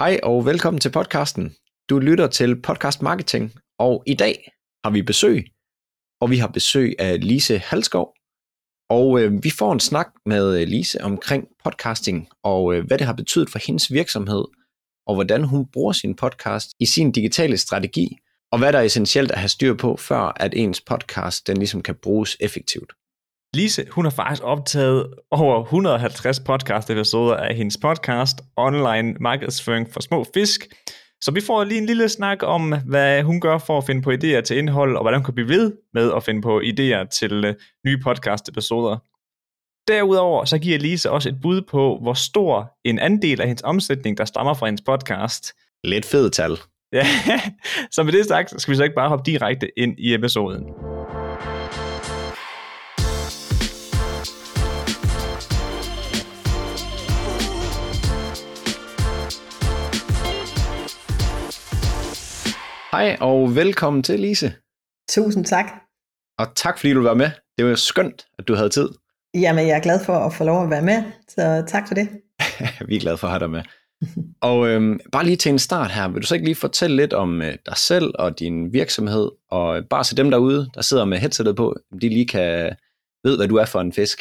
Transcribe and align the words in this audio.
Hej 0.00 0.20
og 0.22 0.46
velkommen 0.46 0.80
til 0.80 0.90
podcasten. 0.90 1.54
Du 1.90 1.98
lytter 1.98 2.26
til 2.26 2.62
Podcast 2.62 3.02
Marketing, 3.02 3.52
og 3.78 4.02
i 4.06 4.14
dag 4.14 4.52
har 4.84 4.90
vi 4.90 5.02
besøg, 5.02 5.44
og 6.20 6.30
vi 6.30 6.36
har 6.36 6.48
besøg 6.48 6.94
af 6.98 7.20
Lise 7.20 7.58
Halskov. 7.58 8.14
Og 8.90 9.20
øh, 9.20 9.44
vi 9.44 9.50
får 9.58 9.72
en 9.72 9.80
snak 9.80 10.06
med 10.26 10.60
øh, 10.60 10.68
Lise 10.68 11.00
omkring 11.04 11.44
podcasting, 11.64 12.28
og 12.44 12.74
øh, 12.74 12.86
hvad 12.86 12.98
det 12.98 13.06
har 13.06 13.12
betydet 13.12 13.50
for 13.50 13.58
hendes 13.66 13.92
virksomhed, 13.92 14.44
og 15.06 15.14
hvordan 15.14 15.44
hun 15.44 15.66
bruger 15.72 15.92
sin 15.92 16.16
podcast 16.16 16.68
i 16.78 16.86
sin 16.86 17.12
digitale 17.12 17.56
strategi, 17.56 18.16
og 18.52 18.58
hvad 18.58 18.72
der 18.72 18.78
er 18.78 18.82
essentielt 18.82 19.30
at 19.30 19.38
have 19.38 19.48
styr 19.48 19.74
på, 19.74 19.96
før 19.96 20.32
at 20.36 20.54
ens 20.54 20.80
podcast 20.80 21.46
den 21.46 21.56
ligesom 21.56 21.82
kan 21.82 21.94
bruges 22.02 22.36
effektivt. 22.40 22.92
Lise, 23.54 23.86
hun 23.90 24.04
har 24.04 24.10
faktisk 24.10 24.42
optaget 24.44 25.14
over 25.30 25.62
150 25.62 26.40
podcast-episoder 26.40 27.36
af 27.36 27.54
hendes 27.54 27.76
podcast 27.76 28.38
Online 28.56 29.14
Markedsføring 29.20 29.92
for 29.92 30.00
Små 30.00 30.24
Fisk. 30.34 30.68
Så 31.20 31.30
vi 31.30 31.40
får 31.40 31.64
lige 31.64 31.80
en 31.80 31.86
lille 31.86 32.08
snak 32.08 32.38
om, 32.42 32.74
hvad 32.86 33.22
hun 33.22 33.40
gør 33.40 33.58
for 33.58 33.78
at 33.78 33.84
finde 33.84 34.02
på 34.02 34.10
idéer 34.10 34.40
til 34.40 34.58
indhold, 34.58 34.96
og 34.96 35.02
hvordan 35.02 35.18
hun 35.20 35.24
kan 35.24 35.34
blive 35.34 35.48
ved 35.48 35.72
med 35.94 36.12
at 36.16 36.24
finde 36.24 36.42
på 36.42 36.60
idéer 36.60 37.08
til 37.08 37.44
øh, 37.44 37.54
nye 37.86 37.98
podcast-episoder. 38.04 38.96
Derudover 39.88 40.44
så 40.44 40.58
giver 40.58 40.78
Lise 40.78 41.10
også 41.10 41.28
et 41.28 41.40
bud 41.42 41.62
på, 41.62 41.98
hvor 42.02 42.14
stor 42.14 42.72
en 42.84 42.98
andel 42.98 43.40
af 43.40 43.46
hendes 43.46 43.62
omsætning, 43.62 44.18
der 44.18 44.24
stammer 44.24 44.54
fra 44.54 44.66
hendes 44.66 44.82
podcast. 44.86 45.52
Lidt 45.84 46.04
fed 46.04 46.30
tal. 46.30 46.58
Ja, 46.92 47.06
så 47.94 48.02
med 48.02 48.12
det 48.12 48.26
sagt, 48.26 48.60
skal 48.62 48.72
vi 48.72 48.76
så 48.76 48.82
ikke 48.82 48.94
bare 48.94 49.08
hoppe 49.08 49.30
direkte 49.30 49.78
ind 49.78 49.94
i 49.98 50.14
episoden. 50.14 50.64
Hej 62.90 63.16
og 63.20 63.54
velkommen 63.54 64.02
til, 64.02 64.20
Lise. 64.20 64.52
Tusind 65.10 65.44
tak. 65.44 65.64
Og 66.38 66.46
tak 66.56 66.78
fordi 66.78 66.92
du 66.92 67.02
var 67.02 67.14
med. 67.14 67.30
Det 67.58 67.66
var 67.66 67.74
skønt, 67.74 68.26
at 68.38 68.48
du 68.48 68.54
havde 68.54 68.68
tid. 68.68 68.88
Jamen, 69.34 69.66
jeg 69.66 69.76
er 69.76 69.82
glad 69.82 70.04
for 70.04 70.12
at 70.14 70.34
få 70.34 70.44
lov 70.44 70.64
at 70.64 70.70
være 70.70 70.82
med, 70.82 71.02
så 71.28 71.64
tak 71.68 71.88
for 71.88 71.94
det. 71.94 72.08
Vi 72.88 72.96
er 72.96 73.00
glade 73.00 73.16
for 73.16 73.26
at 73.26 73.30
have 73.30 73.40
dig 73.40 73.50
med. 73.50 73.62
og 74.40 74.68
øhm, 74.68 75.00
bare 75.12 75.24
lige 75.24 75.36
til 75.36 75.52
en 75.52 75.58
start 75.58 75.90
her, 75.90 76.08
vil 76.08 76.22
du 76.22 76.26
så 76.26 76.34
ikke 76.34 76.46
lige 76.46 76.54
fortælle 76.54 76.96
lidt 76.96 77.12
om 77.12 77.42
øh, 77.42 77.54
dig 77.66 77.76
selv 77.76 78.14
og 78.18 78.38
din 78.38 78.72
virksomhed, 78.72 79.30
og 79.50 79.84
bare 79.90 80.04
så 80.04 80.14
dem 80.14 80.30
derude, 80.30 80.70
der 80.74 80.82
sidder 80.82 81.04
med 81.04 81.18
headsetet 81.18 81.56
på, 81.56 81.76
de 81.92 82.08
lige 82.08 82.28
kan 82.28 82.76
vide, 83.24 83.36
hvad 83.36 83.48
du 83.48 83.56
er 83.56 83.64
for 83.64 83.80
en 83.80 83.92
fisk. 83.92 84.20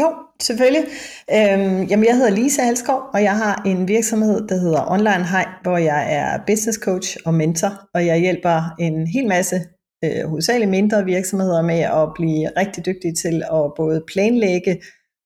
Jo, 0.00 0.14
selvfølgelig. 0.42 0.84
Øhm, 1.30 1.82
jamen, 1.82 2.06
jeg 2.06 2.16
hedder 2.16 2.30
Lisa 2.30 2.62
Halskov, 2.62 3.00
og 3.14 3.22
jeg 3.22 3.36
har 3.36 3.62
en 3.66 3.88
virksomhed, 3.88 4.48
der 4.48 4.56
hedder 4.56 4.90
Online 4.90 5.26
High, 5.26 5.48
hvor 5.62 5.78
jeg 5.78 6.14
er 6.14 6.38
business 6.46 6.78
coach 6.78 7.16
og 7.24 7.34
mentor, 7.34 7.88
og 7.94 8.06
jeg 8.06 8.18
hjælper 8.18 8.74
en 8.78 9.06
hel 9.06 9.26
masse 9.28 9.56
øh, 10.04 10.28
hovedsageligt 10.28 10.70
mindre 10.70 11.04
virksomheder 11.04 11.62
med 11.62 11.80
at 11.80 12.08
blive 12.14 12.48
rigtig 12.56 12.86
dygtige 12.86 13.14
til 13.14 13.42
at 13.52 13.72
både 13.76 14.04
planlægge 14.12 14.82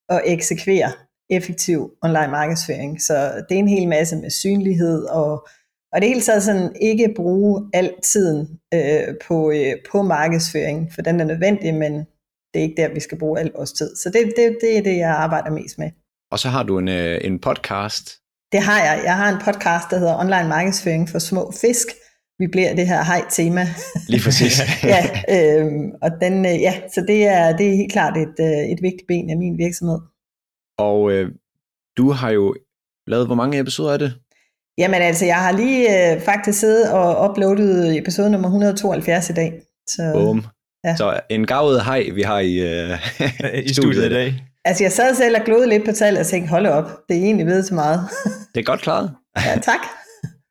og 0.08 0.22
eksekvere 0.26 0.92
effektiv 1.30 1.90
online 2.02 2.30
markedsføring. 2.30 3.02
Så 3.02 3.44
det 3.48 3.54
er 3.54 3.58
en 3.58 3.68
hel 3.68 3.88
masse 3.88 4.16
med 4.16 4.30
synlighed 4.30 5.04
og 5.04 5.48
og 5.92 6.00
det 6.00 6.08
hele 6.08 6.20
taget 6.20 6.42
sådan 6.42 6.76
ikke 6.80 7.12
bruge 7.16 7.70
al 7.72 7.94
tiden 8.02 8.48
øh, 8.74 9.14
på, 9.26 9.50
øh, 9.50 9.72
på 9.92 10.02
markedsføring, 10.02 10.92
for 10.92 11.02
den 11.02 11.20
er 11.20 11.24
nødvendig, 11.24 11.74
men 11.74 12.06
det 12.54 12.60
er 12.60 12.64
ikke 12.64 12.82
der, 12.82 12.94
vi 12.94 13.00
skal 13.00 13.18
bruge 13.18 13.40
al 13.40 13.50
vores 13.56 13.72
tid. 13.72 13.96
Så 13.96 14.10
det, 14.10 14.32
det, 14.36 14.58
det 14.60 14.78
er 14.78 14.82
det, 14.82 14.96
jeg 14.96 15.10
arbejder 15.10 15.50
mest 15.50 15.78
med. 15.78 15.90
Og 16.30 16.38
så 16.38 16.48
har 16.48 16.62
du 16.62 16.78
en, 16.78 16.88
øh, 16.88 17.20
en 17.24 17.38
podcast. 17.38 18.10
Det 18.52 18.60
har 18.62 18.80
jeg. 18.82 19.02
Jeg 19.04 19.16
har 19.16 19.28
en 19.32 19.40
podcast, 19.44 19.90
der 19.90 19.98
hedder 19.98 20.18
Online 20.18 20.48
Markedsføring 20.48 21.08
for 21.08 21.18
Små 21.18 21.52
Fisk. 21.60 21.86
Vi 22.38 22.46
bliver 22.46 22.74
det 22.74 22.86
her 22.88 23.04
hej-tema. 23.04 23.66
Lige 24.08 24.22
præcis. 24.24 24.60
ja, 24.94 25.02
øh, 25.36 25.66
og 26.02 26.10
den, 26.20 26.46
øh, 26.46 26.60
ja, 26.60 26.74
så 26.94 27.04
det 27.08 27.26
er, 27.26 27.56
det 27.56 27.66
er 27.70 27.76
helt 27.76 27.92
klart 27.92 28.16
et, 28.16 28.36
øh, 28.40 28.72
et 28.72 28.78
vigtigt 28.82 29.06
ben 29.08 29.30
af 29.30 29.36
min 29.36 29.58
virksomhed. 29.58 29.98
Og 30.78 31.12
øh, 31.12 31.30
du 31.96 32.10
har 32.10 32.30
jo 32.30 32.54
lavet, 33.06 33.26
hvor 33.26 33.34
mange 33.34 33.58
episoder 33.58 33.92
er 33.92 33.96
det? 33.96 34.14
Jamen 34.78 35.02
altså, 35.02 35.24
jeg 35.26 35.36
har 35.36 35.52
lige 35.52 36.12
øh, 36.12 36.20
faktisk 36.20 36.60
siddet 36.60 36.92
og 36.92 37.30
uploadet 37.30 37.98
episode 37.98 38.30
nummer 38.30 38.48
172 38.48 39.30
i 39.30 39.32
dag. 39.32 39.62
Så, 39.86 40.10
Boom. 40.14 40.44
Ja. 40.84 40.96
Så 40.96 41.20
en 41.30 41.46
gavet 41.46 41.84
hej, 41.84 42.10
vi 42.14 42.22
har 42.22 42.38
i, 42.38 42.54
øh, 42.70 42.98
I 43.68 43.74
studiet 43.74 44.04
i 44.04 44.14
dag. 44.14 44.46
Altså, 44.64 44.84
jeg 44.84 44.92
sad 44.92 45.14
selv 45.14 45.36
og 45.36 45.44
glodede 45.44 45.68
lidt 45.68 45.84
på 45.84 45.92
tallet 45.92 46.20
og 46.20 46.26
tænkte, 46.26 46.50
hold 46.50 46.66
op, 46.66 46.90
det 47.08 47.16
er 47.16 47.20
egentlig 47.22 47.46
ved 47.46 47.62
til 47.62 47.74
meget. 47.74 48.00
det 48.54 48.60
er 48.60 48.64
godt 48.64 48.80
klaret. 48.80 49.14
ja, 49.46 49.58
tak. 49.62 49.80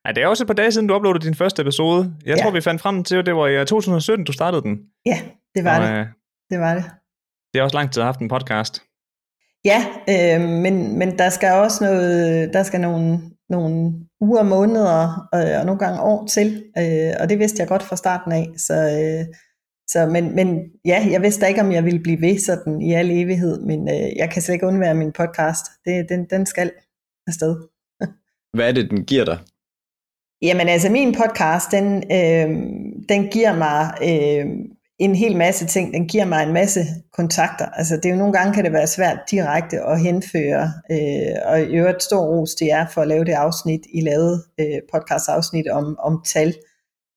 Ja, 0.08 0.12
det 0.12 0.24
er 0.24 0.28
også 0.28 0.44
et 0.44 0.48
par 0.48 0.54
dage 0.54 0.72
siden, 0.72 0.88
du 0.88 0.96
uploadede 0.96 1.26
din 1.26 1.36
første 1.36 1.62
episode. 1.62 2.14
Jeg 2.26 2.38
ja. 2.38 2.44
tror, 2.44 2.52
vi 2.52 2.62
fandt 2.62 2.82
frem 2.82 3.04
til, 3.04 3.16
at 3.16 3.26
det 3.26 3.36
var 3.36 3.48
i 3.48 3.66
2017, 3.66 4.26
du 4.26 4.32
startede 4.32 4.62
den. 4.62 4.78
Ja, 5.06 5.20
det 5.56 5.64
var 5.64 5.80
og, 5.80 5.88
det. 5.88 6.00
Øh, 6.00 6.06
det 6.52 6.60
var 6.60 6.74
det. 6.74 6.84
Det 7.54 7.60
er 7.60 7.64
også 7.64 7.78
lang 7.78 7.92
tid 7.92 8.02
at 8.02 8.04
have 8.04 8.14
haft 8.14 8.20
en 8.20 8.28
podcast. 8.28 8.84
Ja, 9.66 9.86
øh, 10.10 10.42
men, 10.42 11.00
men 11.00 11.18
der 11.18 11.30
skal 11.30 11.52
også 11.52 11.84
noget, 11.84 12.54
der 12.54 12.64
skal 12.64 12.82
nogle, 12.82 13.20
nogle 13.50 13.94
uger, 14.22 14.44
måneder 14.44 15.28
øh, 15.36 15.60
og 15.60 15.66
nogle 15.66 15.80
gange 15.80 16.02
år 16.02 16.28
til, 16.28 16.64
øh, 16.78 17.14
og 17.20 17.30
det 17.30 17.40
vidste 17.40 17.60
jeg 17.60 17.68
godt 17.68 17.84
fra 17.84 17.96
starten 17.96 18.32
af, 18.32 18.48
så, 18.58 18.74
øh, 18.74 19.36
så 19.92 20.06
men, 20.06 20.36
men 20.36 20.60
ja, 20.86 21.08
jeg 21.12 21.22
vidste 21.22 21.48
ikke, 21.48 21.62
om 21.62 21.72
jeg 21.72 21.86
ville 21.86 22.00
blive 22.00 22.22
ved 22.22 22.40
sådan 22.40 22.82
i 22.82 22.94
al 22.94 23.12
evighed, 23.12 23.62
men 23.62 23.90
øh, 23.90 24.18
jeg 24.18 24.30
kan 24.30 24.42
slet 24.42 24.54
ikke 24.54 24.68
undvære 24.68 24.96
min 24.96 25.12
podcast. 25.12 25.66
Det, 25.86 26.10
den, 26.10 26.26
den 26.30 26.46
skal 26.46 26.72
afsted. 27.28 27.56
Hvad 28.56 28.68
er 28.68 28.72
det, 28.72 28.90
den 28.90 29.06
giver 29.06 29.26
dig? 29.26 29.38
Jamen 30.42 30.70
altså, 30.70 30.92
min 30.92 31.16
podcast, 31.16 31.72
den, 31.72 31.88
øh, 32.12 32.50
den 33.10 33.28
giver 33.32 33.56
mig 33.56 33.94
øh, 34.04 34.46
en 35.00 35.16
hel 35.16 35.38
masse 35.38 35.66
ting. 35.66 35.94
Den 35.94 36.08
giver 36.08 36.26
mig 36.26 36.44
en 36.44 36.54
masse 36.54 36.80
kontakter. 37.14 37.66
Altså, 37.66 37.96
det 37.96 38.06
er 38.06 38.10
jo 38.10 38.16
nogle 38.16 38.34
gange, 38.34 38.54
kan 38.54 38.64
det 38.64 38.74
være 38.74 38.88
svært 38.88 39.20
direkte 39.32 39.82
at 39.82 40.02
henføre, 40.02 40.72
øh, 40.92 41.36
og 41.46 41.62
i 41.62 41.76
øvrigt 41.76 42.04
stor 42.04 42.26
ros 42.26 42.56
det 42.56 42.72
er 42.72 42.86
for 42.94 43.02
at 43.02 43.08
lave 43.08 43.26
det 43.26 43.34
afsnit, 43.34 43.82
I 43.94 44.02
lavede 44.02 44.44
øh, 44.60 44.80
podcast-afsnit 44.94 45.68
om, 45.68 46.00
om 46.00 46.22
tal 46.26 46.54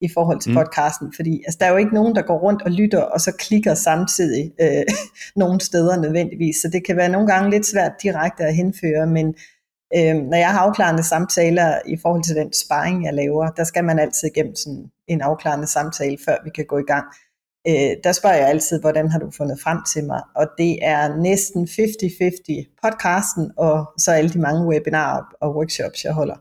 i 0.03 0.09
forhold 0.15 0.41
til 0.41 0.51
mm. 0.51 0.57
podcasten, 0.57 1.13
fordi 1.17 1.43
altså, 1.47 1.59
der 1.61 1.67
er 1.67 1.71
jo 1.71 1.77
ikke 1.77 1.95
nogen, 1.95 2.15
der 2.15 2.23
går 2.23 2.39
rundt 2.39 2.63
og 2.63 2.71
lytter, 2.71 3.03
og 3.03 3.21
så 3.21 3.33
klikker 3.39 3.75
samtidig 3.75 4.53
øh, 4.61 4.85
nogle 5.43 5.61
steder 5.61 5.97
nødvendigvis, 5.97 6.57
så 6.57 6.69
det 6.69 6.87
kan 6.87 6.97
være 6.97 7.09
nogle 7.09 7.29
gange 7.33 7.51
lidt 7.51 7.67
svært 7.67 7.93
direkte 8.03 8.45
at 8.45 8.55
henføre, 8.55 9.07
men 9.07 9.27
øh, 9.97 10.17
når 10.31 10.37
jeg 10.37 10.51
har 10.51 10.61
afklarende 10.61 11.03
samtaler 11.03 11.79
i 11.87 11.97
forhold 12.03 12.23
til 12.23 12.37
den 12.37 12.53
sparring, 12.53 13.05
jeg 13.05 13.15
laver, 13.15 13.47
der 13.47 13.65
skal 13.65 13.85
man 13.85 13.99
altid 13.99 14.29
igennem 14.29 14.55
sådan 14.55 14.91
en 15.09 15.21
afklarende 15.21 15.67
samtale, 15.67 16.19
før 16.27 16.37
vi 16.45 16.51
kan 16.51 16.65
gå 16.65 16.79
i 16.79 16.87
gang. 16.93 17.05
Øh, 17.69 17.93
der 18.05 18.13
spørger 18.13 18.37
jeg 18.37 18.49
altid, 18.49 18.81
hvordan 18.81 19.09
har 19.09 19.19
du 19.19 19.31
fundet 19.31 19.61
frem 19.61 19.79
til 19.93 20.05
mig? 20.05 20.23
Og 20.34 20.47
det 20.59 20.79
er 20.83 21.17
næsten 21.17 21.65
50-50 21.65 22.79
podcasten, 22.83 23.51
og 23.57 23.93
så 23.99 24.13
alle 24.13 24.31
de 24.31 24.41
mange 24.41 24.67
webinarer 24.67 25.23
og 25.41 25.57
workshops, 25.57 26.05
jeg 26.05 26.13
holder. 26.13 26.37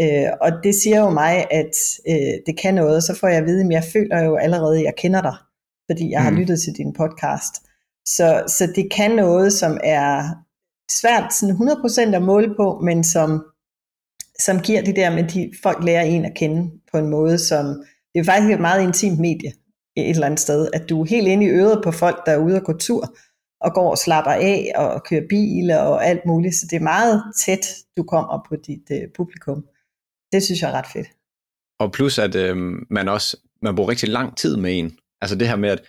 Øh, 0.00 0.28
og 0.40 0.50
det 0.64 0.74
siger 0.74 1.00
jo 1.00 1.10
mig, 1.10 1.46
at 1.50 1.74
øh, 2.08 2.34
det 2.46 2.60
kan 2.62 2.74
noget, 2.74 3.04
så 3.04 3.14
får 3.14 3.28
jeg 3.28 3.38
at 3.38 3.46
vide, 3.46 3.64
at 3.64 3.70
jeg 3.70 3.84
føler 3.92 4.22
jo 4.22 4.36
allerede, 4.36 4.78
at 4.78 4.84
jeg 4.84 4.94
kender 4.96 5.22
dig, 5.22 5.36
fordi 5.90 6.10
jeg 6.10 6.20
mm. 6.20 6.24
har 6.24 6.40
lyttet 6.40 6.60
til 6.60 6.72
din 6.76 6.92
podcast. 6.92 7.54
Så, 8.06 8.44
så 8.48 8.72
det 8.76 8.92
kan 8.92 9.10
noget, 9.10 9.52
som 9.52 9.78
er 9.84 10.22
svært 10.90 11.34
sådan 11.34 11.56
100% 12.12 12.14
at 12.14 12.22
måle 12.22 12.54
på, 12.56 12.80
men 12.84 13.04
som, 13.04 13.44
som 14.38 14.60
giver 14.60 14.82
det 14.82 14.96
der 14.96 15.10
med, 15.10 15.24
at 15.24 15.34
de, 15.34 15.50
folk 15.62 15.84
lærer 15.84 16.02
en 16.02 16.24
at 16.24 16.34
kende 16.34 16.70
på 16.92 16.98
en 16.98 17.08
måde, 17.08 17.38
som 17.38 17.66
det 18.14 18.20
er 18.20 18.24
faktisk 18.24 18.52
et 18.52 18.60
meget 18.60 18.82
intimt 18.82 19.18
medie 19.18 19.52
et 19.96 20.10
eller 20.10 20.26
andet 20.26 20.40
sted, 20.40 20.68
at 20.72 20.88
du 20.88 21.02
er 21.02 21.06
helt 21.06 21.28
inde 21.28 21.46
i 21.46 21.48
øret 21.48 21.80
på 21.84 21.92
folk, 21.92 22.26
der 22.26 22.32
er 22.32 22.44
ude 22.44 22.56
og 22.56 22.62
gå 22.62 22.72
tur, 22.72 23.16
og 23.60 23.74
går 23.74 23.90
og 23.90 23.98
slapper 23.98 24.30
af 24.30 24.72
og 24.76 25.04
kører 25.04 25.28
bil 25.28 25.70
og 25.70 26.06
alt 26.06 26.26
muligt, 26.26 26.54
så 26.54 26.66
det 26.70 26.76
er 26.76 26.80
meget 26.80 27.22
tæt, 27.44 27.66
du 27.96 28.02
kommer 28.02 28.46
på 28.48 28.56
dit 28.56 28.90
uh, 28.90 29.12
publikum. 29.16 29.64
Det 30.32 30.42
synes 30.42 30.62
jeg 30.62 30.70
er 30.70 30.74
ret 30.74 30.92
fedt. 30.92 31.06
Og 31.80 31.92
plus 31.92 32.18
at 32.18 32.34
øh, 32.34 32.56
man 32.90 33.08
også 33.08 33.36
man 33.62 33.76
bruger 33.76 33.90
rigtig 33.90 34.08
lang 34.08 34.36
tid 34.36 34.56
med 34.56 34.78
en. 34.78 34.98
Altså 35.20 35.36
det 35.36 35.48
her 35.48 35.56
med, 35.56 35.68
at 35.68 35.82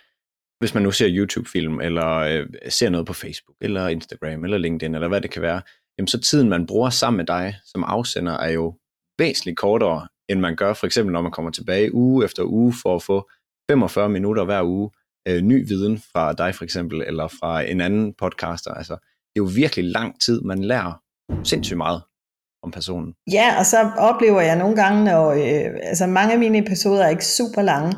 hvis 0.60 0.74
man 0.74 0.84
nu 0.84 0.92
ser 0.92 1.08
YouTube-film, 1.10 1.82
eller 1.82 2.18
øh, 2.18 2.48
ser 2.70 2.90
noget 2.90 3.08
på 3.08 3.14
Facebook, 3.14 3.58
eller 3.62 3.88
Instagram, 3.88 4.44
eller 4.44 4.58
LinkedIn, 4.58 4.96
eller 4.96 5.08
hvad 5.08 5.22
det 5.22 5.32
kan 5.32 5.42
være, 5.42 5.62
jamen 5.98 6.08
så 6.08 6.20
tiden, 6.20 6.50
man 6.50 6.68
bruger 6.68 6.90
sammen 6.90 7.18
med 7.18 7.26
dig 7.26 7.56
som 7.66 7.84
afsender, 7.84 8.34
er 8.34 8.50
jo 8.50 8.78
væsentligt 9.20 9.58
kortere, 9.58 10.08
end 10.30 10.40
man 10.40 10.56
gør 10.56 10.74
for 10.74 10.86
eksempel, 10.86 11.14
når 11.14 11.22
man 11.22 11.32
kommer 11.32 11.52
tilbage 11.52 11.94
uge 11.94 12.26
efter 12.26 12.44
uge 12.44 12.74
for 12.82 12.96
at 12.96 13.04
få 13.04 13.30
45 13.72 14.10
minutter 14.10 14.46
hver 14.46 14.64
uge 14.64 14.92
øh, 15.28 15.42
ny 15.42 15.68
viden 15.68 15.98
fra 15.98 16.34
dig 16.34 16.56
for 16.56 16.64
eksempel, 16.64 17.02
eller 17.02 17.28
fra 17.28 17.62
en 17.62 17.82
anden 17.82 18.14
podcaster. 18.14 18.72
Altså, 18.74 18.94
det 18.94 19.42
er 19.42 19.46
jo 19.46 19.50
virkelig 19.56 19.86
lang 19.86 20.22
tid, 20.22 20.42
man 20.42 20.64
lærer 20.64 21.02
sindssygt 21.44 21.78
meget 21.78 22.02
om 22.64 22.72
personen. 22.72 23.14
Ja, 23.32 23.56
og 23.60 23.66
så 23.66 23.78
oplever 23.98 24.42
jeg 24.42 24.56
nogle 24.56 24.76
gange, 24.76 25.04
når, 25.04 25.32
øh, 25.32 25.72
altså 25.84 26.08
mange 26.08 26.34
af 26.34 26.40
mine 26.40 26.58
episoder 26.58 27.04
er 27.04 27.10
ikke 27.10 27.26
super 27.26 27.62
lange, 27.62 27.94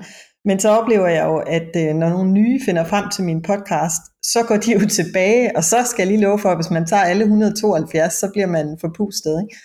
men 0.45 0.59
så 0.59 0.69
oplever 0.69 1.07
jeg 1.07 1.25
jo, 1.25 1.38
at 1.38 1.69
øh, 1.77 1.95
når 1.95 2.09
nogle 2.09 2.31
nye 2.31 2.59
finder 2.65 2.83
frem 2.83 3.09
til 3.09 3.23
min 3.23 3.41
podcast, 3.41 4.01
så 4.23 4.44
går 4.47 4.57
de 4.57 4.73
jo 4.73 4.88
tilbage, 5.00 5.57
og 5.57 5.63
så 5.63 5.77
skal 5.85 6.03
jeg 6.03 6.07
lige 6.07 6.21
love 6.21 6.39
for, 6.39 6.50
at 6.50 6.57
hvis 6.57 6.71
man 6.71 6.85
tager 6.85 7.03
alle 7.03 7.23
172, 7.23 8.13
så 8.13 8.29
bliver 8.33 8.47
man 8.47 8.77
forpustet. 8.81 9.44
Ikke? 9.44 9.56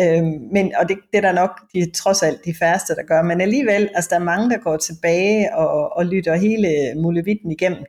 Øhm, 0.00 0.40
men, 0.52 0.72
og 0.80 0.88
det, 0.88 0.96
det 1.12 1.18
er 1.18 1.20
der 1.20 1.32
nok 1.32 1.50
de, 1.74 1.90
trods 1.90 2.22
alt 2.22 2.44
de 2.44 2.54
færreste, 2.58 2.94
der 2.94 3.02
gør. 3.02 3.22
Men 3.22 3.40
alligevel, 3.40 3.88
altså 3.94 4.08
der 4.10 4.16
er 4.16 4.24
mange, 4.24 4.50
der 4.50 4.58
går 4.58 4.76
tilbage 4.76 5.56
og, 5.56 5.96
og 5.96 6.06
lytter 6.06 6.34
hele 6.34 6.68
muligheden 7.02 7.50
igennem. 7.50 7.84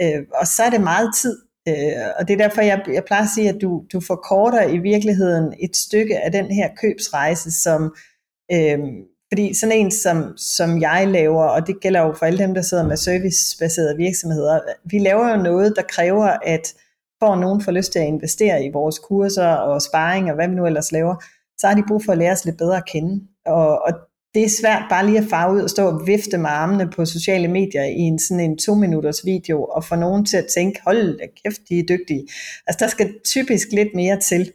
Øh, 0.00 0.22
og 0.40 0.46
så 0.46 0.62
er 0.62 0.70
det 0.70 0.80
meget 0.80 1.10
tid. 1.22 1.36
Øh, 1.68 2.06
og 2.18 2.28
det 2.28 2.34
er 2.34 2.48
derfor, 2.48 2.62
jeg, 2.62 2.84
jeg 2.92 3.04
plejer 3.04 3.22
at 3.22 3.28
sige, 3.34 3.48
at 3.48 3.58
du, 3.62 3.84
du 3.92 4.00
forkorter 4.00 4.62
i 4.68 4.78
virkeligheden 4.78 5.54
et 5.60 5.76
stykke 5.76 6.18
af 6.18 6.32
den 6.32 6.46
her 6.50 6.68
købsrejse, 6.80 7.50
som 7.50 7.94
øh, 8.52 8.78
fordi 9.32 9.54
sådan 9.54 9.76
en, 9.76 9.90
som, 9.90 10.36
som 10.36 10.80
jeg 10.80 11.08
laver, 11.08 11.44
og 11.44 11.66
det 11.66 11.80
gælder 11.80 12.00
jo 12.00 12.12
for 12.12 12.26
alle 12.26 12.38
dem, 12.38 12.54
der 12.54 12.62
sidder 12.62 12.86
med 12.86 12.96
servicebaserede 12.96 13.96
virksomheder, 13.96 14.60
vi 14.84 14.98
laver 14.98 15.30
jo 15.30 15.42
noget, 15.42 15.76
der 15.76 15.82
kræver, 15.82 16.26
at 16.26 16.74
for 17.22 17.32
at 17.32 17.38
nogen 17.38 17.62
får 17.62 17.72
lyst 17.72 17.92
til 17.92 17.98
at 17.98 18.06
investere 18.06 18.64
i 18.64 18.70
vores 18.72 18.98
kurser 18.98 19.48
og 19.48 19.82
sparring 19.82 20.28
og 20.28 20.34
hvad 20.34 20.48
vi 20.48 20.54
nu 20.54 20.66
ellers 20.66 20.92
laver, 20.92 21.14
så 21.58 21.66
har 21.66 21.74
de 21.74 21.84
brug 21.88 22.04
for 22.04 22.12
at 22.12 22.18
lære 22.18 22.32
os 22.32 22.44
lidt 22.44 22.58
bedre 22.58 22.76
at 22.76 22.86
kende. 22.86 23.26
Og, 23.46 23.82
og 23.82 23.92
det 24.34 24.44
er 24.44 24.48
svært 24.60 24.82
bare 24.90 25.06
lige 25.06 25.18
at 25.18 25.30
farve 25.30 25.54
ud 25.54 25.62
og 25.62 25.70
stå 25.70 25.86
og 25.88 26.06
vifte 26.06 26.38
med 26.38 26.50
armene 26.50 26.90
på 26.90 27.04
sociale 27.04 27.48
medier 27.48 27.84
i 27.84 28.00
en 28.00 28.18
sådan 28.18 28.40
en 28.40 28.58
to 28.58 28.74
minutters 28.74 29.24
video, 29.24 29.64
og 29.64 29.84
få 29.84 29.94
nogen 29.96 30.24
til 30.24 30.36
at 30.36 30.46
tænke, 30.54 30.80
hold 30.84 31.18
da 31.18 31.26
kæft, 31.44 31.60
de 31.68 31.78
er 31.78 31.82
dygtige. 31.82 32.26
Altså 32.66 32.84
der 32.84 32.86
skal 32.86 33.14
typisk 33.24 33.68
lidt 33.72 33.88
mere 33.94 34.20
til. 34.20 34.52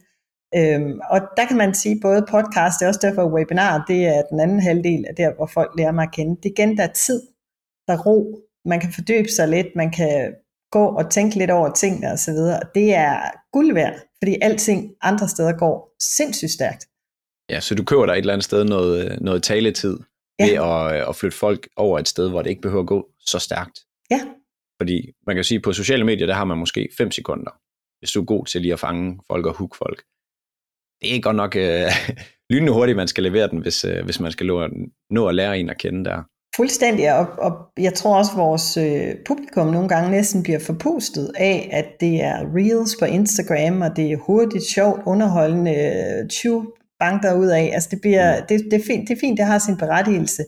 Øhm, 0.55 0.99
og 1.09 1.19
der 1.37 1.45
kan 1.47 1.57
man 1.57 1.73
sige, 1.73 1.99
både 2.01 2.25
podcast, 2.29 2.79
det 2.79 2.85
er 2.85 2.87
også 2.87 2.99
derfor 3.03 3.33
webinar, 3.35 3.85
det 3.87 4.05
er 4.05 4.21
den 4.31 4.39
anden 4.39 4.59
halvdel 4.59 5.05
af 5.09 5.15
der, 5.15 5.35
hvor 5.35 5.49
folk 5.53 5.71
lærer 5.77 5.91
mig 5.91 6.03
at 6.03 6.11
kende. 6.11 6.35
Det 6.43 6.45
igen, 6.45 6.77
der 6.77 6.83
er 6.83 6.93
tid, 6.93 7.21
der 7.87 7.93
er 7.93 8.01
ro, 8.01 8.39
man 8.65 8.79
kan 8.79 8.91
fordybe 8.91 9.29
sig 9.29 9.47
lidt, 9.47 9.67
man 9.75 9.91
kan 9.91 10.33
gå 10.71 10.85
og 10.85 11.11
tænke 11.11 11.35
lidt 11.35 11.51
over 11.51 11.69
tingene 11.71 12.11
osv. 12.11 12.39
Og 12.61 12.67
det 12.75 12.95
er 12.95 13.19
guld 13.51 13.73
værd, 13.73 13.93
fordi 14.21 14.37
alting 14.41 14.91
andre 15.01 15.27
steder 15.27 15.53
går 15.57 15.95
sindssygt 15.99 16.51
stærkt. 16.51 16.87
Ja, 17.49 17.59
så 17.59 17.75
du 17.75 17.83
køber 17.83 18.05
der 18.05 18.13
et 18.13 18.17
eller 18.17 18.33
andet 18.33 18.45
sted 18.45 18.63
noget, 18.63 19.11
øh, 19.11 19.17
noget 19.21 19.43
taletid 19.43 19.99
ja. 20.39 20.45
ved 20.45 20.53
at, 20.53 21.01
øh, 21.01 21.09
at 21.09 21.15
flytte 21.15 21.37
folk 21.37 21.67
over 21.75 21.99
et 21.99 22.07
sted, 22.07 22.29
hvor 22.29 22.41
det 22.41 22.49
ikke 22.49 22.61
behøver 22.61 22.83
at 22.83 22.87
gå 22.87 23.09
så 23.19 23.39
stærkt. 23.39 23.79
Ja. 24.11 24.21
Fordi 24.81 25.11
man 25.27 25.35
kan 25.35 25.43
sige, 25.43 25.55
at 25.55 25.61
på 25.61 25.73
sociale 25.73 26.03
medier, 26.03 26.27
der 26.27 26.33
har 26.33 26.45
man 26.45 26.57
måske 26.57 26.89
5 26.97 27.11
sekunder, 27.11 27.51
hvis 27.99 28.11
du 28.11 28.21
er 28.21 28.25
god 28.25 28.45
til 28.45 28.61
lige 28.61 28.73
at 28.73 28.79
fange 28.79 29.19
folk 29.27 29.45
og 29.45 29.53
hook 29.53 29.75
folk. 29.75 30.03
Det 31.01 31.09
er 31.09 31.13
ikke 31.13 31.23
godt 31.23 31.35
nok 31.35 31.55
øh, 31.55 31.91
lynende 32.49 32.73
hurtigt, 32.73 32.95
man 32.95 33.07
skal 33.07 33.23
levere 33.23 33.49
den, 33.49 33.59
hvis, 33.59 33.85
øh, 33.85 34.05
hvis 34.05 34.19
man 34.19 34.31
skal 34.31 34.47
nå 35.09 35.27
at 35.27 35.35
lære 35.35 35.59
en 35.59 35.69
at 35.69 35.77
kende 35.77 36.05
der. 36.05 36.23
Fuldstændig, 36.55 37.13
og, 37.13 37.27
og 37.37 37.53
jeg 37.77 37.93
tror 37.93 38.17
også, 38.17 38.31
at 38.31 38.37
vores 38.37 38.77
øh, 38.77 39.15
publikum 39.25 39.67
nogle 39.67 39.89
gange 39.89 40.11
næsten 40.11 40.43
bliver 40.43 40.59
forpustet 40.59 41.31
af, 41.35 41.69
at 41.71 41.85
det 41.99 42.21
er 42.23 42.37
reels 42.55 42.95
på 42.99 43.05
Instagram, 43.05 43.81
og 43.81 43.95
det 43.95 44.11
er 44.11 44.17
hurtigt, 44.17 44.63
sjovt, 44.63 45.01
underholdende, 45.05 45.71
øh, 46.23 46.29
20 46.29 46.71
banker 46.99 47.33
ud. 47.33 47.49
Altså 47.49 47.89
det, 47.91 48.01
bliver, 48.01 48.39
mm. 48.39 48.45
det, 48.49 48.63
det, 48.71 48.73
er 48.73 48.85
fint, 48.87 49.09
det 49.09 49.15
er 49.15 49.19
fint, 49.19 49.37
det 49.37 49.45
har 49.45 49.59
sin 49.59 49.77
berettigelse, 49.77 50.43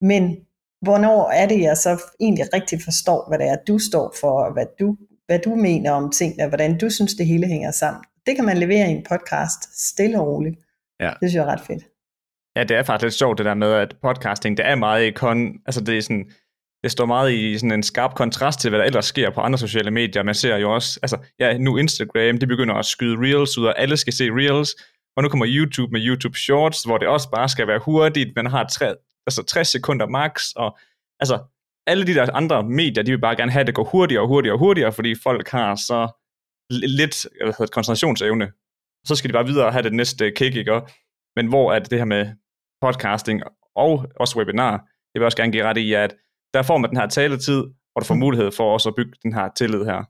men 0.00 0.36
hvornår 0.82 1.30
er 1.30 1.46
det, 1.48 1.60
jeg 1.60 1.76
så 1.76 2.02
egentlig 2.20 2.46
rigtig 2.54 2.82
forstår, 2.84 3.28
hvad 3.28 3.38
det 3.38 3.48
er, 3.48 3.56
du 3.68 3.78
står 3.78 4.14
for, 4.20 4.44
og 4.44 4.52
hvad 4.52 4.66
du, 4.80 4.96
hvad 5.26 5.38
du 5.38 5.54
mener 5.54 5.90
om 5.90 6.10
tingene, 6.10 6.42
og 6.42 6.48
hvordan 6.48 6.78
du 6.78 6.90
synes, 6.90 7.14
det 7.14 7.26
hele 7.26 7.46
hænger 7.46 7.70
sammen. 7.70 8.02
Det 8.26 8.36
kan 8.36 8.44
man 8.44 8.58
levere 8.58 8.88
i 8.88 8.92
en 8.92 9.04
podcast, 9.08 9.88
stille 9.88 10.20
og 10.20 10.26
roligt. 10.26 10.56
Ja. 11.00 11.08
Det 11.08 11.16
synes 11.20 11.34
jeg 11.34 11.42
er 11.42 11.52
ret 11.52 11.66
fedt. 11.66 11.82
Ja, 12.56 12.64
det 12.64 12.76
er 12.76 12.82
faktisk 12.82 13.04
lidt 13.04 13.14
sjovt 13.14 13.38
det 13.38 13.46
der 13.46 13.54
med, 13.54 13.72
at 13.72 13.96
podcasting, 14.02 14.56
det 14.56 14.66
er 14.66 14.74
meget 14.74 15.06
i. 15.06 15.12
Altså 15.66 15.80
det 15.80 15.98
er 15.98 16.02
sådan, 16.02 16.30
det 16.82 16.90
står 16.90 17.06
meget 17.06 17.32
i 17.32 17.58
sådan 17.58 17.72
en 17.72 17.82
skarp 17.82 18.14
kontrast 18.14 18.60
til, 18.60 18.70
hvad 18.70 18.78
der 18.78 18.86
ellers 18.86 19.04
sker 19.04 19.30
på 19.30 19.40
andre 19.40 19.58
sociale 19.58 19.90
medier. 19.90 20.22
Man 20.22 20.34
ser 20.34 20.56
jo 20.56 20.74
også, 20.74 20.98
altså 21.02 21.18
ja, 21.38 21.58
nu 21.58 21.76
Instagram, 21.76 22.38
det 22.38 22.48
begynder 22.48 22.74
at 22.74 22.84
skyde 22.84 23.16
reels 23.18 23.58
ud, 23.58 23.66
og 23.66 23.80
alle 23.80 23.96
skal 23.96 24.12
se 24.12 24.24
reels, 24.24 24.70
og 25.16 25.22
nu 25.22 25.28
kommer 25.28 25.46
YouTube 25.48 25.92
med 25.92 26.00
YouTube 26.06 26.38
Shorts, 26.38 26.82
hvor 26.82 26.98
det 26.98 27.08
også 27.08 27.30
bare 27.30 27.48
skal 27.48 27.66
være 27.66 27.78
hurtigt, 27.78 28.36
man 28.36 28.46
har 28.46 28.64
tre, 28.64 28.94
altså 29.26 29.42
60 29.42 29.68
sekunder 29.68 30.06
max, 30.06 30.52
og 30.56 30.78
altså 31.20 31.38
alle 31.86 32.06
de 32.06 32.14
der 32.14 32.34
andre 32.34 32.62
medier, 32.62 33.02
de 33.02 33.10
vil 33.10 33.20
bare 33.20 33.36
gerne 33.36 33.52
have, 33.52 33.60
at 33.60 33.66
det 33.66 33.74
går 33.74 33.84
hurtigere 33.84 34.22
og 34.22 34.28
hurtigere 34.28 34.54
og 34.54 34.58
hurtigere, 34.58 34.92
fordi 34.92 35.14
folk 35.22 35.48
har 35.48 35.74
så 35.74 36.08
lidt 36.70 37.26
hvad 37.42 37.52
hedder, 37.58 37.72
koncentrationsevne. 37.72 38.52
Så 39.06 39.14
skal 39.14 39.28
de 39.28 39.32
bare 39.32 39.46
videre 39.46 39.66
og 39.66 39.72
have 39.72 39.82
det 39.82 39.92
næste 39.92 40.30
kick, 40.30 40.56
ikke? 40.56 40.80
Men 41.36 41.46
hvor 41.48 41.72
er 41.72 41.78
det 41.78 41.98
her 41.98 42.04
med 42.04 42.26
podcasting 42.80 43.42
og 43.74 44.06
også 44.20 44.38
webinar, 44.38 44.72
jeg 45.14 45.20
vil 45.20 45.24
også 45.24 45.36
gerne 45.36 45.52
give 45.52 45.64
ret 45.64 45.76
i, 45.76 45.92
at 45.92 46.14
der 46.54 46.62
får 46.62 46.78
man 46.78 46.90
den 46.90 46.98
her 46.98 47.06
taletid, 47.06 47.62
og 47.94 48.02
du 48.02 48.04
får 48.04 48.14
mulighed 48.14 48.52
for 48.52 48.72
også 48.72 48.88
at 48.88 48.94
bygge 48.94 49.12
den 49.22 49.34
her 49.34 49.48
tillid 49.56 49.84
her. 49.84 50.04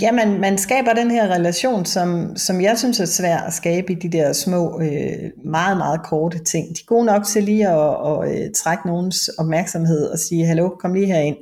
Ja, 0.00 0.12
man, 0.12 0.40
man 0.40 0.58
skaber 0.58 0.92
den 0.92 1.10
her 1.10 1.28
relation, 1.28 1.84
som, 1.84 2.36
som 2.36 2.60
jeg 2.60 2.78
synes 2.78 3.00
er 3.00 3.04
svær 3.04 3.36
at 3.36 3.52
skabe 3.52 3.92
i 3.92 3.94
de 3.94 4.08
der 4.08 4.32
små, 4.32 4.80
øh, 4.80 5.30
meget, 5.44 5.76
meget 5.76 6.00
korte 6.04 6.44
ting. 6.44 6.68
De 6.68 6.80
er 6.82 6.86
gode 6.86 7.04
nok 7.04 7.24
til 7.24 7.42
lige 7.42 7.68
at, 7.68 7.96
at, 8.06 8.28
at 8.28 8.52
trække 8.54 8.86
nogens 8.86 9.28
opmærksomhed 9.28 10.10
og 10.10 10.18
sige, 10.18 10.46
hallo, 10.46 10.68
kom 10.68 10.94
lige 10.94 11.06
herind. 11.06 11.36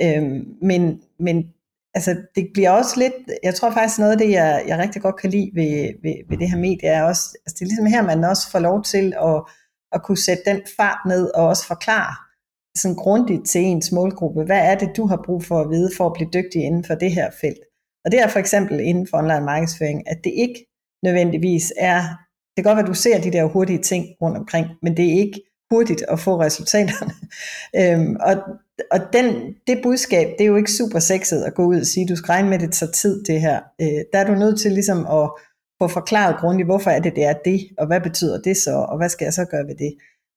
Øhm, 0.00 0.44
men, 0.62 1.00
men 1.20 1.44
altså 1.94 2.16
det 2.34 2.48
bliver 2.54 2.70
også 2.70 2.94
lidt, 2.98 3.14
jeg 3.42 3.54
tror 3.54 3.70
faktisk 3.70 3.98
noget 3.98 4.12
af 4.12 4.18
det, 4.18 4.30
jeg, 4.30 4.64
jeg 4.66 4.78
rigtig 4.78 5.02
godt 5.02 5.16
kan 5.16 5.30
lide 5.30 5.50
ved, 5.54 5.92
ved, 6.02 6.14
ved 6.28 6.38
det 6.38 6.50
her 6.50 6.58
medie, 6.58 6.88
er 6.88 7.02
også, 7.02 7.38
altså 7.46 7.54
det 7.54 7.62
er 7.62 7.66
ligesom 7.66 7.86
her, 7.86 8.02
man 8.02 8.24
også 8.24 8.50
får 8.50 8.58
lov 8.58 8.84
til 8.84 9.12
at, 9.22 9.42
at 9.92 10.02
kunne 10.02 10.18
sætte 10.18 10.42
den 10.46 10.60
fart 10.76 10.98
ned, 11.06 11.30
og 11.34 11.46
også 11.46 11.66
forklare 11.66 12.14
sådan 12.78 12.96
grundigt 12.96 13.48
til 13.48 13.60
ens 13.60 13.92
målgruppe, 13.92 14.44
hvad 14.44 14.60
er 14.60 14.74
det, 14.78 14.96
du 14.96 15.06
har 15.06 15.22
brug 15.26 15.44
for 15.44 15.60
at 15.60 15.70
vide, 15.70 15.90
for 15.96 16.06
at 16.06 16.12
blive 16.12 16.30
dygtig 16.34 16.62
inden 16.62 16.84
for 16.84 16.94
det 16.94 17.12
her 17.12 17.30
felt. 17.40 17.58
Og 18.06 18.12
det 18.12 18.20
er 18.20 18.28
for 18.28 18.38
eksempel 18.38 18.80
inden 18.80 19.06
for 19.10 19.18
online 19.18 19.44
markedsføring, 19.44 20.08
at 20.10 20.18
det 20.24 20.32
ikke 20.36 20.66
nødvendigvis 21.02 21.72
er, 21.78 22.00
det 22.56 22.64
kan 22.64 22.64
godt 22.64 22.76
være, 22.76 22.84
at 22.84 22.88
du 22.88 22.94
ser 22.94 23.20
de 23.20 23.32
der 23.32 23.44
hurtige 23.44 23.82
ting 23.82 24.06
rundt 24.22 24.36
omkring, 24.36 24.66
men 24.82 24.96
det 24.96 25.04
er 25.04 25.18
ikke 25.18 25.40
hurtigt 25.70 26.04
at 26.08 26.20
få 26.20 26.40
resultaterne. 26.40 27.12
øhm, 27.80 28.16
og 28.20 28.34
og 28.90 29.00
den, 29.12 29.54
det 29.66 29.80
budskab, 29.82 30.26
det 30.38 30.40
er 30.40 30.48
jo 30.48 30.56
ikke 30.56 30.72
super 30.72 30.98
sexet 30.98 31.42
at 31.42 31.54
gå 31.54 31.64
ud 31.64 31.80
og 31.80 31.86
sige, 31.86 32.08
du 32.08 32.16
skal 32.16 32.32
regne 32.32 32.48
med, 32.48 32.58
det 32.58 32.72
tager 32.72 32.92
tid 32.92 33.24
det 33.24 33.40
her. 33.40 33.60
Øh, 33.80 34.00
der 34.12 34.18
er 34.18 34.26
du 34.26 34.34
nødt 34.34 34.60
til 34.60 34.72
ligesom 34.72 34.98
at 34.98 35.30
få 35.82 35.88
forklaret 35.88 36.36
grundigt, 36.40 36.66
hvorfor 36.66 36.90
er 36.90 37.00
det, 37.00 37.16
det 37.16 37.24
er 37.24 37.34
det, 37.44 37.60
og 37.78 37.86
hvad 37.86 38.00
betyder 38.00 38.42
det 38.42 38.56
så, 38.56 38.86
og 38.88 38.96
hvad 38.96 39.08
skal 39.08 39.24
jeg 39.24 39.32
så 39.32 39.44
gøre 39.44 39.66
ved 39.66 39.74
det. 39.74 39.94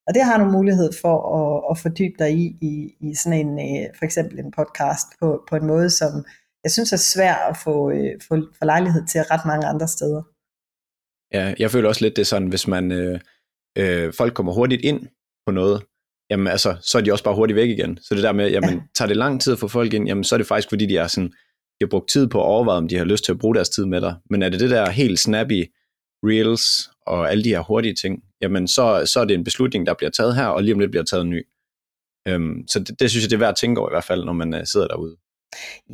Og 0.08 0.14
det 0.14 0.24
har 0.24 0.38
du 0.38 0.52
mulighed 0.52 0.90
for 1.02 1.16
at, 1.40 1.72
at 1.72 1.78
fordybe 1.78 2.16
dig 2.20 2.32
i, 2.34 2.58
i, 2.62 2.96
i 3.00 3.16
sådan 3.16 3.48
en, 3.48 3.60
øh, 3.60 3.88
for 3.98 4.06
eksempel 4.06 4.40
en 4.40 4.52
podcast, 4.52 5.08
på, 5.20 5.44
på 5.50 5.56
en 5.56 5.68
måde, 5.68 5.90
som 5.90 6.26
jeg 6.64 6.72
synes 6.72 6.94
er 6.94 6.98
svær 6.98 7.36
at 7.50 7.58
få, 7.64 7.92
øh, 7.92 8.22
få, 8.28 8.36
få 8.60 8.66
lejlighed 8.66 9.08
til 9.08 9.22
ret 9.22 9.46
mange 9.46 9.68
andre 9.68 9.88
steder. 9.88 10.24
Ja, 11.34 11.54
jeg 11.60 11.72
føler 11.72 11.90
også 11.90 12.06
lidt 12.06 12.16
det 12.16 12.28
sådan, 12.28 12.48
hvis 12.48 12.68
man, 12.68 12.92
øh, 12.92 13.20
øh, 13.78 14.14
folk 14.14 14.34
kommer 14.34 14.54
hurtigt 14.54 14.82
ind 14.82 15.08
på 15.46 15.52
noget, 15.52 15.84
jamen 16.30 16.48
altså, 16.48 16.78
så 16.82 16.98
er 16.98 17.02
de 17.02 17.12
også 17.12 17.24
bare 17.24 17.36
hurtigt 17.36 17.56
væk 17.56 17.70
igen. 17.70 17.98
Så 18.02 18.16
det 18.16 18.24
der 18.24 18.32
med, 18.32 18.52
jamen, 18.52 18.76
ja. 18.76 18.82
tager 18.96 19.08
det 19.08 19.18
lang 19.18 19.42
tid 19.42 19.54
at 19.54 19.60
få 19.60 19.68
folk 19.68 19.94
ind, 19.94 20.08
jamen 20.08 20.24
så 20.24 20.36
er 20.36 20.38
det 20.38 20.48
faktisk, 20.48 20.70
fordi 20.70 20.86
de 20.86 20.98
er 20.98 21.08
sådan, 21.08 21.30
de 21.30 21.82
har 21.86 21.88
brugt 21.88 22.10
tid 22.10 22.28
på 22.28 22.40
at 22.40 22.46
overveje, 22.46 22.78
om 22.78 22.88
de 22.88 22.98
har 22.98 23.06
lyst 23.06 23.26
til 23.26 23.32
at 23.32 23.40
bruge 23.40 23.56
deres 23.56 23.70
tid 23.70 23.86
med 23.86 24.02
dig. 24.02 24.16
Men 24.30 24.42
er 24.44 24.50
det 24.50 24.60
det 24.60 24.70
der 24.70 24.90
helt 24.90 25.20
snappy 25.20 25.72
reels 26.24 26.90
og 27.08 27.32
alle 27.32 27.44
de 27.44 27.50
her 27.50 27.60
hurtige 27.60 27.96
ting, 27.96 28.24
jamen 28.42 28.68
så, 28.68 29.06
så 29.06 29.20
er 29.20 29.26
det 29.26 29.34
en 29.34 29.44
beslutning, 29.44 29.86
der 29.86 29.94
bliver 29.94 30.10
taget 30.10 30.36
her, 30.36 30.46
og 30.46 30.64
lige 30.64 30.74
om 30.74 30.80
lidt 30.80 30.92
bliver 30.92 31.04
taget 31.04 31.28
ny. 31.28 31.48
Øhm, 32.28 32.68
så 32.68 32.80
det, 32.80 33.00
det 33.00 33.10
synes 33.10 33.24
jeg, 33.24 33.30
det 33.30 33.36
er 33.36 33.40
værd 33.40 33.50
at 33.50 33.56
tænke 33.56 33.82
over 33.82 33.90
i 33.90 33.94
hvert 33.94 34.04
fald, 34.04 34.26
når 34.26 34.34
man 34.34 34.54
uh, 34.54 34.60
sidder 34.64 34.88
derude. 34.88 35.18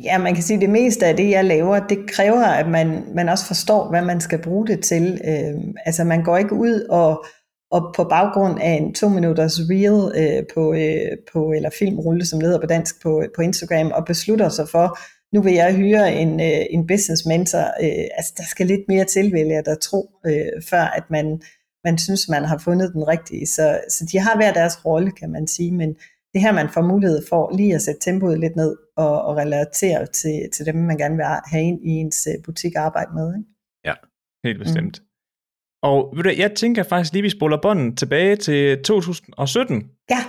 Ja, 0.02 0.18
man 0.18 0.34
kan 0.34 0.42
sige, 0.42 0.54
at 0.54 0.60
det 0.60 0.70
meste 0.70 1.06
af 1.06 1.16
det, 1.16 1.30
jeg 1.30 1.44
laver, 1.44 1.86
det 1.86 2.10
kræver, 2.10 2.44
at 2.44 2.68
man, 2.68 3.04
man 3.14 3.28
også 3.28 3.46
forstår, 3.46 3.90
hvad 3.90 4.02
man 4.02 4.20
skal 4.20 4.42
bruge 4.42 4.66
det 4.66 4.84
til. 4.84 5.20
Øh, 5.24 5.74
altså 5.86 6.04
man 6.04 6.24
går 6.24 6.36
ikke 6.36 6.54
ud 6.54 6.80
og 6.80 7.24
og 7.70 7.94
på 7.96 8.04
baggrund 8.04 8.60
af 8.60 8.70
en 8.70 8.94
to 8.94 9.08
minutters 9.08 9.60
reel 9.60 10.12
øh, 10.16 10.44
på, 10.54 10.74
øh, 10.74 11.18
på, 11.32 11.52
eller 11.52 11.70
filmrulle, 11.78 12.26
som 12.26 12.40
leder 12.40 12.60
på 12.60 12.66
dansk 12.66 13.02
på, 13.02 13.24
på 13.36 13.42
Instagram, 13.42 13.92
og 13.92 14.04
beslutter 14.04 14.48
sig 14.48 14.68
for, 14.68 14.98
nu 15.34 15.42
vil 15.42 15.54
jeg 15.54 15.74
hyre 15.74 16.14
en, 16.14 16.40
øh, 16.40 16.66
en 16.70 16.86
business 16.86 17.26
mentor. 17.26 17.66
Øh, 17.82 18.06
altså, 18.16 18.32
der 18.36 18.42
skal 18.50 18.66
lidt 18.66 18.88
mere 18.88 19.04
til, 19.04 19.32
vil 19.32 19.46
jeg 19.46 19.66
da 19.66 19.74
tro, 19.74 20.10
øh, 20.26 20.62
før 20.70 20.82
at 20.82 21.04
man, 21.10 21.42
man 21.84 21.98
synes, 21.98 22.28
man 22.28 22.44
har 22.44 22.58
fundet 22.58 22.92
den 22.92 23.08
rigtige. 23.08 23.46
Så, 23.46 23.80
så 23.88 24.08
de 24.12 24.18
har 24.18 24.36
hver 24.36 24.52
deres 24.52 24.84
rolle, 24.84 25.10
kan 25.10 25.30
man 25.30 25.46
sige, 25.46 25.72
men 25.72 25.96
det 26.36 26.44
her, 26.44 26.52
man 26.52 26.68
får 26.68 26.82
mulighed 26.82 27.22
for 27.28 27.56
lige 27.56 27.74
at 27.74 27.82
sætte 27.82 28.00
tempoet 28.00 28.40
lidt 28.40 28.56
ned 28.56 28.76
og, 28.96 29.22
og 29.22 29.36
relatere 29.36 30.06
til, 30.06 30.48
til 30.52 30.66
dem, 30.66 30.74
man 30.74 30.98
gerne 30.98 31.16
vil 31.16 31.24
have 31.24 31.64
ind 31.64 31.80
i 31.84 31.90
ens 31.90 32.28
øh, 32.30 32.44
butik 32.44 32.72
arbejde 32.76 33.10
med. 33.14 33.36
Ikke? 33.36 33.48
Ja, 33.84 33.94
helt 34.44 34.58
bestemt. 34.58 35.00
Mm. 35.00 35.06
Og 35.82 36.12
ved 36.16 36.22
du, 36.22 36.30
jeg 36.36 36.52
tænker 36.54 36.82
faktisk 36.82 37.12
lige, 37.12 37.22
vi 37.22 37.30
spoler 37.30 37.58
bånden 37.62 37.96
tilbage 37.96 38.36
til 38.36 38.82
2017. 38.82 39.90
Ja. 40.10 40.22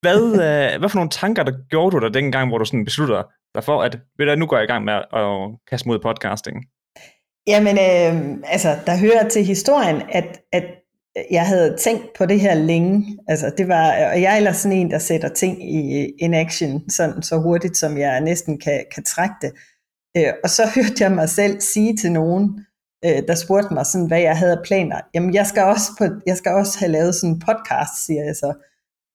Hvad, 0.00 0.22
uh, 0.22 0.78
hvad 0.80 0.88
for 0.88 0.98
nogle 0.98 1.10
tanker, 1.10 1.42
der 1.42 1.52
gjorde 1.70 1.96
du 1.96 2.00
der 2.00 2.08
dengang, 2.08 2.48
hvor 2.48 2.58
du 2.58 2.64
sådan 2.64 2.84
besluttede 2.84 3.24
dig 3.54 3.64
for, 3.64 3.82
at 3.82 3.98
ved 4.18 4.26
du, 4.26 4.34
nu 4.34 4.46
går 4.46 4.56
jeg 4.56 4.64
i 4.64 4.72
gang 4.72 4.84
med 4.84 4.92
at, 4.92 5.06
at 5.12 5.50
kaste 5.70 5.88
mod 5.88 5.98
podcasting? 5.98 6.56
Jamen, 7.46 7.76
øh, 7.88 8.38
altså, 8.54 8.68
der 8.86 8.96
hører 8.96 9.28
til 9.28 9.44
historien, 9.44 10.02
at, 10.08 10.40
at 10.52 10.64
jeg 11.30 11.46
havde 11.46 11.76
tænkt 11.80 12.04
på 12.18 12.26
det 12.26 12.40
her 12.40 12.54
længe. 12.54 13.18
Altså, 13.28 13.52
det 13.58 13.68
var, 13.68 13.86
og 13.86 14.22
jeg 14.22 14.32
er 14.32 14.36
ellers 14.36 14.56
sådan 14.56 14.78
en, 14.78 14.90
der 14.90 14.98
sætter 14.98 15.28
ting 15.28 15.74
i 15.74 16.12
in 16.18 16.34
action 16.34 16.90
sådan, 16.90 17.22
så 17.22 17.36
hurtigt, 17.36 17.76
som 17.76 17.98
jeg 17.98 18.20
næsten 18.20 18.58
kan, 18.58 18.84
kan 18.94 19.04
trække 19.04 19.34
det. 19.42 19.52
Øh, 20.16 20.32
og 20.44 20.50
så 20.50 20.62
hørte 20.74 21.04
jeg 21.04 21.12
mig 21.12 21.28
selv 21.28 21.60
sige 21.60 21.96
til 21.96 22.12
nogen, 22.12 22.66
øh, 23.04 23.22
der 23.28 23.34
spurgte 23.34 23.74
mig 23.74 23.86
sådan, 23.86 24.06
hvad 24.06 24.20
jeg 24.20 24.38
havde 24.38 24.62
planer. 24.64 25.00
Jamen, 25.14 25.34
jeg 25.34 25.46
skal 25.46 25.62
også, 25.62 25.88
på, 25.98 26.04
jeg 26.26 26.36
skal 26.36 26.52
også 26.52 26.78
have 26.78 26.92
lavet 26.92 27.14
sådan 27.14 27.34
en 27.34 27.40
podcast, 27.40 28.06
siger 28.06 28.24
jeg 28.24 28.36
så. 28.36 28.54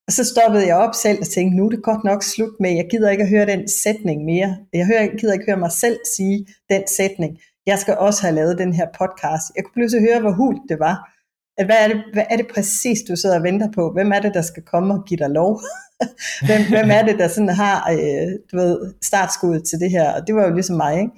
Og 0.07 0.13
så 0.13 0.23
stoppede 0.23 0.67
jeg 0.67 0.75
op 0.75 0.95
selv 0.95 1.19
og 1.21 1.27
tænkte, 1.27 1.57
nu 1.57 1.65
er 1.65 1.69
det 1.69 1.83
godt 1.83 2.03
nok 2.03 2.23
slut 2.23 2.55
med, 2.59 2.71
jeg 2.71 2.87
gider 2.91 3.09
ikke 3.09 3.23
at 3.23 3.29
høre 3.29 3.45
den 3.45 3.67
sætning 3.67 4.25
mere. 4.25 4.57
Jeg 4.73 4.85
hører, 4.85 5.17
gider 5.17 5.33
ikke 5.33 5.45
høre 5.45 5.57
mig 5.57 5.71
selv 5.71 5.99
sige 6.15 6.47
den 6.69 6.83
sætning. 6.87 7.39
Jeg 7.65 7.79
skal 7.79 7.97
også 7.97 8.21
have 8.21 8.35
lavet 8.35 8.57
den 8.57 8.73
her 8.73 8.87
podcast. 8.99 9.45
Jeg 9.55 9.63
kunne 9.63 9.73
pludselig 9.73 10.07
høre, 10.07 10.19
hvor 10.21 10.31
hult 10.31 10.61
det 10.69 10.79
var. 10.79 11.18
At 11.59 11.65
hvad, 11.65 11.75
er 11.79 11.87
det, 11.87 12.03
hvad 12.13 12.23
er 12.29 12.37
det 12.37 12.47
præcis, 12.53 12.99
du 13.07 13.15
sidder 13.15 13.37
og 13.37 13.43
venter 13.43 13.71
på? 13.71 13.91
Hvem 13.91 14.11
er 14.11 14.19
det, 14.19 14.33
der 14.33 14.41
skal 14.41 14.63
komme 14.63 14.93
og 14.93 15.05
give 15.05 15.17
dig 15.17 15.29
lov? 15.29 15.61
hvem, 16.47 16.61
hvem 16.69 16.89
er 16.91 17.03
det, 17.05 17.19
der 17.19 17.27
sådan 17.27 17.49
har 17.49 17.91
øh, 17.91 18.31
du 18.51 18.57
ved, 18.57 18.93
startskuddet 19.03 19.63
til 19.69 19.79
det 19.79 19.91
her? 19.91 20.13
Og 20.13 20.27
det 20.27 20.35
var 20.35 20.47
jo 20.47 20.53
ligesom 20.53 20.77
mig, 20.77 20.99
ikke? 20.99 21.11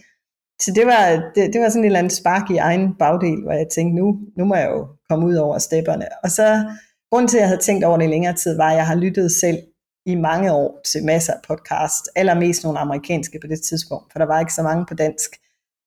Så 0.61 0.71
det 0.75 0.85
var, 0.85 1.31
det, 1.35 1.53
det 1.53 1.61
var 1.61 1.69
sådan 1.69 1.83
et 1.83 1.85
eller 1.85 1.99
andet 1.99 2.13
spark 2.13 2.51
i 2.51 2.57
egen 2.57 2.95
bagdel, 2.99 3.41
hvor 3.43 3.51
jeg 3.51 3.67
tænkte, 3.75 3.95
nu, 4.01 4.19
nu 4.37 4.45
må 4.45 4.55
jeg 4.55 4.69
jo 4.69 4.87
komme 5.09 5.25
ud 5.25 5.35
over 5.35 5.57
stepperne. 5.57 6.05
Og 6.23 6.31
så, 6.31 6.65
grunden 7.11 7.27
til, 7.27 7.37
at 7.37 7.41
jeg 7.41 7.47
havde 7.47 7.61
tænkt 7.61 7.83
over 7.83 7.97
det 7.97 8.05
i 8.05 8.09
længere 8.09 8.35
tid, 8.35 8.57
var, 8.57 8.69
at 8.69 8.75
jeg 8.75 8.87
har 8.87 8.95
lyttet 8.95 9.31
selv 9.31 9.57
i 10.05 10.15
mange 10.15 10.53
år 10.53 10.81
til 10.85 11.05
masser 11.05 11.33
af 11.33 11.39
podcast, 11.47 12.09
allermest 12.15 12.63
nogle 12.63 12.79
amerikanske 12.79 13.39
på 13.41 13.47
det 13.47 13.61
tidspunkt, 13.61 14.11
for 14.11 14.19
der 14.19 14.25
var 14.25 14.39
ikke 14.39 14.53
så 14.53 14.63
mange 14.63 14.85
på 14.85 14.93
dansk. 14.93 15.31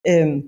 Øhm, 0.08 0.42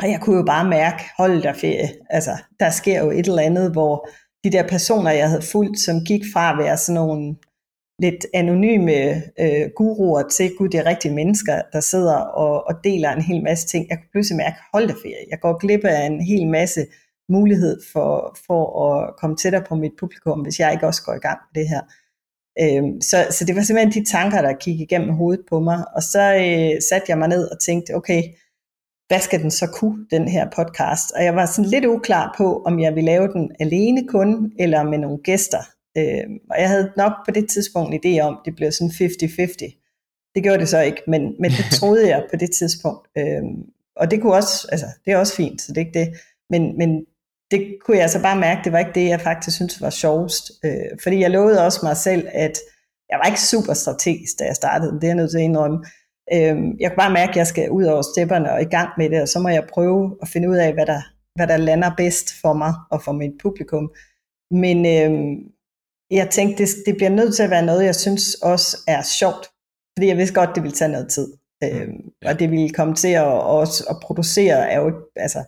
og 0.00 0.10
jeg 0.10 0.20
kunne 0.20 0.36
jo 0.36 0.44
bare 0.44 0.68
mærke, 0.68 1.02
hold 1.16 1.42
der 1.42 1.52
ferie, 1.52 1.88
altså 2.10 2.30
der 2.60 2.70
sker 2.70 3.04
jo 3.04 3.10
et 3.10 3.26
eller 3.26 3.42
andet, 3.42 3.72
hvor 3.72 4.08
de 4.44 4.50
der 4.50 4.68
personer, 4.68 5.10
jeg 5.10 5.28
havde 5.28 5.42
fulgt, 5.52 5.80
som 5.80 6.04
gik 6.04 6.22
fra 6.32 6.52
at 6.52 6.58
være 6.58 6.76
sådan 6.76 6.94
nogle 6.94 7.36
lidt 8.02 8.26
anonyme 8.34 9.14
øh, 9.40 9.70
guruer 9.76 10.22
til, 10.28 10.50
gud, 10.58 10.68
det 10.68 10.80
er 10.80 10.86
rigtige 10.86 11.14
mennesker, 11.14 11.62
der 11.72 11.80
sidder 11.80 12.16
og, 12.16 12.66
og 12.66 12.74
deler 12.84 13.12
en 13.12 13.22
hel 13.22 13.42
masse 13.42 13.68
ting. 13.68 13.86
Jeg 13.90 13.98
kunne 13.98 14.12
pludselig 14.12 14.36
mærke, 14.36 14.56
hold 14.72 14.88
da 14.88 14.92
ferie, 14.92 15.30
jeg 15.30 15.40
går 15.40 15.58
glip 15.58 15.84
af 15.84 16.06
en 16.06 16.20
hel 16.20 16.48
masse 16.48 16.86
mulighed 17.28 17.80
for, 17.92 18.36
for 18.46 18.62
at 18.86 19.16
komme 19.16 19.36
tættere 19.36 19.64
på 19.68 19.74
mit 19.74 19.92
publikum, 19.98 20.40
hvis 20.40 20.60
jeg 20.60 20.72
ikke 20.72 20.86
også 20.86 21.02
går 21.02 21.14
i 21.14 21.24
gang 21.28 21.38
med 21.54 21.62
det 21.62 21.68
her. 21.68 21.82
Øhm, 22.62 23.00
så, 23.00 23.16
så 23.30 23.44
det 23.44 23.56
var 23.56 23.62
simpelthen 23.62 24.04
de 24.04 24.10
tanker, 24.10 24.42
der 24.42 24.52
gik 24.52 24.80
igennem 24.80 25.10
hovedet 25.10 25.44
på 25.50 25.60
mig, 25.60 25.84
og 25.96 26.02
så 26.02 26.34
øh, 26.34 26.82
satte 26.88 27.06
jeg 27.08 27.18
mig 27.18 27.28
ned 27.28 27.50
og 27.50 27.60
tænkte, 27.60 27.94
okay, 27.94 28.22
hvad 29.08 29.20
skal 29.20 29.42
den 29.42 29.50
så 29.50 29.66
kunne, 29.66 30.06
den 30.10 30.28
her 30.28 30.46
podcast? 30.56 31.12
Og 31.16 31.24
jeg 31.24 31.34
var 31.36 31.46
sådan 31.46 31.70
lidt 31.70 31.84
uklar 31.84 32.34
på, 32.38 32.62
om 32.66 32.80
jeg 32.80 32.94
ville 32.94 33.10
lave 33.10 33.28
den 33.28 33.50
alene 33.60 34.08
kun, 34.08 34.52
eller 34.58 34.82
med 34.82 34.98
nogle 34.98 35.18
gæster. 35.18 35.62
Øh, 35.98 36.24
og 36.50 36.60
jeg 36.60 36.68
havde 36.68 36.92
nok 36.96 37.12
på 37.26 37.30
det 37.30 37.48
tidspunkt 37.48 37.94
en 37.94 38.00
idé 38.04 38.20
om, 38.20 38.38
det 38.44 38.56
blev 38.56 38.72
sådan 38.72 38.90
50-50. 38.90 40.32
Det 40.34 40.42
gjorde 40.42 40.58
det 40.58 40.68
så 40.68 40.80
ikke, 40.80 41.02
men, 41.06 41.34
men 41.40 41.50
det 41.50 41.64
troede 41.78 42.08
jeg 42.08 42.26
på 42.30 42.36
det 42.36 42.50
tidspunkt. 42.50 43.08
Øh, 43.18 43.42
og 43.96 44.10
det 44.10 44.20
kunne 44.20 44.34
også, 44.34 44.68
altså 44.72 44.86
det 45.04 45.12
er 45.12 45.16
også 45.16 45.34
fint, 45.34 45.60
så 45.60 45.72
det 45.72 45.80
er 45.80 45.86
ikke 45.86 45.98
det. 45.98 46.08
Men, 46.50 46.78
men 46.78 47.04
det 47.50 47.76
kunne 47.84 47.96
jeg 47.96 48.02
altså 48.02 48.22
bare 48.22 48.40
mærke, 48.40 48.60
det 48.64 48.72
var 48.72 48.78
ikke 48.78 48.94
det, 48.94 49.08
jeg 49.08 49.20
faktisk 49.20 49.56
synes 49.56 49.80
var 49.80 49.90
sjovest. 49.90 50.52
Øh, 50.64 50.98
fordi 51.02 51.20
jeg 51.20 51.30
lovede 51.30 51.64
også 51.64 51.80
mig 51.82 51.96
selv, 51.96 52.28
at 52.32 52.58
jeg 53.10 53.18
var 53.18 53.26
ikke 53.26 53.40
super 53.40 53.74
strategisk, 53.74 54.38
da 54.38 54.44
jeg 54.44 54.56
startede, 54.56 54.92
det 54.92 55.04
er 55.04 55.08
jeg 55.08 55.14
nødt 55.14 55.30
til 55.30 55.38
at 55.38 55.44
indrømme. 55.44 55.84
Øh, 56.32 56.56
jeg 56.80 56.90
kunne 56.90 57.02
bare 57.04 57.12
mærke, 57.12 57.30
at 57.30 57.36
jeg 57.36 57.46
skal 57.46 57.70
ud 57.70 57.84
over 57.84 58.02
stepperne 58.02 58.52
og 58.52 58.62
i 58.62 58.70
gang 58.76 58.88
med 58.98 59.10
det, 59.10 59.22
og 59.22 59.28
så 59.28 59.38
må 59.40 59.48
jeg 59.48 59.66
prøve 59.74 60.16
at 60.22 60.28
finde 60.28 60.50
ud 60.50 60.56
af, 60.56 60.72
hvad 60.72 60.86
der, 60.86 61.02
hvad 61.36 61.46
der 61.46 61.56
lander 61.56 61.90
bedst 61.96 62.40
for 62.40 62.52
mig 62.52 62.72
og 62.90 63.02
for 63.02 63.12
mit 63.12 63.32
publikum. 63.42 63.92
Men 64.50 64.86
øh, 64.86 65.12
jeg 66.10 66.28
tænkte, 66.30 66.64
det, 66.64 66.70
det 66.86 66.96
bliver 66.96 67.10
nødt 67.10 67.36
til 67.36 67.42
at 67.42 67.50
være 67.50 67.66
noget, 67.66 67.84
jeg 67.84 67.94
synes 67.94 68.34
også 68.34 68.76
er 68.88 69.02
sjovt. 69.02 69.44
Fordi 69.96 70.06
jeg 70.06 70.16
vidste 70.16 70.34
godt, 70.34 70.54
det 70.54 70.62
ville 70.62 70.76
tage 70.76 70.92
noget 70.92 71.08
tid. 71.10 71.32
Øh, 71.64 71.88
ja. 72.22 72.28
Og 72.28 72.38
det 72.38 72.50
ville 72.50 72.70
komme 72.70 72.94
til 72.94 73.08
at, 73.08 73.24
også, 73.60 73.84
at 73.90 73.96
producere, 74.02 74.70
er 74.70 74.80
jo, 74.80 74.92
altså, 75.16 75.44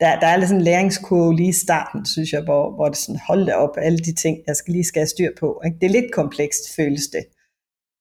der, 0.00 0.20
der 0.20 0.26
er 0.26 0.36
lidt 0.36 0.48
sådan 0.48 0.60
en 0.60 0.64
læringskurve 0.64 1.36
lige 1.36 1.48
i 1.48 1.62
starten, 1.66 2.06
synes 2.06 2.32
jeg, 2.32 2.42
hvor, 2.42 2.74
hvor 2.74 2.88
det 2.88 2.96
sådan, 2.98 3.20
hold 3.28 3.48
op, 3.48 3.76
alle 3.76 3.98
de 3.98 4.14
ting, 4.14 4.38
jeg 4.46 4.56
skal 4.56 4.72
lige 4.72 4.84
skal 4.84 5.00
have 5.00 5.06
styr 5.06 5.30
på. 5.40 5.62
Ikke? 5.64 5.78
Det 5.80 5.86
er 5.86 6.00
lidt 6.00 6.12
komplekst, 6.12 6.74
føles 6.76 7.06
det. 7.12 7.24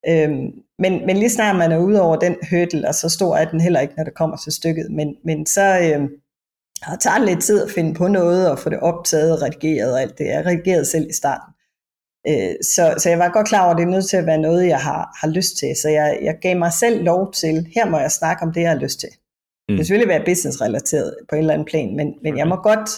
Øhm, 0.10 0.52
men, 0.80 1.06
men 1.06 1.18
lige 1.18 1.30
snart 1.30 1.56
man 1.56 1.72
er 1.72 1.78
ude 1.78 2.02
over 2.02 2.16
den 2.16 2.36
hurdle, 2.50 2.88
og 2.88 2.96
så 2.96 3.10
stor 3.10 3.36
er 3.36 3.50
den 3.50 3.62
heller 3.62 3.80
ikke, 3.80 3.94
når 3.98 4.04
det 4.04 4.16
kommer 4.16 4.38
til 4.38 4.52
stykket, 4.52 4.92
men, 4.92 5.16
men 5.26 5.46
så 5.46 5.80
øhm, 5.84 6.10
har 6.82 6.96
taget 6.96 7.26
lidt 7.26 7.44
tid 7.44 7.64
at 7.64 7.72
finde 7.72 7.94
på 7.94 8.08
noget, 8.08 8.52
og 8.52 8.60
få 8.60 8.70
det 8.70 8.80
optaget, 8.80 9.42
redigeret 9.42 9.94
og 9.94 10.02
alt 10.02 10.18
det. 10.18 10.26
Jeg 10.26 10.46
redigerede 10.46 10.86
selv 10.86 11.10
i 11.10 11.14
starten. 11.14 11.54
Øh, 12.28 12.56
så, 12.76 12.94
så 12.98 13.10
jeg 13.10 13.20
var 13.20 13.30
godt 13.30 13.48
klar 13.48 13.64
over, 13.64 13.72
at 13.72 13.78
det 13.78 13.84
er 13.84 13.96
nødt 13.96 14.10
til 14.10 14.18
at 14.18 14.26
være 14.26 14.38
noget, 14.38 14.68
jeg 14.68 14.80
har, 14.80 15.18
har 15.22 15.28
lyst 15.28 15.58
til. 15.58 15.76
Så 15.82 15.90
jeg, 15.90 16.20
jeg 16.22 16.36
gav 16.42 16.58
mig 16.58 16.74
selv 16.74 17.04
lov 17.04 17.34
til, 17.34 17.68
her 17.76 17.90
må 17.90 18.00
jeg 18.00 18.12
snakke 18.12 18.44
om 18.44 18.54
det, 18.54 18.62
jeg 18.62 18.70
har 18.70 18.80
lyst 18.80 19.00
til. 19.00 19.10
Mm. 19.10 19.68
Det 19.68 19.78
vil 19.78 19.86
selvfølgelig 19.86 20.14
være 20.14 20.26
business-relateret 20.26 21.16
på 21.30 21.36
en 21.36 21.40
eller 21.40 21.54
anden 21.54 21.66
plan, 21.66 21.96
men, 21.96 22.14
men 22.24 22.38
jeg 22.38 22.48
må 22.48 22.56
godt 22.56 22.90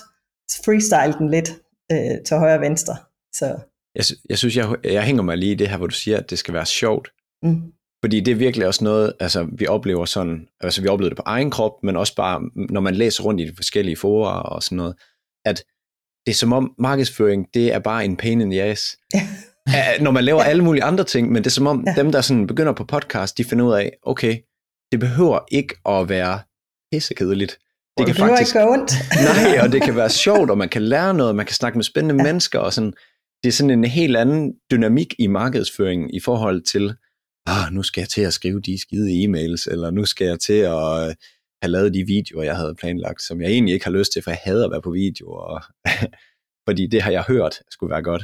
freestyle 0.66 1.20
den 1.20 1.30
lidt 1.30 1.50
øh, 1.92 2.24
til 2.26 2.38
højre 2.38 2.56
og 2.56 2.62
venstre. 2.62 2.96
Så. 3.34 3.58
Jeg, 3.96 4.06
jeg 4.30 4.38
synes, 4.38 4.58
jeg, 4.58 4.76
jeg 4.84 5.04
hænger 5.04 5.24
mig 5.24 5.38
lige 5.38 5.52
i 5.52 5.56
det 5.56 5.68
her, 5.68 5.78
hvor 5.78 5.88
du 5.88 5.94
siger, 5.94 6.18
at 6.18 6.30
det 6.30 6.40
skal 6.40 6.54
være 6.54 6.66
sjovt. 6.66 7.12
Mm. 7.44 7.62
Fordi 8.04 8.20
det 8.20 8.32
er 8.32 8.36
virkelig 8.36 8.68
også 8.68 8.84
noget, 8.84 9.14
altså 9.20 9.48
vi 9.52 9.68
oplever 9.68 10.06
sådan, 10.06 10.48
altså 10.62 10.82
vi 10.82 10.88
oplever 10.88 11.10
det 11.10 11.18
på 11.18 11.24
egen 11.26 11.52
krop, 11.52 11.84
men 11.84 11.96
også 11.96 12.16
bare, 12.16 12.42
når 12.70 12.82
man 12.82 12.96
læser 12.96 13.24
rundt 13.24 13.42
i 13.42 13.46
de 13.46 13.56
forskellige 13.56 13.98
forer 13.98 14.32
og 14.32 14.64
sådan 14.64 14.76
noget, 14.76 14.96
at 15.46 15.64
det 16.26 16.32
er 16.32 16.36
som 16.36 16.54
om 16.54 16.74
markedsføring, 16.80 17.48
det 17.54 17.74
er 17.74 17.80
bare 17.80 18.06
en 18.06 18.18
pain 18.18 18.42
in 18.42 18.52
the 18.52 18.64
ass. 18.64 18.98
Ja. 19.14 19.28
når 20.02 20.12
man 20.12 20.24
laver 20.24 20.44
ja. 20.44 20.50
alle 20.50 20.64
mulige 20.64 20.84
andre 20.84 21.04
ting, 21.04 21.32
men 21.32 21.44
det 21.44 21.50
er 21.50 21.52
som 21.52 21.68
om 21.68 21.84
ja. 21.88 22.02
dem, 22.02 22.12
der 22.12 22.22
sådan 22.22 22.48
begynder 22.48 22.74
på 22.74 22.84
podcast, 22.84 23.38
de 23.38 23.44
finder 23.44 23.66
ud 23.66 23.74
af, 23.74 23.92
okay, 24.04 24.38
det 24.92 25.00
behøver 25.00 25.40
ikke 25.52 25.76
at 25.86 26.10
være 26.10 26.40
pissekedeligt. 26.92 27.60
Det 27.98 28.06
kan 28.06 28.16
faktisk 28.16 28.56
ikke 28.56 28.68
ondt. 28.68 28.92
nej, 29.30 29.60
og 29.64 29.72
det 29.72 29.82
kan 29.82 29.96
være 29.96 30.10
sjovt, 30.10 30.50
og 30.50 30.58
man 30.58 30.70
kan 30.70 30.82
lære 30.82 31.14
noget, 31.14 31.36
man 31.36 31.46
kan 31.46 31.56
snakke 31.56 31.78
med 31.78 31.84
spændende 31.84 32.24
ja. 32.24 32.24
mennesker, 32.24 32.60
og 32.60 32.74
sådan, 32.74 32.94
det 33.46 33.52
er 33.52 33.56
sådan 33.56 33.80
en 33.80 33.84
helt 33.84 34.18
anden 34.18 34.54
dynamik 34.72 35.16
i 35.20 35.28
markedsføringen 35.28 36.10
i 36.10 36.20
forhold 36.20 36.62
til, 36.62 36.96
ah, 37.46 37.74
nu 37.74 37.84
skal 37.84 38.02
jeg 38.02 38.10
til 38.10 38.22
at 38.22 38.34
skrive 38.34 38.62
de 38.62 38.82
skide 38.82 39.24
e-mails, 39.24 39.72
eller 39.72 39.92
nu 39.92 40.06
skal 40.06 40.28
jeg 40.28 40.40
til 40.40 40.54
at 40.54 41.08
øh, 41.08 41.16
have 41.62 41.72
lavet 41.72 41.94
de 41.94 42.04
videoer, 42.08 42.44
jeg 42.44 42.56
havde 42.56 42.76
planlagt, 42.76 43.22
som 43.22 43.42
jeg 43.42 43.52
egentlig 43.52 43.74
ikke 43.74 43.86
har 43.86 43.92
lyst 43.92 44.12
til, 44.12 44.22
for 44.22 44.32
jeg 44.32 44.40
hader 44.44 44.66
at 44.66 44.72
være 44.72 44.82
på 44.82 44.92
video, 44.92 45.32
og 45.32 45.62
fordi 46.68 46.88
det 46.88 47.02
har 47.02 47.12
jeg 47.12 47.24
hørt 47.28 47.56
skulle 47.70 47.92
være 47.92 48.04
godt. 48.04 48.24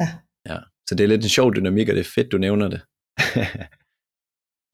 Ja. 0.00 0.08
ja. 0.48 0.58
Så 0.88 0.94
det 0.94 1.04
er 1.04 1.08
lidt 1.08 1.22
en 1.22 1.28
sjov 1.28 1.54
dynamik, 1.54 1.88
og 1.88 1.94
det 1.94 2.00
er 2.00 2.12
fedt, 2.14 2.32
du 2.32 2.38
nævner 2.38 2.68
det. 2.68 2.80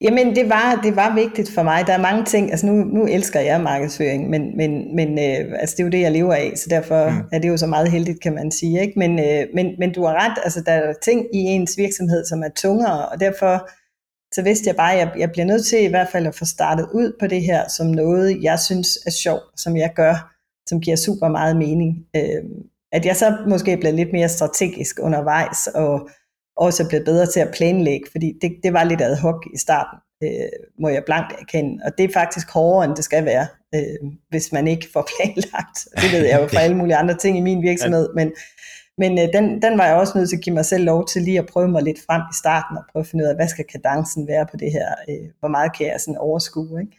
Jamen, 0.01 0.35
det 0.35 0.49
var, 0.49 0.79
det 0.83 0.95
var 0.95 1.15
vigtigt 1.15 1.51
for 1.51 1.63
mig. 1.63 1.87
Der 1.87 1.93
er 1.93 2.01
mange 2.01 2.25
ting, 2.25 2.51
altså 2.51 2.65
nu, 2.65 2.73
nu 2.73 3.05
elsker 3.05 3.39
jeg 3.39 3.61
markedsføring, 3.61 4.29
men, 4.29 4.57
men, 4.57 4.95
men 4.95 5.09
øh, 5.09 5.59
altså 5.59 5.75
det 5.77 5.79
er 5.79 5.85
jo 5.85 5.89
det, 5.89 6.01
jeg 6.01 6.11
lever 6.11 6.33
af, 6.33 6.53
så 6.55 6.67
derfor 6.69 7.09
mm. 7.09 7.21
er 7.31 7.39
det 7.39 7.49
jo 7.49 7.57
så 7.57 7.67
meget 7.67 7.91
heldigt, 7.91 8.21
kan 8.21 8.33
man 8.33 8.51
sige. 8.51 8.81
Ikke? 8.81 8.99
Men, 8.99 9.19
øh, 9.19 9.47
men, 9.53 9.75
men 9.79 9.93
du 9.93 10.05
har 10.05 10.13
ret, 10.25 10.37
altså 10.43 10.61
der 10.61 10.71
er 10.71 10.93
ting 11.03 11.25
i 11.33 11.37
ens 11.37 11.77
virksomhed, 11.77 12.25
som 12.25 12.43
er 12.43 12.49
tungere, 12.49 13.09
og 13.09 13.19
derfor 13.19 13.69
så 14.35 14.41
vidste 14.41 14.67
jeg 14.67 14.75
bare, 14.75 14.93
at 14.93 14.99
jeg, 14.99 15.11
jeg 15.17 15.31
bliver 15.31 15.45
nødt 15.45 15.65
til 15.65 15.83
i 15.83 15.87
hvert 15.87 16.09
fald 16.11 16.27
at 16.27 16.35
få 16.35 16.45
startet 16.45 16.87
ud 16.93 17.17
på 17.19 17.27
det 17.27 17.41
her, 17.41 17.67
som 17.77 17.87
noget, 17.87 18.43
jeg 18.43 18.59
synes 18.59 18.87
er 19.05 19.11
sjovt, 19.11 19.43
som 19.57 19.77
jeg 19.77 19.91
gør, 19.95 20.35
som 20.67 20.81
giver 20.81 20.95
super 20.95 21.27
meget 21.27 21.57
mening. 21.57 22.05
Øh, 22.15 22.43
at 22.91 23.05
jeg 23.05 23.15
så 23.15 23.37
måske 23.47 23.77
bliver 23.77 23.93
lidt 23.93 24.13
mere 24.13 24.29
strategisk 24.29 24.99
undervejs, 25.01 25.67
og 25.67 26.09
også 26.57 26.83
er 26.83 26.87
blevet 26.87 27.05
bedre 27.05 27.25
til 27.25 27.39
at 27.39 27.53
planlægge, 27.57 28.05
fordi 28.11 28.33
det, 28.41 28.51
det 28.63 28.73
var 28.73 28.83
lidt 28.83 29.01
ad 29.01 29.17
hoc 29.17 29.45
i 29.53 29.57
starten, 29.57 29.97
øh, 30.23 30.49
må 30.79 30.89
jeg 30.89 31.03
blankt 31.05 31.33
erkende. 31.41 31.83
Og 31.85 31.91
det 31.97 32.03
er 32.03 32.13
faktisk 32.13 32.51
hårdere, 32.51 32.85
end 32.85 32.95
det 32.95 33.03
skal 33.03 33.25
være, 33.25 33.47
øh, 33.75 34.11
hvis 34.29 34.51
man 34.51 34.67
ikke 34.67 34.87
får 34.93 35.07
planlagt. 35.15 35.77
Det 36.01 36.11
ved 36.11 36.25
jeg 36.27 36.41
jo 36.41 36.47
fra 36.47 36.61
alle 36.61 36.77
mulige 36.77 36.95
andre 36.95 37.17
ting 37.17 37.37
i 37.37 37.41
min 37.41 37.61
virksomhed, 37.61 38.09
men, 38.15 38.31
men 38.97 39.19
øh, 39.19 39.27
den, 39.33 39.61
den 39.61 39.77
var 39.77 39.85
jeg 39.85 39.95
også 39.95 40.17
nødt 40.17 40.29
til 40.29 40.37
at 40.37 40.43
give 40.43 40.55
mig 40.55 40.65
selv 40.65 40.83
lov 40.83 41.07
til 41.07 41.21
lige 41.21 41.39
at 41.39 41.45
prøve 41.45 41.67
mig 41.67 41.83
lidt 41.83 41.99
frem 42.07 42.21
i 42.21 42.35
starten, 42.41 42.77
og 42.77 42.83
prøve 42.91 43.01
at 43.01 43.07
finde 43.07 43.23
ud 43.23 43.29
af, 43.29 43.35
hvad 43.35 43.47
skal 43.47 43.65
kadencen 43.65 44.27
være 44.27 44.45
på 44.51 44.57
det 44.57 44.71
her, 44.71 44.89
øh, 45.09 45.29
hvor 45.39 45.49
meget 45.49 45.77
kan 45.77 45.87
jeg 45.87 45.99
sådan 45.99 46.17
overskue, 46.17 46.81
ikke? 46.81 46.97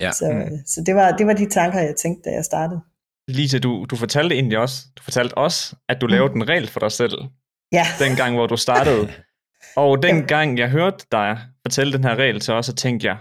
Ja. 0.00 0.12
Så, 0.12 0.26
mm. 0.32 0.56
så 0.66 0.82
det, 0.86 0.94
var, 0.94 1.16
det 1.16 1.26
var 1.26 1.32
de 1.32 1.48
tanker, 1.48 1.80
jeg 1.80 1.96
tænkte, 1.96 2.30
da 2.30 2.34
jeg 2.34 2.44
startede. 2.44 2.80
Lisa, 3.28 3.58
du, 3.58 3.86
du 3.90 3.96
fortalte 3.96 4.34
egentlig 4.34 4.58
også, 4.58 4.76
du 4.98 5.02
fortalte 5.02 5.38
også, 5.38 5.76
at 5.88 6.00
du 6.00 6.06
lavede 6.06 6.34
mm. 6.34 6.40
en 6.40 6.48
regel 6.48 6.68
for 6.68 6.80
dig 6.80 6.92
selv, 6.92 7.12
Ja. 7.72 7.86
Den 7.98 8.16
gang, 8.16 8.34
hvor 8.34 8.46
du 8.46 8.56
startede. 8.56 9.12
Og 9.76 10.02
den 10.02 10.26
gang, 10.26 10.58
jeg 10.58 10.70
hørte 10.70 11.06
dig 11.12 11.38
fortælle 11.66 11.92
den 11.92 12.04
her 12.04 12.14
regel 12.16 12.40
til 12.40 12.54
os, 12.54 12.66
så 12.66 12.74
tænkte 12.74 13.06
jeg, 13.06 13.16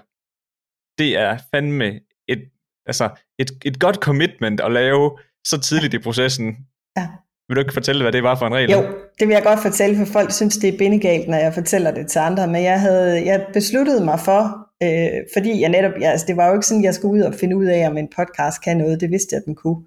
det 0.98 1.18
er 1.18 1.38
fandme 1.52 2.00
et, 2.28 2.42
altså 2.86 3.10
et, 3.40 3.52
et 3.66 3.80
godt 3.80 3.96
commitment 3.96 4.62
at 4.62 4.72
lave 4.72 5.18
så 5.48 5.60
tidligt 5.62 5.94
i 5.94 6.00
processen. 6.00 6.58
Ja. 6.98 7.08
Vil 7.48 7.56
du 7.56 7.62
ikke 7.62 7.74
fortælle, 7.74 8.04
hvad 8.04 8.12
det 8.12 8.24
var 8.24 8.36
for 8.36 8.48
en 8.48 8.54
regel? 8.54 8.72
Jo, 8.72 8.82
det 9.20 9.28
vil 9.28 9.34
jeg 9.34 9.44
godt 9.44 9.60
fortælle, 9.60 9.98
for 9.98 10.14
folk 10.14 10.32
synes, 10.32 10.58
det 10.58 10.74
er 10.74 10.78
bindegalt, 10.78 11.28
når 11.28 11.38
jeg 11.38 11.54
fortæller 11.54 11.92
det 11.92 12.08
til 12.08 12.20
andre. 12.20 12.48
Men 12.48 12.64
jeg 12.64 12.80
havde 12.82 13.26
jeg 13.26 13.48
besluttede 13.54 14.06
mig 14.06 14.20
for, 14.20 14.42
øh, 14.84 15.22
fordi 15.34 15.62
jeg 15.62 15.70
netop, 15.70 15.92
altså, 16.02 16.26
det 16.28 16.38
var 16.38 16.48
jo 16.48 16.54
ikke 16.54 16.66
sådan, 16.66 16.84
jeg 16.84 16.96
skulle 16.96 17.14
ud 17.14 17.22
og 17.22 17.34
finde 17.34 17.58
ud 17.58 17.66
af, 17.66 17.88
om 17.88 17.98
en 17.98 18.08
podcast 18.16 18.64
kan 18.64 18.78
noget. 18.78 19.02
Det 19.02 19.10
vidste 19.12 19.36
jeg, 19.36 19.42
den 19.46 19.56
kunne. 19.56 19.84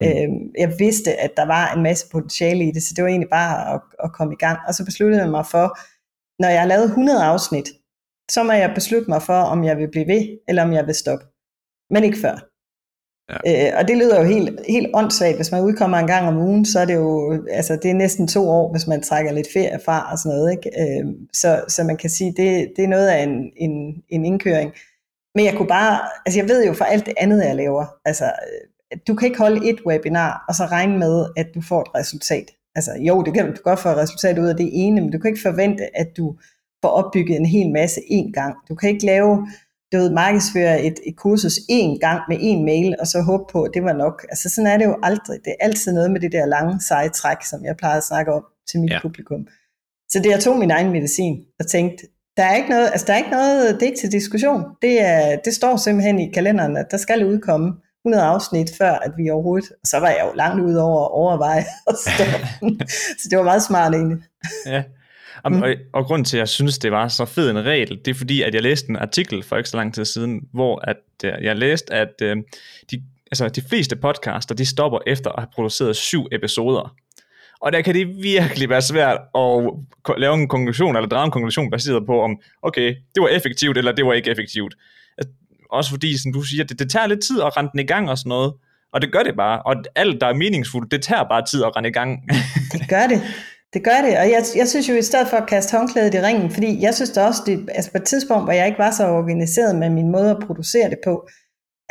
Mm. 0.00 0.06
Øh, 0.06 0.28
jeg 0.58 0.74
vidste, 0.78 1.14
at 1.14 1.32
der 1.36 1.46
var 1.46 1.74
en 1.74 1.82
masse 1.82 2.06
potentiale 2.12 2.64
i 2.64 2.70
det, 2.70 2.82
så 2.82 2.92
det 2.96 3.04
var 3.04 3.10
egentlig 3.10 3.30
bare 3.30 3.74
at, 3.74 3.80
at 4.04 4.12
komme 4.12 4.34
i 4.34 4.36
gang. 4.36 4.58
Og 4.68 4.74
så 4.74 4.84
besluttede 4.84 5.22
jeg 5.22 5.30
mig 5.30 5.46
for, 5.46 5.78
når 6.42 6.48
jeg 6.48 6.60
har 6.60 6.68
lavet 6.68 6.84
100 6.84 7.24
afsnit, 7.24 7.68
så 8.30 8.42
må 8.42 8.52
jeg 8.52 8.72
beslutte 8.74 9.10
mig 9.10 9.22
for, 9.22 9.40
om 9.52 9.64
jeg 9.64 9.76
vil 9.76 9.90
blive 9.90 10.06
ved, 10.06 10.38
eller 10.48 10.62
om 10.62 10.72
jeg 10.72 10.86
vil 10.86 10.94
stoppe. 10.94 11.24
Men 11.90 12.04
ikke 12.04 12.18
før. 12.18 12.36
Ja. 13.30 13.68
Øh, 13.68 13.78
og 13.78 13.88
det 13.88 13.96
lyder 13.96 14.20
jo 14.20 14.26
helt, 14.26 14.60
helt 14.68 14.90
åndssvagt, 14.94 15.36
hvis 15.36 15.52
man 15.52 15.62
udkommer 15.62 15.98
en 15.98 16.06
gang 16.06 16.28
om 16.28 16.36
ugen, 16.38 16.64
så 16.66 16.80
er 16.80 16.84
det 16.84 16.94
jo, 16.94 17.38
altså 17.50 17.78
det 17.82 17.90
er 17.90 17.94
næsten 17.94 18.28
to 18.28 18.48
år, 18.48 18.72
hvis 18.72 18.86
man 18.86 19.02
trækker 19.02 19.32
lidt 19.32 19.52
ferie 19.52 19.80
fra 19.84 20.12
og 20.12 20.18
sådan 20.18 20.36
noget, 20.36 20.50
ikke? 20.52 20.70
Øh, 20.82 21.06
så, 21.32 21.64
så 21.68 21.84
man 21.84 21.96
kan 21.96 22.10
sige, 22.10 22.34
det, 22.36 22.72
det 22.76 22.84
er 22.84 22.88
noget 22.88 23.08
af 23.08 23.22
en, 23.22 23.52
en, 23.56 24.02
en 24.08 24.24
indkøring. 24.24 24.72
Men 25.34 25.44
jeg 25.44 25.54
kunne 25.54 25.68
bare, 25.68 26.00
altså 26.26 26.40
jeg 26.40 26.48
ved 26.48 26.66
jo 26.66 26.72
for 26.72 26.84
alt 26.84 27.06
det 27.06 27.14
andet, 27.16 27.44
jeg 27.44 27.56
laver, 27.56 27.86
altså 28.04 28.32
du 29.06 29.14
kan 29.14 29.28
ikke 29.28 29.38
holde 29.38 29.70
et 29.70 29.80
webinar, 29.86 30.44
og 30.48 30.54
så 30.54 30.64
regne 30.64 30.98
med, 30.98 31.26
at 31.36 31.46
du 31.54 31.60
får 31.60 31.80
et 31.80 31.94
resultat. 31.94 32.50
Altså 32.74 32.92
jo, 33.00 33.22
det 33.22 33.34
kan 33.34 33.54
du 33.54 33.62
godt 33.64 33.80
få 33.80 33.88
et 33.88 33.96
resultat 33.96 34.38
ud 34.38 34.46
af 34.46 34.56
det 34.56 34.70
ene, 34.72 35.00
men 35.00 35.12
du 35.12 35.18
kan 35.18 35.28
ikke 35.30 35.42
forvente, 35.42 35.96
at 35.98 36.16
du 36.16 36.36
får 36.82 36.88
opbygget 36.88 37.36
en 37.36 37.46
hel 37.46 37.70
masse 37.72 38.00
én 38.00 38.32
gang. 38.32 38.54
Du 38.68 38.74
kan 38.74 38.90
ikke 38.90 39.06
lave, 39.06 39.48
du 39.92 39.96
ved, 39.96 40.10
markedsføre 40.10 40.82
et, 40.82 40.98
et 41.06 41.16
kursus 41.16 41.56
én 41.56 41.98
gang 41.98 42.20
med 42.28 42.36
en 42.40 42.64
mail, 42.64 42.96
og 43.00 43.06
så 43.06 43.20
håbe 43.20 43.44
på, 43.52 43.62
at 43.62 43.70
det 43.74 43.82
var 43.82 43.92
nok. 43.92 44.26
Altså 44.30 44.50
sådan 44.50 44.70
er 44.70 44.76
det 44.78 44.84
jo 44.84 44.96
aldrig. 45.02 45.38
Det 45.44 45.50
er 45.50 45.64
altid 45.64 45.92
noget 45.92 46.10
med 46.10 46.20
det 46.20 46.32
der 46.32 46.46
lange, 46.46 46.80
seje 46.80 47.08
træk, 47.08 47.42
som 47.50 47.64
jeg 47.64 47.76
plejer 47.76 47.96
at 47.96 48.04
snakke 48.04 48.32
om 48.32 48.44
til 48.70 48.80
mit 48.80 48.90
ja. 48.90 48.98
publikum. 49.02 49.46
Så 50.08 50.18
det 50.18 50.30
jeg 50.30 50.40
tog 50.40 50.58
min 50.58 50.70
egen 50.70 50.92
medicin 50.92 51.44
og 51.60 51.66
tænkte, 51.66 52.06
der 52.36 52.44
er 52.44 52.56
ikke 52.56 52.68
noget, 52.68 52.88
altså 52.92 53.06
der 53.06 53.12
er 53.12 53.18
ikke 53.18 53.30
noget, 53.30 53.74
det 53.74 53.82
er 53.82 53.86
ikke 53.86 54.00
til 54.00 54.12
diskussion. 54.12 54.62
Det, 54.82 55.00
er, 55.00 55.36
det 55.44 55.54
står 55.54 55.76
simpelthen 55.76 56.18
i 56.18 56.30
kalenderen, 56.32 56.76
at 56.76 56.86
der 56.90 56.96
skal 56.96 57.26
udkomme 57.26 57.72
100 58.06 58.24
afsnit, 58.24 58.70
før 58.78 58.90
at 58.90 59.12
vi 59.16 59.30
overhovedet, 59.30 59.70
og 59.70 59.86
så 59.86 60.00
var 60.00 60.08
jeg 60.08 60.22
jo 60.24 60.36
langt 60.36 60.64
ud 60.64 60.74
over 60.74 61.04
at 61.04 61.10
overveje 61.10 61.64
at 61.88 61.96
så 63.20 63.28
det 63.30 63.38
var 63.38 63.44
meget 63.44 63.62
smart 63.62 63.94
egentlig. 63.94 64.18
ja. 64.66 64.82
Og, 65.44 65.52
mm. 65.52 65.62
og, 65.62 65.74
og 65.92 66.04
grund 66.04 66.24
til, 66.24 66.36
at 66.36 66.38
jeg 66.38 66.48
synes, 66.48 66.78
det 66.78 66.92
var 66.92 67.08
så 67.08 67.24
fed 67.24 67.50
en 67.50 67.64
regel, 67.64 68.00
det 68.04 68.08
er 68.08 68.14
fordi, 68.14 68.42
at 68.42 68.54
jeg 68.54 68.62
læste 68.62 68.90
en 68.90 68.96
artikel 68.96 69.42
for 69.42 69.56
ikke 69.56 69.68
så 69.68 69.76
lang 69.76 69.94
tid 69.94 70.04
siden, 70.04 70.40
hvor 70.52 70.80
at, 70.90 70.96
øh, 71.24 71.44
jeg 71.44 71.56
læste, 71.56 71.94
at 71.94 72.14
øh, 72.22 72.36
de, 72.90 73.02
altså, 73.30 73.48
de 73.48 73.62
fleste 73.68 73.96
podcaster, 73.96 74.54
de 74.54 74.66
stopper 74.66 74.98
efter 75.06 75.30
at 75.30 75.42
have 75.42 75.48
produceret 75.54 75.96
syv 75.96 76.26
episoder. 76.32 76.94
Og 77.60 77.72
der 77.72 77.80
kan 77.80 77.94
det 77.94 78.22
virkelig 78.22 78.68
være 78.68 78.82
svært 78.82 79.18
at 79.34 80.18
lave 80.18 80.34
en 80.34 80.48
konklusion, 80.48 80.96
eller 80.96 81.08
drage 81.08 81.24
en 81.24 81.30
konklusion 81.30 81.70
baseret 81.70 82.06
på, 82.06 82.22
om 82.22 82.40
okay, 82.62 82.94
det 83.14 83.22
var 83.22 83.28
effektivt, 83.28 83.78
eller 83.78 83.92
det 83.92 84.06
var 84.06 84.12
ikke 84.12 84.30
effektivt. 84.30 84.74
Også 85.70 85.90
fordi, 85.90 86.22
som 86.22 86.32
du 86.32 86.42
siger, 86.42 86.64
det, 86.64 86.78
det 86.78 86.90
tager 86.90 87.06
lidt 87.06 87.22
tid 87.22 87.42
at 87.42 87.56
rende 87.56 87.70
den 87.72 87.80
i 87.80 87.86
gang 87.86 88.10
og 88.10 88.18
sådan 88.18 88.28
noget. 88.28 88.52
Og 88.92 89.02
det 89.02 89.12
gør 89.12 89.22
det 89.22 89.36
bare. 89.36 89.62
Og 89.62 89.74
alt, 89.96 90.20
der 90.20 90.26
er 90.26 90.34
meningsfuldt, 90.34 90.92
det 90.92 91.02
tager 91.02 91.24
bare 91.28 91.46
tid 91.46 91.64
at 91.64 91.76
rende 91.76 91.88
i 91.88 91.92
gang. 91.92 92.10
det 92.72 92.88
gør 92.88 93.06
det. 93.06 93.22
Det 93.74 93.84
gør 93.84 94.00
det, 94.06 94.18
og 94.18 94.24
jeg, 94.34 94.44
jeg 94.56 94.68
synes 94.68 94.88
jo 94.88 94.94
i 94.94 95.02
stedet 95.02 95.28
for 95.28 95.36
at 95.36 95.48
kaste 95.48 95.76
håndklædet 95.76 96.14
i 96.14 96.20
ringen, 96.20 96.50
fordi 96.50 96.82
jeg 96.82 96.94
synes 96.94 97.10
da 97.10 97.26
også, 97.26 97.42
det, 97.46 97.68
altså 97.74 97.90
på 97.90 97.98
et 97.98 98.04
tidspunkt, 98.04 98.44
hvor 98.44 98.52
jeg 98.52 98.66
ikke 98.66 98.78
var 98.78 98.90
så 98.90 99.06
organiseret 99.06 99.76
med 99.76 99.90
min 99.90 100.10
måde 100.10 100.30
at 100.30 100.36
producere 100.46 100.90
det 100.90 100.98
på, 101.04 101.28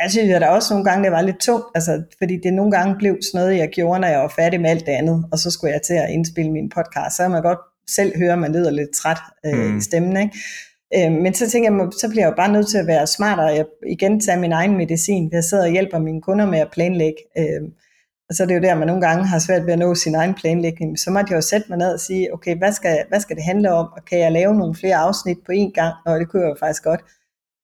jeg 0.00 0.10
synes 0.10 0.34
at 0.34 0.40
der 0.40 0.48
også 0.48 0.74
nogle 0.74 0.84
gange, 0.84 1.04
det 1.04 1.12
var 1.12 1.22
lidt 1.22 1.40
tungt, 1.40 1.66
altså, 1.74 2.02
fordi 2.18 2.34
det 2.44 2.52
nogle 2.52 2.72
gange 2.72 2.96
blev 2.98 3.16
sådan 3.22 3.40
noget, 3.40 3.58
jeg 3.58 3.68
gjorde, 3.68 4.00
når 4.00 4.08
jeg 4.08 4.20
var 4.20 4.32
færdig 4.36 4.60
med 4.60 4.70
alt 4.70 4.86
det 4.86 4.92
andet, 4.92 5.24
og 5.32 5.38
så 5.38 5.50
skulle 5.50 5.72
jeg 5.72 5.82
til 5.82 5.94
at 5.94 6.10
indspille 6.10 6.52
min 6.52 6.68
podcast, 6.68 7.16
så 7.16 7.22
kan 7.22 7.30
man 7.30 7.42
godt 7.42 7.58
selv 7.90 8.18
høre, 8.18 8.32
at 8.32 8.38
man 8.38 8.52
lyder 8.52 8.70
lidt 8.70 8.90
træt 8.94 9.18
øh, 9.46 9.58
mm. 9.58 9.78
i 9.78 9.80
stemmen, 9.80 10.16
ikke? 10.16 10.38
Øh, 10.94 11.12
men 11.12 11.34
så 11.34 11.50
tænker 11.50 11.72
jeg, 11.72 11.92
så 12.00 12.08
bliver 12.08 12.24
jeg 12.24 12.30
jo 12.30 12.36
bare 12.36 12.52
nødt 12.52 12.68
til 12.68 12.78
at 12.78 12.86
være 12.86 13.06
smartere, 13.06 13.46
jeg 13.46 13.66
igen 13.86 14.20
tage 14.20 14.40
min 14.40 14.52
egen 14.52 14.76
medicin, 14.76 15.32
jeg 15.32 15.44
sidder 15.44 15.64
og 15.64 15.70
hjælper 15.70 15.98
mine 15.98 16.22
kunder 16.22 16.46
med 16.46 16.58
at 16.58 16.70
planlægge, 16.72 17.18
øh, 17.38 17.62
og 18.28 18.34
så 18.34 18.42
er 18.42 18.46
det 18.46 18.54
jo 18.54 18.60
der, 18.60 18.74
man 18.74 18.86
nogle 18.86 19.06
gange 19.06 19.26
har 19.26 19.38
svært 19.38 19.66
ved 19.66 19.72
at 19.72 19.78
nå 19.78 19.94
sin 19.94 20.14
egen 20.14 20.34
planlægning. 20.34 20.98
Så 20.98 21.10
måtte 21.10 21.30
jeg 21.30 21.36
jo 21.36 21.40
sætte 21.40 21.66
mig 21.68 21.78
ned 21.78 21.94
og 21.94 22.00
sige, 22.00 22.34
okay, 22.34 22.58
hvad 22.58 22.72
skal, 22.72 23.04
hvad 23.08 23.20
skal 23.20 23.36
det 23.36 23.44
handle 23.44 23.72
om? 23.72 23.86
Og 23.96 24.04
kan 24.04 24.18
jeg 24.18 24.32
lave 24.32 24.54
nogle 24.54 24.74
flere 24.74 24.96
afsnit 24.96 25.38
på 25.46 25.52
én 25.52 25.72
gang? 25.72 25.94
Og 26.06 26.20
det 26.20 26.28
kunne 26.28 26.42
jeg 26.42 26.48
jo 26.48 26.56
faktisk 26.60 26.82
godt. 26.82 27.00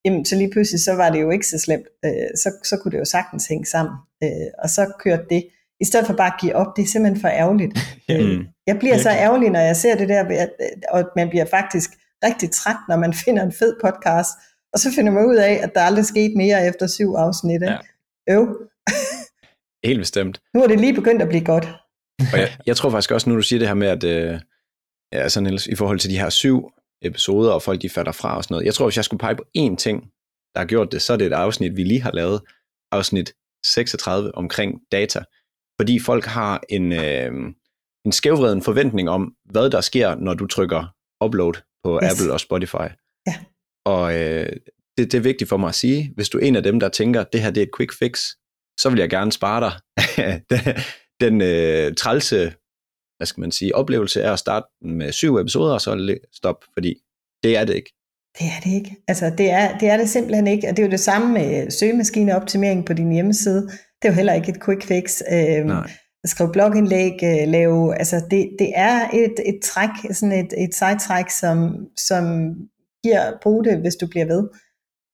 Jamen, 0.04 0.24
så 0.24 0.36
lige 0.36 0.50
pludselig, 0.50 0.84
så 0.84 0.92
var 0.92 1.10
det 1.10 1.20
jo 1.20 1.30
ikke 1.30 1.46
så 1.46 1.58
slemt. 1.58 1.86
Øh, 2.04 2.30
så, 2.36 2.52
så 2.64 2.76
kunne 2.76 2.92
det 2.92 2.98
jo 2.98 3.04
sagtens 3.04 3.46
hænge 3.46 3.66
sammen. 3.66 3.94
Øh, 4.22 4.48
og 4.58 4.70
så 4.70 4.92
kørte 5.04 5.24
det. 5.30 5.46
I 5.80 5.84
stedet 5.84 6.06
for 6.06 6.14
bare 6.14 6.32
at 6.34 6.40
give 6.40 6.56
op, 6.56 6.76
det 6.76 6.82
er 6.82 6.86
simpelthen 6.86 7.20
for 7.20 7.28
ærgerligt. 7.28 7.72
mm. 8.08 8.46
Jeg 8.66 8.78
bliver 8.78 8.98
så 8.98 9.10
ærgerlig, 9.10 9.50
når 9.50 9.60
jeg 9.60 9.76
ser 9.76 9.96
det 9.96 10.08
der, 10.08 10.46
og 10.90 11.04
man 11.16 11.28
bliver 11.28 11.44
faktisk 11.44 11.90
rigtig 12.22 12.50
træt, 12.50 12.76
når 12.88 12.96
man 12.96 13.14
finder 13.24 13.42
en 13.42 13.52
fed 13.52 13.76
podcast, 13.84 14.30
og 14.72 14.78
så 14.78 14.92
finder 14.96 15.12
man 15.12 15.24
ud 15.26 15.36
af, 15.36 15.52
at 15.62 15.70
der 15.74 15.80
aldrig 15.80 16.04
sket 16.04 16.32
mere 16.36 16.66
efter 16.66 16.86
syv 16.86 17.10
afsnit. 17.14 17.62
Ja. 17.62 17.78
Øv. 18.30 18.68
Helt 19.88 19.98
bestemt. 19.98 20.40
Nu 20.54 20.62
er 20.62 20.66
det 20.66 20.80
lige 20.80 20.94
begyndt 20.94 21.22
at 21.22 21.28
blive 21.28 21.44
godt. 21.44 21.66
og 22.32 22.38
jeg, 22.38 22.56
jeg 22.66 22.76
tror 22.76 22.90
faktisk 22.90 23.10
også, 23.10 23.30
nu 23.30 23.36
du 23.36 23.42
siger 23.42 23.58
det 23.58 23.68
her 23.68 23.74
med, 23.74 23.88
at 23.88 24.04
øh, 24.04 24.40
ja, 25.12 25.28
sådan 25.28 25.58
i 25.68 25.74
forhold 25.74 25.98
til 25.98 26.10
de 26.10 26.18
her 26.18 26.30
syv 26.30 26.70
episoder, 27.02 27.52
og 27.52 27.62
folk 27.62 27.82
de 27.82 27.88
falder 27.88 28.12
fra 28.12 28.36
og 28.36 28.44
sådan 28.44 28.54
noget. 28.54 28.66
Jeg 28.66 28.74
tror, 28.74 28.86
hvis 28.86 28.96
jeg 28.96 29.04
skulle 29.04 29.20
pege 29.20 29.36
på 29.36 29.44
én 29.58 29.76
ting, 29.76 30.02
der 30.54 30.60
har 30.60 30.66
gjort 30.66 30.92
det, 30.92 31.02
så 31.02 31.12
er 31.12 31.16
det 31.16 31.26
et 31.26 31.32
afsnit, 31.32 31.76
vi 31.76 31.84
lige 31.84 32.02
har 32.02 32.12
lavet, 32.12 32.40
afsnit 32.92 33.32
36 33.64 34.34
omkring 34.34 34.80
data. 34.92 35.24
Fordi 35.80 35.98
folk 35.98 36.24
har 36.24 36.60
en, 36.68 36.92
øh, 36.92 37.32
en 38.04 38.12
skævvreden 38.12 38.62
forventning 38.62 39.10
om, 39.10 39.34
hvad 39.44 39.70
der 39.70 39.80
sker, 39.80 40.14
når 40.14 40.34
du 40.34 40.46
trykker 40.46 40.94
upload 41.24 41.54
på 41.84 42.00
yes. 42.02 42.12
Apple 42.12 42.32
og 42.32 42.40
Spotify. 42.40 42.88
Ja. 43.26 43.34
Og 43.84 44.14
øh, 44.14 44.48
det, 44.96 45.12
det 45.12 45.14
er 45.14 45.20
vigtigt 45.20 45.48
for 45.48 45.56
mig 45.56 45.68
at 45.68 45.74
sige, 45.74 46.12
hvis 46.14 46.28
du 46.28 46.38
er 46.38 46.42
en 46.42 46.56
af 46.56 46.62
dem, 46.62 46.80
der 46.80 46.88
tænker, 46.88 47.24
det 47.24 47.42
her 47.42 47.50
det 47.50 47.60
er 47.60 47.66
et 47.66 47.76
quick 47.76 47.98
fix, 47.98 48.20
så 48.80 48.90
vil 48.90 48.98
jeg 48.98 49.10
gerne 49.10 49.32
spare 49.32 49.60
dig 49.60 49.72
den, 50.50 50.60
den 51.20 51.40
øh, 51.40 51.94
trælse, 51.94 52.54
hvad 53.16 53.26
skal 53.26 53.40
man 53.40 53.52
sige, 53.52 53.74
oplevelse 53.74 54.22
er 54.22 54.32
at 54.32 54.38
starte 54.38 54.66
med 54.82 55.12
syv 55.12 55.36
episoder, 55.36 55.74
og 55.74 55.80
så 55.80 56.18
stop, 56.32 56.64
fordi 56.74 56.94
det 57.42 57.56
er 57.56 57.64
det 57.64 57.74
ikke. 57.74 57.92
Det 58.38 58.46
er 58.46 58.60
det 58.64 58.72
ikke. 58.74 58.96
Altså, 59.08 59.34
det 59.38 59.50
er, 59.50 59.78
det 59.78 59.88
er 59.88 59.96
det 59.96 60.08
simpelthen 60.08 60.46
ikke. 60.46 60.68
Og 60.68 60.76
det 60.76 60.82
er 60.82 60.86
jo 60.86 60.90
det 60.90 61.00
samme 61.00 61.32
med 61.32 61.70
søgemaskineoptimering 61.70 62.86
på 62.86 62.92
din 62.92 63.12
hjemmeside. 63.12 63.62
Det 64.02 64.08
er 64.08 64.08
jo 64.08 64.14
heller 64.14 64.32
ikke 64.32 64.50
et 64.50 64.64
quick 64.64 64.82
fix. 64.84 65.20
Øhm, 65.32 65.66
Nej. 65.66 65.90
Skrive 66.26 66.52
blogindlæg, 66.52 67.12
øh, 67.22 67.48
lave, 67.48 67.98
altså 67.98 68.16
det, 68.30 68.50
det 68.58 68.72
er 68.74 69.08
et, 69.12 69.34
et 69.46 69.58
træk, 69.62 69.90
sådan 70.10 70.38
et, 70.44 70.52
et 70.58 70.74
sejtræk, 70.74 71.30
som, 71.30 71.86
som 71.96 72.24
giver, 73.04 73.32
brug 73.42 73.64
det, 73.64 73.78
hvis 73.80 73.96
du 73.96 74.06
bliver 74.06 74.26
ved. 74.26 74.48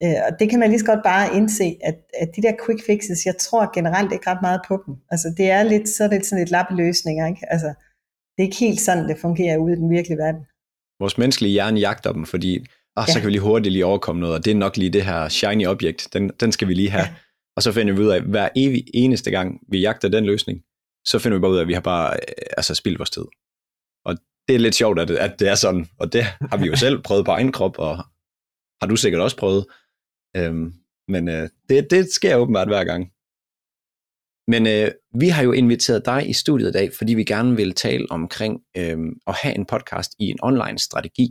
Øh, 0.04 0.20
og 0.26 0.38
det 0.38 0.50
kan 0.50 0.58
man 0.60 0.70
lige 0.70 0.80
så 0.80 0.86
godt 0.86 1.04
bare 1.04 1.36
indse, 1.36 1.76
at, 1.84 1.96
at 2.20 2.28
de 2.36 2.42
der 2.42 2.52
quick 2.66 2.86
fixes, 2.86 3.26
jeg 3.26 3.36
tror 3.36 3.74
generelt 3.74 4.12
ikke 4.12 4.30
ret 4.30 4.42
meget 4.42 4.60
på 4.68 4.82
dem. 4.86 4.94
Altså 5.10 5.34
det 5.36 5.50
er 5.50 5.62
lidt, 5.62 5.88
så 5.88 6.04
er 6.04 6.08
det 6.08 6.26
sådan 6.26 6.42
et 6.42 6.50
lappeløsning, 6.50 7.28
ikke? 7.28 7.42
Altså 7.52 7.68
det 8.32 8.42
er 8.42 8.48
ikke 8.48 8.64
helt 8.66 8.80
sådan, 8.80 9.08
det 9.08 9.18
fungerer 9.18 9.56
ude 9.56 9.72
i 9.72 9.76
den 9.76 9.90
virkelige 9.90 10.18
verden. 10.18 10.42
Vores 11.00 11.18
menneskelige 11.18 11.52
hjerne 11.52 11.80
jagter 11.80 12.12
dem, 12.12 12.26
fordi 12.26 12.58
oh, 12.96 13.04
ja. 13.08 13.12
så 13.12 13.18
kan 13.18 13.26
vi 13.26 13.32
lige 13.32 13.48
hurtigt 13.48 13.72
lige 13.72 13.86
overkomme 13.86 14.20
noget, 14.20 14.36
og 14.36 14.44
det 14.44 14.50
er 14.50 14.54
nok 14.54 14.76
lige 14.76 14.90
det 14.90 15.04
her 15.04 15.28
shiny 15.28 15.66
objekt, 15.66 16.08
den, 16.12 16.30
den 16.40 16.52
skal 16.52 16.68
vi 16.68 16.74
lige 16.74 16.90
have. 16.90 17.04
Ja. 17.04 17.14
Og 17.56 17.62
så 17.62 17.72
finder 17.72 17.94
vi 17.94 18.00
ud 18.00 18.08
af, 18.08 18.16
at 18.16 18.22
hver 18.22 18.48
evig 18.56 18.84
eneste 18.94 19.30
gang, 19.30 19.60
vi 19.68 19.80
jagter 19.80 20.08
den 20.08 20.24
løsning, 20.24 20.60
så 21.10 21.18
finder 21.18 21.38
vi 21.38 21.40
bare 21.40 21.50
ud 21.50 21.56
af, 21.56 21.62
at 21.62 21.68
vi 21.68 21.72
har 21.72 21.80
bare 21.80 22.12
øh, 22.14 22.46
altså, 22.56 22.74
spildt 22.74 22.98
vores 22.98 23.10
tid. 23.10 23.26
Og 24.04 24.12
det 24.48 24.54
er 24.54 24.58
lidt 24.58 24.74
sjovt, 24.74 24.98
at 24.98 25.08
det, 25.08 25.16
at 25.16 25.34
det 25.40 25.48
er 25.48 25.54
sådan, 25.54 25.86
og 26.00 26.12
det 26.12 26.22
har 26.22 26.56
vi 26.56 26.66
jo 26.66 26.76
selv 26.84 27.02
prøvet 27.02 27.24
på 27.24 27.30
egen 27.30 27.52
krop, 27.52 27.78
og 27.78 27.96
har 28.80 28.86
du 28.88 28.96
sikkert 28.96 29.22
også 29.22 29.36
prøvet. 29.36 29.66
Øhm, 30.36 30.74
men 31.08 31.28
øh, 31.28 31.48
det, 31.68 31.90
det 31.90 32.12
sker 32.12 32.36
åbenbart 32.36 32.68
hver 32.68 32.84
gang. 32.84 33.02
Men 34.50 34.66
øh, 34.66 34.90
vi 35.20 35.28
har 35.28 35.42
jo 35.42 35.52
inviteret 35.52 36.06
dig 36.06 36.28
i 36.28 36.32
studiet 36.32 36.68
i 36.68 36.72
dag, 36.72 36.90
fordi 36.98 37.14
vi 37.14 37.24
gerne 37.24 37.56
vil 37.56 37.74
tale 37.74 38.06
omkring 38.10 38.60
øh, 38.76 38.98
at 39.26 39.34
have 39.42 39.54
en 39.54 39.66
podcast 39.66 40.12
i 40.18 40.24
en 40.24 40.38
online 40.42 40.78
strategi. 40.78 41.28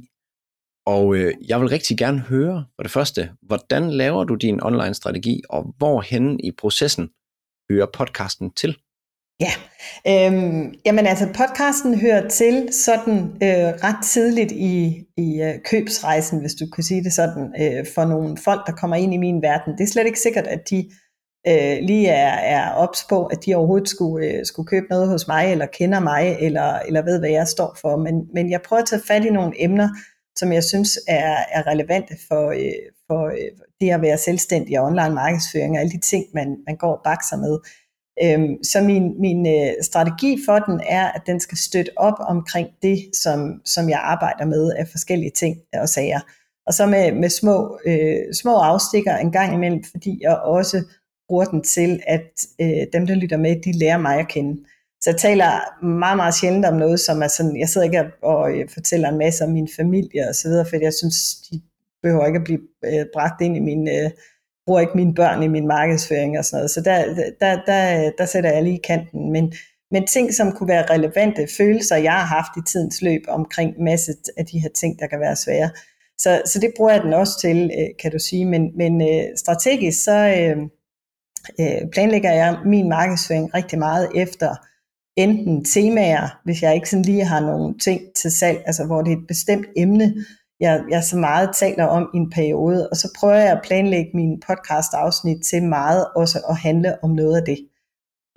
Og 0.85 1.15
øh, 1.15 1.33
jeg 1.47 1.61
vil 1.61 1.69
rigtig 1.69 1.97
gerne 1.97 2.19
høre, 2.19 2.65
for 2.75 2.83
det 2.83 2.91
første, 2.91 3.31
hvordan 3.41 3.91
laver 3.91 4.23
du 4.23 4.35
din 4.35 4.63
online 4.63 4.93
strategi, 4.93 5.41
og 5.49 5.75
hvorhen 5.77 6.39
i 6.39 6.51
processen 6.51 7.09
hører 7.71 7.85
podcasten 7.93 8.53
til? 8.53 8.77
Ja, 9.39 9.51
øhm, 10.07 10.73
jamen 10.85 11.05
altså 11.07 11.25
podcasten 11.25 11.99
hører 11.99 12.27
til 12.29 12.69
sådan 12.85 13.17
øh, 13.17 13.69
ret 13.83 14.05
tidligt 14.05 14.51
i, 14.51 15.05
i 15.17 15.41
øh, 15.41 15.53
købsrejsen, 15.65 16.39
hvis 16.39 16.53
du 16.53 16.65
kunne 16.71 16.83
sige 16.83 17.03
det 17.03 17.13
sådan, 17.13 17.53
øh, 17.61 17.85
for 17.95 18.05
nogle 18.05 18.37
folk, 18.37 18.67
der 18.67 18.73
kommer 18.73 18.95
ind 18.95 19.13
i 19.13 19.17
min 19.17 19.41
verden. 19.41 19.73
Det 19.77 19.83
er 19.83 19.87
slet 19.87 20.05
ikke 20.05 20.19
sikkert, 20.19 20.47
at 20.47 20.69
de 20.69 20.89
øh, 21.47 21.77
lige 21.81 22.07
er, 22.07 22.33
er 22.33 22.71
ops 22.71 23.05
på, 23.09 23.25
at 23.25 23.45
de 23.45 23.55
overhovedet 23.55 23.89
skulle, 23.89 24.27
øh, 24.27 24.45
skulle 24.45 24.67
købe 24.67 24.85
noget 24.89 25.07
hos 25.09 25.27
mig, 25.27 25.51
eller 25.51 25.65
kender 25.65 25.99
mig, 25.99 26.37
eller, 26.39 26.79
eller 26.79 27.01
ved, 27.01 27.19
hvad 27.19 27.29
jeg 27.29 27.47
står 27.47 27.77
for. 27.81 27.97
Men, 27.97 28.15
men 28.33 28.51
jeg 28.51 28.61
prøver 28.61 28.81
at 28.81 28.87
tage 28.87 29.01
fat 29.07 29.25
i 29.25 29.29
nogle 29.29 29.63
emner, 29.63 29.89
som 30.35 30.51
jeg 30.51 30.63
synes 30.63 30.99
er, 31.07 31.37
er 31.51 31.67
relevante 31.67 32.15
for, 32.27 32.49
øh, 32.49 32.91
for 33.07 33.25
øh, 33.25 33.51
det 33.81 33.89
at 33.89 34.01
være 34.01 34.17
selvstændig 34.17 34.79
og 34.79 34.85
online 34.85 35.15
markedsføring, 35.15 35.75
og 35.75 35.79
alle 35.79 35.91
de 35.91 35.99
ting, 35.99 36.25
man, 36.33 36.57
man 36.67 36.77
går 36.77 36.95
og 36.95 37.01
bakser 37.03 37.37
med. 37.37 37.59
Øhm, 38.23 38.63
så 38.63 38.81
min, 38.81 39.21
min 39.21 39.47
øh, 39.47 39.73
strategi 39.81 40.37
for 40.45 40.59
den 40.59 40.81
er, 40.89 41.07
at 41.07 41.21
den 41.25 41.39
skal 41.39 41.57
støtte 41.57 41.91
op 41.95 42.13
omkring 42.19 42.67
det, 42.81 43.09
som, 43.13 43.61
som 43.65 43.89
jeg 43.89 43.99
arbejder 44.03 44.45
med 44.45 44.73
af 44.73 44.87
forskellige 44.87 45.31
ting 45.31 45.57
og 45.73 45.89
sager. 45.89 46.19
Og 46.67 46.73
så 46.73 46.85
med, 46.85 47.11
med 47.11 47.29
små, 47.29 47.79
øh, 47.85 48.33
små 48.33 48.55
afstikker 48.55 49.17
en 49.17 49.31
gang 49.31 49.53
imellem, 49.53 49.83
fordi 49.91 50.19
jeg 50.21 50.37
også 50.37 50.83
bruger 51.27 51.45
den 51.45 51.63
til, 51.63 51.99
at 52.07 52.31
øh, 52.61 52.87
dem, 52.93 53.07
der 53.07 53.15
lytter 53.15 53.37
med, 53.37 53.61
de 53.61 53.79
lærer 53.79 53.97
mig 53.97 54.19
at 54.19 54.27
kende. 54.27 54.63
Så 55.01 55.09
jeg 55.09 55.17
taler 55.17 55.83
meget, 55.85 56.17
meget 56.17 56.35
sjældent 56.35 56.65
om 56.65 56.75
noget, 56.75 56.99
som 56.99 57.21
er 57.21 57.27
sådan, 57.27 57.59
jeg 57.59 57.69
sidder 57.69 57.85
ikke 57.85 58.03
og 58.23 58.51
øh, 58.51 58.69
fortæller 58.69 59.09
en 59.09 59.17
masse 59.17 59.43
om 59.43 59.51
min 59.51 59.69
familie 59.75 60.29
og 60.29 60.35
så 60.35 60.47
videre, 60.47 60.65
for 60.69 60.77
jeg 60.81 60.93
synes, 60.93 61.15
de 61.51 61.61
behøver 62.03 62.25
ikke 62.25 62.39
at 62.39 62.43
blive 62.43 62.61
øh, 62.85 63.05
bragt 63.13 63.41
ind 63.41 63.57
i 63.57 63.59
min, 63.59 63.87
øh, 63.87 64.11
bruger 64.67 64.81
ikke 64.81 64.97
mine 64.97 65.13
børn 65.13 65.43
i 65.43 65.47
min 65.47 65.67
markedsføring 65.67 66.37
og 66.39 66.45
sådan 66.45 66.57
noget. 66.57 66.71
Så 66.71 66.81
der, 66.81 67.15
der, 67.41 67.61
der, 67.65 68.11
der 68.17 68.25
sætter 68.25 68.51
jeg 68.51 68.63
lige 68.63 68.79
kanten. 68.87 69.31
Men, 69.31 69.53
men 69.91 70.07
ting, 70.07 70.33
som 70.33 70.51
kunne 70.51 70.69
være 70.69 70.85
relevante 70.89 71.47
følelser, 71.57 71.95
jeg 71.95 72.13
har 72.13 72.25
haft 72.25 72.51
i 72.57 72.71
tidens 72.71 73.01
løb 73.01 73.21
omkring 73.27 73.83
masse 73.83 74.13
af 74.37 74.45
de 74.45 74.59
her 74.59 74.69
ting, 74.69 74.99
der 74.99 75.07
kan 75.07 75.19
være 75.19 75.35
svære. 75.35 75.69
Så, 76.17 76.41
så 76.45 76.59
det 76.59 76.73
bruger 76.77 76.91
jeg 76.91 77.03
den 77.03 77.13
også 77.13 77.39
til, 77.41 77.71
øh, 77.79 77.87
kan 78.01 78.11
du 78.11 78.19
sige. 78.19 78.45
Men, 78.45 78.77
men 78.77 79.01
øh, 79.01 79.25
strategisk, 79.37 80.03
så 80.03 80.17
øh, 80.39 80.57
øh, 81.59 81.89
planlægger 81.91 82.31
jeg 82.31 82.59
min 82.65 82.89
markedsføring 82.89 83.53
rigtig 83.53 83.79
meget 83.79 84.09
efter 84.15 84.55
enten 85.17 85.65
temaer, 85.65 86.39
hvis 86.43 86.61
jeg 86.63 86.75
ikke 86.75 86.89
sådan 86.89 87.05
lige 87.05 87.23
har 87.23 87.39
nogle 87.39 87.77
ting 87.79 88.01
til 88.15 88.31
salg, 88.31 88.63
altså 88.65 88.85
hvor 88.85 89.01
det 89.01 89.13
er 89.13 89.17
et 89.17 89.27
bestemt 89.27 89.65
emne, 89.77 90.15
jeg, 90.59 90.83
jeg 90.89 91.03
så 91.03 91.17
meget 91.17 91.49
taler 91.55 91.85
om 91.85 92.09
i 92.13 92.17
en 92.17 92.29
periode, 92.29 92.89
og 92.89 92.97
så 92.97 93.13
prøver 93.19 93.35
jeg 93.35 93.51
at 93.51 93.61
planlægge 93.63 94.11
min 94.13 94.41
podcast-afsnit 94.47 95.43
til 95.43 95.63
meget 95.63 96.07
også 96.15 96.39
at 96.49 96.57
handle 96.57 97.03
om 97.03 97.09
noget 97.09 97.37
af 97.37 97.45
det. 97.45 97.67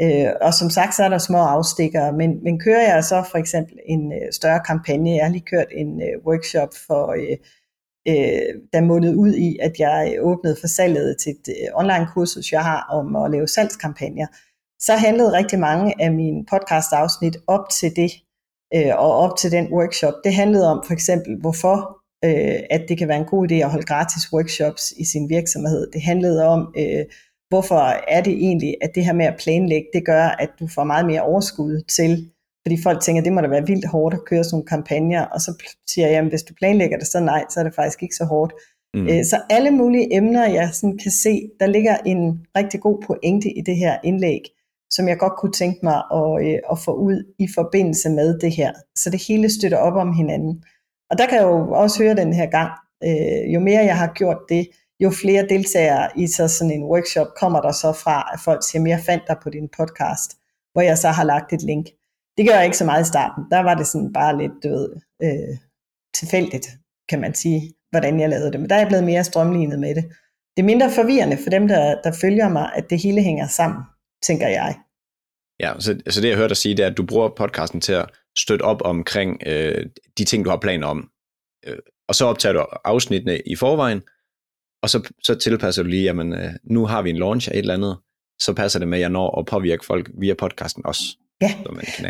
Øh, 0.03 0.33
og 0.41 0.55
som 0.55 0.71
sagt, 0.71 0.95
så 0.95 1.05
er 1.05 1.09
der 1.09 1.19
små 1.19 1.39
afstikker, 1.39 2.13
men, 2.13 2.45
men 2.45 2.61
kører 2.61 2.95
jeg 2.95 3.05
så 3.05 3.25
for 3.31 3.39
eksempel 3.39 3.79
en 3.87 4.13
øh, 4.13 4.33
større 4.33 4.61
kampagne, 4.61 5.17
jeg 5.17 5.25
har 5.25 5.33
lige 5.33 5.51
kørt 5.51 5.67
en 5.71 6.03
øh, 6.03 6.27
workshop 6.27 6.69
for, 6.87 7.13
øh, 7.13 7.37
øh, 8.09 8.55
der 8.73 8.81
mundede 8.81 9.17
ud 9.17 9.33
i, 9.35 9.59
at 9.63 9.73
jeg 9.79 10.19
åbnede 10.21 10.57
for 10.61 10.67
salget 10.67 11.17
til 11.19 11.31
et 11.31 11.49
øh, 11.49 11.69
online 11.75 12.07
kursus, 12.15 12.53
jeg 12.53 12.65
har 12.65 12.87
om 12.91 13.17
at 13.17 13.31
lave 13.31 13.49
salgskampagner, 13.49 14.27
så 14.81 14.93
handlede 14.95 15.33
rigtig 15.33 15.59
mange 15.59 16.03
af 16.03 16.13
mine 16.13 16.45
podcast-afsnit 16.51 17.37
op 17.47 17.69
til 17.71 17.97
det, 17.97 18.13
øh, 18.75 18.93
og 18.99 19.13
op 19.13 19.37
til 19.37 19.51
den 19.53 19.73
workshop. 19.73 20.15
Det 20.25 20.35
handlede 20.35 20.71
om 20.71 20.83
for 20.87 20.93
eksempel, 20.93 21.41
hvorfor 21.41 22.00
øh, 22.25 22.61
at 22.71 22.83
det 22.89 22.99
kan 22.99 23.09
være 23.09 23.19
en 23.19 23.25
god 23.25 23.51
idé 23.51 23.55
at 23.55 23.71
holde 23.71 23.87
gratis 23.87 24.33
workshops 24.33 24.93
i 24.97 25.05
sin 25.05 25.29
virksomhed. 25.29 25.91
Det 25.93 26.03
handlede 26.03 26.47
om, 26.47 26.75
øh, 26.79 27.05
hvorfor 27.49 27.81
er 28.09 28.21
det 28.21 28.33
egentlig, 28.33 28.75
at 28.83 28.91
det 28.95 29.05
her 29.05 29.13
med 29.13 29.27
at 29.27 29.41
planlægge, 29.43 29.89
det 29.95 30.07
gør, 30.07 30.25
at 30.25 30.51
du 30.61 30.67
får 30.67 30.85
meget 30.85 31.07
mere 31.07 31.23
overskud 31.23 31.83
til, 31.97 32.31
fordi 32.67 32.83
folk 32.83 33.03
tænker, 33.03 33.23
det 33.23 33.33
må 33.33 33.41
da 33.41 33.49
være 33.49 33.67
vildt 33.67 33.89
hårdt 33.89 34.15
at 34.15 34.25
køre 34.25 34.45
sådan 34.45 34.55
nogle 34.55 34.67
kampagner, 34.67 35.25
og 35.25 35.41
så 35.41 35.65
siger 35.91 36.07
jeg, 36.07 36.15
jamen 36.15 36.31
hvis 36.31 36.43
du 36.43 36.55
planlægger 36.55 36.99
det, 36.99 37.07
så 37.07 37.21
nej, 37.21 37.45
så 37.51 37.61
er 37.61 37.65
det 37.65 37.75
faktisk 37.75 38.03
ikke 38.03 38.15
så 38.15 38.25
hårdt. 38.25 38.53
Mm. 38.95 39.09
Øh, 39.09 39.25
så 39.25 39.41
alle 39.51 39.71
mulige 39.71 40.17
emner, 40.17 40.49
jeg 40.49 40.71
sådan 40.73 40.99
kan 40.99 41.11
se, 41.11 41.51
der 41.61 41.67
ligger 41.67 41.97
en 42.07 42.47
rigtig 42.57 42.81
god 42.81 43.03
pointe 43.07 43.51
i 43.51 43.61
det 43.61 43.77
her 43.77 43.99
indlæg, 44.05 44.41
som 44.91 45.09
jeg 45.09 45.19
godt 45.19 45.33
kunne 45.39 45.53
tænke 45.53 45.79
mig 45.83 46.03
at, 46.15 46.47
øh, 46.47 46.59
at 46.73 46.79
få 46.79 46.93
ud 46.93 47.35
i 47.39 47.49
forbindelse 47.55 48.11
med 48.11 48.39
det 48.39 48.53
her. 48.57 48.73
Så 48.97 49.11
det 49.11 49.23
hele 49.29 49.51
støtter 49.51 49.79
op 49.79 49.95
om 49.95 50.13
hinanden. 50.13 50.65
Og 51.11 51.19
der 51.19 51.27
kan 51.27 51.39
jeg 51.39 51.45
jo 51.45 51.73
også 51.73 52.03
høre 52.03 52.17
den 52.17 52.33
her 52.33 52.47
gang, 52.47 52.73
øh, 53.05 53.55
jo 53.55 53.61
mere 53.61 53.85
jeg 53.85 53.99
har 53.99 54.13
gjort 54.15 54.39
det, 54.49 54.69
jo 55.01 55.11
flere 55.11 55.47
deltagere 55.49 56.09
i 56.17 56.27
så 56.27 56.49
sådan 56.49 56.71
en 56.71 56.85
workshop 56.85 57.27
kommer 57.41 57.61
der 57.61 57.73
så 57.73 57.93
fra, 57.93 58.31
at 58.33 58.41
folk 58.41 58.61
siger, 58.65 58.89
jeg 58.89 59.01
fandt 59.01 59.25
dig 59.29 59.37
på 59.43 59.51
din 59.51 59.69
podcast, 59.79 60.31
hvor 60.73 60.83
jeg 60.83 60.99
så 60.99 61.09
har 61.09 61.25
lagt 61.25 61.53
et 61.53 61.63
link. 61.63 61.87
Det 62.37 62.49
gør 62.49 62.55
jeg 62.55 62.65
ikke 62.65 62.77
så 62.77 62.85
meget 62.85 63.05
i 63.05 63.09
starten. 63.09 63.45
Der 63.51 63.61
var 63.61 63.75
det 63.75 63.87
sådan 63.87 64.13
bare 64.13 64.39
lidt 64.39 64.53
du 64.63 64.69
ved, 64.69 64.89
øh, 65.23 65.57
tilfældigt, 66.15 66.69
kan 67.09 67.21
man 67.21 67.35
sige, 67.35 67.75
hvordan 67.91 68.21
jeg 68.21 68.29
lavede 68.29 68.53
det. 68.53 68.61
Men 68.61 68.71
der 68.71 68.77
er 68.77 68.81
jeg 68.81 68.89
blevet 68.89 69.05
mere 69.05 69.25
strømlignet 69.25 69.79
med 69.79 69.95
det. 69.95 70.05
Det 70.57 70.63
er 70.63 70.67
mindre 70.67 70.91
forvirrende 70.91 71.37
for 71.37 71.51
dem, 71.51 71.69
der, 71.69 72.01
der 72.05 72.13
følger 72.13 72.49
mig, 72.49 72.71
at 72.75 72.91
det 72.91 73.03
hele 73.03 73.23
hænger 73.23 73.47
sammen, 73.47 73.83
tænker 74.23 74.49
jeg. 74.49 74.75
Ja, 75.61 75.73
så, 75.79 76.01
så 76.11 76.21
det 76.21 76.29
jeg 76.29 76.37
hørte 76.37 76.49
dig 76.49 76.57
sige, 76.57 76.77
det 76.77 76.85
er, 76.85 76.91
at 76.91 76.97
du 76.97 77.07
bruger 77.07 77.29
podcasten 77.37 77.81
til 77.81 77.93
at 77.93 78.07
støtte 78.39 78.63
op 78.63 78.83
omkring 78.85 79.43
øh, 79.47 79.87
de 80.19 80.25
ting, 80.25 80.45
du 80.45 80.51
har 80.51 80.57
planer 80.57 80.87
om. 80.87 81.09
Øh, 81.67 81.77
og 82.09 82.15
så 82.15 82.25
optager 82.25 82.53
du 82.53 82.67
afsnittene 82.85 83.39
i 83.47 83.57
forvejen, 83.57 84.03
og 84.83 84.91
så, 84.91 85.13
så 85.23 85.35
tilpasser 85.35 85.83
du 85.83 85.89
lige, 85.89 86.03
jamen 86.03 86.33
øh, 86.33 86.53
nu 86.65 86.87
har 86.87 87.03
vi 87.03 87.11
en 87.11 87.17
launch 87.17 87.49
af 87.49 87.53
et 87.53 87.59
eller 87.59 87.75
andet, 87.75 87.99
så 88.41 88.53
passer 88.53 88.79
det 88.79 88.89
med, 88.89 88.99
at 88.99 89.03
jeg 89.03 89.11
når 89.11 89.39
at 89.39 89.47
påvirke 89.47 89.85
folk 89.85 90.11
via 90.21 90.35
podcasten 90.35 90.87
også. 90.87 91.03
Ja, 91.43 91.55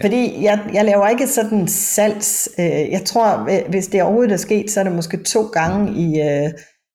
fordi 0.00 0.42
jeg, 0.42 0.70
jeg 0.74 0.84
laver 0.84 1.08
ikke 1.08 1.26
sådan 1.26 1.68
salgs. 1.68 2.48
Øh, 2.58 2.90
jeg 2.90 3.02
tror, 3.06 3.68
hvis 3.68 3.86
det 3.86 4.02
overhovedet 4.02 4.32
er 4.32 4.36
sket, 4.36 4.70
så 4.70 4.80
er 4.80 4.84
det 4.84 4.92
måske 4.92 5.22
to 5.22 5.46
gange 5.46 6.00
i, 6.00 6.20
øh, 6.20 6.50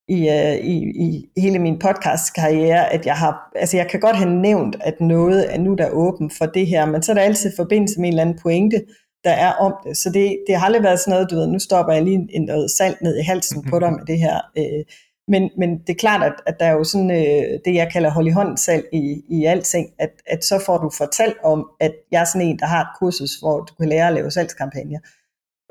i, 0.07 0.29
øh, 0.29 0.55
i, 0.55 0.75
i 1.05 1.29
hele 1.37 1.59
min 1.59 1.79
podcastkarriere, 1.79 2.93
at 2.93 3.05
jeg 3.05 3.15
har, 3.15 3.51
altså 3.55 3.77
jeg 3.77 3.87
kan 3.87 3.99
godt 3.99 4.15
have 4.15 4.41
nævnt, 4.41 4.75
at 4.81 5.01
noget 5.01 5.53
er 5.53 5.59
nu 5.59 5.73
der 5.73 5.85
er 5.85 5.91
åben 5.91 6.31
for 6.37 6.45
det 6.45 6.67
her, 6.67 6.85
men 6.85 7.03
så 7.03 7.11
er 7.11 7.13
der 7.13 7.21
altid 7.21 7.51
forbindelse 7.55 7.99
med 7.99 8.07
en 8.07 8.13
eller 8.13 8.21
anden 8.21 8.39
pointe, 8.41 8.85
der 9.23 9.31
er 9.31 9.51
om 9.51 9.73
det. 9.83 9.97
Så 9.97 10.09
det, 10.09 10.37
det 10.47 10.55
har 10.55 10.65
aldrig 10.65 10.83
været 10.83 10.99
sådan 10.99 11.11
noget, 11.11 11.31
du 11.31 11.35
ved, 11.35 11.47
nu 11.47 11.59
stopper 11.59 11.93
jeg 11.93 12.03
lige 12.03 12.27
en, 12.29 12.45
noget 12.45 12.71
salt 12.71 13.01
ned 13.01 13.17
i 13.17 13.21
halsen 13.21 13.65
på 13.69 13.79
dig 13.79 13.91
med 13.93 14.05
det 14.07 14.19
her. 14.19 14.39
Øh, 14.57 14.83
men, 15.27 15.49
men 15.57 15.69
det 15.79 15.89
er 15.89 16.03
klart, 16.05 16.23
at, 16.23 16.33
at 16.45 16.55
der 16.59 16.65
er 16.65 16.71
jo 16.71 16.83
sådan 16.83 17.11
øh, 17.11 17.59
det, 17.65 17.75
jeg 17.75 17.89
kalder 17.93 18.09
hold 18.09 18.27
i 18.27 18.31
hånd 18.31 18.57
salg 18.57 18.85
i, 18.93 19.21
i 19.29 19.45
alting, 19.45 19.89
at, 19.99 20.11
at 20.27 20.45
så 20.45 20.63
får 20.65 20.77
du 20.77 20.89
fortalt 20.97 21.37
om, 21.43 21.69
at 21.79 21.93
jeg 22.11 22.21
er 22.21 22.25
sådan 22.25 22.47
en, 22.47 22.59
der 22.59 22.65
har 22.65 22.81
et 22.81 22.97
kursus, 22.99 23.35
hvor 23.41 23.57
du 23.59 23.73
kan 23.79 23.89
lære 23.89 24.07
at 24.07 24.13
lave 24.13 24.31
salgskampagner. 24.31 24.99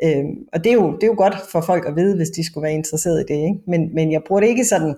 Øh, 0.03 0.25
og 0.53 0.65
det 0.65 0.71
er, 0.71 0.75
jo, 0.75 0.95
det 0.95 1.03
er 1.03 1.07
jo 1.07 1.15
godt 1.17 1.37
for 1.53 1.61
folk 1.61 1.87
at 1.87 1.97
vide, 1.97 2.17
hvis 2.17 2.31
de 2.31 2.47
skulle 2.47 2.63
være 2.63 2.75
interesseret 2.75 3.21
i 3.21 3.33
det. 3.33 3.41
Ikke? 3.49 3.59
Men, 3.67 3.95
men 3.95 4.13
jeg 4.13 4.23
bruger 4.27 4.41
det 4.41 4.49
ikke 4.49 4.65
sådan, 4.65 4.97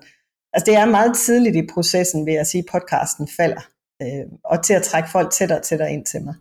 altså 0.53 0.65
det 0.65 0.75
er 0.75 0.85
meget 0.85 1.17
tidligt 1.17 1.55
i 1.55 1.67
processen, 1.73 2.25
ved 2.25 2.33
at 2.33 2.47
sige, 2.47 2.63
podcasten 2.71 3.27
falder, 3.37 3.61
øh, 4.01 4.25
og 4.43 4.63
til 4.63 4.73
at 4.73 4.83
trække 4.83 5.09
folk 5.11 5.31
tættere 5.31 5.59
og 5.59 5.63
tættere 5.63 5.93
ind 5.93 6.05
til 6.05 6.21
mig. 6.21 6.35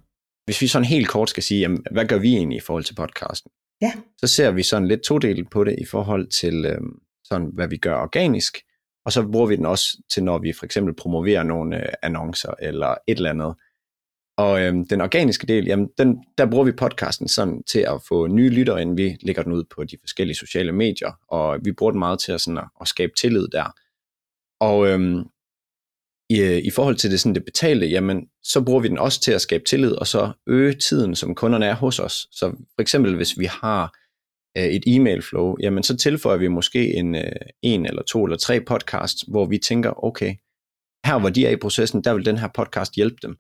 Hvis 0.45 0.61
vi 0.61 0.67
sådan 0.67 0.85
helt 0.85 1.09
kort 1.09 1.31
skal 1.31 1.43
sige, 1.43 1.61
jamen, 1.61 1.85
hvad 1.91 2.05
gør 2.05 2.19
vi 2.19 2.37
egentlig 2.37 2.57
i 2.57 2.67
forhold 2.67 2.85
til 2.85 2.95
podcasten? 2.95 3.51
Ja. 3.81 3.93
Så 4.19 4.27
ser 4.27 4.51
vi 4.51 4.63
sådan 4.63 4.89
lidt 4.89 5.03
todelt 5.03 5.51
på 5.51 5.65
det 5.65 5.77
i 5.79 5.85
forhold 5.85 6.27
til, 6.27 6.67
øh, 6.67 6.81
sådan, 7.25 7.51
hvad 7.55 7.69
vi 7.69 7.77
gør 7.77 7.95
organisk, 7.95 8.59
og 9.07 9.13
så 9.13 9.29
bruger 9.33 9.47
vi 9.47 9.57
den 9.57 9.67
også 9.67 10.03
til, 10.11 10.25
når 10.25 10.39
vi 10.39 10.53
for 10.53 10.65
eksempel 10.65 10.95
promoverer 10.95 11.43
nogle 11.43 11.83
øh, 11.83 11.93
annoncer 12.03 12.55
eller 12.59 12.95
et 13.07 13.17
eller 13.17 13.31
andet. 13.31 13.55
Og 14.39 14.63
øhm, 14.63 14.89
den 14.89 15.01
organiske 15.01 15.47
del, 15.47 15.65
jamen, 15.65 15.89
den, 15.99 16.25
der 16.39 16.51
bruger 16.51 16.65
vi 16.65 16.73
podcasten 16.73 17.29
sådan 17.29 17.63
til 17.63 17.79
at 17.79 18.03
få 18.09 18.27
nye 18.27 18.49
lyttere, 18.49 18.83
inden 18.83 18.97
vi 18.97 19.17
lægger 19.23 19.43
den 19.43 19.53
ud 19.53 19.65
på 19.65 19.85
de 19.85 19.97
forskellige 20.01 20.37
sociale 20.37 20.73
medier, 20.73 21.13
og 21.29 21.59
vi 21.65 21.73
bruger 21.73 21.91
den 21.91 21.99
meget 21.99 22.19
til 22.21 22.33
at, 22.33 22.41
sådan 22.41 22.59
at, 22.59 22.69
at 22.81 22.89
skabe 22.89 23.13
tillid 23.17 23.49
der. 23.49 23.75
Og 24.61 24.89
øhm, 24.89 25.25
i, 26.31 26.41
øh, 26.41 26.59
i 26.59 26.71
forhold 26.71 26.97
til 26.97 27.11
det, 27.11 27.21
sådan 27.21 27.35
det 27.35 27.45
betalte, 27.45 27.87
jamen, 27.87 28.27
så 28.43 28.65
bruger 28.65 28.81
vi 28.81 28.89
den 28.89 28.99
også 28.99 29.21
til 29.21 29.33
at 29.33 29.41
skabe 29.41 29.65
tillid, 29.65 29.93
og 29.93 30.07
så 30.07 30.33
øge 30.47 30.75
tiden, 30.75 31.17
som 31.17 31.35
kunderne 31.35 31.67
er 31.67 31.75
hos 31.75 31.99
os. 31.99 32.29
Så 32.33 32.51
for 32.51 32.81
eksempel, 32.81 33.17
hvis 33.17 33.39
vi 33.39 33.45
har 33.45 33.95
øh, 34.59 34.65
et 34.65 34.83
e-mail 34.87 35.23
flow, 35.23 35.57
jamen, 35.61 35.83
så 35.83 35.97
tilføjer 35.97 36.39
vi 36.39 36.49
måske 36.49 36.95
en, 36.95 37.15
øh, 37.15 37.33
en 37.63 37.87
eller 37.87 38.03
to 38.03 38.25
eller 38.25 38.37
tre 38.37 38.61
podcasts, 38.61 39.25
hvor 39.29 39.47
vi 39.47 39.59
tænker, 39.59 40.05
okay, 40.05 40.35
her 41.07 41.19
hvor 41.19 41.29
de 41.29 41.47
er 41.47 41.51
i 41.51 41.57
processen, 41.57 42.05
der 42.05 42.15
vil 42.15 42.27
den 42.27 42.39
her 42.39 42.49
podcast 42.55 42.95
hjælpe 42.95 43.17
dem. 43.23 43.37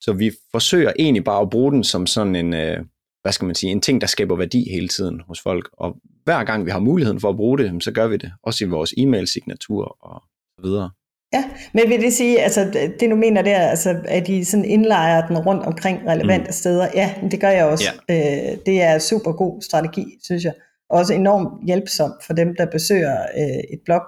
Så 0.00 0.12
vi 0.12 0.30
forsøger 0.50 0.92
egentlig 0.98 1.24
bare 1.24 1.42
at 1.42 1.50
bruge 1.50 1.72
den 1.72 1.84
som 1.84 2.06
sådan 2.06 2.36
en, 2.36 2.54
øh, 2.54 2.78
hvad 3.22 3.32
skal 3.32 3.46
man 3.46 3.54
sige, 3.54 3.72
en 3.72 3.80
ting, 3.80 4.00
der 4.00 4.06
skaber 4.06 4.36
værdi 4.36 4.70
hele 4.70 4.88
tiden 4.88 5.20
hos 5.28 5.40
folk. 5.40 5.68
Og 5.72 5.96
hver 6.24 6.44
gang 6.44 6.66
vi 6.66 6.70
har 6.70 6.78
muligheden 6.78 7.20
for 7.20 7.28
at 7.28 7.36
bruge 7.36 7.58
det, 7.58 7.84
så 7.84 7.92
gør 7.92 8.06
vi 8.06 8.16
det. 8.16 8.32
Også 8.42 8.64
i 8.64 8.68
vores 8.68 8.94
e-mail-signatur 8.96 9.96
og 10.00 10.22
så 10.58 10.62
videre. 10.62 10.90
Ja, 11.32 11.44
men 11.74 11.88
vil 11.88 12.00
det 12.00 12.12
sige, 12.12 12.40
altså 12.40 12.88
det 13.00 13.10
du 13.10 13.16
mener 13.16 13.42
der, 13.42 13.58
altså 13.58 13.96
at 14.04 14.28
I 14.28 14.44
sådan 14.44 14.64
indlejer 14.64 15.26
den 15.26 15.38
rundt 15.38 15.62
omkring 15.62 16.08
relevante 16.08 16.48
mm. 16.48 16.52
steder, 16.52 16.88
ja, 16.94 17.14
det 17.30 17.40
gør 17.40 17.48
jeg 17.48 17.64
også. 17.64 17.84
Ja. 18.08 18.50
Øh, 18.52 18.58
det 18.66 18.82
er 18.82 18.98
super 18.98 19.32
god 19.32 19.62
strategi, 19.62 20.04
synes 20.22 20.44
jeg. 20.44 20.52
Også 20.90 21.14
enormt 21.14 21.66
hjælpsom 21.66 22.12
for 22.26 22.32
dem, 22.34 22.54
der 22.58 22.66
besøger 22.66 23.22
øh, 23.22 23.62
et 23.72 23.80
blog, 23.84 24.02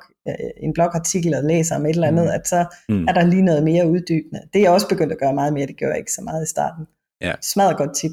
en 0.57 0.73
blogartikel 0.73 1.35
og 1.35 1.45
læser 1.45 1.77
om 1.77 1.87
et 1.87 1.91
eller 1.91 2.09
andet, 2.09 2.25
mm. 2.25 2.31
at 2.31 2.49
så 2.49 2.67
mm. 2.89 3.09
er 3.09 3.13
der 3.13 3.27
lige 3.27 3.43
noget 3.43 3.63
mere 3.65 3.89
uddybende. 3.89 4.41
Det 4.53 4.59
er 4.59 4.63
jeg 4.63 4.71
også 4.73 4.89
begyndt 4.89 5.13
at 5.13 5.19
gøre 5.19 5.35
meget 5.35 5.53
mere, 5.53 5.67
det 5.67 5.79
gør 5.79 5.89
jeg 5.89 5.99
ikke 5.99 6.13
så 6.13 6.23
meget 6.23 6.43
i 6.47 6.51
starten. 6.51 6.87
Ja. 7.21 7.33
Smadret 7.43 7.77
godt 7.77 7.97
tip. 7.97 8.13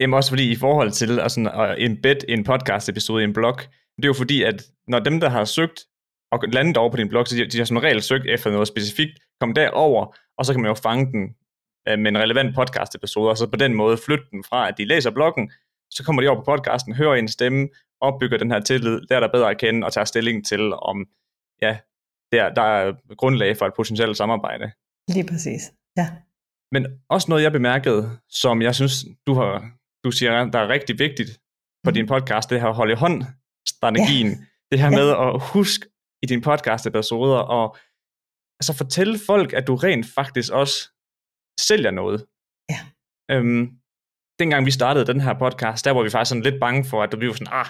Jamen 0.00 0.14
også 0.14 0.30
fordi 0.30 0.52
i 0.52 0.56
forhold 0.56 0.90
til 0.90 1.20
at, 1.20 1.30
sådan, 1.32 1.46
at 1.46 1.74
embed 1.78 2.16
en 2.28 2.44
podcast 2.44 2.88
episode 2.88 3.22
i 3.22 3.24
en 3.24 3.32
blog, 3.32 3.58
det 3.96 4.04
er 4.04 4.08
jo 4.08 4.12
fordi, 4.12 4.42
at 4.42 4.62
når 4.88 4.98
dem, 4.98 5.20
der 5.20 5.28
har 5.28 5.44
søgt 5.44 5.80
og 6.32 6.38
landet 6.52 6.76
over 6.76 6.90
på 6.90 6.96
din 6.96 7.08
blog, 7.08 7.26
så 7.26 7.36
de, 7.36 7.46
de 7.46 7.58
har 7.58 7.64
som 7.64 7.76
regel 7.76 8.02
søgt 8.02 8.26
efter 8.26 8.50
noget 8.50 8.68
specifikt, 8.68 9.18
kom 9.40 9.54
derover, 9.54 10.16
og 10.38 10.46
så 10.46 10.52
kan 10.52 10.62
man 10.62 10.68
jo 10.68 10.74
fange 10.74 11.12
den 11.12 11.22
øh, 11.88 11.98
med 11.98 12.10
en 12.10 12.18
relevant 12.18 12.54
podcast 12.54 12.94
episode, 12.94 13.30
og 13.30 13.36
så 13.36 13.46
på 13.46 13.56
den 13.56 13.74
måde 13.74 13.96
flytte 13.96 14.24
den 14.30 14.44
fra, 14.44 14.68
at 14.68 14.74
de 14.78 14.84
læser 14.84 15.10
bloggen, 15.10 15.50
så 15.90 16.04
kommer 16.04 16.22
de 16.22 16.28
over 16.28 16.44
på 16.44 16.56
podcasten, 16.56 16.94
hører 16.94 17.14
en 17.14 17.28
stemme, 17.28 17.68
opbygger 18.00 18.38
den 18.38 18.50
her 18.50 18.60
tillid, 18.60 19.00
lærer 19.10 19.20
der 19.20 19.28
bedre 19.32 19.50
at 19.50 19.58
kende, 19.58 19.86
og 19.86 19.92
tager 19.92 20.04
stilling 20.04 20.46
til, 20.46 20.72
om 20.72 21.06
ja, 21.62 21.78
der, 22.32 22.54
der 22.54 22.62
er 22.62 23.14
grundlag 23.16 23.56
for 23.56 23.66
et 23.66 23.74
potentielt 23.76 24.16
samarbejde. 24.16 24.72
Lige 25.14 25.26
præcis, 25.26 25.62
ja. 25.96 26.06
Men 26.72 26.86
også 27.08 27.26
noget, 27.28 27.42
jeg 27.42 27.52
bemærkede, 27.52 28.18
som 28.28 28.62
jeg 28.62 28.74
synes, 28.74 29.04
du, 29.26 29.34
har, 29.34 29.70
du 30.04 30.10
siger, 30.10 30.44
der 30.44 30.58
er 30.58 30.68
rigtig 30.68 30.98
vigtigt 30.98 31.30
på 31.84 31.90
mm. 31.90 31.94
din 31.94 32.06
podcast, 32.06 32.50
det 32.50 32.60
her 32.60 32.70
holde 32.70 32.96
hånd 32.96 33.24
strategien. 33.68 34.28
Ja. 34.28 34.36
Det 34.70 34.80
her 34.80 34.90
med 34.90 35.08
at 35.10 35.52
huske 35.52 35.86
i 36.22 36.26
din 36.26 36.40
podcast 36.40 36.86
episoder, 36.86 37.38
og 37.38 37.76
altså 38.60 38.72
fortælle 38.76 39.18
folk, 39.26 39.52
at 39.52 39.66
du 39.66 39.74
rent 39.74 40.06
faktisk 40.14 40.52
også 40.52 40.76
sælger 41.60 41.90
noget. 41.90 42.26
Ja. 42.70 42.80
Øhm, 43.30 43.62
dengang 44.38 44.66
vi 44.66 44.70
startede 44.70 45.06
den 45.06 45.20
her 45.20 45.34
podcast, 45.38 45.84
der 45.84 45.90
var 45.90 46.02
vi 46.02 46.10
faktisk 46.10 46.28
sådan 46.28 46.42
lidt 46.42 46.60
bange 46.60 46.84
for, 46.84 47.02
at 47.02 47.20
vi 47.20 47.26
var 47.26 47.32
sådan, 47.32 47.52
ah, 47.52 47.66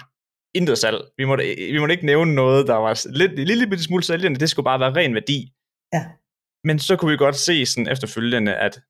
intet 0.55 0.77
salg. 0.77 1.01
Vi 1.17 1.25
måtte, 1.25 1.43
vi 1.73 1.79
måtte 1.79 1.93
ikke 1.93 2.05
nævne 2.05 2.35
noget, 2.35 2.67
der 2.67 2.75
var 2.75 3.07
lidt, 3.17 3.39
en 3.39 3.47
lille 3.47 3.79
smule 3.79 4.03
sælgende. 4.03 4.39
Det 4.39 4.49
skulle 4.49 4.63
bare 4.63 4.79
være 4.79 4.95
ren 4.95 5.13
værdi. 5.13 5.53
Ja. 5.93 6.05
Men 6.63 6.79
så 6.79 6.95
kunne 6.95 7.11
vi 7.11 7.17
godt 7.17 7.35
se 7.35 7.65
sådan 7.65 7.87
efterfølgende, 7.87 8.55
at 8.55 8.81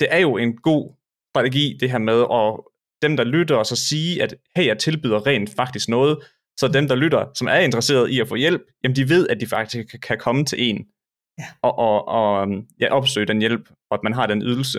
det 0.00 0.08
er 0.10 0.18
jo 0.18 0.36
en 0.36 0.56
god 0.56 0.94
strategi, 1.32 1.76
det 1.80 1.90
her 1.90 1.98
med 1.98 2.20
at 2.32 2.60
dem, 3.02 3.16
der 3.16 3.24
lytter, 3.24 3.56
og 3.56 3.66
så 3.66 3.76
sige, 3.76 4.22
at 4.22 4.34
hey, 4.56 4.66
jeg 4.66 4.78
tilbyder 4.78 5.26
rent 5.26 5.50
faktisk 5.56 5.88
noget, 5.88 6.18
så 6.60 6.68
dem, 6.68 6.88
der 6.88 6.94
lytter, 6.94 7.30
som 7.34 7.46
er 7.48 7.58
interesseret 7.58 8.10
i 8.10 8.20
at 8.20 8.28
få 8.28 8.34
hjælp, 8.34 8.62
jamen 8.84 8.96
de 8.96 9.08
ved, 9.08 9.28
at 9.28 9.40
de 9.40 9.46
faktisk 9.46 10.00
kan 10.02 10.18
komme 10.18 10.44
til 10.44 10.70
en 10.70 10.86
Ja. 11.38 11.46
og, 11.62 11.78
og, 11.78 12.08
og 12.08 12.48
ja, 12.80 12.92
opsøge 12.92 13.26
den 13.26 13.38
hjælp, 13.38 13.68
og 13.90 13.94
at 13.94 14.02
man 14.02 14.12
har 14.12 14.26
den 14.26 14.42
ydelse. 14.42 14.78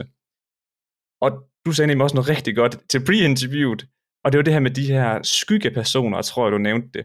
Og 1.21 1.29
du 1.65 1.71
sagde 1.71 1.87
nemlig 1.87 2.03
også 2.03 2.15
noget 2.15 2.29
rigtig 2.29 2.55
godt 2.55 2.89
til 2.89 2.99
pre-interviewet, 2.99 3.81
og 4.23 4.31
det 4.31 4.37
var 4.37 4.43
det 4.43 4.53
her 4.53 4.59
med 4.59 4.71
de 4.71 4.85
her 4.87 5.23
skyggepersoner, 5.23 6.21
tror 6.21 6.45
jeg, 6.45 6.51
du 6.51 6.57
nævnte 6.57 6.87
det. 6.93 7.03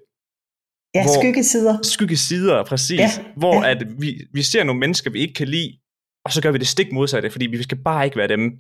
Ja, 0.95 1.03
Hvor- 1.05 1.21
skyggesider. 1.21 1.79
Skyggesider, 1.83 2.65
præcis. 2.65 2.99
Ja, 3.01 3.09
Hvor 3.37 3.65
ja. 3.65 3.71
at 3.71 4.01
vi, 4.03 4.27
vi 4.33 4.43
ser 4.43 4.65
nogle 4.65 4.81
mennesker, 4.81 5.11
vi 5.11 5.19
ikke 5.21 5.35
kan 5.35 5.49
lide, 5.49 5.79
og 6.25 6.33
så 6.33 6.43
gør 6.43 6.51
vi 6.51 6.59
det 6.59 6.67
stik 6.67 6.93
modsatte, 6.93 7.31
fordi 7.31 7.47
vi 7.47 7.63
skal 7.63 7.79
bare 7.83 8.05
ikke 8.05 8.17
være 8.17 8.29
dem. 8.29 8.53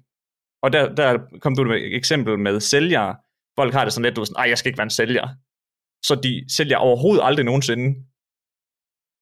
Og 0.63 0.73
der, 0.73 0.95
der 0.95 1.19
kom 1.41 1.57
du 1.57 1.65
med 1.65 1.77
et 1.77 1.97
eksempel 1.97 2.39
med 2.39 2.61
sælgere. 2.61 3.17
Folk 3.59 3.73
har 3.75 3.85
det 3.85 3.93
sådan 3.93 4.05
lidt, 4.05 4.17
du 4.17 4.21
er 4.21 4.25
sådan, 4.25 4.37
"Ej, 4.43 4.49
jeg 4.49 4.59
skal 4.59 4.69
ikke 4.69 4.79
være 4.79 4.85
en 4.85 4.91
sælger. 4.91 5.29
Så 6.07 6.15
de 6.23 6.45
sælger 6.57 6.77
overhovedet 6.77 7.23
aldrig 7.25 7.45
nogensinde. 7.45 7.87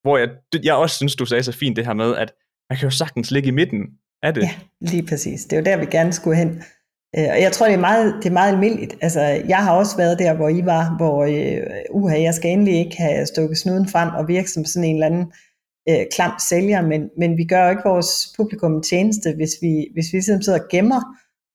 Hvor 0.03 0.19
jeg, 0.19 0.29
jeg 0.65 0.75
også 0.75 0.97
synes, 0.97 1.17
du 1.17 1.27
sagde 1.27 1.43
så 1.43 1.53
fint 1.53 1.77
det 1.77 1.87
her 1.87 1.95
med, 1.95 2.17
at 2.17 2.33
man 2.71 2.79
kan 2.79 2.87
jo 2.87 2.91
sagtens 2.91 3.31
ligge 3.31 3.49
i 3.49 3.57
midten 3.61 3.81
af 4.23 4.35
det. 4.35 4.43
Ja, 4.43 4.55
lige 4.81 5.07
præcis. 5.07 5.45
Det 5.45 5.53
er 5.53 5.61
jo 5.61 5.65
der, 5.65 5.77
vi 5.77 5.87
gerne 5.87 6.13
skulle 6.13 6.37
hen. 6.37 6.63
Øh, 7.19 7.29
og 7.31 7.41
jeg 7.41 7.53
tror, 7.53 7.67
det 7.67 7.75
er 7.75 7.81
meget, 7.81 8.15
det 8.23 8.29
er 8.29 8.33
meget 8.33 8.53
almindeligt. 8.53 8.95
Altså, 9.01 9.21
jeg 9.21 9.57
har 9.57 9.73
også 9.77 9.97
været 9.97 10.19
der, 10.19 10.35
hvor 10.35 10.49
I 10.49 10.65
var, 10.65 10.97
hvor 10.97 11.25
øh, 11.25 11.61
uha, 11.91 12.23
jeg 12.23 12.35
skal 12.35 12.51
endelig 12.51 12.79
ikke 12.79 12.97
have 12.97 13.27
stukket 13.27 13.59
snuden 13.59 13.89
frem 13.89 14.09
og 14.09 14.29
virke 14.29 14.51
som 14.51 14.65
sådan 14.65 14.89
en 14.89 14.97
eller 14.97 15.07
anden 15.07 15.33
øh, 15.89 16.07
klam 16.13 16.33
sælger, 16.49 16.83
men, 16.83 17.11
men 17.19 17.37
vi 17.37 17.45
gør 17.45 17.65
jo 17.65 17.71
ikke 17.71 17.83
vores 17.85 18.33
publikum 18.37 18.83
tjeneste, 18.83 19.35
hvis 19.37 19.51
vi, 19.63 19.89
hvis 19.93 20.07
vi 20.13 20.21
simpelthen 20.21 20.43
sidder 20.43 20.59
og 20.59 20.69
gemmer 20.71 21.03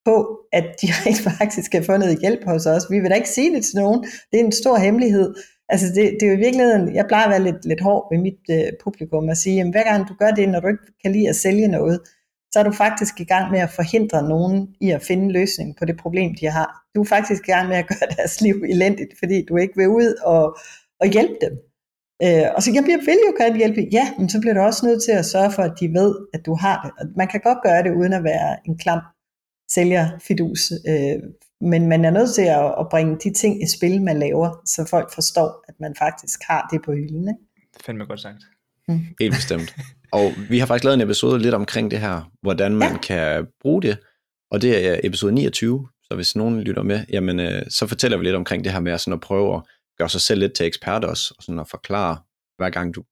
på, 0.06 0.16
at 0.52 0.66
de 0.82 0.88
rent 1.02 1.22
faktisk 1.40 1.74
har 1.74 1.82
fundet 1.82 2.20
hjælp 2.22 2.46
hos 2.46 2.66
os. 2.66 2.84
Vi 2.92 3.00
vil 3.00 3.10
da 3.10 3.16
ikke 3.16 3.30
sige 3.30 3.56
det 3.56 3.66
til 3.66 3.76
nogen. 3.76 4.04
Det 4.32 4.40
er 4.40 4.44
en 4.46 4.52
stor 4.52 4.78
hemmelighed. 4.78 5.34
Altså 5.70 5.88
det, 5.96 6.04
det 6.20 6.24
er 6.24 6.32
jo 6.32 6.38
i 6.38 6.46
virkeligheden, 6.46 6.96
jeg 6.96 7.06
plejer 7.08 7.26
at 7.26 7.32
være 7.32 7.44
lidt, 7.44 7.66
lidt 7.66 7.82
hård 7.82 8.08
ved 8.12 8.20
mit 8.22 8.44
øh, 8.52 8.72
publikum 8.84 9.28
og 9.28 9.38
sige, 9.38 9.56
jamen 9.56 9.74
hver 9.74 9.84
gang 9.84 10.08
du 10.10 10.14
gør 10.14 10.32
det, 10.32 10.50
når 10.50 10.60
du 10.60 10.68
ikke 10.68 10.84
kan 11.04 11.12
lide 11.12 11.30
at 11.30 11.36
sælge 11.36 11.68
noget, 11.68 12.00
så 12.52 12.60
er 12.60 12.64
du 12.64 12.72
faktisk 12.72 13.20
i 13.20 13.24
gang 13.24 13.52
med 13.52 13.60
at 13.60 13.70
forhindre 13.70 14.30
nogen 14.30 14.76
i 14.82 14.90
at 14.92 15.02
finde 15.04 15.24
en 15.24 15.32
løsning 15.32 15.76
på 15.80 15.86
det 15.86 15.98
problem, 15.98 16.36
de 16.42 16.46
har. 16.46 16.86
Du 16.96 17.02
er 17.02 17.06
faktisk 17.06 17.48
i 17.48 17.52
gang 17.52 17.68
med 17.70 17.78
at 17.78 17.88
gøre 17.88 18.10
deres 18.18 18.42
liv 18.42 18.56
elendigt, 18.70 19.14
fordi 19.20 19.46
du 19.50 19.58
ikke 19.58 19.74
vil 19.76 19.88
ud 19.88 20.16
og, 20.26 20.58
og 21.02 21.08
hjælpe 21.08 21.36
dem. 21.42 21.54
Øh, 22.24 22.44
og 22.56 22.64
så 22.64 22.72
jeg 22.74 22.84
bliver- 22.84 23.06
vil 23.06 23.18
jo 23.28 23.34
gerne 23.44 23.58
hjælpe. 23.58 23.88
Ja, 23.92 24.14
men 24.20 24.30
så 24.30 24.40
bliver 24.42 24.54
du 24.54 24.60
også 24.60 24.86
nødt 24.86 25.04
til 25.04 25.12
at 25.12 25.26
sørge 25.26 25.52
for, 25.52 25.64
at 25.64 25.74
de 25.80 25.88
ved, 25.94 26.16
at 26.34 26.46
du 26.46 26.56
har 26.56 26.82
det. 26.84 26.92
Og 27.00 27.06
man 27.18 27.28
kan 27.28 27.40
godt 27.44 27.58
gøre 27.64 27.84
det 27.84 27.92
uden 28.00 28.14
at 28.14 28.24
være 28.24 28.58
en 28.68 28.78
klam 28.78 29.00
sælgerfidus, 29.72 30.72
øh, 30.88 31.20
men 31.62 31.88
man 31.88 32.06
er 32.06 32.10
nødt 32.12 32.36
til 32.36 32.42
at, 32.42 32.66
at 32.80 32.86
bringe 32.92 33.18
de 33.24 33.34
ting 33.34 33.64
i 33.64 33.68
spil, 33.78 34.02
man 34.02 34.20
laver, 34.20 34.62
så 34.66 34.86
folk 34.90 35.14
forstår, 35.14 35.64
at 35.68 35.74
man 35.80 35.96
faktisk 35.96 36.40
har 36.44 36.68
det 36.72 36.82
på 36.86 36.92
hylden. 36.92 37.28
Ikke? 37.28 37.40
Fandme 37.86 38.06
godt 38.06 38.22
sagt. 38.22 38.42
Helt 39.20 39.34
bestemt. 39.36 39.76
Og 40.12 40.32
vi 40.50 40.60
har 40.60 40.66
faktisk 40.66 40.84
lavet 40.84 40.96
en 40.96 41.02
episode 41.02 41.40
lidt 41.40 41.54
omkring 41.56 41.92
det 41.92 42.00
her, 42.00 42.32
hvordan 42.42 42.76
man 42.76 42.92
Ja. 42.92 42.98
kan 42.98 43.48
bruge 43.62 43.82
det. 43.82 43.98
Og 44.52 44.62
det 44.62 44.88
er 44.88 45.00
episode 45.04 45.32
29, 45.32 45.88
så 46.04 46.16
hvis 46.16 46.36
nogen 46.36 46.62
lytter 46.62 46.84
med, 46.84 47.06
jamen, 47.10 47.40
øh, 47.40 47.62
så 47.70 47.88
fortæller 47.88 48.18
vi 48.18 48.24
lidt 48.24 48.36
omkring 48.36 48.64
det 48.64 48.72
her 48.72 48.80
med 48.80 48.92
at, 48.92 49.02
sådan 49.02 49.14
at 49.14 49.22
prøve 49.22 49.56
at 49.56 49.62
gøre 49.98 50.10
sig 50.10 50.22
selv 50.22 50.40
lidt 50.40 50.54
til 50.54 50.66
ekspert 50.66 51.06
også, 51.06 51.34
og 51.38 51.44
sådan 51.44 51.60
at 51.60 51.70
forklare, 51.70 52.18
hver 52.58 52.70
gang 52.70 52.96
du 52.96 53.04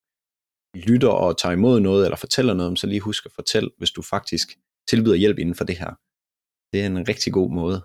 lytter 0.87 1.09
og 1.09 1.37
tager 1.37 1.53
imod 1.53 1.79
noget, 1.79 2.05
eller 2.05 2.17
fortæller 2.17 2.53
noget, 2.53 2.79
så 2.79 2.87
lige 2.87 2.99
husk 2.99 3.25
at 3.25 3.31
fortælle, 3.35 3.69
hvis 3.77 3.91
du 3.91 4.01
faktisk 4.01 4.47
tilbyder 4.89 5.15
hjælp 5.15 5.37
inden 5.39 5.55
for 5.55 5.63
det 5.63 5.77
her. 5.77 5.91
Det 6.73 6.81
er 6.81 6.85
en 6.85 7.07
rigtig 7.09 7.33
god 7.33 7.49
måde. 7.51 7.81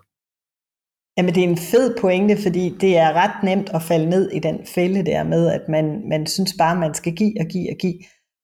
Jamen 1.17 1.35
det 1.35 1.43
er 1.43 1.47
en 1.47 1.57
fed 1.71 1.95
pointe, 2.01 2.37
fordi 2.41 2.69
det 2.69 2.97
er 2.97 3.13
ret 3.13 3.43
nemt 3.43 3.69
at 3.73 3.81
falde 3.81 4.09
ned 4.09 4.31
i 4.31 4.39
den 4.39 4.67
fælde 4.75 5.05
der 5.05 5.23
med, 5.23 5.47
at 5.57 5.61
man, 5.69 6.09
man 6.09 6.27
synes 6.27 6.53
bare, 6.57 6.75
man 6.75 6.93
skal 6.93 7.15
give 7.15 7.33
og 7.39 7.45
give 7.45 7.69
og 7.73 7.77
give. 7.77 7.99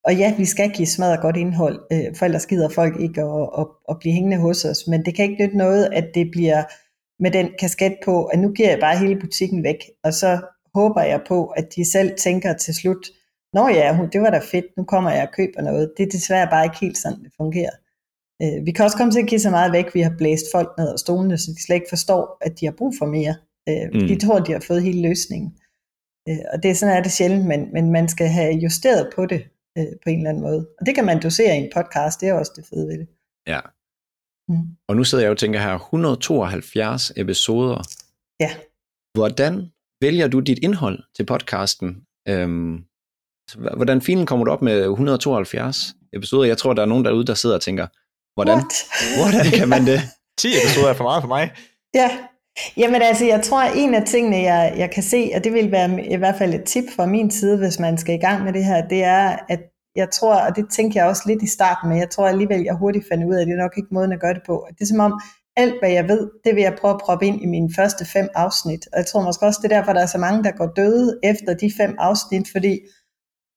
Og 0.09 0.15
ja, 0.15 0.35
vi 0.37 0.45
skal 0.45 0.69
give 0.77 0.87
smadret 0.87 1.21
godt 1.21 1.37
indhold, 1.37 1.77
øh, 1.93 2.15
for 2.17 2.25
ellers 2.25 2.45
gider 2.45 2.69
folk 2.69 2.99
ikke 2.99 3.21
at, 3.21 3.49
at, 3.59 3.65
at 3.89 3.95
blive 3.99 4.13
hængende 4.13 4.37
hos 4.37 4.65
os. 4.65 4.87
Men 4.87 5.05
det 5.05 5.15
kan 5.15 5.25
ikke 5.29 5.43
nytte 5.43 5.57
noget, 5.57 5.83
at 5.99 6.05
det 6.15 6.31
bliver 6.31 6.63
med 7.23 7.31
den 7.31 7.47
kasket 7.59 7.95
på, 8.05 8.25
at 8.25 8.39
nu 8.39 8.51
giver 8.51 8.69
jeg 8.69 8.79
bare 8.79 8.97
hele 8.97 9.19
butikken 9.19 9.63
væk. 9.63 9.77
Og 10.03 10.13
så 10.13 10.31
håber 10.75 11.01
jeg 11.01 11.21
på, 11.27 11.45
at 11.47 11.67
de 11.75 11.91
selv 11.91 12.11
tænker 12.17 12.53
til 12.53 12.73
slut, 12.75 13.03
Nå 13.53 13.67
ja, 13.67 13.95
hun- 13.95 14.09
det 14.13 14.21
var 14.21 14.29
da 14.29 14.39
fedt, 14.51 14.65
nu 14.77 14.83
kommer 14.83 15.11
jeg 15.11 15.23
og 15.27 15.33
køber 15.33 15.61
noget. 15.61 15.91
Det 15.97 16.03
er 16.05 16.09
desværre 16.09 16.47
bare 16.51 16.65
ikke 16.65 16.79
helt 16.81 16.97
sådan, 16.97 17.23
det 17.23 17.31
fungerer. 17.37 17.75
Øh, 18.41 18.65
vi 18.65 18.71
kan 18.71 18.85
også 18.85 18.97
komme 18.97 19.11
til 19.13 19.19
at 19.21 19.27
give 19.27 19.39
så 19.39 19.49
meget 19.49 19.71
væk, 19.73 19.93
vi 19.93 20.01
har 20.01 20.13
blæst 20.17 20.45
folk 20.53 20.69
ned 20.77 20.89
af 20.93 20.99
stolene, 20.99 21.37
så 21.37 21.51
de 21.51 21.63
slet 21.65 21.75
ikke 21.75 21.89
forstår, 21.89 22.37
at 22.41 22.59
de 22.59 22.65
har 22.65 22.73
brug 22.77 22.93
for 22.99 23.05
mere. 23.05 23.35
Øh, 23.69 23.87
Mm. 24.01 24.07
De 24.07 24.15
tror, 24.25 24.39
de 24.39 24.51
har 24.51 24.59
fået 24.59 24.83
hele 24.83 25.01
løsningen. 25.09 25.51
Øh, 26.29 26.37
og 26.53 26.63
det 26.63 26.71
er 26.71 26.75
sådan 26.75 26.97
er 26.97 27.03
det 27.03 27.11
sjældent, 27.11 27.45
men, 27.45 27.73
men 27.73 27.91
man 27.91 28.07
skal 28.07 28.27
have 28.27 28.53
justeret 28.53 29.09
på 29.15 29.25
det 29.25 29.41
øh, 29.79 29.85
på 30.03 30.09
en 30.09 30.17
eller 30.17 30.29
anden 30.29 30.43
måde. 30.43 30.67
Og 30.79 30.85
det 30.85 30.95
kan 30.95 31.05
man 31.05 31.21
dosere 31.21 31.55
i 31.57 31.59
en 31.59 31.71
podcast, 31.75 32.21
det 32.21 32.29
er 32.29 32.33
også 32.33 32.51
det 32.55 32.65
fede 32.69 32.87
ved 32.87 32.97
det. 32.97 33.07
Ja. 33.47 33.59
Mm. 34.49 34.67
Og 34.87 34.95
nu 34.95 35.03
sidder 35.03 35.23
jeg 35.23 35.31
og 35.31 35.37
tænker 35.37 35.59
her, 35.59 35.75
172 35.75 37.11
episoder. 37.15 37.81
Ja. 38.39 38.51
Hvordan 39.17 39.71
vælger 40.01 40.27
du 40.27 40.39
dit 40.39 40.59
indhold 40.61 41.03
til 41.15 41.25
podcasten? 41.25 42.03
Øhm, 42.27 42.83
hvordan 43.75 44.01
filen 44.01 44.25
kommer 44.25 44.45
du 44.45 44.51
op 44.51 44.61
med 44.61 44.81
172 44.81 45.95
episoder? 46.13 46.47
Jeg 46.47 46.57
tror, 46.57 46.73
der 46.73 46.81
er 46.81 46.85
nogen 46.85 47.05
derude, 47.05 47.25
der 47.25 47.33
sidder 47.33 47.55
og 47.55 47.61
tænker, 47.61 47.87
hvordan, 48.35 48.55
What? 48.55 48.73
hvordan 49.17 49.51
kan 49.59 49.69
man 49.69 49.85
det? 49.85 49.99
10 50.41 50.47
episoder 50.47 50.89
er 50.89 50.93
for 50.93 51.03
meget 51.03 51.23
for 51.23 51.27
mig. 51.27 51.51
Ja, 51.95 52.09
jamen 52.77 53.01
altså, 53.01 53.25
jeg 53.25 53.41
tror, 53.41 53.61
at 53.61 53.71
en 53.75 53.93
af 53.93 54.03
tingene, 54.03 54.37
jeg, 54.37 54.73
jeg 54.77 54.91
kan 54.91 55.03
se, 55.03 55.31
og 55.35 55.43
det 55.43 55.53
vil 55.53 55.71
være 55.71 56.05
i 56.05 56.15
hvert 56.15 56.35
fald 56.37 56.53
et 56.53 56.63
tip 56.63 56.83
fra 56.95 57.05
min 57.05 57.31
side, 57.31 57.57
hvis 57.57 57.79
man 57.79 57.97
skal 57.97 58.15
i 58.15 58.17
gang 58.17 58.43
med 58.43 58.53
det 58.53 58.65
her, 58.65 58.87
det 58.87 59.03
er, 59.03 59.37
at 59.49 59.59
jeg 59.95 60.09
tror, 60.09 60.35
og 60.35 60.55
det 60.55 60.65
tænker 60.71 60.99
jeg 60.99 61.09
også 61.09 61.23
lidt 61.25 61.43
i 61.43 61.47
starten, 61.47 61.89
men 61.89 61.97
jeg 61.99 62.09
tror 62.09 62.27
alligevel, 62.27 62.61
jeg 62.61 62.75
hurtigt 62.75 63.05
fandt 63.11 63.25
ud 63.25 63.35
af, 63.35 63.41
at 63.41 63.47
det 63.47 63.53
er 63.53 63.63
nok 63.63 63.77
ikke 63.77 63.89
måden 63.91 64.11
at 64.11 64.19
gøre 64.19 64.33
det 64.33 64.43
på. 64.45 64.67
Det 64.69 64.81
er 64.81 64.85
som 64.85 64.99
om, 64.99 65.21
alt 65.55 65.75
hvad 65.79 65.91
jeg 65.91 66.07
ved, 66.07 66.29
det 66.43 66.55
vil 66.55 66.61
jeg 66.61 66.77
prøve 66.81 66.93
at 66.93 67.01
proppe 67.05 67.25
ind 67.25 67.41
i 67.41 67.45
mine 67.45 67.69
første 67.75 68.05
fem 68.05 68.27
afsnit. 68.35 68.87
Og 68.91 68.97
jeg 68.97 69.05
tror 69.05 69.21
måske 69.21 69.45
også, 69.45 69.59
det 69.63 69.71
er 69.71 69.75
derfor, 69.77 69.93
der 69.93 70.01
er 70.01 70.13
så 70.15 70.17
mange, 70.17 70.43
der 70.43 70.51
går 70.51 70.69
døde 70.75 71.19
efter 71.23 71.53
de 71.53 71.71
fem 71.77 71.95
afsnit, 71.99 72.47
fordi 72.51 72.79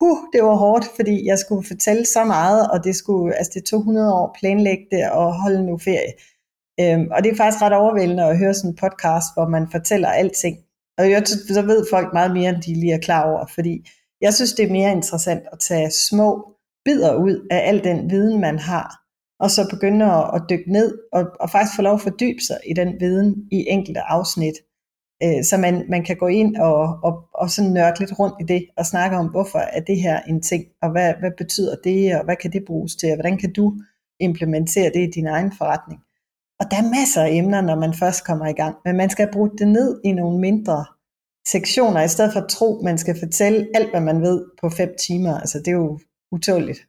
uh, 0.01 0.19
det 0.33 0.43
var 0.43 0.55
hårdt, 0.55 0.87
fordi 0.97 1.27
jeg 1.27 1.39
skulle 1.39 1.67
fortælle 1.67 2.05
så 2.07 2.25
meget, 2.25 2.71
og 2.71 2.85
det 2.85 2.97
skulle, 2.97 3.35
altså 3.39 3.53
det 3.55 3.65
tog 3.65 3.79
100 3.79 4.15
år 4.15 4.37
planlægge 4.41 4.87
det 4.91 5.11
og 5.11 5.43
holde 5.43 5.67
nu 5.67 5.79
ferie. 5.79 6.13
Øhm, 6.81 7.09
og 7.11 7.25
det 7.25 7.33
er 7.33 7.37
faktisk 7.37 7.63
ret 7.63 7.73
overvældende 7.73 8.25
at 8.25 8.39
høre 8.39 8.55
sådan 8.55 8.71
en 8.71 8.77
podcast, 8.77 9.27
hvor 9.35 9.49
man 9.49 9.69
fortæller 9.71 10.09
alting. 10.09 10.57
Og 10.99 11.11
jeg, 11.11 11.27
så 11.27 11.63
ved 11.63 11.87
folk 11.91 12.13
meget 12.13 12.33
mere, 12.33 12.51
end 12.51 12.63
de 12.63 12.75
lige 12.75 12.93
er 12.93 12.99
klar 12.99 13.31
over, 13.31 13.47
fordi 13.55 13.89
jeg 14.21 14.35
synes, 14.35 14.53
det 14.53 14.65
er 14.67 14.73
mere 14.73 14.93
interessant 14.93 15.43
at 15.53 15.59
tage 15.59 15.91
små 15.91 16.53
bidder 16.85 17.15
ud 17.15 17.47
af 17.51 17.69
al 17.69 17.85
den 17.85 18.11
viden, 18.11 18.41
man 18.41 18.59
har, 18.59 19.03
og 19.41 19.51
så 19.51 19.69
begynde 19.71 20.05
at, 20.05 20.31
at 20.35 20.43
dykke 20.51 20.73
ned 20.73 20.99
og, 21.13 21.25
og 21.41 21.51
faktisk 21.51 21.77
få 21.77 21.83
lov 21.83 21.95
at 21.95 22.01
fordybe 22.01 22.41
sig 22.41 22.59
i 22.67 22.75
den 22.75 23.01
viden 23.01 23.49
i 23.53 23.67
enkelte 23.69 24.01
afsnit. 24.01 24.55
Øh, 25.25 25.45
så 25.45 25.57
man, 25.57 25.85
man 25.89 26.05
kan 26.05 26.17
gå 26.17 26.27
ind 26.27 26.57
og, 26.57 26.99
og, 27.05 27.29
og 27.35 27.51
sådan 27.51 27.73
nørde 27.73 27.99
lidt 28.01 28.19
rundt 28.19 28.35
i 28.41 28.45
det, 28.45 28.67
og 28.77 28.87
snakke 28.87 29.17
om, 29.17 29.27
hvorfor 29.27 29.59
er 29.59 29.81
det 29.81 30.01
her 30.01 30.21
en 30.21 30.43
ting, 30.43 30.65
og 30.83 30.91
hvad, 30.91 31.15
hvad 31.21 31.31
betyder 31.39 31.77
det, 31.85 32.17
og 32.17 32.25
hvad 32.25 32.37
kan 32.37 32.53
det 32.53 32.65
bruges 32.67 32.97
til, 32.97 33.09
og 33.09 33.17
hvordan 33.17 33.39
kan 33.39 33.53
du 33.53 33.75
implementere 34.21 34.91
det 34.95 35.09
i 35.09 35.11
din 35.11 35.27
egen 35.27 35.53
forretning. 35.59 36.01
Og 36.63 36.71
der 36.71 36.77
er 36.83 36.89
masser 36.99 37.23
af 37.23 37.31
emner, 37.41 37.61
når 37.61 37.77
man 37.85 37.95
først 37.95 38.27
kommer 38.27 38.47
i 38.47 38.53
gang, 38.53 38.75
men 38.85 38.97
man 38.97 39.11
skal 39.11 39.29
bruge 39.33 39.51
det 39.59 39.69
ned 39.69 40.01
i 40.05 40.13
nogle 40.13 40.39
mindre 40.41 40.85
sektioner, 41.55 42.03
i 42.03 42.09
stedet 42.09 42.33
for 42.33 42.41
at 42.41 42.49
tro, 42.49 42.81
man 42.85 42.99
skal 42.99 43.17
fortælle 43.23 43.69
alt, 43.75 43.91
hvad 43.91 44.01
man 44.01 44.23
ved 44.23 44.45
på 44.61 44.69
fem 44.69 44.91
timer. 45.07 45.35
Altså, 45.43 45.59
det 45.59 45.69
er 45.69 45.73
jo 45.73 46.01
utåligt. 46.33 46.81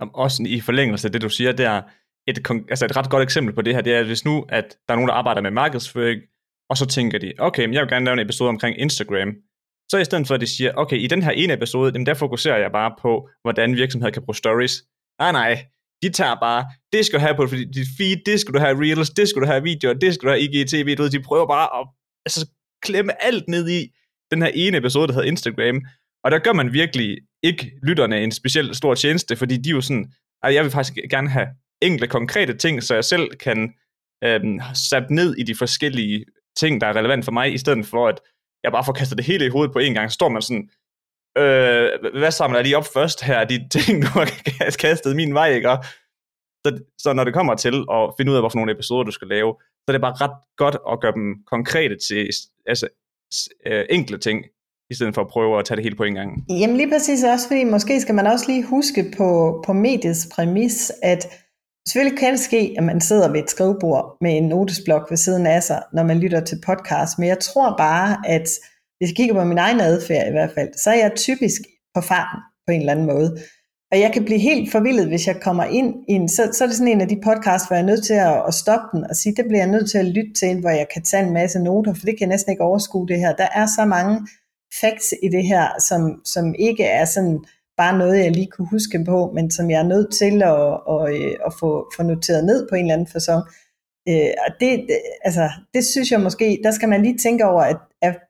Om- 0.00 0.14
Også 0.14 0.42
i 0.46 0.60
forlængelse 0.60 1.08
af 1.08 1.12
det, 1.12 1.22
du 1.22 1.28
siger, 1.28 1.52
det 1.52 1.66
er 1.66 1.82
et, 2.28 2.38
altså 2.70 2.84
et 2.84 2.96
ret 2.96 3.10
godt 3.10 3.22
eksempel 3.22 3.54
på 3.54 3.62
det 3.62 3.74
her, 3.74 3.82
det 3.82 3.94
er, 3.94 4.00
at 4.00 4.06
hvis 4.06 4.24
nu, 4.24 4.44
at 4.48 4.76
der 4.88 4.94
er 4.94 4.96
nogen, 4.96 5.08
der 5.08 5.14
arbejder 5.14 5.40
med 5.40 5.50
markedsføring, 5.50 6.20
og 6.70 6.76
så 6.76 6.86
tænker 6.86 7.18
de, 7.18 7.32
okay, 7.38 7.64
men 7.64 7.74
jeg 7.74 7.82
vil 7.82 7.90
gerne 7.90 8.04
lave 8.04 8.12
en 8.12 8.18
episode 8.26 8.48
omkring 8.48 8.78
Instagram, 8.78 9.30
så 9.90 9.96
i 9.98 10.04
stedet 10.04 10.26
for, 10.26 10.34
at 10.34 10.40
de 10.40 10.46
siger, 10.46 10.72
okay, 10.76 10.98
i 10.98 11.06
den 11.06 11.22
her 11.22 11.30
ene 11.30 11.52
episode, 11.52 11.92
jamen 11.94 12.06
der 12.06 12.14
fokuserer 12.14 12.58
jeg 12.58 12.72
bare 12.72 12.94
på, 13.00 13.28
hvordan 13.42 13.76
virksomheder 13.76 14.12
kan 14.12 14.22
bruge 14.22 14.36
stories. 14.36 14.74
Nej, 15.20 15.32
nej, 15.32 15.66
de 16.02 16.10
tager 16.10 16.34
bare, 16.34 16.66
det 16.92 17.06
skal 17.06 17.18
du 17.18 17.24
have 17.24 17.36
på 17.36 17.46
dit 17.46 17.88
feed, 17.98 18.16
det 18.26 18.40
skal 18.40 18.54
du 18.54 18.58
have 18.58 18.80
reels, 18.82 19.10
det 19.10 19.28
skal 19.28 19.42
du 19.42 19.46
have 19.46 19.62
videoer, 19.62 19.94
det 19.94 20.14
skal 20.14 20.26
du 20.26 20.30
have 20.32 20.40
IGTV, 20.40 20.96
du 20.96 21.02
ved, 21.02 21.10
de 21.10 21.22
prøver 21.22 21.46
bare 21.46 21.80
at 21.80 21.88
altså, 22.26 22.48
klemme 22.82 23.24
alt 23.24 23.48
ned 23.48 23.68
i 23.68 23.92
den 24.30 24.42
her 24.42 24.50
ene 24.54 24.76
episode, 24.76 25.08
der 25.08 25.14
hedder 25.14 25.28
Instagram, 25.28 25.82
og 26.24 26.30
der 26.30 26.38
gør 26.38 26.52
man 26.52 26.72
virkelig 26.72 27.18
ikke 27.42 27.72
lytterne 27.82 28.20
en 28.20 28.32
specielt 28.32 28.76
stor 28.76 28.94
tjeneste, 28.94 29.36
fordi 29.36 29.56
de 29.56 29.70
er 29.70 29.74
jo 29.74 29.80
sådan, 29.80 30.12
at 30.42 30.54
jeg 30.54 30.64
vil 30.64 30.72
faktisk 30.72 30.98
gerne 31.10 31.28
have 31.28 31.48
enkle, 31.82 32.06
konkrete 32.06 32.56
ting, 32.56 32.82
så 32.82 32.94
jeg 32.94 33.04
selv 33.04 33.30
kan 33.30 33.74
øhm, 34.24 34.60
sætte 34.74 35.14
ned 35.14 35.34
i 35.38 35.42
de 35.42 35.54
forskellige 35.54 36.24
ting, 36.56 36.80
der 36.80 36.86
er 36.86 36.96
relevant 36.96 37.24
for 37.24 37.32
mig, 37.32 37.54
i 37.54 37.58
stedet 37.58 37.86
for 37.86 38.08
at 38.08 38.20
jeg 38.64 38.72
bare 38.72 38.84
får 38.84 38.92
kastet 38.92 39.18
det 39.18 39.26
hele 39.26 39.46
i 39.46 39.48
hovedet 39.48 39.72
på 39.72 39.78
en 39.78 39.94
gang, 39.94 40.10
så 40.10 40.14
står 40.14 40.28
man 40.28 40.42
sådan, 40.42 40.70
øh, 41.38 42.18
hvad 42.18 42.30
samler 42.30 42.62
de 42.62 42.74
op 42.74 42.86
først 42.94 43.22
her, 43.22 43.44
de 43.44 43.68
ting, 43.74 44.02
du 44.02 44.06
har 44.06 44.30
kastet 44.78 45.16
min 45.16 45.34
vej, 45.34 45.54
ikke? 45.54 45.68
Så, 46.66 46.78
så 46.98 47.12
når 47.12 47.24
det 47.24 47.34
kommer 47.34 47.54
til 47.54 47.74
at 47.90 48.14
finde 48.16 48.30
ud 48.32 48.36
af, 48.36 48.42
hvorfor 48.42 48.58
nogle 48.58 48.72
episoder, 48.72 49.02
du 49.02 49.10
skal 49.10 49.28
lave, 49.28 49.54
så 49.60 49.84
er 49.88 49.92
det 49.92 50.00
bare 50.00 50.14
ret 50.20 50.36
godt 50.56 50.76
at 50.92 51.00
gøre 51.00 51.12
dem 51.12 51.44
konkrete 51.46 51.96
til 52.08 52.28
altså, 52.66 52.88
øh, 53.66 53.84
enkle 53.90 54.18
ting, 54.18 54.44
i 54.92 54.94
stedet 54.94 55.14
for 55.14 55.22
at 55.22 55.28
prøve 55.28 55.58
at 55.58 55.64
tage 55.64 55.76
det 55.76 55.84
hele 55.84 55.96
på 55.96 56.04
en 56.04 56.14
gang. 56.14 56.30
Jamen 56.50 56.76
lige 56.76 56.90
præcis 56.90 57.24
også, 57.24 57.46
fordi 57.48 57.64
måske 57.64 58.00
skal 58.00 58.14
man 58.14 58.26
også 58.26 58.44
lige 58.48 58.66
huske 58.66 59.14
på, 59.16 59.62
på 59.66 59.72
mediets 59.72 60.28
præmis, 60.34 60.92
at 61.02 61.26
selvfølgelig 61.88 62.18
kan 62.18 62.32
det 62.32 62.40
ske, 62.40 62.74
at 62.78 62.84
man 62.84 63.00
sidder 63.00 63.32
ved 63.32 63.42
et 63.42 63.50
skrivebord 63.50 64.16
med 64.20 64.36
en 64.36 64.48
notesblok 64.48 65.10
ved 65.10 65.16
siden 65.16 65.46
af 65.46 65.62
sig, 65.62 65.82
når 65.92 66.02
man 66.02 66.18
lytter 66.18 66.40
til 66.40 66.58
podcast, 66.66 67.18
men 67.18 67.28
jeg 67.28 67.38
tror 67.38 67.74
bare, 67.78 68.16
at 68.26 68.48
hvis 69.02 69.10
jeg 69.10 69.16
kigger 69.16 69.34
på 69.34 69.44
min 69.44 69.58
egen 69.58 69.80
adfærd 69.80 70.28
i 70.28 70.30
hvert 70.30 70.52
fald, 70.54 70.70
så 70.76 70.90
er 70.90 70.94
jeg 70.94 71.12
typisk 71.16 71.60
på 71.94 72.00
farten 72.00 72.40
på 72.66 72.72
en 72.72 72.80
eller 72.80 72.92
anden 72.92 73.06
måde. 73.06 73.38
Og 73.92 74.00
jeg 74.00 74.10
kan 74.12 74.24
blive 74.24 74.38
helt 74.38 74.72
forvildet, 74.72 75.08
hvis 75.08 75.26
jeg 75.26 75.40
kommer 75.40 75.64
ind 75.64 75.94
i 76.08 76.12
en, 76.12 76.28
så, 76.28 76.42
så 76.52 76.64
er 76.64 76.68
det 76.68 76.76
sådan 76.76 76.92
en 76.92 77.00
af 77.00 77.08
de 77.08 77.20
podcasts, 77.24 77.66
hvor 77.68 77.76
jeg 77.76 77.82
er 77.82 77.86
nødt 77.86 78.04
til 78.04 78.14
at, 78.14 78.42
at 78.48 78.54
stoppe 78.54 78.86
den 78.92 79.04
og 79.10 79.16
sige, 79.16 79.34
det 79.36 79.44
bliver 79.44 79.60
jeg 79.60 79.70
nødt 79.70 79.90
til 79.90 79.98
at 79.98 80.04
lytte 80.04 80.32
til, 80.32 80.60
hvor 80.60 80.70
jeg 80.70 80.86
kan 80.94 81.02
tage 81.02 81.26
en 81.26 81.32
masse 81.32 81.58
noter, 81.58 81.94
for 81.94 82.06
det 82.06 82.18
kan 82.18 82.20
jeg 82.20 82.34
næsten 82.34 82.52
ikke 82.52 82.64
overskue 82.64 83.08
det 83.08 83.18
her. 83.18 83.32
Der 83.32 83.48
er 83.54 83.66
så 83.76 83.84
mange 83.84 84.28
facts 84.80 85.14
i 85.22 85.28
det 85.28 85.44
her, 85.46 85.64
som, 85.88 86.20
som 86.24 86.54
ikke 86.58 86.84
er 86.84 87.04
sådan 87.04 87.38
bare 87.76 87.98
noget, 87.98 88.24
jeg 88.24 88.30
lige 88.30 88.50
kunne 88.50 88.68
huske 88.70 89.04
på, 89.04 89.30
men 89.34 89.50
som 89.50 89.70
jeg 89.70 89.80
er 89.80 89.88
nødt 89.94 90.14
til 90.14 90.42
at, 90.42 90.62
at, 90.92 91.00
at, 91.08 91.36
at 91.46 91.52
få, 91.60 91.70
få 91.96 92.02
noteret 92.02 92.44
ned 92.44 92.68
på 92.68 92.74
en 92.74 92.84
eller 92.84 92.94
anden 92.94 93.12
fasong. 93.12 93.42
Øh, 94.08 94.32
og 94.46 94.50
det, 94.60 94.86
altså, 95.24 95.50
det 95.74 95.86
synes 95.86 96.10
jeg 96.10 96.20
måske, 96.20 96.60
der 96.64 96.70
skal 96.70 96.88
man 96.88 97.02
lige 97.02 97.18
tænke 97.18 97.44
over, 97.44 97.62
at 97.62 97.76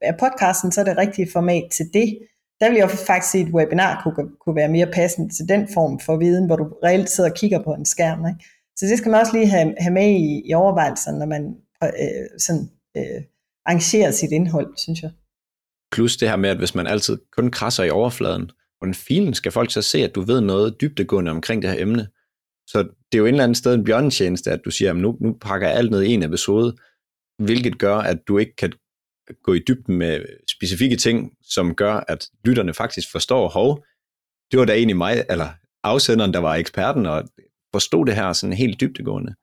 er 0.03 0.13
podcasten 0.21 0.73
så 0.73 0.85
det 0.85 0.99
rigtige 0.99 1.29
format 1.33 1.65
til 1.73 1.87
det? 1.95 2.19
Der 2.61 2.69
vil 2.69 2.79
jeg 2.79 2.91
faktisk 2.91 3.31
sige, 3.31 3.43
at 3.43 3.49
et 3.49 3.55
webinar 3.55 4.01
kunne, 4.03 4.31
kunne 4.41 4.57
være 4.57 4.69
mere 4.69 4.87
passende 4.93 5.35
til 5.35 5.49
den 5.49 5.69
form 5.75 6.01
for 6.01 6.17
viden, 6.17 6.47
hvor 6.47 6.57
du 6.57 6.65
reelt 6.85 7.11
sidder 7.11 7.31
og 7.31 7.37
kigger 7.37 7.63
på 7.63 7.73
en 7.75 7.85
skærm. 7.85 8.27
Ikke? 8.27 8.45
Så 8.77 8.87
det 8.87 8.99
skal 8.99 9.11
man 9.11 9.21
også 9.21 9.33
lige 9.37 9.49
have, 9.49 9.75
have 9.79 9.95
med 9.95 10.11
i, 10.11 10.43
i 10.51 10.55
overvejelserne, 10.55 11.19
når 11.19 11.27
man 11.27 11.57
øh, 11.85 12.39
sådan, 12.39 12.71
øh, 12.97 13.23
arrangerer 13.67 14.11
sit 14.11 14.33
indhold, 14.33 14.77
synes 14.77 15.03
jeg. 15.03 15.11
Plus 15.93 16.17
det 16.17 16.29
her 16.29 16.37
med, 16.37 16.51
at 16.51 16.59
hvis 16.59 16.75
man 16.75 16.87
altid 16.87 17.19
kun 17.37 17.51
krasser 17.51 17.85
i 17.85 17.91
overfladen, 17.91 18.51
hvordan 18.79 18.95
filen 18.95 19.35
skal 19.35 19.53
folk 19.53 19.73
så 19.73 19.83
se, 19.83 19.99
at 20.05 20.15
du 20.15 20.21
ved 20.21 20.41
noget 20.41 20.81
dybdegående 20.81 21.31
omkring 21.31 21.63
det 21.63 21.71
her 21.71 21.83
emne? 21.83 22.09
Så 22.67 22.79
det 22.83 23.15
er 23.15 23.19
jo 23.19 23.27
en 23.27 23.35
eller 23.35 23.45
anden 23.45 23.55
sted 23.55 23.75
en 23.75 23.85
bjørnetjeneste, 23.85 24.51
at 24.51 24.61
du 24.65 24.71
siger, 24.71 24.91
at 24.91 24.97
nu, 24.97 25.17
nu 25.21 25.37
pakker 25.41 25.69
jeg 25.69 25.77
alt 25.77 25.91
ned 25.91 26.03
i 26.03 26.15
en 26.15 26.23
episode, 26.23 26.77
hvilket 27.39 27.79
gør, 27.79 27.97
at 27.97 28.19
du 28.29 28.39
ikke 28.39 28.57
kan 28.57 28.73
gå 29.43 29.55
i 29.55 29.59
dybden 29.69 29.97
med 29.97 30.25
specifikke 30.57 30.97
ting, 30.97 31.33
som 31.43 31.75
gør, 31.75 31.95
at 32.09 32.27
lytterne 32.45 32.75
faktisk 32.75 33.13
forstår, 33.13 33.49
hov, 33.49 33.85
det 34.51 34.59
var 34.59 34.65
da 34.65 34.73
egentlig 34.73 34.97
mig, 34.97 35.25
eller 35.31 35.49
afsenderen, 35.85 36.35
der 36.35 36.39
var 36.39 36.55
eksperten, 36.55 37.07
og 37.07 37.25
forstod 37.73 38.07
det 38.07 38.15
her 38.15 38.33
sådan 38.33 38.57
helt 38.57 38.81
dybdegående, 38.81 39.35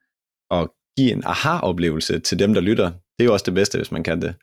og 0.49 0.73
give 0.97 1.11
en 1.11 1.23
aha-oplevelse 1.25 2.19
til 2.19 2.39
dem, 2.39 2.53
der 2.53 2.61
lytter. 2.61 2.85
Det 2.85 3.19
er 3.19 3.25
jo 3.25 3.33
også 3.33 3.45
det 3.45 3.53
bedste, 3.53 3.77
hvis 3.77 3.91
man 3.91 4.03
kan 4.03 4.21
det. 4.21 4.35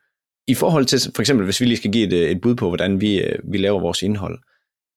I 0.49 0.55
forhold 0.55 0.85
til, 0.85 1.01
for 1.15 1.23
eksempel, 1.23 1.45
hvis 1.45 1.61
vi 1.61 1.67
lige 1.67 1.77
skal 1.77 1.93
give 1.93 2.07
et, 2.07 2.31
et 2.31 2.41
bud 2.41 2.55
på, 2.55 2.69
hvordan 2.69 3.01
vi, 3.01 3.23
øh, 3.23 3.39
vi 3.53 3.59
laver 3.59 3.81
vores 3.81 4.03
indhold. 4.03 4.39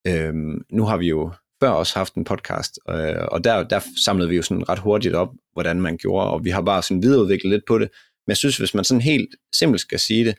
Øhm, 0.08 0.62
nu 0.72 0.86
har 0.86 0.98
vi 0.98 1.08
jo 1.08 1.32
før 1.64 1.70
også 1.70 1.96
haft 1.96 2.14
en 2.16 2.24
podcast, 2.24 2.80
øh, 2.90 3.26
og 3.32 3.44
der, 3.44 3.64
der 3.64 3.80
samlede 4.06 4.30
vi 4.30 4.36
jo 4.36 4.42
sådan 4.42 4.70
ret 4.70 4.80
hurtigt 4.80 5.16
op, 5.16 5.30
hvordan 5.54 5.82
man 5.82 5.98
gjorde, 5.98 6.30
og 6.30 6.46
vi 6.46 6.50
har 6.50 6.62
bare 6.62 6.84
sådan 6.84 7.04
videreudviklet 7.04 7.52
lidt 7.52 7.66
på 7.68 7.78
det, 7.78 7.90
men 8.30 8.32
jeg 8.32 8.38
synes, 8.38 8.58
hvis 8.58 8.74
man 8.74 8.84
sådan 8.84 9.02
helt 9.02 9.36
simpelt 9.54 9.82
skal 9.82 10.00
sige 10.00 10.26
det, 10.26 10.36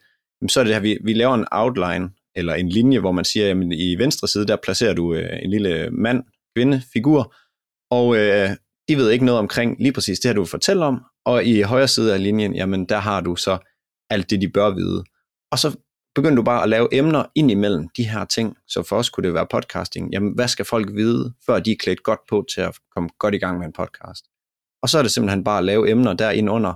så 0.48 0.60
er 0.60 0.64
det 0.64 0.72
her, 0.72 0.80
vi, 0.80 0.98
vi 1.04 1.12
laver 1.12 1.34
en 1.34 1.46
outline, 1.50 2.10
eller 2.34 2.54
en 2.54 2.68
linje, 2.68 2.98
hvor 2.98 3.12
man 3.12 3.24
siger, 3.24 3.46
jamen 3.46 3.72
i 3.72 3.94
venstre 3.94 4.28
side, 4.28 4.46
der 4.46 4.56
placerer 4.62 4.94
du 4.94 5.14
øh, 5.14 5.38
en 5.42 5.50
lille 5.50 5.90
mand, 5.90 6.24
kvinde, 6.56 6.82
figur, 6.92 7.34
og 7.90 8.16
øh, 8.16 8.50
de 8.88 8.96
ved 8.96 9.10
ikke 9.10 9.24
noget 9.24 9.38
omkring 9.38 9.76
lige 9.78 9.92
præcis 9.92 10.20
det 10.20 10.28
her, 10.28 10.34
du 10.34 10.40
vil 10.40 10.50
fortælle 10.50 10.84
om, 10.84 11.00
og 11.24 11.44
i 11.44 11.60
højre 11.60 11.88
side 11.88 12.14
af 12.14 12.22
linjen, 12.22 12.54
jamen 12.54 12.84
der 12.84 12.98
har 12.98 13.20
du 13.20 13.36
så 13.36 13.58
alt 14.10 14.30
det, 14.30 14.40
de 14.40 14.48
bør 14.48 14.70
vide. 14.70 15.04
Og 15.52 15.58
så 15.58 15.76
begynder 16.14 16.36
du 16.36 16.42
bare 16.42 16.62
at 16.62 16.68
lave 16.68 16.94
emner 16.94 17.24
ind 17.34 17.50
imellem 17.50 17.88
de 17.96 18.08
her 18.08 18.24
ting, 18.24 18.56
så 18.68 18.82
for 18.82 18.96
os 18.96 19.10
kunne 19.10 19.26
det 19.26 19.34
være 19.34 19.46
podcasting. 19.50 20.12
Jamen, 20.12 20.32
hvad 20.34 20.48
skal 20.48 20.64
folk 20.64 20.94
vide, 20.94 21.32
før 21.46 21.60
de 21.60 21.72
er 21.72 21.76
klædt 21.76 22.02
godt 22.02 22.20
på 22.28 22.44
til 22.54 22.60
at 22.60 22.78
komme 22.94 23.08
godt 23.18 23.34
i 23.34 23.38
gang 23.38 23.58
med 23.58 23.66
en 23.66 23.72
podcast? 23.72 24.24
Og 24.82 24.88
så 24.88 24.98
er 24.98 25.02
det 25.02 25.10
simpelthen 25.10 25.44
bare 25.44 25.58
at 25.58 25.64
lave 25.64 25.90
emner 25.90 26.12
derinde 26.12 26.52
under, 26.52 26.74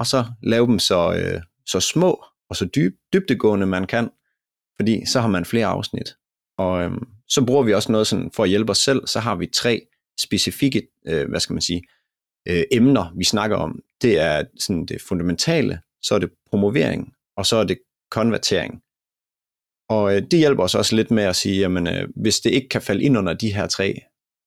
og 0.00 0.06
så 0.06 0.24
lave 0.42 0.66
dem 0.66 0.78
så, 0.78 1.14
øh, 1.14 1.42
så 1.66 1.80
små 1.80 2.24
og 2.50 2.56
så 2.56 2.64
dyb, 2.64 2.96
dybdegående 3.12 3.66
man 3.66 3.86
kan, 3.86 4.10
fordi 4.76 5.06
så 5.06 5.20
har 5.20 5.28
man 5.28 5.44
flere 5.44 5.66
afsnit. 5.66 6.16
Og 6.58 6.82
øhm, 6.82 7.08
så 7.28 7.44
bruger 7.46 7.62
vi 7.62 7.74
også 7.74 7.92
noget 7.92 8.06
sådan, 8.06 8.30
for 8.34 8.42
at 8.42 8.48
hjælpe 8.48 8.70
os 8.70 8.78
selv, 8.78 9.06
så 9.06 9.20
har 9.20 9.34
vi 9.34 9.46
tre 9.46 9.86
specifikke, 10.20 10.88
øh, 11.06 11.28
hvad 11.28 11.40
skal 11.40 11.54
man 11.54 11.62
sige, 11.62 11.82
øh, 12.48 12.62
emner, 12.72 13.12
vi 13.16 13.24
snakker 13.24 13.56
om. 13.56 13.80
Det 14.02 14.18
er 14.18 14.44
sådan 14.58 14.86
det 14.86 15.02
fundamentale, 15.02 15.80
så 16.02 16.14
er 16.14 16.18
det 16.18 16.30
promovering, 16.50 17.12
og 17.36 17.46
så 17.46 17.56
er 17.56 17.64
det 17.64 17.78
konvertering. 18.10 18.82
Og 19.88 20.16
øh, 20.16 20.22
det 20.30 20.38
hjælper 20.38 20.62
os 20.62 20.74
også 20.74 20.96
lidt 20.96 21.10
med 21.10 21.22
at 21.22 21.36
sige, 21.36 21.60
jamen 21.60 21.86
øh, 21.86 22.08
hvis 22.16 22.40
det 22.40 22.50
ikke 22.50 22.68
kan 22.68 22.82
falde 22.82 23.02
ind 23.02 23.18
under 23.18 23.32
de 23.32 23.54
her 23.54 23.66
tre, 23.66 24.00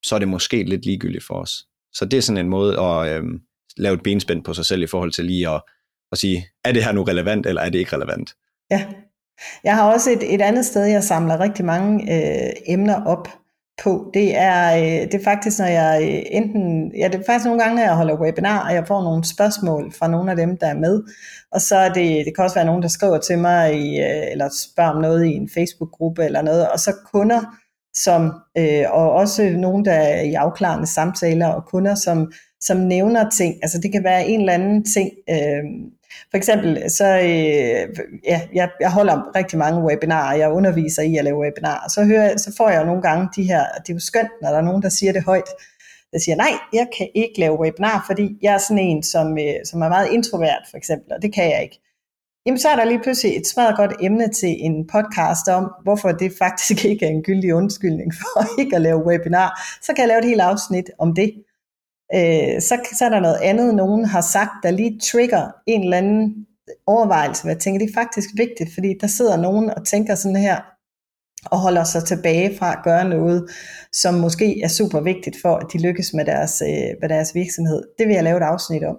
så 0.04 0.16
er 0.16 0.20
det 0.20 0.28
måske 0.28 0.64
lidt 0.64 0.86
ligegyldigt 0.86 1.24
for 1.24 1.36
os. 1.36 1.68
Så 1.94 2.06
det 2.06 2.18
er 2.18 2.22
sådan 2.22 2.46
en 2.46 2.50
måde 2.50 2.80
at 2.80 3.18
øh, 3.18 3.24
lave 3.78 3.94
et 3.94 4.04
benspænd 4.04 4.44
på 4.44 4.54
sig 4.54 4.66
selv 4.66 4.84
i 4.84 4.88
forhold 4.88 5.12
til 5.12 5.26
lige 5.26 5.50
at, 5.50 5.62
at 6.12 6.18
sige, 6.18 6.48
er 6.66 6.72
det 6.72 6.84
her 6.84 6.92
nu 6.92 7.04
relevant, 7.04 7.46
eller 7.46 7.62
er 7.62 7.70
det 7.70 7.80
ikke 7.80 7.96
relevant? 7.96 8.34
Ja. 8.72 8.86
Jeg 9.64 9.76
har 9.76 9.94
også 9.94 10.12
et, 10.12 10.34
et 10.34 10.42
andet 10.42 10.66
sted, 10.66 10.86
jeg 10.86 11.04
samler 11.04 11.40
rigtig 11.40 11.66
mange 11.66 12.14
øh, 12.14 12.54
emner 12.68 13.04
op 13.06 13.28
på. 13.84 14.12
Det 14.14 14.38
er, 14.38 14.76
øh, 14.78 15.12
det 15.12 15.14
er 15.14 15.24
faktisk, 15.24 15.60
når 15.60 15.66
jeg 15.66 16.02
øh, 16.04 16.38
enten, 16.38 16.92
ja, 16.98 17.08
det 17.08 17.16
er 17.16 17.24
faktisk 17.26 17.46
nogle 17.46 17.62
gange, 17.62 17.76
når 17.76 17.84
jeg 17.84 17.96
holder 17.96 18.22
webinar, 18.22 18.68
og 18.68 18.74
jeg 18.74 18.88
får 18.88 19.04
nogle 19.04 19.24
spørgsmål 19.26 19.94
fra 20.00 20.08
nogle 20.08 20.32
af 20.32 20.38
dem, 20.38 20.58
der 20.58 20.68
er 20.68 20.78
med. 20.78 21.04
Og 21.52 21.62
så 21.62 21.76
er 21.76 21.94
det, 21.94 22.26
det 22.26 22.36
kan 22.36 22.44
også 22.44 22.56
være 22.56 22.66
nogen, 22.66 22.82
der 22.82 22.88
skriver 22.88 23.18
til 23.18 23.40
mig, 23.40 23.74
i, 23.76 24.00
øh, 24.00 24.32
eller 24.32 24.50
spørger 24.74 24.92
om 24.92 25.02
noget 25.02 25.26
i 25.26 25.30
en 25.30 25.50
Facebook-gruppe 25.54 26.26
eller 26.26 26.42
noget. 26.42 26.70
Og 26.70 26.80
så 26.80 26.94
kunder, 27.14 27.42
som, 27.94 28.34
øh, 28.58 28.84
og 28.90 29.12
også 29.12 29.50
nogen, 29.50 29.86
der 29.86 29.94
er 29.94 30.22
i 30.22 30.34
afklarende 30.34 30.88
samtaler, 30.88 31.48
og 31.48 31.66
kunder, 31.66 31.96
som, 31.96 32.32
som 32.62 32.78
nævner 32.78 33.30
ting. 33.30 33.56
Altså 33.62 33.80
det 33.84 33.92
kan 33.92 34.04
være 34.04 34.28
en 34.28 34.40
eller 34.40 34.54
anden 34.54 34.86
ting, 34.86 35.10
øh, 35.30 35.64
for 36.32 36.38
eksempel, 36.38 36.92
så 36.92 37.06
øh, 37.06 38.06
ja, 38.26 38.42
jeg, 38.54 38.70
jeg 38.80 38.92
holder 38.92 39.36
rigtig 39.36 39.60
mange 39.60 39.84
webinarer, 39.84 40.38
jeg 40.38 40.52
underviser 40.52 41.02
i 41.02 41.18
at 41.18 41.24
lave 41.24 41.40
webinarer, 41.40 41.90
så, 41.90 42.04
hører, 42.04 42.38
så 42.38 42.54
får 42.58 42.70
jeg 42.70 42.82
jo 42.82 42.86
nogle 42.86 43.02
gange 43.02 43.30
de 43.36 43.44
her, 43.44 43.64
det 43.80 43.90
er 43.90 43.94
jo 43.94 44.00
skønt, 44.00 44.32
når 44.42 44.50
der 44.50 44.58
er 44.58 44.62
nogen, 44.62 44.82
der 44.82 44.90
siger 44.90 45.14
det 45.14 45.24
højt, 45.24 45.50
der 46.12 46.20
siger, 46.20 46.36
nej, 46.36 46.54
jeg 46.74 46.88
kan 46.98 47.08
ikke 47.16 47.40
lave 47.40 47.60
webinar, 47.60 48.04
fordi 48.10 48.38
jeg 48.42 48.54
er 48.54 48.58
sådan 48.58 48.84
en, 48.84 49.04
som, 49.04 49.38
øh, 49.38 49.56
som 49.66 49.82
er 49.82 49.90
meget 49.90 50.12
introvert, 50.12 50.64
for 50.70 50.78
eksempel, 50.78 51.14
og 51.14 51.22
det 51.22 51.34
kan 51.34 51.52
jeg 51.52 51.64
ikke. 51.64 51.80
Jamen, 52.46 52.60
så 52.60 52.70
er 52.70 52.76
der 52.76 52.86
lige 52.86 53.04
pludselig 53.04 53.38
et 53.38 53.48
smadret 53.48 53.78
godt 53.78 53.94
emne 54.02 54.28
til 54.30 54.56
en 54.60 54.88
podcast 54.88 55.48
om, 55.48 55.72
hvorfor 55.84 56.12
det 56.12 56.34
faktisk 56.38 56.86
ikke 56.92 57.06
er 57.06 57.10
en 57.10 57.24
gyldig 57.24 57.56
undskyldning 57.56 58.14
for 58.14 58.46
ikke 58.62 58.76
at 58.76 58.82
lave 58.82 59.06
webinar. 59.06 59.62
Så 59.82 59.94
kan 59.94 60.02
jeg 60.02 60.08
lave 60.08 60.20
et 60.20 60.26
helt 60.26 60.42
afsnit 60.42 60.90
om 61.00 61.16
det 61.16 61.34
øh, 62.16 62.62
så, 62.62 62.76
så 62.94 63.06
er 63.06 63.10
der 63.10 63.20
noget 63.20 63.40
andet, 63.42 63.76
nogen 63.76 64.06
har 64.06 64.22
sagt, 64.22 64.52
der 64.64 64.72
lige 64.72 65.00
trigger 65.00 65.52
en 65.68 65.84
eller 65.84 65.98
anden 65.98 66.46
overvejelse, 66.88 67.44
hvad 67.44 67.54
jeg 67.54 67.62
tænker, 67.62 67.80
det 67.80 67.90
er 67.90 68.02
faktisk 68.02 68.30
vigtigt, 68.38 68.74
fordi 68.74 68.96
der 69.02 69.08
sidder 69.08 69.38
nogen 69.38 69.70
og 69.70 69.86
tænker 69.86 70.16
sådan 70.16 70.36
her, 70.36 70.62
og 71.46 71.60
holder 71.60 71.84
sig 71.84 72.04
tilbage 72.04 72.58
fra 72.58 72.72
at 72.72 72.84
gøre 72.84 73.10
noget, 73.10 73.50
som 73.92 74.14
måske 74.14 74.62
er 74.62 74.68
super 74.68 75.02
vigtigt 75.02 75.38
for, 75.42 75.56
at 75.56 75.66
de 75.74 75.82
lykkes 75.82 76.14
med 76.14 76.26
deres, 76.26 76.62
øh, 76.62 76.92
med 77.02 77.10
deres 77.10 77.36
virksomhed. 77.36 77.84
Det 78.00 78.08
vil 78.08 78.14
jeg 78.14 78.24
lave 78.24 78.38
et 78.38 78.44
afsnit 78.44 78.84
om. 78.84 78.98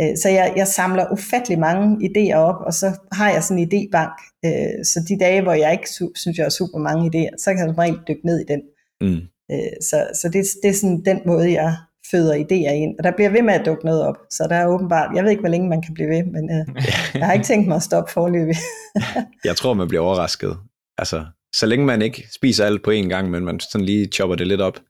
Øh, 0.00 0.16
så 0.22 0.28
jeg, 0.28 0.52
jeg 0.56 0.66
samler 0.66 1.12
ufattelig 1.12 1.58
mange 1.58 1.86
idéer 2.08 2.36
op, 2.36 2.60
og 2.66 2.74
så 2.74 2.98
har 3.12 3.30
jeg 3.30 3.42
sådan 3.42 3.58
en 3.58 3.68
idébank. 3.68 4.40
Øh, 4.46 4.84
så 4.84 5.04
de 5.08 5.18
dage, 5.18 5.42
hvor 5.42 5.52
jeg 5.52 5.72
ikke 5.72 5.88
synes, 6.14 6.38
jeg 6.38 6.44
har 6.44 6.50
super 6.50 6.78
mange 6.78 7.04
idéer, 7.08 7.34
så 7.38 7.50
kan 7.50 7.58
jeg 7.58 7.68
som 7.68 7.78
regel 7.78 7.98
dykke 8.08 8.26
ned 8.26 8.38
i 8.40 8.44
den. 8.52 8.62
Mm. 9.00 9.20
Øh, 9.52 9.72
så 9.82 9.96
så 10.20 10.28
det, 10.28 10.44
det 10.62 10.68
er 10.68 10.74
sådan 10.74 11.04
den 11.04 11.20
måde, 11.26 11.52
jeg, 11.52 11.76
føder 12.10 12.34
idéer 12.34 12.72
ind, 12.72 12.98
og 12.98 13.04
der 13.04 13.12
bliver 13.16 13.30
ved 13.30 13.42
med 13.42 13.54
at 13.54 13.66
dukke 13.66 13.84
noget 13.84 14.02
op, 14.02 14.16
så 14.30 14.46
der 14.48 14.56
er 14.56 14.66
åbenbart, 14.66 15.16
jeg 15.16 15.24
ved 15.24 15.30
ikke, 15.30 15.40
hvor 15.40 15.48
længe 15.48 15.68
man 15.68 15.82
kan 15.82 15.94
blive 15.94 16.08
ved, 16.08 16.24
men 16.24 16.50
øh, 16.50 16.82
jeg 17.20 17.26
har 17.26 17.32
ikke 17.32 17.46
tænkt 17.46 17.68
mig 17.68 17.76
at 17.76 17.82
stoppe 17.82 18.12
forløbig. 18.12 18.56
jeg 19.48 19.56
tror, 19.56 19.74
man 19.74 19.88
bliver 19.88 20.02
overrasket. 20.02 20.56
Altså, 20.98 21.26
så 21.54 21.66
længe 21.66 21.86
man 21.86 22.02
ikke 22.02 22.28
spiser 22.34 22.66
alt 22.66 22.82
på 22.82 22.90
én 22.90 23.08
gang, 23.08 23.30
men 23.30 23.44
man 23.44 23.60
sådan 23.60 23.84
lige 23.84 24.06
chopper 24.06 24.36
det 24.36 24.46
lidt 24.46 24.60
op, 24.60 24.80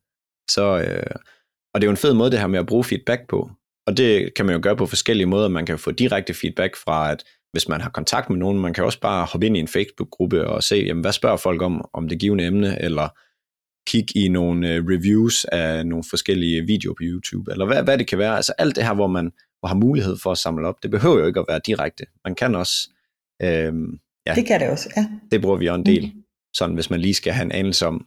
så, 0.51 0.79
øh, 0.79 1.11
og 1.75 1.81
det 1.81 1.87
er 1.87 1.89
jo 1.89 1.91
en 1.91 1.97
fed 1.97 2.15
måde 2.15 2.31
det 2.31 2.39
her 2.39 2.47
med 2.47 2.59
at 2.59 2.67
bruge 2.67 2.85
feedback 2.85 3.29
på, 3.29 3.51
og 3.89 3.97
det 3.97 4.35
kan 4.35 4.47
man 4.47 4.55
jo 4.55 4.61
gøre 4.63 4.77
på 4.77 4.87
forskellige 4.87 5.27
måder. 5.27 5.49
Man 5.49 5.67
kan 5.67 5.79
få 5.79 5.91
direkte 5.91 6.35
feedback 6.35 6.77
fra, 6.77 7.13
at 7.13 7.25
hvis 7.53 7.69
man 7.69 7.81
har 7.81 7.91
kontakt 7.91 8.31
med 8.31 8.39
nogen, 8.39 8.59
man 8.59 8.75
kan 8.75 8.85
også 8.85 9.01
bare 9.01 9.25
hoppe 9.25 9.47
ind 9.47 9.57
i 9.57 9.61
en 9.61 9.69
Facebook-gruppe 9.69 10.47
og 10.47 10.63
se, 10.63 10.77
jamen, 10.77 11.01
hvad 11.01 11.13
spørger 11.13 11.37
folk 11.37 11.63
om, 11.63 11.89
om 11.93 12.09
det 12.09 12.21
givende 12.21 12.47
emne, 12.47 12.83
eller 12.83 13.09
kigge 13.91 14.19
i 14.21 14.29
nogle 14.29 14.75
øh, 14.75 14.85
reviews 14.85 15.45
af 15.45 15.87
nogle 15.87 16.05
forskellige 16.11 16.67
videoer 16.67 16.95
på 16.95 17.03
YouTube, 17.03 17.53
eller 17.53 17.67
hvad, 17.67 17.83
hvad 17.83 17.99
det 17.99 18.07
kan 18.07 18.19
være. 18.19 18.37
Altså 18.37 18.53
alt 18.59 18.77
det 18.77 18.85
her, 18.85 18.95
hvor 18.95 19.07
man 19.07 19.33
hvor 19.61 19.69
har 19.69 19.75
mulighed 19.77 20.17
for 20.23 20.31
at 20.31 20.39
samle 20.39 20.69
op. 20.69 20.83
Det 20.83 20.91
behøver 20.91 21.19
jo 21.19 21.27
ikke 21.27 21.41
at 21.41 21.47
være 21.49 21.61
direkte. 21.67 22.05
Man 22.25 22.35
kan 22.35 22.55
også... 22.55 22.91
Øh, 23.43 23.73
ja, 24.27 24.35
det 24.35 24.47
kan 24.47 24.61
det 24.61 24.69
også, 24.71 24.93
ja. 24.97 25.07
Det 25.31 25.41
bruger 25.43 25.57
vi 25.57 25.67
jo 25.67 25.75
en 25.75 25.87
del. 25.87 26.13
Mm. 26.15 26.23
sådan 26.55 26.75
hvis 26.75 26.91
man 26.91 27.01
lige 27.01 27.15
skal 27.15 27.33
have 27.33 27.45
en 27.45 27.53
anelse 27.53 27.87
om, 27.87 28.07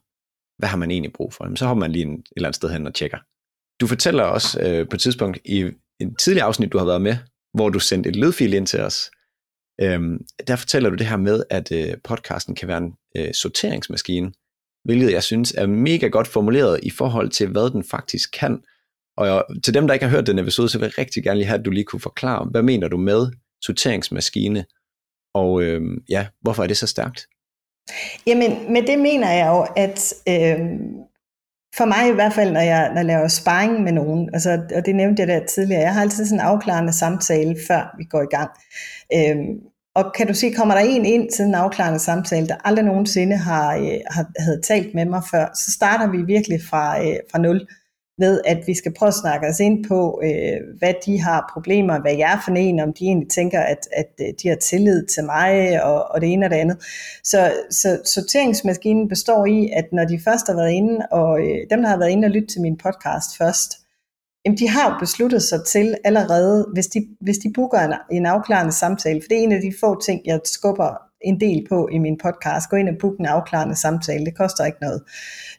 hvad 0.58 0.70
har 0.70 0.78
man 0.78 0.92
egentlig 0.92 1.14
brug 1.14 1.34
for, 1.34 1.46
jamen, 1.46 1.58
så 1.58 1.66
hopper 1.66 1.80
man 1.80 1.92
lige 1.92 2.06
en, 2.06 2.14
et 2.14 2.24
eller 2.36 2.48
andet 2.48 2.56
sted 2.56 2.70
hen 2.70 2.88
og 2.88 2.94
tjekker. 2.94 3.18
Du 3.82 3.88
fortæller 3.88 4.24
også 4.24 4.60
øh, 4.62 4.90
på 4.90 4.96
et 4.96 5.02
tidspunkt 5.02 5.40
i 5.46 5.72
en 6.00 6.16
tidligere 6.16 6.48
afsnit, 6.48 6.72
du 6.72 6.78
har 6.78 6.86
været 6.86 7.02
med, 7.02 7.16
hvor 7.54 7.70
du 7.70 7.80
sendte 7.80 8.10
et 8.10 8.16
lydfil 8.16 8.54
ind 8.54 8.68
til 8.68 8.82
os, 8.82 9.12
øhm, 9.82 10.18
der 10.48 10.56
fortæller 10.56 10.90
du 10.90 10.96
det 10.96 11.08
her 11.08 11.18
med, 11.18 11.44
at 11.50 11.72
øh, 11.72 11.94
podcasten 12.04 12.56
kan 12.56 12.68
være 12.68 12.78
en 12.78 12.94
øh, 13.18 13.34
sorteringsmaskine, 13.34 14.32
hvilket 14.86 15.12
jeg 15.12 15.24
synes 15.24 15.54
er 15.58 15.66
mega 15.66 16.08
godt 16.08 16.28
formuleret 16.28 16.80
i 16.84 16.90
forhold 16.90 17.30
til, 17.30 17.48
hvad 17.48 17.72
den 17.72 17.84
faktisk 17.84 18.30
kan. 18.40 18.62
Og 19.18 19.28
jeg, 19.28 19.44
til 19.64 19.74
dem, 19.74 19.88
der 19.88 19.94
ikke 19.94 20.06
har 20.06 20.16
hørt 20.16 20.28
den 20.28 20.40
episode, 20.40 20.70
så 20.70 20.80
vil 20.80 20.86
jeg 20.86 20.98
rigtig 20.98 21.24
gerne 21.24 21.38
lige 21.38 21.48
have, 21.48 21.60
at 21.60 21.66
du 21.66 21.72
lige 21.72 21.84
kunne 21.84 22.00
forklare, 22.00 22.46
hvad 22.52 22.62
mener 22.62 22.88
du 22.88 22.98
med 22.98 23.28
sorteringsmaskine, 23.66 24.66
og 25.34 25.62
øh, 25.62 25.82
ja, 26.10 26.28
hvorfor 26.42 26.64
er 26.64 26.68
det 26.68 26.78
så 26.78 26.88
stærkt? 26.88 27.28
Jamen, 28.28 28.74
med 28.74 28.88
det 28.88 29.00
mener 29.00 29.32
jeg 29.32 29.48
jo, 29.48 29.68
at 29.76 30.14
øh, 30.28 30.60
for 31.78 31.86
mig 31.86 32.10
i 32.10 32.14
hvert 32.14 32.34
fald, 32.34 32.52
når 32.52 32.60
jeg, 32.60 32.90
når 32.90 32.98
jeg 32.98 33.06
laver 33.06 33.28
sparring 33.28 33.84
med 33.84 33.92
nogen, 33.92 34.30
altså, 34.34 34.62
og 34.76 34.86
det 34.86 34.96
nævnte 34.96 35.20
jeg 35.20 35.28
der 35.28 35.46
tidligere, 35.46 35.82
jeg 35.82 35.94
har 35.94 36.02
altid 36.02 36.26
sådan 36.26 36.40
en 36.40 36.46
afklarende 36.46 36.94
samtale, 36.94 37.56
før 37.68 37.96
vi 37.98 38.04
går 38.04 38.22
i 38.22 38.36
gang. 38.36 38.50
Øhm, 39.16 39.60
og 39.96 40.14
kan 40.18 40.28
du 40.28 40.34
sige, 40.34 40.54
kommer 40.54 40.76
der 40.76 40.82
en 40.82 41.06
ind 41.06 41.32
til 41.32 41.46
en 41.46 41.56
afklarende 41.56 42.00
samtale, 42.00 42.48
der 42.48 42.56
aldrig 42.66 42.86
nogensinde 42.86 43.38
har, 43.38 43.76
øh, 43.76 44.00
har 44.08 44.26
havde 44.40 44.62
talt 44.62 44.94
med 44.96 45.06
mig 45.06 45.24
før, 45.32 45.46
så 45.56 45.72
starter 45.72 46.12
vi 46.12 46.18
virkelig 46.18 46.60
fra, 46.70 47.04
øh, 47.04 47.16
fra 47.32 47.40
nul 47.40 47.68
ved, 48.22 48.42
at 48.46 48.64
vi 48.68 48.74
skal 48.74 48.94
prøve 48.94 49.08
at 49.08 49.14
snakke 49.14 49.48
os 49.48 49.60
ind 49.60 49.86
på, 49.88 50.22
øh, 50.24 50.78
hvad 50.80 50.94
de 51.06 51.22
har 51.22 51.52
problemer, 51.54 52.02
hvad 52.02 52.16
jeg 52.16 52.34
er 52.34 52.42
for 52.46 52.52
en, 52.52 52.80
om 52.80 52.94
de 52.94 53.06
egentlig 53.06 53.30
tænker, 53.30 53.60
at, 53.60 53.88
at 53.92 54.12
øh, 54.22 54.28
de 54.44 54.50
har 54.50 54.56
tillid 54.56 55.06
til 55.06 55.24
mig, 55.24 55.84
og, 55.84 56.12
og 56.12 56.22
det 56.22 56.34
ene 56.34 56.46
og 56.46 56.50
det 56.50 56.56
andet. 56.56 56.78
Så, 57.24 57.54
så 57.70 58.00
sorteringsmaskinen 58.06 59.10
består 59.10 59.46
i, 59.46 59.70
at 59.76 59.86
når 59.92 60.06
de 60.06 60.20
først 60.24 60.48
har 60.48 60.56
været 60.56 60.72
inde, 60.72 61.08
og 61.12 61.40
øh, 61.40 61.58
dem, 61.70 61.82
der 61.82 61.90
har 61.90 61.98
været 61.98 62.10
inde 62.10 62.26
og 62.26 62.32
lytte 62.32 62.48
til 62.48 62.62
min 62.62 62.78
podcast 62.78 63.38
først, 63.38 63.72
jamen 64.46 64.58
de 64.58 64.70
har 64.70 64.92
jo 64.92 65.00
besluttet 65.00 65.44
sig 65.44 65.66
til 65.66 65.98
allerede, 66.04 66.68
hvis 66.74 66.88
de, 66.88 67.08
hvis 67.22 67.38
de 67.38 67.54
booker 67.56 67.80
en, 67.80 67.94
en 68.12 68.26
afklarende 68.26 68.72
samtale, 68.72 69.22
for 69.22 69.28
det 69.28 69.38
er 69.38 69.44
en 69.44 69.52
af 69.52 69.62
de 69.62 69.74
få 69.80 70.02
ting, 70.02 70.22
jeg 70.26 70.40
skubber 70.46 71.12
en 71.22 71.40
del 71.40 71.66
på 71.70 71.90
i 71.92 71.98
min 71.98 72.18
podcast. 72.24 72.70
Gå 72.70 72.76
ind 72.76 72.90
og 72.90 72.96
book 73.00 73.18
en 73.20 73.26
afklarende 73.26 73.76
samtale, 73.76 74.26
det 74.26 74.38
koster 74.38 74.66
ikke 74.66 74.78
noget. 74.82 75.02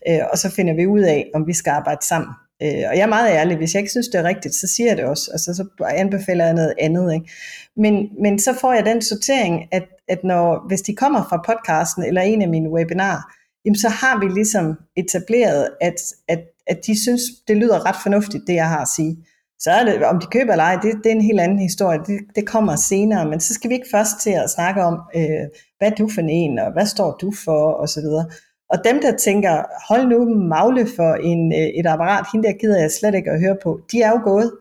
Øh, 0.09 0.21
og 0.33 0.39
så 0.39 0.51
finder 0.51 0.75
vi 0.75 0.87
ud 0.87 1.01
af, 1.01 1.31
om 1.35 1.47
vi 1.47 1.53
skal 1.53 1.71
arbejde 1.71 2.07
sammen. 2.07 2.31
Øh, 2.63 2.85
og 2.91 2.97
jeg 2.97 3.03
er 3.03 3.07
meget 3.07 3.31
ærlig, 3.31 3.57
hvis 3.57 3.75
jeg 3.75 3.81
ikke 3.81 3.91
synes, 3.91 4.09
det 4.09 4.21
er 4.21 4.25
rigtigt, 4.25 4.55
så 4.55 4.67
siger 4.67 4.89
jeg 4.89 4.97
det 4.97 5.05
også. 5.05 5.31
Altså, 5.33 5.55
så 5.55 5.85
anbefaler 5.85 6.45
jeg 6.45 6.55
noget 6.55 6.75
andet. 6.79 7.15
Ikke? 7.15 7.31
Men, 7.77 8.09
men 8.23 8.39
så 8.39 8.55
får 8.61 8.73
jeg 8.73 8.87
den 8.87 9.03
sortering, 9.03 9.69
at, 9.73 9.85
at 10.09 10.25
når, 10.25 10.69
hvis 10.69 10.83
de 10.83 10.97
kommer 10.97 11.23
fra 11.29 11.43
podcasten 11.47 12.03
eller 12.05 12.23
en 12.23 12.43
af 12.43 12.49
mine 12.49 12.71
webinarer, 12.71 13.23
jamen 13.65 13.79
så 13.79 13.89
har 13.89 14.21
vi 14.21 14.29
ligesom 14.29 14.75
etableret, 14.97 15.69
at, 15.81 15.95
at, 16.29 16.41
at 16.67 16.79
de 16.87 17.03
synes, 17.03 17.23
det 17.49 17.57
lyder 17.57 17.87
ret 17.87 17.97
fornuftigt, 18.03 18.45
det 18.47 18.55
jeg 18.55 18.69
har 18.69 18.81
at 18.81 18.89
sige. 18.89 19.17
Så 19.59 19.71
er 19.71 19.85
det, 19.85 20.05
om 20.05 20.21
de 20.21 20.27
køber 20.27 20.53
eller 20.53 20.65
ej, 20.65 20.79
det, 20.83 20.93
det 21.05 21.07
er 21.07 21.15
en 21.15 21.29
helt 21.31 21.41
anden 21.41 21.59
historie. 21.59 21.99
Det, 21.99 22.21
det 22.37 22.47
kommer 22.47 22.77
senere, 22.77 23.29
men 23.29 23.41
så 23.41 23.55
skal 23.55 23.71
vi 23.71 23.75
ikke 23.75 23.93
først 23.93 24.21
til 24.21 24.31
at 24.31 24.51
snakke 24.51 24.83
om, 24.83 25.01
øh, 25.17 25.45
hvad 25.79 25.91
er 25.91 25.95
du 25.95 26.09
for 26.09 26.21
en, 26.21 26.59
og 26.59 26.73
hvad 26.73 26.87
står 26.87 27.17
du 27.21 27.33
for, 27.45 27.73
og 27.73 27.89
så 27.89 28.01
videre. 28.01 28.27
Og 28.73 28.79
dem, 28.85 29.01
der 29.01 29.17
tænker, 29.17 29.65
hold 29.89 30.07
nu 30.07 30.35
magle 30.35 30.87
for 30.97 31.15
en, 31.15 31.53
øh, 31.53 31.69
et 31.79 31.87
apparat, 31.87 32.27
hende 32.33 32.49
der 32.49 32.55
gider 32.61 32.81
jeg 32.81 32.91
slet 32.91 33.15
ikke 33.15 33.31
at 33.31 33.41
høre 33.41 33.57
på, 33.63 33.81
de 33.93 34.03
er 34.03 34.11
jo 34.11 34.21
gået. 34.25 34.53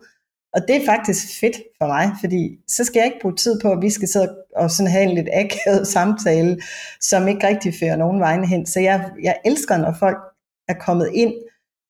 Og 0.54 0.60
det 0.68 0.76
er 0.76 0.86
faktisk 0.86 1.40
fedt 1.40 1.56
for 1.78 1.86
mig, 1.86 2.10
fordi 2.20 2.58
så 2.68 2.84
skal 2.84 3.00
jeg 3.00 3.06
ikke 3.06 3.22
bruge 3.22 3.36
tid 3.36 3.60
på, 3.62 3.72
at 3.72 3.82
vi 3.82 3.90
skal 3.90 4.08
sidde 4.08 4.36
og 4.56 4.70
sådan 4.70 4.90
have 4.90 5.04
en 5.04 5.14
lidt 5.14 5.28
akavet 5.32 5.86
samtale, 5.94 6.60
som 7.00 7.28
ikke 7.28 7.46
rigtig 7.46 7.74
fører 7.80 7.96
nogen 7.96 8.20
vegne 8.20 8.46
hen. 8.46 8.66
Så 8.66 8.80
jeg, 8.80 9.10
jeg 9.22 9.36
elsker, 9.44 9.76
når 9.76 9.94
folk 9.98 10.18
er 10.68 10.74
kommet 10.74 11.10
ind 11.14 11.32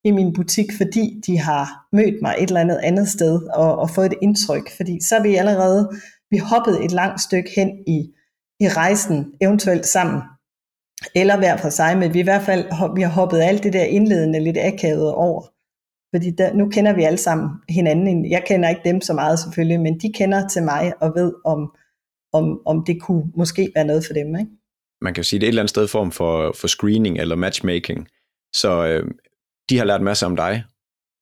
i 0.04 0.10
min 0.10 0.32
butik, 0.32 0.66
fordi 0.76 1.22
de 1.26 1.38
har 1.38 1.86
mødt 1.92 2.22
mig 2.22 2.34
et 2.38 2.48
eller 2.48 2.60
andet 2.60 2.80
andet 2.82 3.08
sted 3.08 3.42
og, 3.54 3.78
og 3.78 3.90
fået 3.90 4.06
et 4.06 4.18
indtryk. 4.22 4.70
Fordi 4.76 4.98
så 5.08 5.16
er 5.16 5.22
vi 5.22 5.34
allerede, 5.34 5.90
vi 6.30 6.38
hoppet 6.38 6.84
et 6.84 6.92
langt 6.92 7.20
stykke 7.20 7.50
hen 7.56 7.68
i, 7.86 7.98
i 8.60 8.68
rejsen, 8.68 9.32
eventuelt 9.40 9.86
sammen 9.86 10.22
eller 11.14 11.38
hver 11.38 11.56
for 11.56 11.68
sig, 11.68 11.98
men 11.98 12.14
vi 12.14 12.20
i 12.20 12.22
hvert 12.22 12.42
fald 12.42 12.94
vi 12.96 13.02
har 13.02 13.10
hoppet 13.10 13.40
alt 13.40 13.62
det 13.62 13.72
der 13.72 13.84
indledende 13.84 14.40
lidt 14.40 14.58
akavet 14.58 15.12
over. 15.12 15.42
Fordi 16.14 16.30
der, 16.30 16.54
nu 16.54 16.68
kender 16.68 16.94
vi 16.94 17.02
alle 17.02 17.18
sammen 17.18 17.50
hinanden. 17.68 18.30
Jeg 18.30 18.44
kender 18.46 18.68
ikke 18.68 18.80
dem 18.84 19.00
så 19.00 19.12
meget 19.12 19.38
selvfølgelig, 19.38 19.80
men 19.80 19.98
de 20.00 20.12
kender 20.12 20.48
til 20.48 20.62
mig 20.62 20.92
og 21.00 21.12
ved, 21.16 21.32
om, 21.44 21.76
om, 22.32 22.60
om 22.66 22.84
det 22.84 23.02
kunne 23.02 23.24
måske 23.36 23.72
være 23.74 23.84
noget 23.84 24.06
for 24.06 24.14
dem. 24.14 24.26
Ikke? 24.26 24.50
Man 25.00 25.14
kan 25.14 25.22
jo 25.22 25.28
sige, 25.28 25.40
det 25.40 25.46
er 25.46 25.48
et 25.48 25.52
eller 25.52 25.62
andet 25.62 25.70
sted 25.70 25.88
form 25.88 26.12
for, 26.12 26.52
for 26.60 26.66
screening 26.68 27.18
eller 27.18 27.36
matchmaking. 27.36 28.06
Så 28.54 28.86
øh, 28.86 29.10
de 29.70 29.78
har 29.78 29.84
lært 29.84 30.02
masser 30.02 30.26
om 30.26 30.36
dig, 30.36 30.64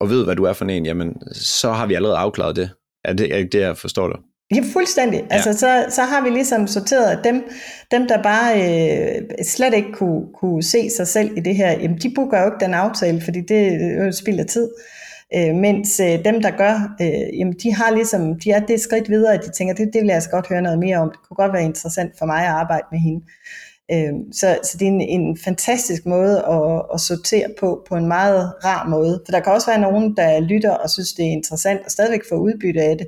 og 0.00 0.10
ved, 0.10 0.24
hvad 0.24 0.36
du 0.36 0.44
er 0.44 0.52
for 0.52 0.64
en, 0.64 0.86
jamen, 0.86 1.32
så 1.34 1.72
har 1.72 1.86
vi 1.86 1.94
allerede 1.94 2.18
afklaret 2.18 2.56
det. 2.56 2.70
Er 3.04 3.12
det, 3.12 3.34
er 3.34 3.44
det 3.44 3.60
jeg 3.60 3.76
forstår 3.76 4.08
dig? 4.08 4.18
Ja, 4.54 4.60
fuldstændig. 4.72 5.20
Ja. 5.20 5.34
Altså, 5.34 5.52
så, 5.52 5.84
så 5.88 6.02
har 6.02 6.24
vi 6.24 6.30
ligesom 6.30 6.66
sorteret 6.66 7.24
dem, 7.24 7.44
dem 7.90 8.08
der 8.08 8.22
bare 8.22 8.52
øh, 8.62 9.22
slet 9.44 9.74
ikke 9.74 9.92
kunne, 9.92 10.26
kunne 10.34 10.62
se 10.62 10.90
sig 10.90 11.08
selv 11.08 11.36
i 11.36 11.40
det 11.40 11.56
her, 11.56 11.70
jamen 11.70 11.98
de 11.98 12.12
booker 12.14 12.40
jo 12.40 12.46
ikke 12.46 12.64
den 12.64 12.74
aftale, 12.74 13.20
fordi 13.20 13.40
det 13.40 13.80
øh, 14.00 14.12
spilder 14.12 14.44
tid. 14.44 14.68
Øh, 15.36 15.54
mens 15.54 16.00
øh, 16.00 16.24
dem, 16.24 16.42
der 16.42 16.50
gør, 16.50 16.96
øh, 17.00 17.38
jamen 17.38 17.54
de 17.62 17.74
har 17.74 17.90
ligesom, 17.90 18.40
de 18.40 18.50
er 18.50 18.60
det 18.60 18.80
skridt 18.80 19.08
videre, 19.08 19.34
at 19.34 19.44
de 19.44 19.50
tænker, 19.50 19.74
det, 19.74 19.90
det 19.92 20.00
vil 20.00 20.06
jeg 20.06 20.14
altså 20.14 20.30
godt 20.30 20.48
høre 20.48 20.62
noget 20.62 20.78
mere 20.78 20.96
om. 20.96 21.08
Det 21.10 21.18
kunne 21.28 21.36
godt 21.36 21.52
være 21.52 21.64
interessant 21.64 22.18
for 22.18 22.26
mig 22.26 22.42
at 22.42 22.52
arbejde 22.52 22.86
med 22.92 22.98
hende. 22.98 23.24
Øh, 23.92 24.12
så, 24.32 24.58
så 24.62 24.76
det 24.78 24.88
er 24.88 24.92
en, 24.92 25.00
en 25.00 25.38
fantastisk 25.44 26.06
måde 26.06 26.36
at, 26.48 26.82
at 26.94 27.00
sortere 27.00 27.46
på, 27.60 27.86
på 27.88 27.96
en 27.96 28.06
meget 28.06 28.52
rar 28.64 28.88
måde. 28.88 29.22
For 29.26 29.32
der 29.32 29.40
kan 29.40 29.52
også 29.52 29.70
være 29.70 29.80
nogen, 29.80 30.16
der 30.16 30.40
lytter 30.40 30.70
og 30.70 30.90
synes, 30.90 31.12
det 31.12 31.24
er 31.24 31.30
interessant 31.30 31.80
og 31.84 31.90
stadigvæk 31.90 32.22
får 32.28 32.36
udbytte 32.36 32.82
af 32.82 32.98
det, 32.98 33.06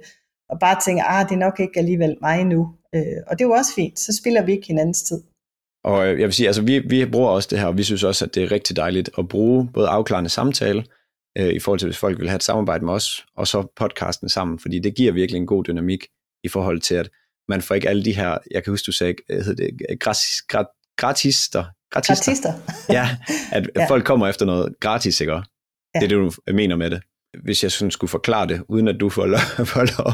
og 0.53 0.59
bare 0.61 0.81
tænker, 0.85 1.05
ah, 1.05 1.29
det 1.29 1.35
er 1.35 1.39
nok 1.39 1.61
ikke 1.61 1.79
alligevel 1.79 2.17
mig 2.21 2.45
nu. 2.45 2.75
Øh, 2.95 3.19
og 3.27 3.39
det 3.39 3.45
er 3.45 3.49
jo 3.49 3.53
også 3.53 3.75
fint, 3.75 3.99
så 3.99 4.17
spiller 4.21 4.43
vi 4.43 4.53
ikke 4.53 4.67
hinandens 4.67 5.03
tid. 5.03 5.23
Og 5.85 6.07
øh, 6.07 6.21
jeg 6.21 6.27
vil 6.27 6.33
sige, 6.33 6.47
altså 6.47 6.63
vi, 6.63 6.79
vi 6.79 7.07
bruger 7.07 7.31
også 7.31 7.49
det 7.51 7.59
her, 7.59 7.67
og 7.67 7.79
vi 7.79 7.83
synes 7.83 8.05
også, 8.05 8.25
at 8.25 8.35
det 8.35 8.43
er 8.43 8.53
rigtig 8.53 8.77
dejligt 8.77 9.11
at 9.19 9.29
bruge 9.29 9.69
både 9.75 9.89
afklarende 9.89 10.31
samtale, 10.31 10.85
øh, 11.39 11.49
i 11.49 11.59
forhold 11.59 11.79
til, 11.79 11.87
hvis 11.87 11.99
folk 11.99 12.19
vil 12.19 12.29
have 12.29 12.37
et 12.37 12.43
samarbejde 12.43 12.85
med 12.85 12.93
os, 12.93 13.25
og 13.37 13.49
så 13.49 13.73
podcasten 13.77 14.29
sammen, 14.29 14.59
fordi 14.59 14.79
det 14.79 14.95
giver 14.95 15.13
virkelig 15.13 15.39
en 15.39 15.47
god 15.47 15.65
dynamik 15.65 16.07
i 16.45 16.49
forhold 16.49 16.81
til, 16.81 16.95
at 16.95 17.11
man 17.49 17.63
får 17.63 17.75
ikke 17.75 17.89
alle 17.89 18.05
de 18.05 18.17
her, 18.17 18.39
jeg 18.51 18.65
kan 18.65 18.73
huske, 18.73 18.87
du 18.87 18.93
sagde, 18.93 19.15
hed 19.31 19.57
det, 19.57 20.01
gratis, 20.01 20.43
grat, 20.49 20.67
gratister, 20.97 21.65
gratister. 21.91 22.25
gratister. 22.25 22.53
ja, 22.93 23.17
at 23.53 23.71
ja. 23.77 23.87
folk 23.87 24.05
kommer 24.05 24.29
efter 24.29 24.47
noget 24.47 24.75
gratis, 24.81 25.21
ikke? 25.21 25.33
Ja. 25.33 25.41
Det 25.95 26.05
er 26.05 26.09
det, 26.09 26.11
du 26.11 26.53
mener 26.53 26.77
med 26.77 26.91
det 26.91 27.01
hvis 27.45 27.63
jeg 27.63 27.73
sådan 27.73 27.91
skulle 27.91 28.11
forklare 28.11 28.47
det, 28.47 28.63
uden 28.69 28.89
at 28.89 28.97
du 29.01 29.09
får 29.09 29.27
lov, 29.27 29.41
får 29.73 30.03
lov 30.03 30.13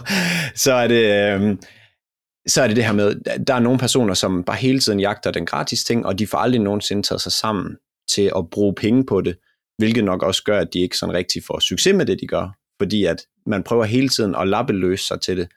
så 0.55 0.73
er 0.73 0.87
det... 0.87 1.05
Øh, 1.05 1.57
så 2.47 2.63
er 2.63 2.67
det 2.67 2.77
det 2.77 2.85
her 2.85 2.93
med, 2.93 3.15
der 3.45 3.55
er 3.55 3.61
nogle 3.61 3.79
personer, 3.79 4.15
som 4.15 4.45
bare 4.45 4.57
hele 4.57 4.81
tiden 4.81 5.01
jagter 5.01 5.31
den 5.31 5.47
gratis 5.47 5.85
ting, 5.85 6.07
og 6.07 6.19
de 6.19 6.27
får 6.27 6.39
aldrig 6.39 6.61
nogensinde 6.61 7.03
taget 7.03 7.21
sig 7.21 7.33
sammen 7.33 7.77
til 8.11 8.33
at 8.37 8.51
bruge 8.51 8.75
penge 8.75 9.07
på 9.07 9.21
det, 9.21 9.39
hvilket 9.79 10.05
nok 10.05 10.23
også 10.23 10.45
gør, 10.45 10.61
at 10.61 10.73
de 10.73 10.81
ikke 10.81 10.97
sådan 10.97 11.15
rigtig 11.15 11.43
får 11.47 11.61
succes 11.61 11.95
med 11.95 12.07
det, 12.07 12.21
de 12.21 12.27
gør, 12.27 12.57
fordi 12.81 13.05
at 13.05 13.17
man 13.47 13.63
prøver 13.63 13.85
hele 13.85 14.09
tiden 14.09 14.35
at 14.35 14.49
lappeløse 14.49 15.07
sig 15.07 15.21
til 15.21 15.37
det. 15.37 15.49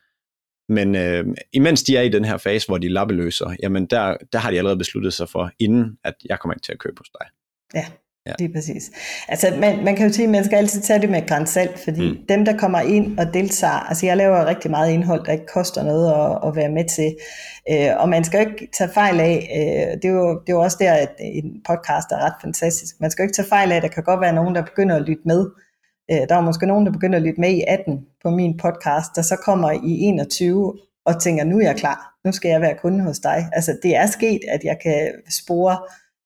Men 0.70 0.96
øh, 0.96 1.26
imens 1.54 1.84
de 1.84 1.98
er 1.98 2.02
i 2.02 2.10
den 2.10 2.26
her 2.26 2.38
fase, 2.38 2.68
hvor 2.68 2.78
de 2.78 2.90
lappeløser, 2.90 3.56
jamen 3.64 3.86
der, 3.86 4.18
der 4.34 4.40
har 4.40 4.52
de 4.52 4.58
allerede 4.58 4.78
besluttet 4.78 5.14
sig 5.14 5.30
for, 5.30 5.52
inden 5.60 5.98
at 6.04 6.14
jeg 6.26 6.40
kommer 6.40 6.54
ikke 6.54 6.66
til 6.66 6.72
at 6.72 6.80
købe 6.80 6.96
hos 6.98 7.10
dig. 7.10 7.28
Ja, 7.76 7.86
Ja. 8.26 8.34
Lige 8.40 8.54
præcis. 8.54 8.92
Altså, 9.28 9.54
man, 9.60 9.84
man 9.84 9.96
kan 9.96 10.08
jo 10.08 10.14
sige, 10.14 10.26
at 10.26 10.32
man 10.32 10.46
skal 10.46 10.58
altid 10.58 10.82
tage 10.82 11.02
det 11.02 11.10
med 11.10 11.28
grænsalt, 11.28 11.80
fordi 11.80 12.12
mm. 12.12 12.26
dem, 12.30 12.46
der 12.46 12.58
kommer 12.58 12.80
ind 12.80 13.20
og 13.20 13.34
deltager, 13.34 13.90
altså 13.90 14.06
jeg 14.06 14.18
laver 14.18 14.46
rigtig 14.46 14.72
meget 14.72 14.92
indhold, 14.92 15.26
der 15.26 15.32
ikke 15.32 15.46
koster 15.54 15.84
noget 15.84 16.14
at, 16.14 16.50
at 16.50 16.56
være 16.56 16.70
med 16.70 16.86
til, 16.86 17.16
øh, 17.72 18.02
og 18.02 18.10
man 18.10 18.24
skal 18.24 18.44
jo 18.44 18.50
ikke 18.50 18.68
tage 18.74 18.90
fejl 18.94 19.20
af, 19.20 19.50
øh, 19.58 20.02
det, 20.02 20.06
er 20.06 20.14
jo, 20.14 20.40
det 20.40 20.50
er 20.50 20.54
jo 20.54 20.62
også 20.62 20.78
der, 20.80 20.94
at 20.94 21.12
en 21.20 21.62
podcast 21.68 22.12
er 22.12 22.26
ret 22.26 22.34
fantastisk, 22.42 22.96
man 23.00 23.12
skal 23.12 23.24
jo 23.24 23.26
ikke 23.26 23.36
tage 23.36 23.48
fejl 23.48 23.72
af, 23.72 23.76
at 23.76 23.84
der 23.84 23.90
kan 23.90 24.04
godt 24.04 24.22
være 24.22 24.34
nogen, 24.34 24.56
der 24.56 24.62
begynder 24.62 24.96
at 24.96 25.02
lytte 25.02 25.24
med, 25.26 25.50
øh, 26.12 26.28
der 26.30 26.36
er 26.36 26.42
måske 26.42 26.66
nogen, 26.66 26.86
der 26.86 26.92
begynder 26.92 27.18
at 27.18 27.24
lytte 27.24 27.42
med 27.42 27.50
i 27.50 27.64
18 27.68 28.06
på 28.24 28.30
min 28.30 28.58
podcast, 28.58 29.16
der 29.16 29.22
så 29.22 29.36
kommer 29.36 29.72
i 29.72 30.02
21 30.02 30.74
og 31.06 31.22
tænker, 31.22 31.44
nu 31.44 31.58
er 31.60 31.64
jeg 31.64 31.76
klar, 31.76 32.14
nu 32.26 32.32
skal 32.32 32.50
jeg 32.50 32.62
være 32.62 32.78
kunde 32.82 33.04
hos 33.04 33.20
dig. 33.20 33.50
Altså 33.54 33.78
det 33.84 33.96
er 33.96 34.06
sket, 34.06 34.42
at 34.48 34.64
jeg 34.64 34.78
kan 34.84 35.12
spore 35.30 35.78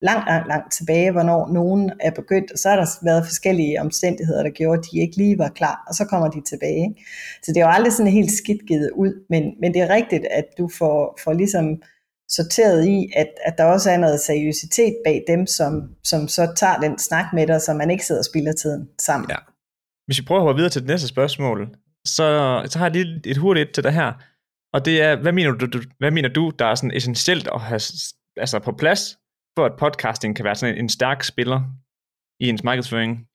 langt, 0.01 0.27
langt, 0.27 0.47
langt 0.47 0.73
tilbage, 0.73 1.11
hvornår 1.11 1.53
nogen 1.53 1.91
er 1.99 2.11
begyndt, 2.11 2.51
og 2.51 2.57
så 2.59 2.69
har 2.69 2.75
der 2.75 2.87
været 3.03 3.25
forskellige 3.25 3.81
omstændigheder, 3.81 4.43
der 4.43 4.49
gjorde, 4.49 4.79
at 4.79 4.85
de 4.91 4.99
ikke 4.99 5.17
lige 5.17 5.37
var 5.37 5.49
klar, 5.49 5.83
og 5.87 5.95
så 5.95 6.05
kommer 6.05 6.29
de 6.29 6.41
tilbage. 6.41 6.81
Ikke? 6.89 7.05
Så 7.43 7.51
det 7.51 7.57
er 7.57 7.65
jo 7.65 7.71
aldrig 7.71 7.93
sådan 7.93 8.11
helt 8.11 8.31
skidt 8.31 8.67
givet 8.67 8.91
ud, 8.95 9.25
men, 9.29 9.43
men 9.61 9.73
det 9.73 9.81
er 9.81 9.89
rigtigt, 9.89 10.25
at 10.31 10.45
du 10.57 10.69
får, 10.77 11.19
får 11.23 11.33
ligesom 11.33 11.81
sorteret 12.29 12.87
i, 12.87 13.11
at, 13.15 13.27
at 13.45 13.53
der 13.57 13.63
også 13.63 13.89
er 13.89 13.97
noget 13.97 14.19
seriøsitet 14.19 14.95
bag 15.05 15.23
dem, 15.27 15.47
som, 15.47 15.89
som 16.03 16.27
så 16.27 16.53
tager 16.55 16.77
den 16.77 16.99
snak 16.99 17.25
med 17.33 17.47
dig, 17.47 17.61
så 17.61 17.73
man 17.73 17.91
ikke 17.91 18.05
sidder 18.05 18.21
og 18.21 18.25
spilder 18.25 18.53
tiden 18.53 18.89
sammen. 18.99 19.29
Ja. 19.29 19.35
Hvis 20.05 20.19
vi 20.19 20.25
prøver 20.25 20.41
at 20.41 20.45
hoppe 20.45 20.57
videre 20.57 20.71
til 20.71 20.81
det 20.81 20.89
næste 20.89 21.07
spørgsmål, 21.07 21.75
så, 22.05 22.61
så 22.69 22.79
har 22.79 22.85
jeg 22.85 22.95
lige 22.95 23.21
et 23.25 23.37
hurtigt 23.37 23.73
til 23.73 23.83
dig 23.83 23.91
her, 23.91 24.13
og 24.73 24.85
det 24.85 25.01
er, 25.01 25.15
hvad 25.21 25.31
mener 25.31 25.51
du, 25.51 25.65
du, 25.65 25.81
hvad 25.99 26.11
mener 26.11 26.29
du 26.29 26.51
der 26.59 26.65
er 26.65 26.75
sådan 26.75 26.97
essentielt 26.97 27.47
at 27.53 27.61
have 27.61 27.81
altså 28.37 28.59
på 28.59 28.71
plads 28.71 29.17
for 29.55 29.65
at 29.65 29.75
podcasting 29.79 30.35
kan 30.35 30.45
være 30.45 30.55
sådan 30.55 30.75
en, 30.75 30.81
en 30.81 30.89
stærk 30.89 31.23
spiller 31.23 31.61
i 32.39 32.49
ens 32.49 32.63
markedsføring? 32.63 33.27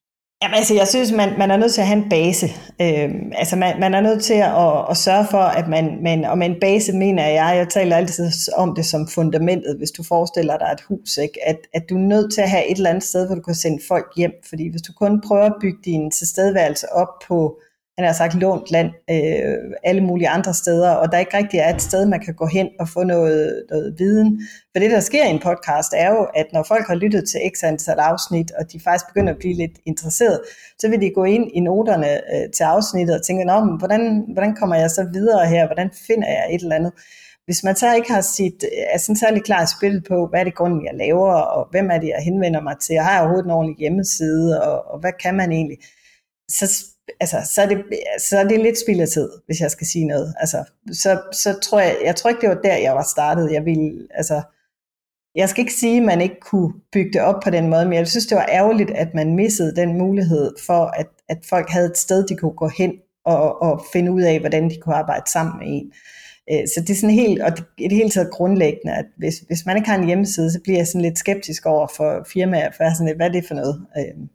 Jamen 0.43 0.55
altså, 0.55 0.73
jeg 0.73 0.87
synes, 0.87 1.11
man, 1.11 1.37
man 1.37 1.51
er 1.51 1.57
nødt 1.57 1.73
til 1.73 1.81
at 1.81 1.87
have 1.87 2.03
en 2.03 2.09
base. 2.09 2.47
Øhm, 2.81 3.31
altså, 3.35 3.55
man, 3.55 3.79
man 3.79 3.93
er 3.93 4.01
nødt 4.01 4.23
til 4.23 4.33
at, 4.33 4.89
at 4.89 4.97
sørge 4.97 5.27
for, 5.31 5.41
at 5.59 5.67
man, 5.67 5.99
man, 6.03 6.25
og 6.25 6.37
med 6.37 6.47
en 6.47 6.59
base 6.61 6.93
mener 6.93 7.27
jeg, 7.27 7.53
jeg 7.57 7.69
taler 7.69 7.95
altid 7.95 8.31
om 8.57 8.75
det 8.75 8.85
som 8.85 9.07
fundamentet, 9.07 9.77
hvis 9.77 9.91
du 9.91 10.03
forestiller 10.03 10.57
dig 10.57 10.69
et 10.73 10.81
hus, 10.81 11.17
ikke? 11.17 11.47
At, 11.47 11.57
at 11.73 11.83
du 11.89 11.95
er 11.95 12.07
nødt 12.13 12.33
til 12.33 12.41
at 12.41 12.49
have 12.49 12.71
et 12.71 12.75
eller 12.75 12.89
andet 12.89 13.03
sted, 13.03 13.25
hvor 13.25 13.35
du 13.35 13.41
kan 13.41 13.55
sende 13.55 13.83
folk 13.87 14.11
hjem, 14.17 14.33
fordi 14.49 14.69
hvis 14.69 14.81
du 14.81 14.93
kun 14.93 15.21
prøver 15.27 15.45
at 15.45 15.55
bygge 15.61 15.79
din 15.85 16.11
tilstedeværelse 16.11 16.93
op 16.93 17.19
på 17.27 17.59
han 17.97 18.05
har 18.05 18.13
sagt 18.13 18.35
lånt 18.35 18.71
land 18.71 18.89
øh, 19.09 19.57
alle 19.83 20.01
mulige 20.01 20.29
andre 20.29 20.53
steder, 20.53 20.91
og 20.91 21.11
der 21.11 21.17
ikke 21.17 21.37
rigtig 21.37 21.59
er 21.59 21.75
et 21.75 21.81
sted, 21.81 22.05
man 22.05 22.19
kan 22.19 22.33
gå 22.33 22.45
hen 22.45 22.69
og 22.79 22.89
få 22.89 23.03
noget, 23.03 23.63
noget 23.69 23.95
viden. 23.97 24.41
For 24.71 24.79
det, 24.79 24.91
der 24.91 24.99
sker 24.99 25.25
i 25.25 25.29
en 25.29 25.39
podcast, 25.39 25.93
er 25.95 26.09
jo, 26.09 26.27
at 26.35 26.45
når 26.53 26.63
folk 26.63 26.87
har 26.87 26.95
lyttet 26.95 27.29
til 27.29 27.39
x 27.55 27.63
antal 27.63 27.99
afsnit, 27.99 28.51
og 28.51 28.71
de 28.71 28.79
faktisk 28.79 29.07
begynder 29.07 29.33
at 29.33 29.39
blive 29.39 29.53
lidt 29.53 29.79
interesseret, 29.85 30.39
så 30.79 30.89
vil 30.89 31.01
de 31.01 31.11
gå 31.15 31.23
ind 31.23 31.51
i 31.53 31.59
noterne 31.59 32.11
øh, 32.33 32.51
til 32.55 32.63
afsnittet 32.63 33.15
og 33.15 33.25
tænke, 33.25 33.45
Nå, 33.45 33.59
men 33.65 33.77
hvordan, 33.77 34.23
hvordan 34.33 34.55
kommer 34.55 34.75
jeg 34.75 34.89
så 34.91 35.03
videre 35.13 35.47
her? 35.47 35.65
Hvordan 35.65 35.89
finder 36.07 36.27
jeg 36.27 36.55
et 36.55 36.61
eller 36.61 36.75
andet? 36.75 36.93
Hvis 37.45 37.63
man 37.63 37.75
så 37.75 37.95
ikke 37.95 38.11
har 38.11 38.21
sit, 38.21 38.63
øh, 38.63 38.93
er 38.93 38.97
sådan 38.97 39.15
særlig 39.15 39.43
klart 39.43 39.69
spil 39.69 40.03
på, 40.07 40.27
hvad 40.27 40.39
er 40.39 40.43
det 40.43 40.55
grunden, 40.55 40.85
jeg 40.85 40.95
laver, 40.95 41.33
og 41.33 41.67
hvem 41.71 41.91
er 41.91 41.97
det, 41.97 42.07
jeg 42.07 42.23
henvender 42.23 42.61
mig 42.61 42.75
til, 42.81 42.97
og 42.97 43.05
har 43.05 43.11
jeg 43.13 43.21
overhovedet 43.21 43.45
en 43.45 43.57
ordentlig 43.57 43.77
hjemmeside, 43.77 44.61
og, 44.63 44.91
og 44.91 44.99
hvad 44.99 45.11
kan 45.23 45.35
man 45.35 45.51
egentlig, 45.51 45.77
så 46.49 46.65
altså, 47.19 47.37
så, 47.53 47.61
er 47.61 47.65
det, 47.65 47.83
så 48.19 48.37
er 48.39 48.43
det 48.43 48.59
lidt 48.59 48.79
spild 48.79 49.01
af 49.01 49.07
tid, 49.07 49.29
hvis 49.45 49.61
jeg 49.61 49.71
skal 49.71 49.87
sige 49.87 50.05
noget. 50.05 50.33
Altså, 50.39 50.63
så, 50.91 51.21
så 51.31 51.59
tror 51.61 51.79
jeg, 51.79 51.97
jeg 52.05 52.15
tror 52.15 52.29
ikke, 52.29 52.41
det 52.41 52.49
var 52.49 52.61
der, 52.63 52.75
jeg 52.75 52.95
var 52.95 53.07
startet. 53.11 53.51
Jeg 53.51 53.65
ville, 53.65 54.07
altså, 54.13 54.41
jeg 55.35 55.49
skal 55.49 55.61
ikke 55.61 55.73
sige, 55.73 55.97
at 55.97 56.03
man 56.03 56.21
ikke 56.21 56.39
kunne 56.41 56.73
bygge 56.91 57.13
det 57.13 57.21
op 57.21 57.41
på 57.43 57.49
den 57.49 57.69
måde, 57.69 57.85
men 57.85 57.93
jeg 57.93 58.07
synes, 58.07 58.25
det 58.25 58.37
var 58.37 58.49
ærgerligt, 58.51 58.91
at 58.91 59.13
man 59.13 59.35
missede 59.35 59.75
den 59.75 59.97
mulighed 59.97 60.51
for, 60.65 60.85
at, 60.85 61.07
at 61.29 61.37
folk 61.49 61.69
havde 61.69 61.85
et 61.85 61.97
sted, 61.97 62.27
de 62.27 62.35
kunne 62.35 62.55
gå 62.55 62.67
hen 62.67 62.93
og, 63.25 63.61
og 63.61 63.85
finde 63.93 64.11
ud 64.11 64.21
af, 64.21 64.39
hvordan 64.39 64.69
de 64.69 64.77
kunne 64.81 64.95
arbejde 64.95 65.31
sammen 65.31 65.55
med 65.59 65.67
en. 65.67 65.91
Øh, 66.51 66.67
så 66.67 66.81
det 66.81 66.89
er 66.89 66.95
sådan 66.95 67.15
helt, 67.15 67.41
og 67.41 67.51
det 67.57 67.85
er 67.85 67.89
det 67.89 67.97
hele 67.97 68.09
taget 68.09 68.31
grundlæggende, 68.31 68.95
at 68.95 69.05
hvis, 69.17 69.39
hvis 69.47 69.65
man 69.65 69.77
ikke 69.77 69.89
har 69.89 69.97
en 69.97 70.07
hjemmeside, 70.07 70.51
så 70.51 70.59
bliver 70.63 70.77
jeg 70.77 70.87
sådan 70.87 71.01
lidt 71.01 71.19
skeptisk 71.19 71.65
over 71.65 71.87
for 71.97 72.27
firmaer, 72.33 72.71
for 72.71 72.83
jeg 72.83 72.89
er 72.89 72.93
sådan 72.93 73.07
lidt, 73.07 73.17
hvad 73.17 73.27
er 73.27 73.31
det 73.31 73.47
for 73.47 73.55
noget? 73.55 73.85
Øh, 73.97 74.27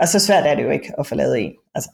og 0.00 0.08
så 0.08 0.18
svært 0.18 0.46
er 0.46 0.54
det 0.54 0.62
jo 0.62 0.70
ikke 0.70 0.92
at 0.98 1.06
få 1.06 1.14
lavet 1.14 1.40
en. 1.40 1.52
Altså, 1.74 1.90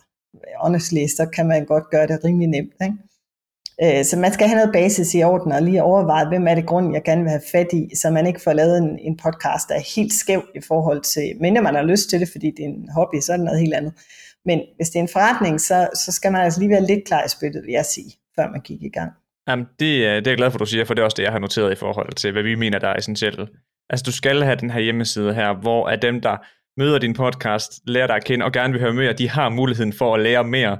honestly, 0.62 1.06
så 1.16 1.26
kan 1.34 1.46
man 1.46 1.64
godt 1.64 1.90
gøre 1.90 2.06
det 2.06 2.24
rimelig 2.24 2.48
nemt. 2.48 2.72
Ikke? 2.82 3.98
Øh, 3.98 4.04
så 4.04 4.16
man 4.18 4.32
skal 4.32 4.48
have 4.48 4.56
noget 4.56 4.72
basis 4.72 5.14
i 5.14 5.22
orden, 5.22 5.52
og 5.52 5.62
lige 5.62 5.82
overveje, 5.82 6.28
hvem 6.28 6.48
er 6.48 6.54
det 6.54 6.66
grund, 6.66 6.94
jeg 6.94 7.02
gerne 7.04 7.22
vil 7.22 7.30
have 7.30 7.42
fat 7.52 7.72
i, 7.72 7.90
så 7.94 8.10
man 8.10 8.26
ikke 8.26 8.40
får 8.40 8.52
lavet 8.52 8.78
en, 8.78 8.98
en 8.98 9.16
podcast, 9.16 9.68
der 9.68 9.74
er 9.74 9.94
helt 9.96 10.12
skæv 10.12 10.42
i 10.54 10.60
forhold 10.68 11.00
til, 11.00 11.32
mindre 11.40 11.62
man 11.62 11.74
har 11.74 11.82
lyst 11.82 12.10
til 12.10 12.20
det, 12.20 12.28
fordi 12.32 12.50
det 12.56 12.64
er 12.64 12.68
en 12.68 12.88
hobby, 12.94 13.20
så 13.20 13.32
er 13.32 13.36
det 13.36 13.44
noget 13.44 13.60
helt 13.60 13.74
andet. 13.74 13.92
Men 14.44 14.60
hvis 14.76 14.90
det 14.90 14.98
er 14.98 15.02
en 15.02 15.08
forretning, 15.08 15.60
så, 15.60 15.88
så 15.94 16.12
skal 16.12 16.32
man 16.32 16.44
altså 16.44 16.60
lige 16.60 16.70
være 16.70 16.86
lidt 16.86 17.04
klar 17.06 17.24
i 17.24 17.28
spyttet, 17.28 17.62
vil 17.64 17.72
jeg 17.72 17.84
sige, 17.84 18.12
før 18.36 18.50
man 18.50 18.60
gik 18.60 18.82
i 18.82 18.88
gang. 18.88 19.12
Jamen, 19.48 19.66
det, 19.80 20.06
er, 20.06 20.14
det 20.14 20.26
er 20.26 20.30
jeg 20.30 20.36
glad 20.36 20.50
for, 20.50 20.58
du 20.58 20.66
siger, 20.66 20.84
for 20.84 20.94
det 20.94 21.00
er 21.00 21.04
også 21.04 21.14
det, 21.16 21.22
jeg 21.22 21.32
har 21.32 21.38
noteret 21.38 21.72
i 21.72 21.74
forhold 21.74 22.12
til, 22.12 22.32
hvad 22.32 22.42
vi 22.42 22.54
mener, 22.54 22.78
der 22.78 22.88
er 22.88 22.96
essentielt. 22.96 23.40
Altså, 23.90 24.02
du 24.06 24.12
skal 24.12 24.42
have 24.42 24.56
den 24.56 24.70
her 24.70 24.80
hjemmeside 24.80 25.34
her, 25.34 25.54
hvor 25.54 25.88
er 25.88 25.96
dem, 25.96 26.20
der 26.20 26.36
møder 26.76 26.98
din 26.98 27.14
podcast, 27.14 27.80
lærer 27.86 28.06
dig 28.06 28.16
at 28.16 28.24
kende 28.24 28.44
og 28.44 28.52
gerne 28.52 28.72
vil 28.72 28.82
høre 28.82 28.94
mere, 28.94 29.12
de 29.12 29.28
har 29.28 29.48
muligheden 29.48 29.92
for 29.92 30.14
at 30.14 30.20
lære 30.20 30.44
mere 30.44 30.78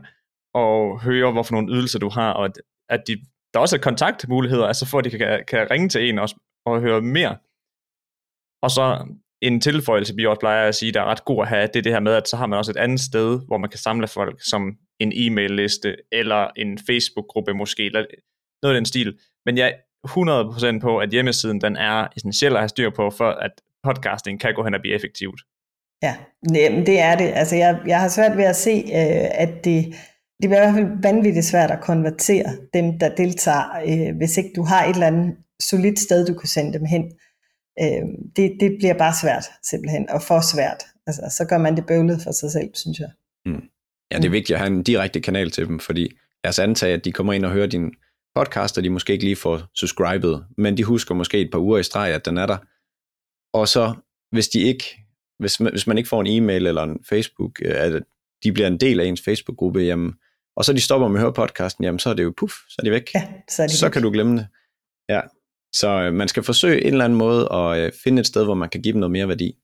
og 0.55 1.01
høre, 1.01 1.33
hvorfor 1.33 1.53
nogle 1.53 1.73
ydelser 1.73 1.99
du 1.99 2.09
har, 2.09 2.33
og 2.33 2.51
at 2.89 3.03
de, 3.07 3.17
der 3.55 3.61
også 3.61 3.77
er 3.77 3.81
kontaktmuligheder, 3.81 4.67
altså 4.67 4.87
for 4.87 4.99
at 4.99 5.05
de 5.05 5.11
kan, 5.11 5.45
kan 5.49 5.71
ringe 5.71 5.89
til 5.89 6.09
en 6.09 6.19
og, 6.19 6.29
og 6.67 6.81
høre 6.81 7.01
mere. 7.01 7.37
Og 8.63 8.71
så 8.71 9.07
en 9.43 9.61
tilføjelse, 9.61 10.15
vi 10.17 10.27
også 10.27 10.41
plejer 10.41 10.69
at 10.69 10.75
sige, 10.75 10.93
der 10.93 11.01
er 11.01 11.05
ret 11.05 11.25
god 11.25 11.43
at 11.43 11.49
have, 11.49 11.67
det 11.67 11.77
er 11.77 11.83
det 11.83 11.93
her 11.93 12.01
med, 12.01 12.13
at 12.13 12.29
så 12.29 12.37
har 12.37 12.47
man 12.47 12.59
også 12.59 12.71
et 12.71 12.77
andet 12.77 13.01
sted, 13.01 13.47
hvor 13.47 13.59
man 13.59 13.71
kan 13.71 13.79
samle 13.79 14.09
folk, 14.09 14.41
som 14.51 14.79
en 15.01 15.13
e-mail-liste, 15.15 15.97
eller 16.13 16.51
en 16.57 16.79
Facebook-gruppe 16.79 17.55
måske, 17.55 17.87
eller 17.87 18.05
noget 18.63 18.75
af 18.75 18.79
den 18.79 18.87
stil. 18.87 19.19
Men 19.47 19.59
jeg 19.59 19.69
er 19.69 20.77
100% 20.77 20.81
på, 20.81 20.99
at 20.99 21.11
hjemmesiden 21.11 21.61
den 21.61 21.77
er 21.77 22.09
essentiel 22.17 22.53
at 22.53 22.59
have 22.59 22.69
styr 22.69 22.91
på, 22.91 23.11
for 23.11 23.31
at 23.31 23.53
podcasting 23.83 24.41
kan 24.41 24.55
gå 24.55 24.65
hen 24.65 24.75
og 24.75 24.81
blive 24.81 24.95
effektivt. 24.95 25.41
Ja, 26.03 26.17
jamen, 26.55 26.87
det 26.87 27.01
er 27.01 27.17
det. 27.17 27.33
Altså, 27.35 27.57
jeg, 27.57 27.81
jeg 27.87 28.01
har 28.01 28.09
svært 28.09 28.37
ved 28.37 28.45
at 28.45 28.57
se, 28.57 28.71
øh, 28.71 29.29
at 29.45 29.65
det, 29.65 29.87
det 30.43 30.49
bliver 30.49 30.69
i 30.69 30.73
hvert 30.73 30.75
fald 30.75 31.03
vanvittigt 31.03 31.47
svært 31.47 31.71
at 31.71 31.81
konvertere 31.81 32.57
dem, 32.75 32.99
der 32.99 33.15
deltager, 33.15 33.81
øh, 33.89 34.17
hvis 34.17 34.37
ikke 34.37 34.51
du 34.57 34.63
har 34.63 34.85
et 34.85 34.95
eller 34.95 35.07
andet 35.07 35.37
solidt 35.61 35.99
sted, 35.99 36.27
du 36.27 36.35
kan 36.35 36.49
sende 36.49 36.73
dem 36.79 36.85
hen. 36.85 37.03
Øh, 37.83 38.05
det, 38.37 38.57
det 38.61 38.77
bliver 38.79 38.95
bare 38.99 39.15
svært, 39.23 39.45
simpelthen, 39.71 40.11
og 40.11 40.23
for 40.23 40.41
svært. 40.41 40.85
Altså, 41.07 41.23
så 41.37 41.45
gør 41.45 41.59
man 41.59 41.77
det 41.77 41.87
bøvlet 41.87 42.21
for 42.23 42.33
sig 42.33 42.51
selv, 42.53 42.71
synes 42.75 42.99
jeg. 42.99 43.11
Mm. 43.47 43.63
Ja, 44.13 44.17
det 44.17 44.25
er 44.25 44.31
vigtigt 44.31 44.55
at 44.55 44.61
have 44.61 44.73
en 44.73 44.83
direkte 44.83 45.21
kanal 45.21 45.51
til 45.51 45.67
dem, 45.67 45.81
fordi 45.81 46.19
lad 46.45 46.49
os 46.49 46.59
antage, 46.59 46.95
at 46.95 47.05
de 47.05 47.13
kommer 47.13 47.33
ind 47.33 47.45
og 47.45 47.53
hører 47.53 47.67
din 47.67 47.91
podcast, 48.35 48.79
og 48.79 48.85
de 48.85 48.91
måske 48.91 49.13
ikke 49.13 49.25
lige 49.25 49.37
får 49.37 49.63
subscribet, 49.75 50.45
men 50.59 50.77
de 50.77 50.85
husker 50.85 51.15
måske 51.15 51.41
et 51.41 51.51
par 51.53 51.59
uger 51.59 51.79
i 51.79 51.83
streg, 51.83 52.15
at 52.15 52.27
den 52.27 52.39
er 52.39 52.47
der. 52.47 52.57
Og 53.53 53.69
så, 53.69 53.95
hvis 54.31 54.49
de 54.49 54.61
ikke 54.61 55.06
hvis 55.39 55.61
man, 55.61 55.73
hvis 55.73 55.87
man 55.87 55.99
ikke 55.99 56.09
får 56.09 56.21
en 56.21 56.27
e-mail 56.27 56.67
eller 56.67 56.83
en 56.83 56.99
Facebook, 57.09 57.53
øh, 57.63 57.75
at 57.77 58.03
de 58.45 58.53
bliver 58.53 58.67
en 58.67 58.81
del 58.81 59.01
af 59.01 59.05
ens 59.05 59.23
Facebook-gruppe, 59.25 59.81
jamen, 59.81 60.13
og 60.57 60.65
så 60.65 60.73
de 60.73 60.81
stopper 60.81 61.09
med 61.09 61.17
at 61.17 61.21
høre 61.21 61.33
podcasten, 61.33 61.85
jamen 61.85 61.99
så 61.99 62.11
er 62.11 62.15
det 62.15 62.23
jo 62.23 62.35
puff, 62.37 62.55
så 62.69 62.77
er 62.79 62.83
de 62.83 62.91
væk. 62.91 63.15
Ja, 63.15 63.25
så 63.51 63.63
er 63.63 63.67
de 63.67 63.77
så 63.77 63.87
væk. 63.87 63.93
kan 63.93 64.03
du 64.03 64.11
glemme 64.11 64.37
det. 64.39 64.47
Ja. 65.09 65.21
Så 65.73 65.89
øh, 65.89 66.15
man 66.15 66.29
skal 66.29 66.43
forsøge 66.43 66.81
en 66.81 66.93
eller 66.93 67.05
anden 67.05 67.19
måde 67.19 67.49
at 67.53 67.79
øh, 67.79 67.93
finde 68.05 68.21
et 68.21 68.27
sted, 68.27 68.45
hvor 68.45 68.55
man 68.55 68.69
kan 68.69 68.83
give 68.83 68.93
dem 68.93 69.01
noget 69.01 69.11
mere 69.11 69.29
værdi. 69.29 69.57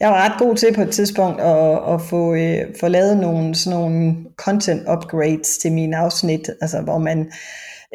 Jeg 0.00 0.08
var 0.08 0.24
ret 0.24 0.38
god 0.38 0.56
til 0.56 0.74
på 0.74 0.82
et 0.82 0.90
tidspunkt 0.90 1.40
at, 1.40 1.94
at 1.94 2.00
få, 2.10 2.34
øh, 2.34 2.74
få 2.80 2.88
lavet 2.88 3.16
nogle, 3.18 3.54
sådan 3.54 3.78
nogle 3.78 4.16
content 4.36 4.82
upgrades 4.88 5.58
til 5.58 5.72
mine 5.72 5.96
afsnit, 5.96 6.50
altså 6.60 6.80
hvor 6.80 6.98
man 6.98 7.32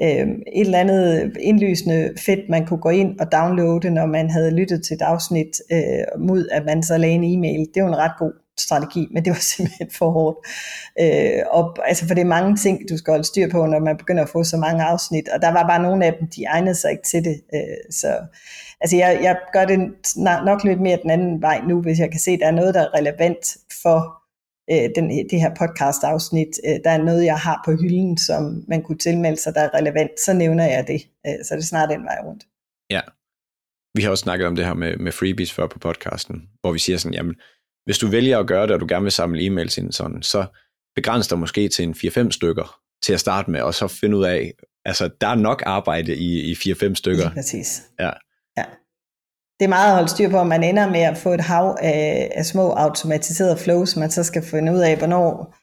øh, 0.03 0.27
et 0.55 0.65
eller 0.65 0.79
andet 0.79 1.37
indlysende 1.39 2.13
fedt, 2.25 2.49
man 2.49 2.65
kunne 2.65 2.81
gå 2.81 2.89
ind 2.89 3.19
og 3.19 3.31
downloade, 3.31 3.89
når 3.89 4.05
man 4.05 4.29
havde 4.29 4.51
lyttet 4.51 4.83
til 4.83 4.93
et 4.93 5.01
afsnit, 5.01 5.61
øh, 5.71 6.19
mod 6.19 6.47
at 6.51 6.65
man 6.65 6.83
så 6.83 6.97
lagde 6.97 7.15
en 7.15 7.37
e-mail. 7.37 7.67
Det 7.73 7.83
var 7.83 7.89
en 7.89 7.97
ret 7.97 8.17
god 8.19 8.31
strategi, 8.59 9.07
men 9.11 9.25
det 9.25 9.31
var 9.31 9.39
simpelthen 9.55 9.89
for 9.91 10.09
hårdt. 10.09 10.37
Øh, 11.01 11.43
og, 11.51 11.87
altså 11.87 12.07
for 12.07 12.13
det 12.13 12.21
er 12.21 12.25
mange 12.25 12.55
ting, 12.55 12.89
du 12.89 12.97
skal 12.97 13.11
holde 13.11 13.27
styr 13.27 13.49
på, 13.49 13.65
når 13.65 13.79
man 13.79 13.97
begynder 13.97 14.23
at 14.23 14.29
få 14.29 14.43
så 14.43 14.57
mange 14.57 14.83
afsnit, 14.83 15.29
og 15.29 15.41
der 15.41 15.51
var 15.51 15.67
bare 15.67 15.81
nogle 15.81 16.05
af 16.05 16.13
dem, 16.19 16.27
de 16.35 16.43
egnede 16.43 16.75
sig 16.75 16.91
ikke 16.91 17.03
til 17.03 17.23
det. 17.23 17.41
Øh, 17.53 17.91
så 17.91 18.17
altså 18.81 18.97
jeg, 18.97 19.19
jeg 19.23 19.37
gør 19.53 19.65
det 19.65 19.79
nok 20.45 20.63
lidt 20.63 20.81
mere 20.81 20.99
den 21.03 21.09
anden 21.09 21.41
vej 21.41 21.61
nu, 21.67 21.81
hvis 21.81 21.99
jeg 21.99 22.11
kan 22.11 22.19
se, 22.19 22.31
at 22.31 22.39
der 22.39 22.47
er 22.47 22.51
noget, 22.51 22.73
der 22.73 22.81
er 22.81 22.97
relevant 22.97 23.57
for 23.83 24.24
øh, 24.71 24.89
den, 24.95 25.29
det 25.29 25.39
her 25.41 25.51
podcast 25.59 26.03
afsnit, 26.03 26.53
øh, 26.67 26.75
der 26.83 26.89
er 26.89 27.03
noget, 27.03 27.25
jeg 27.25 27.37
har 27.37 27.61
på 27.65 27.71
hylden, 27.71 28.17
som 28.17 28.63
man 28.67 28.83
kunne 28.83 28.97
tilmelde 28.97 29.37
sig, 29.37 29.55
der 29.55 29.61
er 29.61 29.73
relevant, 29.73 30.19
så 30.25 30.33
nævner 30.33 30.65
jeg 30.65 30.87
det. 30.87 31.01
Øh, 31.27 31.45
så 31.45 31.55
det 31.55 31.61
er 31.61 31.65
snart 31.65 31.89
den 31.89 32.03
vej 32.03 32.17
rundt. 32.25 32.43
Ja. 32.89 33.01
Vi 33.97 34.01
har 34.03 34.09
også 34.09 34.21
snakket 34.21 34.47
om 34.47 34.55
det 34.55 34.65
her 34.65 34.73
med, 34.73 34.97
med 34.97 35.11
freebies 35.11 35.53
før 35.53 35.67
på 35.67 35.79
podcasten, 35.79 36.49
hvor 36.61 36.71
vi 36.71 36.79
siger 36.79 36.97
sådan, 36.97 37.13
jamen, 37.13 37.35
hvis 37.85 37.97
du 37.97 38.07
vælger 38.07 38.39
at 38.39 38.47
gøre 38.47 38.67
det, 38.67 38.71
og 38.71 38.79
du 38.79 38.85
gerne 38.89 39.03
vil 39.03 39.11
samle 39.11 39.47
e-mails 39.47 39.81
ind 39.81 39.91
sådan, 39.91 40.21
så 40.21 40.45
begræns 40.95 41.27
dig 41.27 41.39
måske 41.39 41.69
til 41.69 41.83
en 41.83 41.93
4-5 41.93 42.31
stykker 42.31 42.79
til 43.03 43.13
at 43.13 43.19
starte 43.19 43.51
med, 43.51 43.61
og 43.61 43.73
så 43.73 43.87
finde 43.87 44.17
ud 44.17 44.25
af, 44.25 44.53
altså 44.85 45.09
der 45.21 45.27
er 45.27 45.35
nok 45.35 45.63
arbejde 45.65 46.15
i, 46.15 46.51
i 46.51 46.53
4-5 46.53 46.93
stykker. 46.93 47.23
Ja, 47.23 47.29
præcis. 47.33 47.83
Ja. 47.99 48.11
Det 49.59 49.65
er 49.65 49.69
meget 49.69 49.89
at 49.89 49.95
holde 49.95 50.09
styr 50.09 50.29
på, 50.29 50.39
at 50.39 50.47
man 50.47 50.63
ender 50.63 50.89
med 50.89 50.99
at 50.99 51.17
få 51.17 51.33
et 51.33 51.41
hav 51.41 51.77
af, 51.81 52.31
af 52.35 52.45
små 52.45 52.71
automatiserede 52.71 53.57
flows, 53.57 53.95
man 53.95 54.11
så 54.11 54.23
skal 54.23 54.43
finde 54.43 54.73
ud 54.73 54.79
af, 54.79 54.97
hvornår 54.97 55.55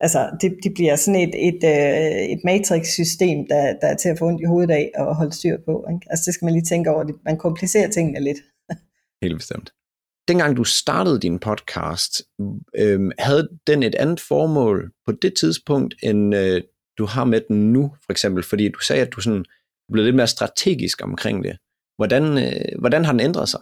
altså 0.00 0.30
det, 0.40 0.56
det 0.62 0.74
bliver 0.74 0.96
sådan 0.96 1.20
et, 1.20 1.34
et, 1.48 1.64
et, 1.64 2.32
et 2.32 2.40
matrix-system, 2.44 3.46
der, 3.48 3.74
der 3.80 3.86
er 3.86 3.96
til 3.96 4.08
at 4.08 4.18
få 4.18 4.26
ondt 4.26 4.40
i 4.40 4.44
hovedet 4.44 4.74
af 4.74 4.90
og 4.94 5.16
holde 5.16 5.32
styr 5.32 5.56
på. 5.64 5.86
Ikke? 5.92 6.06
Altså 6.10 6.22
det 6.26 6.34
skal 6.34 6.44
man 6.44 6.54
lige 6.54 6.64
tænke 6.64 6.90
over, 6.90 7.04
man 7.24 7.38
komplicerer 7.38 7.90
tingene 7.90 8.20
lidt. 8.20 8.38
Helt 9.22 9.36
bestemt. 9.36 9.72
Dengang 10.28 10.56
du 10.56 10.64
startede 10.64 11.20
din 11.20 11.38
podcast, 11.38 12.22
øhm, 12.76 13.10
havde 13.18 13.48
den 13.66 13.82
et 13.82 13.94
andet 13.94 14.20
formål 14.20 14.92
på 15.06 15.12
det 15.12 15.34
tidspunkt, 15.40 15.94
end 16.02 16.34
øh, 16.34 16.62
du 16.98 17.04
har 17.06 17.24
med 17.24 17.40
den 17.48 17.72
nu, 17.72 17.94
for 18.04 18.12
eksempel? 18.12 18.42
Fordi 18.42 18.68
du 18.68 18.78
sagde, 18.78 19.02
at 19.02 19.12
du 19.12 19.20
sådan 19.20 19.44
blev 19.92 20.04
lidt 20.04 20.16
mere 20.16 20.26
strategisk 20.26 21.02
omkring 21.02 21.44
det. 21.44 21.58
Hvordan, 22.02 22.38
øh, 22.38 22.80
hvordan 22.80 23.04
har 23.04 23.12
den 23.12 23.20
ændret 23.20 23.48
sig? 23.48 23.60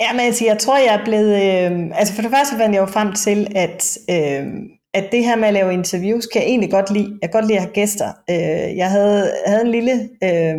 Ja, 0.00 0.12
men 0.12 0.20
altså, 0.20 0.44
jeg 0.44 0.58
tror, 0.58 0.78
jeg 0.78 0.94
er 1.00 1.04
blevet... 1.04 1.32
Øh, 1.34 1.98
altså 1.98 2.14
for 2.14 2.22
det 2.22 2.30
første 2.30 2.56
fandt 2.56 2.74
jeg 2.74 2.80
jo 2.80 2.86
frem 2.86 3.12
til, 3.12 3.46
at, 3.54 3.98
øh, 4.10 4.46
at 4.94 5.04
det 5.12 5.24
her 5.24 5.36
med 5.36 5.48
at 5.48 5.54
lave 5.54 5.72
interviews, 5.72 6.26
kan 6.26 6.42
jeg 6.42 6.48
egentlig 6.48 6.70
godt 6.70 6.90
lide. 6.90 7.18
Jeg 7.22 7.30
kan 7.30 7.40
godt 7.40 7.46
lide 7.46 7.58
at 7.58 7.62
have 7.62 7.72
gæster. 7.72 8.08
Øh, 8.30 8.76
jeg 8.76 8.90
havde, 8.90 9.32
havde 9.46 9.64
en 9.64 9.70
lille 9.70 9.92
øh, 10.24 10.58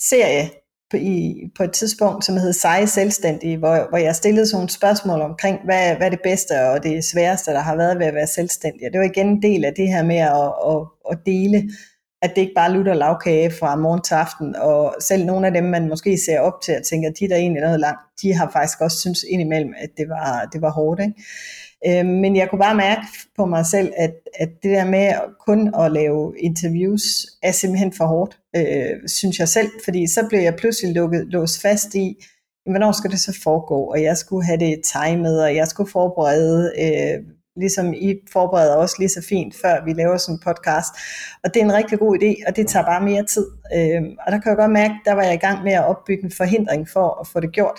serie 0.00 0.50
på, 0.90 0.96
i, 0.96 1.44
på 1.56 1.62
et 1.62 1.72
tidspunkt, 1.72 2.24
som 2.24 2.36
hed 2.36 2.52
Seje 2.52 2.86
Selvstændige, 2.86 3.56
hvor, 3.56 3.88
hvor 3.88 3.98
jeg 3.98 4.14
stillede 4.14 4.46
sådan 4.46 4.56
nogle 4.56 4.70
spørgsmål 4.70 5.20
omkring, 5.20 5.58
hvad, 5.64 5.96
hvad 5.96 6.06
er 6.06 6.10
det 6.10 6.22
bedste 6.22 6.52
og 6.70 6.82
det 6.82 7.04
sværeste, 7.04 7.50
der 7.50 7.60
har 7.60 7.76
været 7.76 7.98
ved 7.98 8.06
at 8.06 8.14
være 8.14 8.26
selvstændig. 8.26 8.86
Og 8.86 8.92
det 8.92 9.00
var 9.00 9.06
igen 9.06 9.28
en 9.28 9.42
del 9.42 9.64
af 9.64 9.72
det 9.76 9.88
her 9.88 10.02
med 10.02 10.16
at, 10.16 10.52
at, 10.70 10.80
at 11.10 11.18
dele 11.26 11.70
at 12.22 12.30
det 12.34 12.42
ikke 12.42 12.54
bare 12.54 12.72
lutter 12.72 12.94
lavkage 12.94 13.50
fra 13.50 13.76
morgen 13.76 14.02
til 14.02 14.14
aften, 14.14 14.56
og 14.56 14.94
selv 15.00 15.24
nogle 15.24 15.46
af 15.46 15.52
dem, 15.52 15.64
man 15.64 15.88
måske 15.88 16.18
ser 16.26 16.40
op 16.40 16.60
til 16.62 16.76
og 16.76 16.84
tænker, 16.84 17.10
de 17.10 17.28
der 17.28 17.36
egentlig 17.36 17.62
noget 17.62 17.80
langt, 17.80 18.00
de 18.22 18.34
har 18.34 18.50
faktisk 18.52 18.80
også 18.80 19.00
synes 19.00 19.22
indimellem, 19.30 19.74
at 19.78 19.90
det 19.96 20.08
var, 20.08 20.48
det 20.52 20.62
var 20.62 20.70
hårdt. 20.70 21.00
Ikke? 21.00 22.00
Øh, 22.00 22.06
men 22.06 22.36
jeg 22.36 22.50
kunne 22.50 22.58
bare 22.58 22.74
mærke 22.74 23.02
på 23.36 23.46
mig 23.46 23.66
selv, 23.66 23.92
at, 23.96 24.14
at 24.34 24.48
det 24.62 24.70
der 24.70 24.84
med 24.84 25.12
kun 25.46 25.74
at 25.74 25.92
lave 25.92 26.34
interviews, 26.38 27.02
er 27.42 27.52
simpelthen 27.52 27.92
for 27.92 28.04
hårdt, 28.04 28.38
øh, 28.56 29.08
synes 29.08 29.38
jeg 29.38 29.48
selv, 29.48 29.70
fordi 29.84 30.06
så 30.06 30.26
blev 30.28 30.40
jeg 30.40 30.56
pludselig 30.56 30.94
lukket, 30.94 31.26
låst 31.26 31.62
fast 31.62 31.94
i, 31.94 32.16
hvornår 32.70 32.92
skal 32.92 33.10
det 33.10 33.20
så 33.20 33.40
foregå, 33.42 33.84
og 33.84 34.02
jeg 34.02 34.16
skulle 34.16 34.46
have 34.46 34.58
det 34.58 34.80
timet, 34.84 35.42
og 35.42 35.56
jeg 35.56 35.68
skulle 35.68 35.90
forberede 35.90 36.72
øh, 36.78 37.37
ligesom 37.58 37.94
I 37.94 38.14
forbereder 38.32 38.76
os 38.76 38.98
lige 38.98 39.08
så 39.08 39.22
fint, 39.28 39.54
før 39.62 39.84
vi 39.84 39.92
laver 39.92 40.16
sådan 40.16 40.34
en 40.34 40.40
podcast. 40.44 40.92
Og 41.44 41.54
det 41.54 41.60
er 41.60 41.64
en 41.64 41.74
rigtig 41.74 41.98
god 41.98 42.18
idé, 42.18 42.48
og 42.48 42.56
det 42.56 42.66
tager 42.66 42.84
bare 42.84 43.04
mere 43.04 43.24
tid. 43.24 43.46
Øh, 43.74 44.02
og 44.26 44.32
der 44.32 44.38
kan 44.38 44.50
jeg 44.50 44.56
godt 44.56 44.72
mærke, 44.72 44.94
der 45.04 45.12
var 45.12 45.22
jeg 45.22 45.34
i 45.34 45.44
gang 45.46 45.64
med 45.64 45.72
at 45.72 45.84
opbygge 45.84 46.24
en 46.24 46.32
forhindring 46.32 46.88
for 46.88 47.20
at 47.20 47.26
få 47.26 47.40
det 47.40 47.52
gjort. 47.52 47.78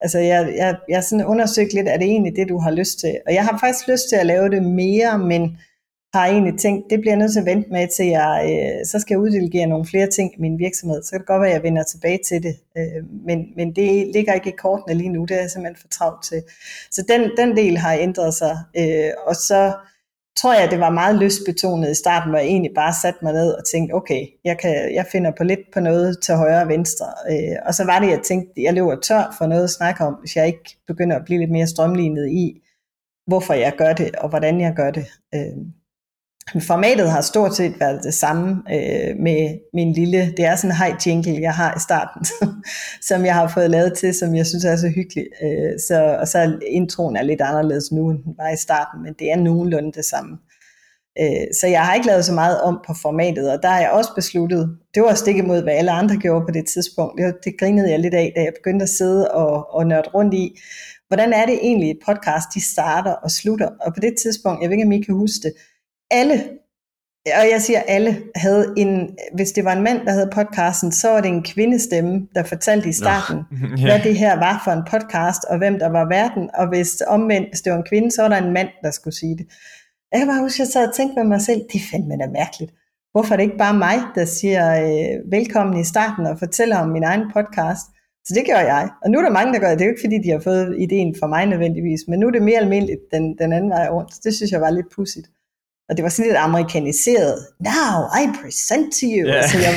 Altså 0.00 0.18
jeg, 0.18 0.54
jeg, 0.56 0.76
jeg 0.88 1.04
sådan 1.04 1.26
undersøgt 1.26 1.72
lidt, 1.72 1.88
er 1.88 1.96
det 1.96 2.06
egentlig 2.06 2.36
det, 2.36 2.48
du 2.48 2.58
har 2.58 2.70
lyst 2.70 2.98
til? 2.98 3.14
Og 3.26 3.34
jeg 3.34 3.44
har 3.44 3.58
faktisk 3.58 3.88
lyst 3.88 4.08
til 4.08 4.16
at 4.16 4.26
lave 4.26 4.50
det 4.50 4.62
mere, 4.62 5.18
men 5.18 5.58
har 6.18 6.26
egentlig 6.26 6.58
tænkt, 6.58 6.90
det 6.90 7.00
bliver 7.00 7.12
jeg 7.12 7.18
nødt 7.18 7.32
til 7.32 7.40
at 7.40 7.46
vente 7.46 7.70
med, 7.70 7.88
til 7.96 8.06
jeg, 8.06 8.34
øh, 8.50 8.86
så 8.86 8.98
skal 9.00 9.14
jeg 9.14 9.20
uddelegere 9.20 9.66
nogle 9.66 9.86
flere 9.86 10.06
ting 10.06 10.32
i 10.38 10.40
min 10.40 10.58
virksomhed. 10.58 11.02
Så 11.02 11.10
kan 11.10 11.20
det 11.20 11.26
godt 11.26 11.40
være, 11.40 11.50
at 11.50 11.54
jeg 11.54 11.62
vender 11.62 11.82
tilbage 11.82 12.18
til 12.28 12.42
det. 12.42 12.56
Øh, 12.78 13.04
men, 13.26 13.46
men 13.56 13.76
det 13.76 14.12
ligger 14.14 14.32
ikke 14.32 14.50
i 14.50 14.56
kortene 14.58 14.94
lige 14.94 15.08
nu, 15.08 15.24
det 15.24 15.36
er 15.36 15.40
jeg 15.40 15.50
simpelthen 15.50 15.80
for 15.80 15.88
travlt 15.88 16.24
til. 16.24 16.42
Så 16.90 17.04
den, 17.08 17.30
den 17.36 17.56
del 17.56 17.76
har 17.76 17.94
ændret 17.94 18.34
sig. 18.34 18.58
Øh, 18.76 19.10
og 19.26 19.36
så 19.36 19.72
tror 20.36 20.54
jeg, 20.54 20.70
det 20.70 20.80
var 20.80 20.90
meget 20.90 21.18
lystbetonet 21.18 21.90
i 21.90 21.94
starten, 21.94 22.30
hvor 22.30 22.38
jeg 22.38 22.46
egentlig 22.46 22.72
bare 22.74 22.94
satte 23.02 23.18
mig 23.22 23.32
ned 23.32 23.52
og 23.52 23.64
tænkte, 23.64 23.92
okay, 23.92 24.26
jeg, 24.44 24.58
kan, 24.58 24.94
jeg 24.94 25.06
finder 25.12 25.32
på 25.38 25.44
lidt 25.44 25.60
på 25.74 25.80
noget 25.80 26.18
til 26.22 26.34
højre 26.34 26.62
og 26.62 26.68
venstre. 26.68 27.06
Øh, 27.30 27.56
og 27.66 27.74
så 27.74 27.84
var 27.84 27.98
det, 27.98 28.08
jeg 28.08 28.20
tænkte, 28.24 28.62
jeg 28.62 28.74
løber 28.74 29.00
tør 29.00 29.34
for 29.38 29.46
noget 29.46 29.64
at 29.64 29.70
snakke 29.70 30.04
om, 30.04 30.14
hvis 30.14 30.36
jeg 30.36 30.46
ikke 30.46 30.76
begynder 30.86 31.16
at 31.16 31.24
blive 31.24 31.40
lidt 31.40 31.50
mere 31.50 31.66
strømlignet 31.66 32.28
i, 32.28 32.62
hvorfor 33.26 33.54
jeg 33.54 33.72
gør 33.78 33.92
det, 33.92 34.16
og 34.16 34.28
hvordan 34.28 34.60
jeg 34.60 34.72
gør 34.76 34.90
det. 34.90 35.06
Øh, 35.34 35.56
Formatet 36.60 37.10
har 37.10 37.20
stort 37.20 37.56
set 37.56 37.80
været 37.80 38.00
det 38.04 38.14
samme 38.14 38.62
øh, 38.72 39.16
med 39.20 39.58
min 39.74 39.92
lille, 39.92 40.32
det 40.36 40.44
er 40.44 40.56
sådan 40.56 40.70
en 40.70 40.76
hej 40.76 40.96
jingle, 41.06 41.40
jeg 41.40 41.54
har 41.54 41.74
i 41.76 41.80
starten, 41.80 42.26
som 43.08 43.24
jeg 43.24 43.34
har 43.34 43.48
fået 43.48 43.70
lavet 43.70 43.94
til, 43.98 44.14
som 44.14 44.36
jeg 44.36 44.46
synes 44.46 44.64
er 44.64 44.76
så 44.76 44.88
hyggelig. 44.88 45.26
Øh, 45.42 45.80
så, 45.88 46.16
og 46.20 46.28
så 46.28 46.58
introen 46.66 47.16
er 47.16 47.22
lidt 47.22 47.40
anderledes 47.40 47.92
nu, 47.92 48.10
end 48.10 48.18
den 48.24 48.34
var 48.36 48.50
i 48.50 48.56
starten, 48.56 49.02
men 49.02 49.14
det 49.18 49.32
er 49.32 49.36
nogenlunde 49.36 49.92
det 49.92 50.04
samme. 50.04 50.38
Øh, 51.20 51.46
så 51.60 51.66
jeg 51.66 51.82
har 51.86 51.94
ikke 51.94 52.06
lavet 52.06 52.24
så 52.24 52.32
meget 52.32 52.60
om 52.60 52.80
på 52.86 52.94
formatet, 53.02 53.52
og 53.52 53.62
der 53.62 53.68
har 53.68 53.80
jeg 53.80 53.90
også 53.90 54.10
besluttet, 54.14 54.78
det 54.94 55.02
var 55.02 55.14
stik 55.14 55.36
imod, 55.36 55.62
hvad 55.62 55.72
alle 55.72 55.90
andre 55.90 56.16
gjorde 56.16 56.46
på 56.46 56.52
det 56.52 56.66
tidspunkt. 56.66 57.18
Det, 57.18 57.34
det 57.44 57.58
grinede 57.58 57.90
jeg 57.90 57.98
lidt 57.98 58.14
af, 58.14 58.32
da 58.36 58.40
jeg 58.40 58.52
begyndte 58.54 58.82
at 58.82 58.88
sidde 58.88 59.30
og, 59.30 59.74
og 59.74 59.86
nørde 59.86 60.08
rundt 60.14 60.34
i, 60.34 60.58
hvordan 61.08 61.32
er 61.32 61.46
det 61.46 61.58
egentlig 61.62 61.90
et 61.90 61.98
podcast, 62.06 62.46
de 62.54 62.72
starter 62.72 63.12
og 63.12 63.30
slutter. 63.30 63.68
Og 63.80 63.94
på 63.94 64.00
det 64.00 64.14
tidspunkt, 64.22 64.62
jeg 64.62 64.70
ved 64.70 64.76
ikke, 64.76 64.86
om 64.86 64.92
I 64.92 65.02
kan 65.02 65.14
huske 65.14 65.42
det, 65.42 65.52
alle, 66.12 66.34
og 67.26 67.46
jeg 67.52 67.62
siger 67.62 67.80
alle, 67.80 68.22
havde 68.36 68.74
en, 68.76 69.16
hvis 69.34 69.52
det 69.52 69.64
var 69.64 69.72
en 69.72 69.82
mand, 69.82 70.06
der 70.06 70.12
havde 70.12 70.30
podcasten, 70.32 70.92
så 70.92 71.08
var 71.08 71.20
det 71.20 71.28
en 71.28 71.42
kvindestemme, 71.42 72.28
der 72.34 72.42
fortalte 72.42 72.88
i 72.88 72.92
starten, 72.92 73.36
Nå, 73.60 73.66
yeah. 73.66 73.82
hvad 73.82 74.00
det 74.00 74.16
her 74.18 74.34
var 74.34 74.60
for 74.64 74.70
en 74.70 74.84
podcast, 74.90 75.44
og 75.44 75.58
hvem 75.58 75.78
der 75.78 75.88
var 75.88 76.04
verden, 76.04 76.50
og 76.54 76.68
hvis 76.68 77.02
omvendt, 77.06 77.48
hvis 77.48 77.60
det 77.60 77.72
var 77.72 77.78
en 77.78 77.90
kvinde, 77.90 78.10
så 78.10 78.22
var 78.22 78.28
der 78.28 78.36
en 78.36 78.52
mand, 78.52 78.68
der 78.82 78.90
skulle 78.90 79.16
sige 79.16 79.36
det. 79.38 79.46
Jeg 80.12 80.18
kan 80.20 80.28
bare 80.28 80.40
huske, 80.40 80.56
at 80.56 80.66
jeg 80.66 80.72
sad 80.72 80.88
og 80.88 80.94
tænkte 80.94 81.14
med 81.20 81.28
mig 81.28 81.40
selv, 81.42 81.60
det 81.72 81.80
fandt 81.90 82.06
man 82.08 82.18
da 82.18 82.26
mærkeligt. 82.26 82.72
Hvorfor 83.12 83.32
er 83.32 83.36
det 83.36 83.44
ikke 83.44 83.64
bare 83.66 83.78
mig, 83.78 83.98
der 84.14 84.24
siger 84.24 84.64
øh, 84.84 85.32
velkommen 85.36 85.80
i 85.80 85.84
starten 85.84 86.26
og 86.26 86.38
fortæller 86.38 86.76
om 86.78 86.88
min 86.88 87.02
egen 87.02 87.24
podcast? 87.36 87.86
Så 88.26 88.34
det 88.34 88.44
gør 88.50 88.62
jeg. 88.72 88.90
Og 89.02 89.10
nu 89.10 89.18
er 89.18 89.22
der 89.22 89.38
mange, 89.38 89.52
der 89.52 89.60
gør 89.60 89.70
det. 89.70 89.78
Det 89.78 89.84
er 89.84 89.88
jo 89.88 89.94
ikke, 89.94 90.06
fordi 90.06 90.18
de 90.24 90.30
har 90.30 90.40
fået 90.40 90.76
ideen 90.86 91.16
for 91.20 91.26
mig 91.26 91.46
nødvendigvis, 91.46 92.00
men 92.08 92.20
nu 92.20 92.26
er 92.26 92.30
det 92.30 92.42
mere 92.42 92.58
almindeligt 92.58 93.00
den, 93.14 93.24
den 93.38 93.52
anden 93.52 93.70
vej 93.70 93.88
rundt. 93.88 94.12
Det 94.24 94.34
synes 94.34 94.52
jeg 94.52 94.60
var 94.60 94.70
lidt 94.70 94.86
pudsigt. 94.94 95.28
Og 95.92 95.96
det 95.96 96.02
var 96.02 96.08
sådan 96.08 96.28
lidt 96.28 96.36
amerikaniseret. 96.36 97.46
Now 97.60 97.96
I 98.20 98.22
present 98.42 98.92
to 98.92 99.06
you. 99.16 99.28
Yeah. 99.28 99.48
Så 99.48 99.58
jeg 99.58 99.72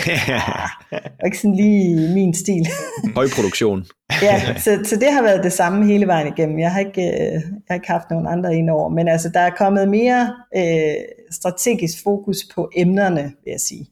var 1.19 1.25
ikke 1.25 1.37
sådan 1.37 1.55
lige 1.55 2.13
min 2.13 2.33
stil. 2.33 2.67
Høj 3.19 3.27
produktion. 3.35 3.85
ja, 4.27 4.59
så, 4.59 4.79
så 4.83 4.95
det 4.95 5.13
har 5.13 5.21
været 5.23 5.43
det 5.43 5.53
samme 5.53 5.85
hele 5.85 6.07
vejen 6.07 6.27
igennem. 6.33 6.59
Jeg 6.59 6.71
har 6.71 6.79
ikke, 6.79 7.01
øh, 7.01 7.33
jeg 7.33 7.69
har 7.69 7.75
ikke 7.75 7.87
haft 7.87 8.09
nogen 8.09 8.27
andre 8.27 8.55
ind 8.55 8.69
over. 8.69 8.89
Men 8.89 9.07
altså, 9.07 9.29
der 9.29 9.39
er 9.39 9.49
kommet 9.49 9.89
mere 9.89 10.35
øh, 10.57 10.95
strategisk 11.31 12.03
fokus 12.03 12.37
på 12.55 12.71
emnerne, 12.75 13.23
vil 13.23 13.51
jeg 13.51 13.59
sige. 13.59 13.85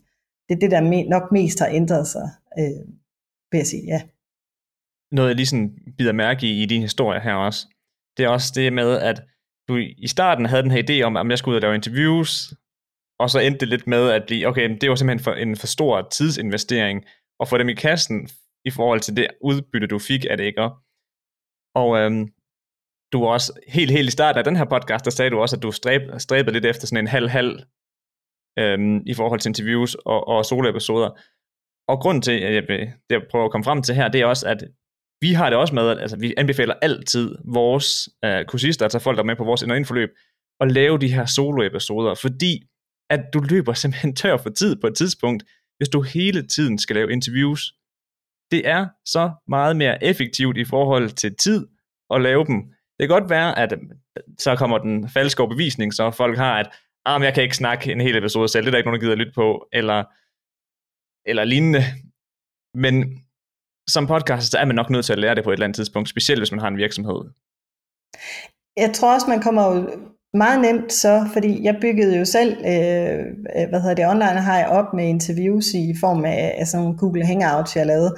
Det 0.50 0.56
er 0.56 0.60
det, 0.60 0.72
der 0.72 0.82
me- 0.82 1.10
nok 1.10 1.32
mest 1.32 1.60
har 1.60 1.68
ændret 1.68 2.08
sig, 2.08 2.30
øh, 2.60 2.86
vil 3.52 3.58
jeg 3.58 3.68
sige, 3.68 3.84
ja. 3.88 4.02
Noget, 5.12 5.30
jeg 5.30 5.36
lige 5.36 5.48
sådan 5.48 5.72
bider 5.98 6.14
mærke 6.14 6.48
i 6.48 6.64
i 6.64 6.66
din 6.66 6.82
historie 6.82 7.20
her 7.20 7.34
også, 7.34 7.68
det 8.18 8.26
er 8.26 8.30
også 8.30 8.52
det 8.56 8.74
med, 8.74 9.00
at 9.00 9.22
du 9.68 9.78
i 9.78 10.08
starten 10.08 10.46
havde 10.46 10.64
den 10.64 10.72
her 10.72 10.84
idé 10.90 11.02
om, 11.02 11.18
at 11.18 11.30
jeg 11.30 11.38
skulle 11.38 11.54
ud 11.54 11.58
og 11.58 11.62
lave 11.62 11.76
interviews, 11.76 12.54
og 13.20 13.30
så 13.30 13.40
endte 13.40 13.60
det 13.60 13.68
lidt 13.68 13.88
med 13.88 14.10
at 14.12 14.24
blive, 14.28 14.48
okay, 14.48 14.78
det 14.82 14.90
var 14.90 14.96
simpelthen 14.96 15.24
for, 15.24 15.34
en 15.34 15.56
for 15.56 15.68
stor 15.68 16.08
tidsinvestering, 16.12 17.06
og 17.40 17.48
få 17.48 17.58
dem 17.58 17.70
i 17.70 17.74
kassen 17.74 18.30
i 18.66 18.70
forhold 18.70 19.00
til 19.00 19.18
det 19.18 19.28
udbytte, 19.42 19.88
du 19.88 20.00
fik 20.00 20.26
af 20.30 20.38
det, 20.38 20.44
ikke? 20.44 20.70
Og 21.76 21.98
øhm, 22.00 22.28
du 23.14 23.20
var 23.24 23.28
også 23.28 23.60
helt, 23.68 23.92
helt 23.92 24.08
i 24.08 24.12
starten 24.12 24.38
af 24.38 24.44
den 24.44 24.56
her 24.56 24.66
podcast, 24.66 25.06
der 25.06 25.12
sagde 25.12 25.32
du 25.32 25.40
også, 25.40 25.56
at 25.56 25.64
du 25.64 25.72
stræb, 25.72 26.02
stræbede 26.18 26.54
lidt 26.54 26.66
efter 26.66 26.88
sådan 26.88 27.04
en 27.04 27.08
halv-halv 27.08 27.60
øhm, 28.60 29.02
i 29.06 29.14
forhold 29.14 29.40
til 29.40 29.50
interviews 29.50 29.96
og, 29.96 30.28
og 30.28 30.46
soloepisoder. 30.46 31.10
Og 31.88 32.00
grunden 32.00 32.22
til, 32.22 32.32
at 32.32 32.54
jeg, 32.54 32.64
det 32.70 32.94
jeg 33.10 33.22
prøver 33.32 33.46
at 33.46 33.52
komme 33.52 33.64
frem 33.64 33.82
til 33.82 33.96
her, 33.96 34.08
det 34.08 34.22
er 34.22 34.26
også, 34.26 34.48
at 34.48 34.64
vi 35.24 35.34
har 35.34 35.50
det 35.50 35.60
også 35.60 35.76
med, 35.76 35.90
at 35.90 36.00
altså, 36.00 36.18
vi 36.18 36.34
anbefaler 36.38 36.74
altid 36.82 37.36
vores 37.46 38.10
øh, 38.26 38.46
kursister, 38.46 38.86
altså 38.86 39.00
folk, 39.00 39.16
der 39.18 39.24
er 39.24 39.32
med 39.32 39.36
på 39.36 39.44
vores 39.44 39.64
forløb, 39.88 40.10
at 40.60 40.72
lave 40.72 40.98
de 41.00 41.14
her 41.14 41.26
solo-episoder, 41.26 42.14
fordi 42.16 42.54
at 43.10 43.22
du 43.34 43.40
løber 43.40 43.74
simpelthen 43.82 44.16
tør 44.16 44.38
for 44.38 44.50
tid 44.50 44.76
på 44.82 44.88
et 44.88 44.96
tidspunkt, 44.96 45.44
hvis 45.78 45.90
du 45.90 46.02
hele 46.02 46.48
tiden 46.48 46.78
skal 46.80 46.96
lave 46.96 47.12
interviews. 47.12 47.74
Det 48.52 48.68
er 48.68 48.88
så 49.06 49.32
meget 49.48 49.76
mere 49.76 50.04
effektivt 50.04 50.58
i 50.58 50.66
forhold 50.66 51.10
til 51.10 51.36
tid 51.36 51.68
at 52.14 52.22
lave 52.22 52.46
dem. 52.46 52.58
Det 53.00 53.08
kan 53.08 53.20
godt 53.20 53.30
være, 53.30 53.60
at 53.60 53.74
øh, 53.74 53.80
så 54.40 54.56
kommer 54.56 54.78
den 54.78 55.10
falske 55.10 55.42
overbevisning, 55.42 55.94
så 55.94 56.12
folk 56.12 56.38
har, 56.38 56.60
at 56.60 56.70
ah, 57.06 57.20
men 57.20 57.26
jeg 57.26 57.34
kan 57.34 57.44
ikke 57.44 57.58
snakke 57.58 57.92
en 57.92 58.02
hel 58.02 58.18
episode 58.18 58.48
selv, 58.48 58.64
det 58.66 58.68
er 58.68 58.72
der 58.72 58.78
ikke 58.78 58.88
nogen, 58.88 59.00
der 59.00 59.06
gider 59.06 59.14
at 59.14 59.20
lytte 59.20 59.34
på, 59.36 59.68
eller, 59.74 60.04
eller 61.30 61.44
lignende. 61.44 61.84
Men 62.76 63.23
som 63.90 64.08
podcaster, 64.08 64.52
så 64.52 64.58
er 64.58 64.66
man 64.66 64.76
nok 64.76 64.90
nødt 64.90 65.06
til 65.06 65.14
at 65.14 65.20
lære 65.20 65.36
det 65.36 65.44
på 65.44 65.50
et 65.50 65.54
eller 65.54 65.66
andet 65.66 65.76
tidspunkt, 65.76 66.10
specielt 66.10 66.40
hvis 66.40 66.52
man 66.52 66.60
har 66.60 66.68
en 66.68 66.78
virksomhed. 66.78 67.20
Jeg 68.78 68.92
tror 68.94 69.14
også, 69.14 69.28
man 69.30 69.42
kommer 69.42 69.76
jo 69.76 69.90
meget 70.34 70.62
nemt 70.62 70.94
så, 70.94 71.30
fordi 71.34 71.64
jeg 71.64 71.78
byggede 71.82 72.18
jo 72.18 72.26
selv, 72.26 72.58
øh, 72.58 73.20
hvad 73.70 73.82
hedder 73.82 73.96
det, 73.96 74.08
online 74.08 74.42
har 74.42 74.58
jeg 74.58 74.68
op 74.68 74.94
med 74.94 75.06
interviews 75.08 75.74
i 75.74 75.96
form 76.00 76.26
af, 76.26 76.56
af 76.58 76.68
sådan 76.68 76.94
Google 76.94 77.26
Hangouts, 77.26 77.76
jeg 77.76 77.86
lavede. 77.86 78.16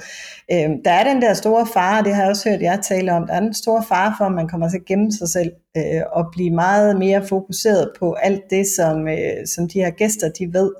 Øh, 0.52 0.70
der 0.84 0.90
er 0.90 1.12
den 1.12 1.22
der 1.22 1.34
store 1.34 1.66
fare, 1.74 2.04
det 2.04 2.14
har 2.14 2.22
jeg 2.22 2.30
også 2.30 2.50
hørt 2.50 2.62
jeg 2.62 2.80
tale 2.88 3.12
om, 3.12 3.26
der 3.26 3.34
er 3.34 3.40
den 3.40 3.54
store 3.54 3.84
fare 3.88 4.14
for, 4.18 4.24
at 4.24 4.32
man 4.32 4.48
kommer 4.48 4.68
til 4.68 4.78
at 4.78 4.84
gemme 4.84 5.12
sig 5.12 5.28
selv 5.28 5.52
øh, 5.76 6.02
og 6.12 6.24
blive 6.32 6.50
meget 6.50 6.98
mere 6.98 7.26
fokuseret 7.26 7.90
på 7.98 8.12
alt 8.12 8.42
det, 8.50 8.66
som, 8.76 9.08
øh, 9.08 9.46
som 9.46 9.68
de 9.68 9.78
her 9.78 9.90
gæster, 9.90 10.28
de 10.28 10.52
ved. 10.52 10.70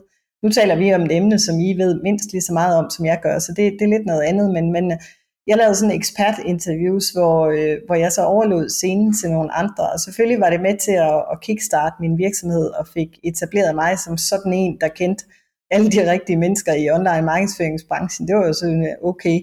Nu 0.46 0.50
taler 0.50 0.76
vi 0.76 0.94
om 0.94 1.02
et 1.02 1.16
emne, 1.16 1.38
som 1.38 1.60
I 1.60 1.72
ved 1.72 2.02
mindst 2.02 2.32
lige 2.32 2.42
så 2.42 2.52
meget 2.52 2.76
om, 2.76 2.90
som 2.90 3.06
jeg 3.06 3.18
gør, 3.22 3.38
så 3.38 3.52
det, 3.56 3.72
det 3.78 3.82
er 3.82 3.94
lidt 3.96 4.06
noget 4.06 4.22
andet, 4.22 4.50
men, 4.52 4.72
men 4.72 4.92
øh, 4.92 4.98
jeg 5.46 5.56
lavede 5.56 5.74
sådan 5.74 5.94
ekspertinterviews, 5.94 7.10
hvor, 7.10 7.46
øh, 7.46 7.76
hvor 7.86 7.94
jeg 7.94 8.12
så 8.12 8.22
overlod 8.24 8.68
scenen 8.68 9.14
til 9.14 9.30
nogle 9.30 9.54
andre, 9.54 9.90
og 9.92 10.00
selvfølgelig 10.00 10.40
var 10.40 10.50
det 10.50 10.60
med 10.60 10.76
til 10.78 10.92
at, 10.92 11.18
at 11.32 11.40
kickstarte 11.42 11.96
min 12.00 12.18
virksomhed, 12.18 12.66
og 12.78 12.88
fik 12.94 13.08
etableret 13.24 13.74
mig 13.74 13.98
som 13.98 14.16
sådan 14.16 14.52
en, 14.52 14.78
der 14.80 14.88
kendte 14.88 15.24
alle 15.70 15.90
de 15.90 16.10
rigtige 16.12 16.36
mennesker 16.36 16.72
i 16.72 16.90
online 16.90 17.22
markedsføringsbranchen. 17.22 18.28
Det 18.28 18.36
var 18.36 18.46
jo 18.46 18.52
sådan 18.52 18.82
øh, 18.86 19.08
okay. 19.08 19.40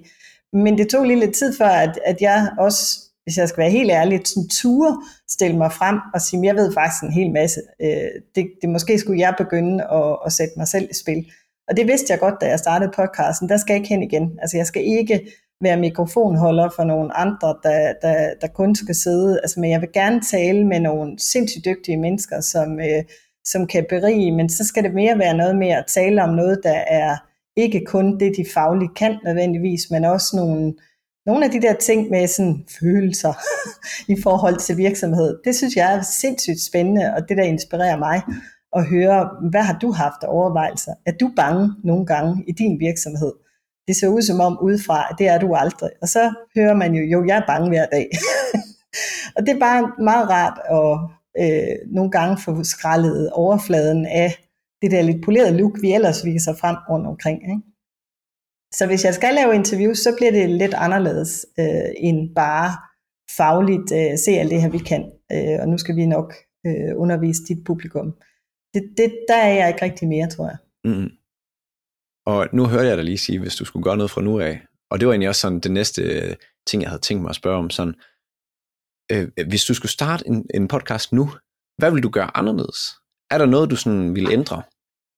Men 0.53 0.77
det 0.77 0.89
tog 0.89 1.05
lige 1.05 1.19
lidt 1.19 1.35
tid 1.35 1.57
før, 1.57 1.73
at, 1.85 1.99
at 2.05 2.21
jeg 2.21 2.49
også 2.59 2.99
hvis 3.23 3.37
jeg 3.37 3.49
skal 3.49 3.61
være 3.61 3.71
helt 3.71 3.91
ærlig, 3.91 4.21
sådan 4.25 4.49
ture 4.49 5.01
stille 5.29 5.57
mig 5.57 5.71
frem 5.71 5.97
og 6.13 6.21
sige, 6.21 6.45
jeg 6.45 6.55
ved 6.55 6.73
faktisk 6.73 7.03
en 7.03 7.11
hel 7.11 7.31
masse. 7.31 7.61
Øh, 7.81 8.11
det, 8.35 8.45
det 8.61 8.69
måske 8.69 8.99
skulle 8.99 9.19
jeg 9.19 9.33
begynde 9.37 9.83
at, 9.83 10.17
at 10.25 10.31
sætte 10.31 10.53
mig 10.57 10.67
selv 10.67 10.87
i 10.91 10.95
spil. 11.03 11.25
Og 11.67 11.77
det 11.77 11.87
vidste 11.87 12.11
jeg 12.11 12.19
godt, 12.19 12.41
da 12.41 12.47
jeg 12.47 12.59
startede 12.59 12.91
podcasten. 12.95 13.49
Der 13.49 13.57
skal 13.57 13.73
jeg 13.73 13.79
ikke 13.81 13.89
hen 13.89 14.03
igen. 14.03 14.37
Altså 14.41 14.57
jeg 14.57 14.67
skal 14.67 14.83
ikke 14.85 15.27
være 15.61 15.77
mikrofonholder 15.77 16.69
for 16.75 16.83
nogle 16.83 17.17
andre, 17.17 17.55
der, 17.63 17.93
der, 18.01 18.33
der 18.41 18.47
kun 18.47 18.75
skal 18.75 18.95
sidde. 18.95 19.39
Altså, 19.43 19.59
men 19.59 19.71
jeg 19.71 19.81
vil 19.81 19.89
gerne 19.93 20.21
tale 20.31 20.67
med 20.67 20.79
nogle 20.79 21.19
sindssygt 21.19 21.65
dygtige 21.65 21.97
mennesker, 21.97 22.41
som, 22.41 22.79
øh, 22.79 23.03
som 23.45 23.67
kan 23.67 23.85
berige, 23.89 24.31
men 24.31 24.49
så 24.49 24.65
skal 24.65 24.83
det 24.83 24.93
mere 24.93 25.19
være 25.19 25.37
noget 25.37 25.55
med 25.55 25.69
at 25.69 25.85
tale 25.87 26.23
om 26.23 26.29
noget, 26.29 26.59
der 26.63 26.83
er 26.87 27.17
ikke 27.55 27.85
kun 27.85 28.19
det, 28.19 28.33
de 28.37 28.45
faglige 28.53 28.91
kan 28.95 29.19
nødvendigvis, 29.25 29.81
men 29.91 30.05
også 30.05 30.35
nogle, 30.35 30.73
nogle 31.25 31.45
af 31.45 31.51
de 31.51 31.61
der 31.61 31.73
ting 31.73 32.09
med 32.09 32.27
sådan 32.27 32.65
følelser 32.79 33.33
i 34.13 34.21
forhold 34.23 34.57
til 34.57 34.77
virksomhed, 34.77 35.39
det 35.45 35.55
synes 35.55 35.75
jeg 35.75 35.93
er 35.93 36.01
sindssygt 36.01 36.61
spændende, 36.61 37.13
og 37.15 37.29
det 37.29 37.37
der 37.37 37.43
inspirerer 37.43 37.97
mig. 37.97 38.21
at 38.75 38.85
høre, 38.85 39.29
hvad 39.51 39.61
har 39.61 39.77
du 39.79 39.91
haft 39.91 40.23
af 40.23 40.27
overvejelser? 40.27 40.93
Er 41.05 41.11
du 41.11 41.31
bange 41.35 41.73
nogle 41.83 42.05
gange 42.05 42.43
i 42.47 42.51
din 42.51 42.79
virksomhed? 42.79 43.33
Det 43.87 43.95
ser 43.95 44.07
ud 44.07 44.21
som 44.21 44.39
om 44.39 44.59
udefra, 44.61 45.15
det 45.17 45.27
er 45.27 45.39
du 45.39 45.55
aldrig. 45.55 45.89
Og 46.01 46.07
så 46.07 46.33
hører 46.55 46.73
man 46.73 46.93
jo, 46.93 47.03
jo, 47.03 47.25
jeg 47.27 47.37
er 47.37 47.45
bange 47.47 47.69
hver 47.69 47.85
dag. 47.85 48.09
og 49.35 49.45
det 49.45 49.55
er 49.55 49.59
bare 49.59 49.91
meget 50.03 50.29
rart 50.29 50.59
at 50.79 50.99
øh, 51.43 51.93
nogle 51.95 52.11
gange 52.11 52.37
få 52.41 52.63
skrællet 52.63 53.29
overfladen 53.31 54.05
af 54.05 54.35
det 54.81 54.91
der 54.91 55.01
lidt 55.01 55.25
polerede 55.25 55.57
look, 55.57 55.81
vi 55.81 55.93
ellers 55.93 56.25
viser 56.25 56.53
frem 56.55 56.75
rundt 56.89 57.07
omkring. 57.07 57.41
Ikke? 57.43 57.72
Så 58.77 58.85
hvis 58.87 59.05
jeg 59.05 59.13
skal 59.13 59.33
lave 59.33 59.55
interviews, 59.55 59.97
så 59.97 60.15
bliver 60.17 60.31
det 60.31 60.49
lidt 60.49 60.73
anderledes 60.73 61.45
øh, 61.59 61.89
end 61.97 62.35
bare 62.35 62.77
fagligt 63.37 63.91
øh, 63.91 64.17
se 64.25 64.31
alt 64.31 64.51
det 64.51 64.61
her, 64.61 64.69
vi 64.69 64.77
kan. 64.77 65.11
Øh, 65.31 65.57
og 65.61 65.67
nu 65.69 65.77
skal 65.77 65.95
vi 65.95 66.05
nok 66.05 66.33
øh, 66.65 66.91
undervise 66.95 67.43
dit 67.47 67.63
publikum. 67.65 68.07
Det, 68.73 68.83
det, 68.97 69.17
der 69.27 69.35
er 69.35 69.53
jeg 69.53 69.67
ikke 69.67 69.85
rigtig 69.85 70.07
mere, 70.07 70.29
tror 70.29 70.47
jeg. 70.47 70.57
Mm. 70.83 71.09
Og 72.25 72.47
nu 72.53 72.65
hørte 72.65 72.87
jeg 72.87 72.97
dig 72.97 73.05
lige 73.05 73.17
sige, 73.17 73.39
hvis 73.39 73.55
du 73.55 73.65
skulle 73.65 73.83
gøre 73.83 73.97
noget 73.97 74.11
fra 74.11 74.21
nu 74.21 74.39
af, 74.39 74.61
og 74.91 74.99
det 74.99 75.07
var 75.07 75.13
egentlig 75.13 75.29
også 75.29 75.41
sådan 75.41 75.59
det 75.59 75.71
næste 75.71 76.01
øh, 76.01 76.35
ting, 76.67 76.81
jeg 76.81 76.89
havde 76.89 77.01
tænkt 77.01 77.21
mig 77.21 77.29
at 77.29 77.35
spørge 77.35 77.57
om, 77.57 77.69
sådan, 77.69 77.95
øh, 79.11 79.27
hvis 79.47 79.65
du 79.65 79.73
skulle 79.73 79.91
starte 79.91 80.27
en, 80.27 80.45
en 80.53 80.67
podcast 80.67 81.13
nu, 81.13 81.29
hvad 81.77 81.91
vil 81.91 82.03
du 82.03 82.09
gøre 82.09 82.37
anderledes? 82.37 82.79
Er 83.31 83.37
der 83.37 83.45
noget, 83.45 83.69
du 83.69 83.75
sådan 83.75 84.15
ville 84.15 84.31
ændre? 84.31 84.63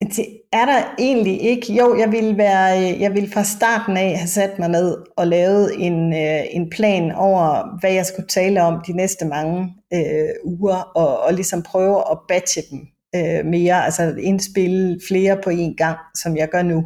Det 0.07 0.41
er 0.53 0.65
der 0.65 0.95
egentlig 0.99 1.41
ikke. 1.41 1.73
Jo, 1.73 1.97
jeg 1.97 2.11
ville, 2.11 2.37
være, 2.37 2.93
øh, 2.93 3.01
jeg 3.01 3.13
ville 3.13 3.29
fra 3.29 3.43
starten 3.43 3.97
af 3.97 4.17
have 4.17 4.27
sat 4.27 4.59
mig 4.59 4.69
ned 4.69 4.97
og 5.17 5.27
lavet 5.27 5.71
en, 5.77 6.13
øh, 6.13 6.41
en 6.51 6.69
plan 6.69 7.11
over, 7.11 7.79
hvad 7.79 7.91
jeg 7.91 8.05
skulle 8.05 8.27
tale 8.27 8.61
om 8.61 8.83
de 8.87 8.93
næste 8.93 9.25
mange 9.25 9.73
øh, 9.93 10.29
uger, 10.43 10.91
og, 10.95 11.19
og 11.19 11.33
ligesom 11.33 11.63
prøve 11.63 12.03
at 12.11 12.17
batche 12.27 12.61
dem 12.71 12.79
øh, 13.15 13.45
mere, 13.45 13.85
altså 13.85 14.15
indspille 14.19 14.99
flere 15.07 15.37
på 15.43 15.49
en 15.49 15.75
gang, 15.77 15.97
som 16.15 16.37
jeg 16.37 16.49
gør 16.49 16.61
nu 16.63 16.85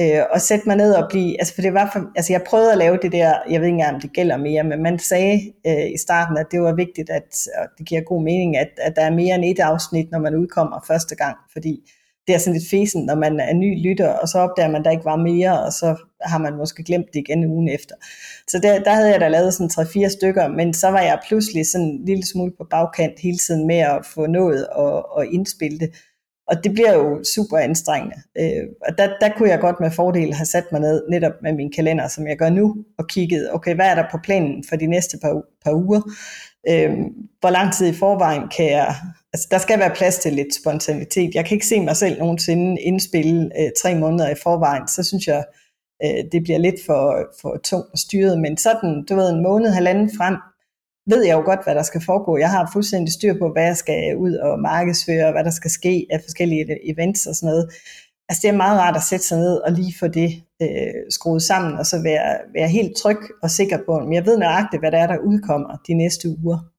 øh, 0.00 0.22
og 0.30 0.40
sætte 0.40 0.68
mig 0.68 0.76
ned 0.76 0.94
og 0.94 1.06
blive, 1.10 1.40
altså 1.40 1.54
for 1.54 1.62
det 1.62 1.74
var 1.74 1.90
for, 1.92 2.00
altså 2.16 2.32
jeg 2.32 2.42
prøvede 2.42 2.72
at 2.72 2.78
lave 2.78 2.98
det 3.02 3.12
der, 3.12 3.34
jeg 3.50 3.60
ved 3.60 3.66
ikke 3.66 3.74
engang 3.74 3.94
om 3.94 4.00
det 4.00 4.12
gælder 4.12 4.36
mere, 4.36 4.64
men 4.64 4.82
man 4.82 4.98
sagde 4.98 5.52
øh, 5.66 5.90
i 5.94 5.98
starten, 5.98 6.36
at 6.36 6.46
det 6.50 6.60
var 6.60 6.74
vigtigt, 6.74 7.10
at, 7.10 7.48
og 7.58 7.66
det 7.78 7.86
giver 7.86 8.00
god 8.00 8.22
mening, 8.22 8.56
at, 8.56 8.70
at 8.78 8.96
der 8.96 9.02
er 9.02 9.10
mere 9.10 9.34
end 9.34 9.44
et 9.44 9.60
afsnit, 9.60 10.10
når 10.10 10.18
man 10.18 10.36
udkommer 10.36 10.84
første 10.86 11.16
gang, 11.16 11.36
fordi 11.52 11.90
det 12.26 12.34
er 12.34 12.38
sådan 12.38 12.52
lidt 12.52 12.70
fesen, 12.70 13.04
når 13.04 13.14
man 13.14 13.40
er 13.40 13.54
ny 13.54 13.88
lytter, 13.88 14.08
og 14.08 14.28
så 14.28 14.38
opdager 14.38 14.70
man, 14.70 14.80
at 14.80 14.84
der 14.84 14.90
ikke 14.90 15.04
var 15.04 15.16
mere, 15.16 15.64
og 15.64 15.72
så 15.72 15.96
har 16.22 16.38
man 16.38 16.56
måske 16.56 16.84
glemt 16.84 17.06
det 17.12 17.20
igen 17.20 17.44
ugen 17.44 17.68
efter. 17.68 17.94
Så 18.48 18.58
der, 18.62 18.82
der 18.82 18.92
havde 18.92 19.10
jeg 19.10 19.20
da 19.20 19.28
lavet 19.28 19.54
sådan 19.54 19.70
3-4 20.06 20.08
stykker, 20.08 20.48
men 20.48 20.74
så 20.74 20.88
var 20.88 21.00
jeg 21.00 21.18
pludselig 21.26 21.66
sådan 21.66 21.86
en 21.86 22.04
lille 22.04 22.26
smule 22.26 22.52
på 22.58 22.66
bagkant 22.70 23.20
hele 23.20 23.38
tiden 23.38 23.66
med 23.66 23.78
at 23.78 24.06
få 24.14 24.26
nået 24.26 24.66
og, 24.66 25.12
og 25.16 25.26
indspille 25.26 25.78
det. 25.78 25.90
Og 26.48 26.64
det 26.64 26.72
bliver 26.72 26.94
jo 26.94 27.24
super 27.34 27.58
anstrengende. 27.58 28.16
Øh, 28.38 28.64
og 28.88 28.98
der, 28.98 29.08
der 29.20 29.28
kunne 29.36 29.48
jeg 29.48 29.60
godt 29.60 29.80
med 29.80 29.90
fordel 29.90 30.34
have 30.34 30.46
sat 30.46 30.64
mig 30.72 30.80
ned 30.80 31.02
netop 31.10 31.32
med 31.42 31.52
min 31.52 31.72
kalender, 31.72 32.08
som 32.08 32.26
jeg 32.26 32.36
gør 32.36 32.50
nu, 32.50 32.76
og 32.98 33.08
kigget, 33.08 33.54
okay, 33.54 33.74
hvad 33.74 33.86
er 33.86 33.94
der 33.94 34.04
på 34.10 34.18
planen 34.24 34.64
for 34.68 34.76
de 34.76 34.86
næste 34.86 35.18
par, 35.22 35.42
par 35.64 35.72
uger? 35.72 36.00
Øh, 36.68 36.92
hvor 37.40 37.50
lang 37.50 37.72
tid 37.72 37.86
i 37.86 37.92
forvejen 37.92 38.48
kan 38.56 38.70
jeg... 38.70 38.94
Altså, 39.34 39.48
der 39.50 39.58
skal 39.58 39.78
være 39.78 39.94
plads 39.94 40.18
til 40.18 40.32
lidt 40.32 40.54
spontanitet. 40.54 41.34
Jeg 41.34 41.44
kan 41.44 41.54
ikke 41.54 41.66
se 41.66 41.80
mig 41.80 41.96
selv 41.96 42.18
nogensinde 42.18 42.80
indspille 42.80 43.50
øh, 43.60 43.70
tre 43.82 43.94
måneder 43.94 44.30
i 44.30 44.34
forvejen. 44.42 44.88
Så 44.88 45.02
synes 45.02 45.26
jeg, 45.26 45.44
øh, 46.04 46.24
det 46.32 46.42
bliver 46.42 46.58
lidt 46.58 46.80
for, 46.86 47.26
for 47.40 47.60
tungt 47.64 47.92
og 47.92 47.98
styret. 47.98 48.40
Men 48.40 48.56
sådan, 48.56 49.04
du 49.08 49.14
ved, 49.14 49.30
en 49.30 49.42
måned, 49.42 49.70
halvanden 49.70 50.10
frem, 50.18 50.36
ved 51.06 51.24
jeg 51.24 51.34
jo 51.34 51.44
godt, 51.44 51.64
hvad 51.64 51.74
der 51.74 51.82
skal 51.82 52.02
foregå. 52.06 52.38
Jeg 52.38 52.50
har 52.50 52.70
fuldstændig 52.72 53.12
styr 53.12 53.34
på, 53.38 53.52
hvad 53.52 53.64
jeg 53.64 53.76
skal 53.76 54.16
ud 54.16 54.34
og 54.34 54.60
markedsføre, 54.60 55.32
hvad 55.32 55.44
der 55.44 55.50
skal 55.50 55.70
ske 55.70 56.06
af 56.10 56.20
forskellige 56.22 56.64
e-, 56.72 56.92
events 56.92 57.26
og 57.26 57.34
sådan 57.34 57.46
noget. 57.50 57.70
Altså 58.28 58.40
det 58.42 58.48
er 58.48 58.62
meget 58.64 58.80
rart 58.80 58.96
at 58.96 59.02
sætte 59.02 59.26
sig 59.26 59.38
ned 59.38 59.56
og 59.56 59.72
lige 59.72 59.94
få 60.00 60.08
det 60.08 60.30
øh, 60.62 61.02
skruet 61.10 61.42
sammen, 61.42 61.72
og 61.78 61.86
så 61.86 62.02
være, 62.02 62.38
være 62.54 62.68
helt 62.68 62.96
tryg 62.96 63.18
og 63.42 63.50
sikker 63.50 63.78
på, 63.86 63.96
at 63.96 64.12
jeg 64.12 64.26
ved 64.26 64.38
nøjagtigt, 64.38 64.82
hvad 64.82 64.92
der 64.92 64.98
er, 64.98 65.06
der 65.06 65.18
udkommer 65.18 65.76
de 65.88 65.94
næste 65.94 66.28
uger. 66.28 66.73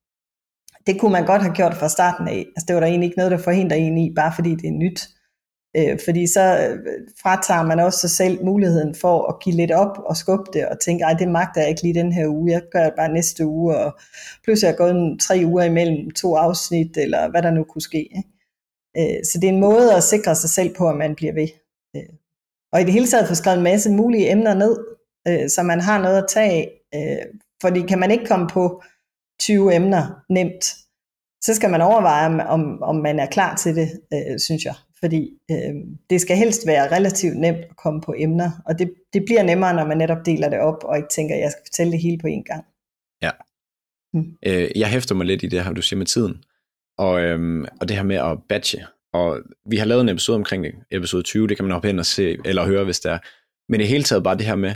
Det 0.88 1.00
kunne 1.00 1.12
man 1.12 1.26
godt 1.26 1.42
have 1.42 1.56
gjort 1.56 1.76
fra 1.76 1.90
starten 1.90 2.28
af. 2.28 2.46
Altså 2.56 2.66
det 2.68 2.74
var 2.74 2.80
der 2.80 2.88
egentlig 2.88 3.08
ikke 3.08 3.18
noget, 3.18 3.32
der 3.32 3.38
forhindrer 3.38 3.78
en 3.78 3.98
i, 3.98 4.14
bare 4.16 4.34
fordi 4.36 4.56
det 4.56 4.68
er 4.68 4.72
nyt. 4.72 5.10
Øh, 5.78 6.00
fordi 6.06 6.28
så 6.28 6.42
øh, 6.42 6.78
fratager 7.22 7.64
man 7.64 7.80
også 7.80 8.00
sig 8.00 8.10
selv 8.10 8.46
muligheden 8.46 8.96
for 8.96 9.28
at 9.28 9.40
give 9.44 9.56
lidt 9.56 9.72
op 9.72 9.98
og 10.06 10.18
skubbe 10.18 10.46
det 10.54 10.68
og 10.68 10.80
tænke, 10.80 11.04
ej 11.04 11.14
det 11.14 11.28
magter 11.28 11.62
jeg 11.62 11.70
ikke 11.70 11.82
lige 11.82 11.94
den 11.94 12.12
her 12.12 12.28
uge, 12.28 12.52
jeg 12.52 12.62
gør 12.72 12.84
det 12.84 12.94
bare 12.98 13.14
næste 13.14 13.46
uge, 13.46 13.78
og 13.78 14.00
pludselig 14.44 14.72
er 14.72 14.78
gået 14.78 15.20
tre 15.22 15.42
uger 15.46 15.64
imellem 15.64 16.12
to 16.12 16.36
afsnit, 16.36 16.98
eller 16.98 17.30
hvad 17.30 17.42
der 17.42 17.52
nu 17.52 17.64
kunne 17.64 17.82
ske. 17.82 17.98
Ikke? 17.98 18.30
Øh, 18.98 19.26
så 19.26 19.40
det 19.42 19.50
er 19.50 19.54
en 19.54 19.60
måde 19.60 19.96
at 19.96 20.04
sikre 20.04 20.36
sig 20.36 20.50
selv 20.50 20.76
på, 20.76 20.90
at 20.90 20.98
man 20.98 21.16
bliver 21.16 21.34
ved. 21.34 21.48
Øh, 21.96 22.14
og 22.74 22.82
i 22.82 22.84
det 22.84 22.94
hele 22.94 23.08
taget 23.08 23.28
få 23.28 23.36
skrevet 23.36 23.58
en 23.58 23.64
masse 23.64 23.92
mulige 23.92 24.32
emner 24.32 24.54
ned, 24.54 24.78
øh, 25.28 25.50
så 25.50 25.64
man 25.64 25.82
har 25.82 26.02
noget 26.02 26.18
at 26.18 26.30
tage 26.30 26.52
af. 26.52 26.72
Øh, 26.96 27.26
fordi 27.62 27.82
kan 27.82 28.00
man 28.00 28.12
ikke 28.12 28.26
komme 28.26 28.48
på 28.48 28.84
20 29.40 29.76
emner 29.76 30.24
nemt, 30.30 30.66
så 31.42 31.54
skal 31.54 31.70
man 31.70 31.82
overveje, 31.82 32.48
om, 32.48 32.84
om 32.84 32.96
man 32.96 33.20
er 33.20 33.26
klar 33.26 33.56
til 33.56 33.76
det, 33.76 33.90
øh, 34.14 34.40
synes 34.40 34.66
jeg 34.66 34.76
fordi 35.06 35.30
øh, 35.52 35.74
det 36.10 36.22
skal 36.22 36.38
helst 36.38 36.68
være 36.68 36.96
relativt 36.96 37.38
nemt 37.38 37.58
at 37.58 37.76
komme 37.78 38.02
på 38.02 38.14
emner, 38.18 38.52
og 38.66 38.80
det, 38.80 38.94
det 39.14 39.26
bliver 39.26 39.44
nemmere, 39.44 39.74
når 39.74 39.86
man 39.86 39.98
netop 39.98 40.26
deler 40.26 40.50
det 40.50 40.60
op, 40.60 40.84
og 40.84 40.98
ikke 40.98 41.10
tænker, 41.10 41.36
at 41.36 41.42
jeg 41.42 41.52
skal 41.52 41.64
fortælle 41.66 41.92
det 41.92 42.02
hele 42.02 42.18
på 42.18 42.28
en 42.28 42.44
gang. 42.44 42.66
Ja. 43.22 43.32
Hmm. 44.14 44.38
Øh, 44.46 44.70
jeg 44.76 44.90
hæfter 44.90 45.16
mig 45.16 45.26
lidt 45.26 45.44
i 45.44 45.48
det 45.48 45.64
her, 45.64 45.74
du 45.74 45.82
siger 45.82 45.98
med 45.98 46.06
tiden, 46.06 46.44
og, 46.98 47.22
øhm, 47.22 47.66
og 47.82 47.88
det 47.88 47.98
her 47.98 48.04
med 48.04 48.16
at 48.16 48.38
batche, 48.50 48.86
og 49.14 49.40
vi 49.70 49.78
har 49.78 49.86
lavet 49.86 50.02
en 50.02 50.10
episode 50.10 50.36
omkring 50.36 50.64
det, 50.64 50.76
episode 50.92 51.24
20, 51.24 51.48
det 51.48 51.58
kan 51.58 51.66
man 51.66 51.72
hoppe 51.72 51.90
ind 51.90 52.00
og 52.00 52.06
se, 52.06 52.38
eller 52.46 52.66
høre, 52.66 52.84
hvis 52.84 53.00
det 53.00 53.12
er, 53.12 53.20
men 53.72 53.82
i 53.82 53.84
hele 53.84 54.04
taget 54.04 54.24
bare 54.24 54.38
det 54.38 54.46
her 54.46 54.56
med, 54.56 54.76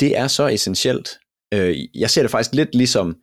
det 0.00 0.18
er 0.18 0.26
så 0.26 0.46
essentielt. 0.46 1.08
Øh, 1.54 1.76
jeg 1.94 2.10
ser 2.10 2.22
det 2.22 2.30
faktisk 2.30 2.54
lidt 2.54 2.74
ligesom 2.74 3.16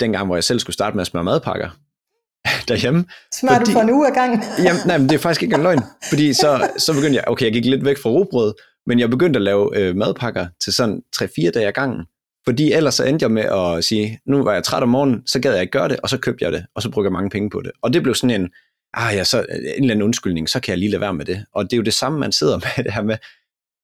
dengang, 0.00 0.26
hvor 0.26 0.36
jeg 0.36 0.44
selv 0.44 0.58
skulle 0.58 0.74
starte 0.74 0.96
med 0.96 1.00
at 1.00 1.06
smøre 1.06 1.24
madpakker, 1.24 1.70
derhjemme. 2.68 3.04
Smør 3.34 3.58
du 3.58 3.70
for 3.70 3.80
en 3.80 3.90
uge 3.90 4.08
ad 4.08 4.14
gang? 4.14 4.42
jamen, 4.64 4.80
nej, 4.86 4.98
men 4.98 5.08
det 5.08 5.14
er 5.14 5.18
faktisk 5.18 5.42
ikke 5.42 5.54
en 5.54 5.62
løgn. 5.62 5.82
Fordi 6.08 6.32
så, 6.32 6.70
så 6.76 6.94
begyndte 6.94 7.16
jeg, 7.16 7.24
okay, 7.26 7.44
jeg 7.44 7.52
gik 7.52 7.64
lidt 7.64 7.84
væk 7.84 7.98
fra 8.02 8.10
robrød, 8.10 8.54
men 8.86 8.98
jeg 8.98 9.10
begyndte 9.10 9.38
at 9.38 9.42
lave 9.42 9.78
øh, 9.78 9.96
madpakker 9.96 10.46
til 10.64 10.72
sådan 10.72 11.02
3-4 11.16 11.50
dage 11.50 11.66
ad 11.66 11.72
gangen. 11.72 12.06
Fordi 12.44 12.72
ellers 12.72 12.94
så 12.94 13.04
endte 13.04 13.22
jeg 13.22 13.30
med 13.30 13.42
at 13.42 13.84
sige, 13.84 14.20
nu 14.26 14.44
var 14.44 14.52
jeg 14.52 14.64
træt 14.64 14.82
om 14.82 14.88
morgenen, 14.88 15.26
så 15.26 15.40
gad 15.40 15.52
jeg 15.52 15.60
ikke 15.60 15.70
gøre 15.70 15.88
det, 15.88 16.00
og 16.00 16.08
så 16.08 16.18
købte 16.18 16.44
jeg 16.44 16.52
det, 16.52 16.66
og 16.74 16.82
så 16.82 16.90
brugte 16.90 17.06
jeg 17.06 17.12
mange 17.12 17.30
penge 17.30 17.50
på 17.50 17.60
det. 17.64 17.72
Og 17.82 17.92
det 17.92 18.02
blev 18.02 18.14
sådan 18.14 18.40
en, 18.40 18.48
ah 18.94 19.14
ja, 19.16 19.24
så 19.24 19.38
en 19.38 19.46
eller 19.50 19.90
anden 19.90 20.02
undskyldning, 20.02 20.48
så 20.48 20.60
kan 20.60 20.70
jeg 20.70 20.78
lige 20.78 20.90
lade 20.90 21.00
være 21.00 21.14
med 21.14 21.24
det. 21.24 21.44
Og 21.54 21.64
det 21.64 21.72
er 21.72 21.76
jo 21.76 21.82
det 21.82 21.94
samme, 21.94 22.18
man 22.18 22.32
sidder 22.32 22.58
med 22.76 22.84
det 22.84 22.92
her 22.92 23.02
med, 23.02 23.16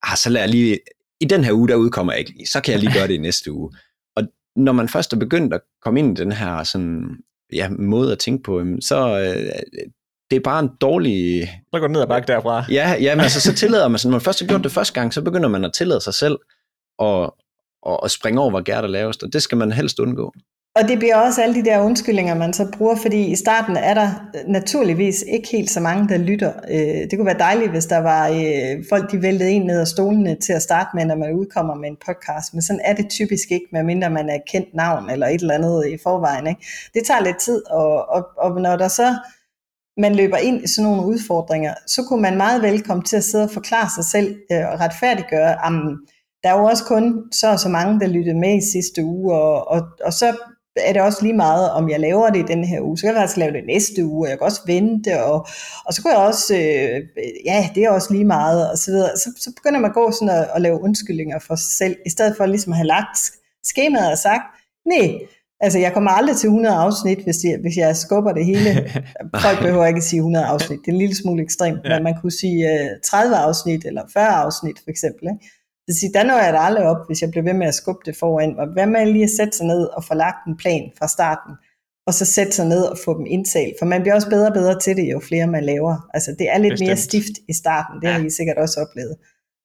ah, 0.02 0.16
så 0.16 0.30
lader 0.30 0.44
jeg 0.44 0.50
lige, 0.50 0.78
i 1.20 1.24
den 1.24 1.44
her 1.44 1.52
uge, 1.52 1.68
der 1.68 1.74
udkommer 1.74 2.12
jeg 2.12 2.20
ikke 2.20 2.46
så 2.46 2.60
kan 2.60 2.72
jeg 2.72 2.80
lige 2.80 2.92
gøre 2.92 3.08
det 3.08 3.14
i 3.14 3.18
næste 3.18 3.52
uge. 3.52 3.72
Når 4.56 4.72
man 4.72 4.88
først 4.88 5.12
er 5.12 5.16
begyndt 5.16 5.54
at 5.54 5.60
komme 5.82 6.00
ind 6.00 6.18
i 6.18 6.22
den 6.22 6.32
her 6.32 6.64
sådan 6.64 7.16
ja, 7.52 7.68
måde 7.68 8.12
at 8.12 8.18
tænke 8.18 8.42
på, 8.42 8.64
så 8.80 9.18
øh, 9.18 9.52
det 10.30 10.36
er 10.36 10.40
bare 10.44 10.60
en 10.60 10.70
dårlig... 10.80 11.48
Så 11.74 11.80
går 11.80 11.86
det 11.86 11.90
ned 11.90 12.02
ad 12.02 12.06
bakke 12.06 12.26
derfra. 12.26 12.64
Ja, 12.70 12.96
ja 13.00 13.14
men 13.14 13.20
altså, 13.20 13.40
så 13.40 13.54
tillader 13.54 13.88
man 13.88 13.98
sig, 13.98 14.10
når 14.10 14.16
man 14.16 14.24
først 14.24 14.40
har 14.40 14.46
gjort 14.46 14.64
det 14.64 14.72
første 14.72 14.94
gang, 14.94 15.14
så 15.14 15.22
begynder 15.22 15.48
man 15.48 15.64
at 15.64 15.72
tillade 15.72 16.00
sig 16.00 16.14
selv 16.14 16.38
og, 16.98 17.36
og, 17.82 18.02
og 18.02 18.10
springe 18.10 18.40
over, 18.40 18.50
hvor 18.50 18.62
gært 18.62 18.84
er 18.84 18.88
lavest, 18.88 19.22
og 19.22 19.32
det 19.32 19.42
skal 19.42 19.58
man 19.58 19.72
helst 19.72 19.98
undgå. 19.98 20.34
Og 20.74 20.88
det 20.88 20.98
bliver 20.98 21.16
også 21.16 21.42
alle 21.42 21.54
de 21.54 21.64
der 21.64 21.80
undskyldninger, 21.80 22.34
man 22.34 22.52
så 22.52 22.66
bruger, 22.78 22.96
fordi 22.96 23.26
i 23.32 23.36
starten 23.36 23.76
er 23.76 23.94
der 23.94 24.08
øh, 24.36 24.48
naturligvis 24.48 25.24
ikke 25.28 25.48
helt 25.48 25.70
så 25.70 25.80
mange, 25.80 26.08
der 26.08 26.18
lytter. 26.18 26.52
Øh, 26.70 27.10
det 27.10 27.12
kunne 27.16 27.26
være 27.26 27.38
dejligt, 27.38 27.70
hvis 27.70 27.86
der 27.86 27.98
var 27.98 28.28
øh, 28.28 28.84
folk, 28.88 29.12
de 29.12 29.22
væltede 29.22 29.52
ind 29.52 29.64
ned 29.64 29.80
af 29.80 29.86
stolene 29.86 30.36
til 30.40 30.52
at 30.52 30.62
starte 30.62 30.88
med, 30.94 31.04
når 31.04 31.16
man 31.16 31.32
udkommer 31.32 31.74
med 31.74 31.88
en 31.88 31.96
podcast, 32.06 32.54
men 32.54 32.62
sådan 32.62 32.80
er 32.84 32.94
det 32.94 33.10
typisk 33.10 33.50
ikke, 33.50 33.66
medmindre 33.72 34.10
man 34.10 34.28
er 34.28 34.38
kendt 34.52 34.74
navn 34.74 35.10
eller 35.10 35.26
et 35.26 35.40
eller 35.40 35.54
andet 35.54 35.86
i 35.86 35.98
forvejen. 36.02 36.46
Ikke? 36.46 36.66
Det 36.94 37.02
tager 37.06 37.24
lidt 37.24 37.40
tid, 37.40 37.66
og, 37.70 38.08
og, 38.08 38.26
og 38.38 38.60
når 38.60 38.76
der 38.76 38.88
så 38.88 39.14
man 39.96 40.14
løber 40.14 40.36
ind 40.36 40.64
i 40.64 40.68
sådan 40.68 40.90
nogle 40.90 41.06
udfordringer, 41.06 41.74
så 41.86 42.02
kunne 42.08 42.22
man 42.22 42.36
meget 42.36 42.62
vel 42.62 42.82
komme 42.82 43.02
til 43.02 43.16
at 43.16 43.24
sidde 43.24 43.44
og 43.44 43.50
forklare 43.50 43.88
sig 43.96 44.04
selv 44.04 44.36
og 44.50 44.80
retfærdiggøre, 44.80 45.50
at 45.66 45.72
der 46.42 46.48
er 46.48 46.58
jo 46.58 46.64
også 46.64 46.84
kun 46.84 47.32
så 47.32 47.50
og 47.50 47.60
så 47.60 47.68
mange, 47.68 48.00
der 48.00 48.06
lyttede 48.06 48.38
med 48.38 48.56
i 48.56 48.70
sidste 48.72 49.04
uge, 49.04 49.34
og, 49.34 49.68
og, 49.68 49.82
og 50.04 50.12
så 50.12 50.36
er 50.76 50.92
det 50.92 51.02
også 51.02 51.18
lige 51.22 51.36
meget, 51.36 51.70
om 51.70 51.90
jeg 51.90 52.00
laver 52.00 52.30
det 52.30 52.38
i 52.38 52.52
den 52.52 52.64
her 52.64 52.80
uge. 52.80 52.98
Så 52.98 53.02
kan 53.02 53.14
jeg 53.14 53.20
faktisk 53.20 53.36
lave 53.36 53.52
det 53.52 53.66
næste 53.66 54.04
uge, 54.06 54.26
og 54.26 54.30
jeg 54.30 54.38
kan 54.38 54.44
også 54.44 54.60
vente, 54.66 55.24
og, 55.24 55.46
og 55.86 55.94
så 55.94 56.02
kan 56.02 56.10
jeg 56.10 56.18
også, 56.18 56.54
øh, 56.54 57.00
ja, 57.44 57.70
det 57.74 57.84
er 57.84 57.90
også 57.90 58.12
lige 58.12 58.24
meget, 58.24 58.70
og 58.70 58.78
så 58.78 58.90
videre. 58.90 59.10
Så, 59.16 59.30
så 59.36 59.52
begynder 59.56 59.80
man 59.80 59.90
at 59.90 59.94
gå 59.94 60.10
sådan 60.10 60.28
og, 60.28 60.46
og 60.54 60.60
lave 60.60 60.82
undskyldninger 60.82 61.38
for 61.38 61.54
sig 61.54 61.72
selv, 61.72 61.96
i 62.06 62.10
stedet 62.10 62.36
for 62.36 62.46
ligesom 62.46 62.72
at 62.72 62.76
have 62.76 62.86
lagt 62.86 63.18
skemaet 63.64 64.10
og 64.10 64.18
sagt, 64.18 64.42
nej, 64.86 65.18
altså 65.60 65.78
jeg 65.78 65.92
kommer 65.92 66.10
aldrig 66.10 66.36
til 66.36 66.46
100 66.46 66.76
afsnit, 66.76 67.18
hvis 67.18 67.44
jeg, 67.44 67.58
hvis 67.60 67.76
jeg 67.76 67.96
skubber 67.96 68.32
det 68.32 68.44
hele. 68.46 68.90
Folk 69.44 69.58
behøver 69.62 69.86
ikke 69.86 69.98
at 69.98 70.04
sige 70.04 70.18
100 70.18 70.46
afsnit, 70.46 70.80
det 70.80 70.88
er 70.88 70.92
en 70.92 70.98
lille 70.98 71.16
smule 71.16 71.42
ekstremt, 71.42 71.80
ja. 71.84 71.94
men 71.94 72.04
man 72.04 72.14
kunne 72.20 72.32
sige 72.32 72.72
øh, 72.72 72.88
30 73.04 73.36
afsnit, 73.36 73.84
eller 73.84 74.02
40 74.12 74.26
afsnit 74.26 74.76
for 74.84 74.90
eksempel, 74.90 75.28
ikke? 75.32 75.50
Så 75.92 76.00
sige, 76.00 76.12
der 76.12 76.24
når 76.24 76.38
jeg 76.38 76.52
da 76.52 76.58
aldrig 76.58 76.84
op, 76.86 77.06
hvis 77.06 77.22
jeg 77.22 77.30
bliver 77.30 77.44
ved 77.44 77.54
med 77.54 77.66
at 77.66 77.74
skubbe 77.74 78.02
det 78.06 78.16
foran. 78.16 78.58
Og 78.58 78.66
hvad 78.72 78.86
med 78.86 79.06
lige 79.06 79.24
at 79.24 79.30
sætte 79.30 79.56
sig 79.56 79.66
ned 79.66 79.84
og 79.84 80.04
få 80.04 80.14
lagt 80.14 80.46
en 80.48 80.56
plan 80.56 80.92
fra 80.98 81.08
starten, 81.08 81.54
og 82.06 82.14
så 82.14 82.24
sætte 82.24 82.52
sig 82.52 82.66
ned 82.66 82.82
og 82.84 82.98
få 83.04 83.18
dem 83.18 83.26
indtalt. 83.26 83.74
For 83.78 83.86
man 83.86 84.02
bliver 84.02 84.14
også 84.14 84.30
bedre 84.30 84.46
og 84.46 84.54
bedre 84.54 84.80
til 84.80 84.96
det, 84.96 85.12
jo 85.12 85.20
flere 85.20 85.46
man 85.46 85.64
laver. 85.64 86.08
Altså 86.14 86.34
det 86.38 86.50
er 86.50 86.58
lidt 86.58 86.72
Bestemt. 86.72 86.88
mere 86.88 86.96
stift 86.96 87.34
i 87.48 87.52
starten, 87.52 88.00
det 88.00 88.08
ja. 88.08 88.12
har 88.12 88.26
I 88.26 88.30
sikkert 88.30 88.58
også 88.58 88.80
oplevet. 88.80 89.16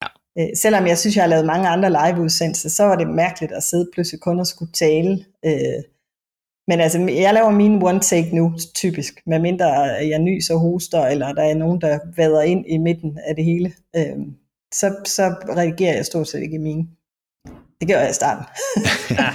Ja. 0.04 0.08
Øh, 0.40 0.50
selvom 0.56 0.88
jeg 0.88 0.98
synes, 0.98 1.16
jeg 1.16 1.24
har 1.24 1.30
lavet 1.30 1.46
mange 1.46 1.68
andre 1.68 1.90
liveudsendelser, 1.90 2.70
så 2.70 2.84
var 2.84 2.96
det 2.96 3.08
mærkeligt 3.10 3.52
at 3.52 3.64
sidde 3.64 3.90
pludselig 3.94 4.22
kun 4.22 4.40
og 4.40 4.48
skulle 4.48 4.72
tale. 4.72 5.26
Øh, 5.46 5.82
men 6.68 6.80
altså, 6.80 7.00
jeg 7.00 7.34
laver 7.34 7.52
min 7.52 7.84
one 7.84 8.00
take 8.00 8.36
nu, 8.36 8.54
typisk, 8.76 9.22
med 9.26 9.40
mindre 9.40 9.68
jeg 10.14 10.20
nys 10.20 10.50
og 10.50 10.60
hoster, 10.60 11.06
eller 11.06 11.34
der 11.34 11.44
er 11.44 11.54
nogen, 11.54 11.82
der 11.82 12.00
vader 12.18 12.42
ind 12.42 12.66
i 12.68 12.78
midten 12.78 13.20
af 13.28 13.36
det 13.36 13.46
hele. 13.46 13.74
Øh, 13.96 14.18
så, 14.74 14.96
så 15.06 15.36
reagerer 15.58 15.96
jeg 15.96 16.06
stort 16.06 16.28
set 16.28 16.42
ikke 16.42 16.56
i 16.56 16.60
mine. 16.60 16.88
Det 17.80 17.88
gør 17.90 18.00
jeg 18.00 18.10
i 18.10 18.14
starten. 18.14 18.46
ja. 19.20 19.34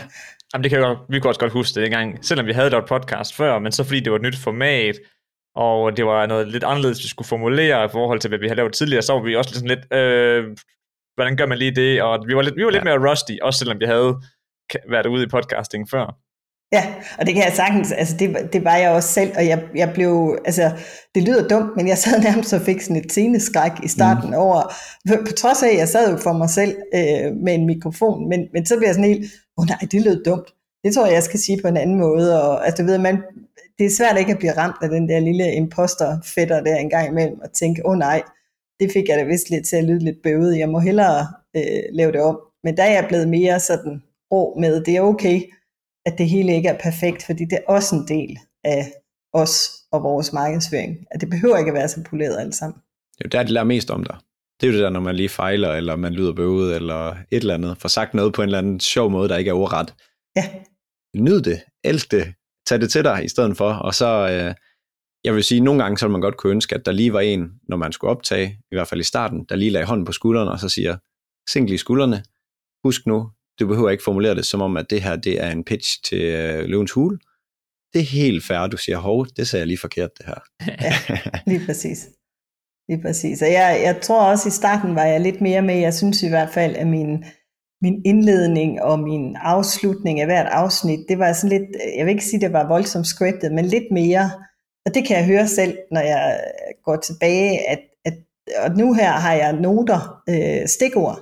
Jamen, 0.54 0.62
det 0.62 0.70
kan 0.70 0.80
godt, 0.80 0.98
vi 1.08 1.20
kan 1.20 1.28
også 1.28 1.40
godt 1.40 1.52
huske 1.52 1.80
det 1.80 1.86
engang, 1.86 2.24
selvom 2.24 2.46
vi 2.46 2.52
havde 2.52 2.70
lavet 2.70 2.88
podcast 2.88 3.34
før, 3.34 3.58
men 3.58 3.72
så 3.72 3.84
fordi 3.84 4.00
det 4.00 4.12
var 4.12 4.18
et 4.18 4.22
nyt 4.22 4.36
format, 4.36 4.96
og 5.54 5.96
det 5.96 6.06
var 6.06 6.26
noget 6.26 6.48
lidt 6.48 6.64
anderledes, 6.64 7.02
vi 7.02 7.08
skulle 7.08 7.28
formulere 7.28 7.84
i 7.84 7.88
forhold 7.88 8.20
til, 8.20 8.28
hvad 8.28 8.38
vi 8.38 8.46
havde 8.46 8.56
lavet 8.56 8.72
tidligere, 8.72 9.02
så 9.02 9.12
var 9.12 9.22
vi 9.22 9.36
også 9.36 9.54
sådan 9.54 9.68
lidt, 9.68 9.92
øh, 9.92 10.56
hvordan 11.14 11.36
gør 11.36 11.46
man 11.46 11.58
lige 11.58 11.74
det, 11.74 12.02
og 12.02 12.24
vi 12.26 12.36
var 12.36 12.42
lidt, 12.42 12.56
vi 12.56 12.64
var 12.64 12.70
lidt 12.70 12.84
ja. 12.84 12.96
mere 12.96 13.10
rusty, 13.10 13.32
også 13.42 13.58
selvom 13.58 13.80
vi 13.80 13.84
havde 13.84 14.16
været 14.88 15.06
ude 15.06 15.24
i 15.24 15.26
podcasting 15.26 15.90
før. 15.90 16.16
Ja, 16.72 16.94
og 17.18 17.26
det 17.26 17.34
kan 17.34 17.44
jeg 17.44 17.52
sagtens, 17.52 17.92
altså 17.92 18.16
det, 18.18 18.48
det 18.52 18.64
var 18.64 18.76
jeg 18.76 18.90
også 18.90 19.08
selv, 19.08 19.32
og 19.36 19.46
jeg, 19.46 19.62
jeg 19.74 19.90
blev, 19.94 20.38
altså 20.44 20.70
det 21.14 21.22
lyder 21.22 21.48
dumt, 21.48 21.76
men 21.76 21.88
jeg 21.88 21.98
sad 21.98 22.22
nærmest 22.28 22.52
og 22.52 22.60
fik 22.60 22.80
sådan 22.80 22.96
et 22.96 23.12
sceneskræk 23.12 23.72
i 23.82 23.88
starten 23.88 24.30
mm. 24.30 24.36
over, 24.36 24.74
på 25.26 25.32
trods 25.32 25.62
af, 25.62 25.68
at 25.68 25.78
jeg 25.78 25.88
sad 25.88 26.10
jo 26.10 26.16
for 26.16 26.32
mig 26.32 26.50
selv 26.50 26.76
øh, 26.94 27.36
med 27.44 27.54
en 27.54 27.66
mikrofon, 27.66 28.28
men, 28.28 28.40
men 28.52 28.66
så 28.66 28.76
blev 28.76 28.86
jeg 28.86 28.94
sådan 28.94 29.10
helt, 29.10 29.32
åh 29.58 29.62
oh, 29.62 29.68
nej, 29.68 29.78
det 29.92 30.02
lød 30.02 30.24
dumt. 30.24 30.48
Det 30.84 30.94
tror 30.94 31.06
jeg, 31.06 31.14
jeg 31.14 31.22
skal 31.22 31.40
sige 31.40 31.62
på 31.62 31.68
en 31.68 31.76
anden 31.76 31.98
måde, 31.98 32.42
og 32.42 32.66
altså 32.66 32.82
du 32.82 32.86
ved, 32.88 32.98
man, 32.98 33.22
det 33.78 33.86
er 33.86 33.90
svært 33.90 34.18
ikke 34.18 34.32
at 34.32 34.38
blive 34.38 34.56
ramt 34.56 34.82
af 34.82 34.88
den 34.88 35.08
der 35.08 35.20
lille 35.20 35.54
imposter 35.54 36.18
fætter 36.34 36.60
der 36.60 36.76
en 36.76 36.90
gang 36.90 37.08
imellem, 37.08 37.40
og 37.40 37.52
tænke, 37.52 37.86
åh 37.86 37.92
oh, 37.92 37.98
nej, 37.98 38.22
det 38.80 38.92
fik 38.92 39.08
jeg 39.08 39.18
da 39.18 39.24
vist 39.24 39.50
lidt 39.50 39.66
til 39.66 39.76
at 39.76 39.84
lyde 39.84 40.04
lidt 40.04 40.22
bøvet, 40.22 40.58
jeg 40.58 40.68
må 40.68 40.78
hellere 40.78 41.26
øh, 41.56 41.82
lave 41.92 42.12
det 42.12 42.20
om. 42.20 42.38
Men 42.64 42.76
der 42.76 42.82
er 42.82 42.92
jeg 42.92 43.04
blevet 43.08 43.28
mere 43.28 43.60
sådan 43.60 44.02
rå 44.32 44.56
med, 44.60 44.84
det 44.84 44.96
er 44.96 45.00
okay, 45.00 45.40
at 46.06 46.18
det 46.18 46.28
hele 46.28 46.54
ikke 46.54 46.68
er 46.68 46.78
perfekt, 46.78 47.26
fordi 47.26 47.44
det 47.44 47.58
er 47.58 47.72
også 47.72 47.96
en 47.96 48.08
del 48.08 48.38
af 48.64 48.92
os 49.32 49.70
og 49.92 50.02
vores 50.02 50.32
markedsføring. 50.32 51.06
At 51.10 51.20
det 51.20 51.30
behøver 51.30 51.58
ikke 51.58 51.68
at 51.68 51.74
være 51.74 51.88
så 51.88 52.04
poleret 52.10 52.40
alt 52.40 52.54
sammen. 52.54 52.80
Det 53.18 53.24
er 53.24 53.28
jo 53.28 53.38
der, 53.38 53.42
de 53.42 53.52
lærer 53.52 53.64
mest 53.64 53.90
om 53.90 54.04
dig. 54.04 54.16
Det 54.60 54.66
er 54.68 54.72
jo 54.72 54.76
det 54.78 54.84
der, 54.84 54.90
når 54.90 55.00
man 55.00 55.16
lige 55.16 55.28
fejler, 55.28 55.72
eller 55.72 55.96
man 55.96 56.12
lyder 56.12 56.32
bøvet, 56.32 56.76
eller 56.76 57.10
et 57.10 57.16
eller 57.30 57.54
andet. 57.54 57.78
For 57.78 57.88
sagt 57.88 58.14
noget 58.14 58.34
på 58.34 58.42
en 58.42 58.48
eller 58.48 58.58
anden 58.58 58.80
sjov 58.80 59.10
måde, 59.10 59.28
der 59.28 59.36
ikke 59.36 59.48
er 59.48 59.54
ordret. 59.54 59.94
Ja. 60.36 60.44
Nyd 61.16 61.40
det, 61.40 61.60
elsk 61.84 62.10
det, 62.10 62.34
tag 62.66 62.80
det 62.80 62.90
til 62.90 63.04
dig 63.04 63.24
i 63.24 63.28
stedet 63.28 63.56
for, 63.56 63.72
og 63.72 63.94
så, 63.94 64.28
øh, 64.30 64.54
jeg 65.24 65.34
vil 65.34 65.44
sige, 65.44 65.60
nogle 65.60 65.82
gange 65.82 65.98
så 65.98 66.08
man 66.08 66.20
godt 66.20 66.36
kunne 66.36 66.50
ønske, 66.50 66.74
at 66.74 66.86
der 66.86 66.92
lige 66.92 67.12
var 67.12 67.20
en, 67.20 67.52
når 67.68 67.76
man 67.76 67.92
skulle 67.92 68.10
optage, 68.10 68.58
i 68.72 68.74
hvert 68.74 68.88
fald 68.88 69.00
i 69.00 69.04
starten, 69.04 69.44
der 69.48 69.56
lige 69.56 69.70
lagde 69.70 69.86
hånden 69.86 70.04
på 70.06 70.12
skuldrene, 70.12 70.50
og 70.50 70.58
så 70.58 70.68
siger, 70.68 70.96
single 71.50 71.74
i 71.74 71.78
skuldrene, 71.78 72.22
husk 72.84 73.06
nu, 73.06 73.30
du 73.60 73.66
behøver 73.66 73.90
ikke 73.90 74.04
formulere 74.04 74.34
det 74.34 74.46
som 74.46 74.62
om, 74.62 74.76
at 74.76 74.86
det 74.90 75.02
her 75.02 75.16
det 75.16 75.42
er 75.42 75.50
en 75.50 75.64
pitch 75.64 76.02
til 76.04 76.22
øh, 76.22 76.64
Løvens 76.64 76.92
Hule. 76.92 77.18
Det 77.92 78.00
er 78.00 78.06
helt 78.06 78.44
fair, 78.44 78.66
du 78.66 78.76
siger, 78.76 78.98
hov, 78.98 79.26
det 79.36 79.48
sagde 79.48 79.60
jeg 79.60 79.66
lige 79.66 79.78
forkert, 79.78 80.10
det 80.18 80.26
her. 80.26 80.40
ja, 80.86 80.94
lige 81.46 81.66
præcis. 81.66 82.08
Lige 82.88 83.02
præcis. 83.02 83.42
Og 83.42 83.52
jeg, 83.52 83.80
jeg 83.84 84.00
tror 84.02 84.22
også, 84.30 84.48
i 84.48 84.50
starten 84.50 84.94
var 84.94 85.04
jeg 85.04 85.20
lidt 85.20 85.40
mere 85.40 85.62
med, 85.62 85.74
jeg 85.74 85.94
synes 85.94 86.22
i 86.22 86.28
hvert 86.28 86.50
fald, 86.50 86.76
at 86.76 86.86
min, 86.86 87.24
min 87.82 88.02
indledning 88.04 88.82
og 88.82 88.98
min 88.98 89.36
afslutning 89.36 90.20
af 90.20 90.26
hvert 90.26 90.46
afsnit, 90.46 91.00
det 91.08 91.18
var 91.18 91.32
sådan 91.32 91.58
lidt, 91.58 91.68
jeg 91.96 92.06
vil 92.06 92.12
ikke 92.12 92.24
sige, 92.24 92.40
det 92.40 92.52
var 92.52 92.68
voldsomt 92.68 93.06
scriptet, 93.06 93.52
men 93.52 93.64
lidt 93.64 93.90
mere, 93.92 94.30
og 94.86 94.94
det 94.94 95.06
kan 95.06 95.16
jeg 95.16 95.26
høre 95.26 95.48
selv, 95.48 95.78
når 95.90 96.00
jeg 96.00 96.40
går 96.84 96.96
tilbage, 96.96 97.70
at, 97.70 97.80
at 98.04 98.14
og 98.64 98.76
nu 98.76 98.94
her 98.94 99.10
har 99.10 99.34
jeg 99.34 99.52
noter, 99.52 100.22
øh, 100.28 100.68
stikord, 100.68 101.18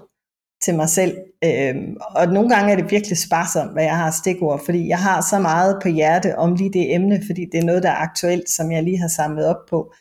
til 0.64 0.74
mig 0.74 0.88
selv. 0.88 1.16
Øhm, 1.44 1.96
og 2.16 2.28
nogle 2.28 2.48
gange 2.48 2.72
er 2.72 2.76
det 2.76 2.90
virkelig 2.90 3.18
sparsomt, 3.18 3.72
hvad 3.72 3.84
jeg 3.84 3.96
har 3.96 4.10
stikord, 4.10 4.64
fordi 4.64 4.88
jeg 4.88 4.98
har 4.98 5.20
så 5.30 5.38
meget 5.38 5.78
på 5.82 5.88
hjerte 5.88 6.38
om 6.38 6.54
lige 6.54 6.72
det 6.72 6.94
emne, 6.94 7.22
fordi 7.26 7.44
det 7.52 7.60
er 7.60 7.64
noget, 7.64 7.82
der 7.82 7.90
er 7.90 7.96
aktuelt, 8.08 8.50
som 8.50 8.72
jeg 8.72 8.82
lige 8.82 8.98
har 8.98 9.08
samlet 9.08 9.46
op 9.46 9.66
på. 9.70 9.92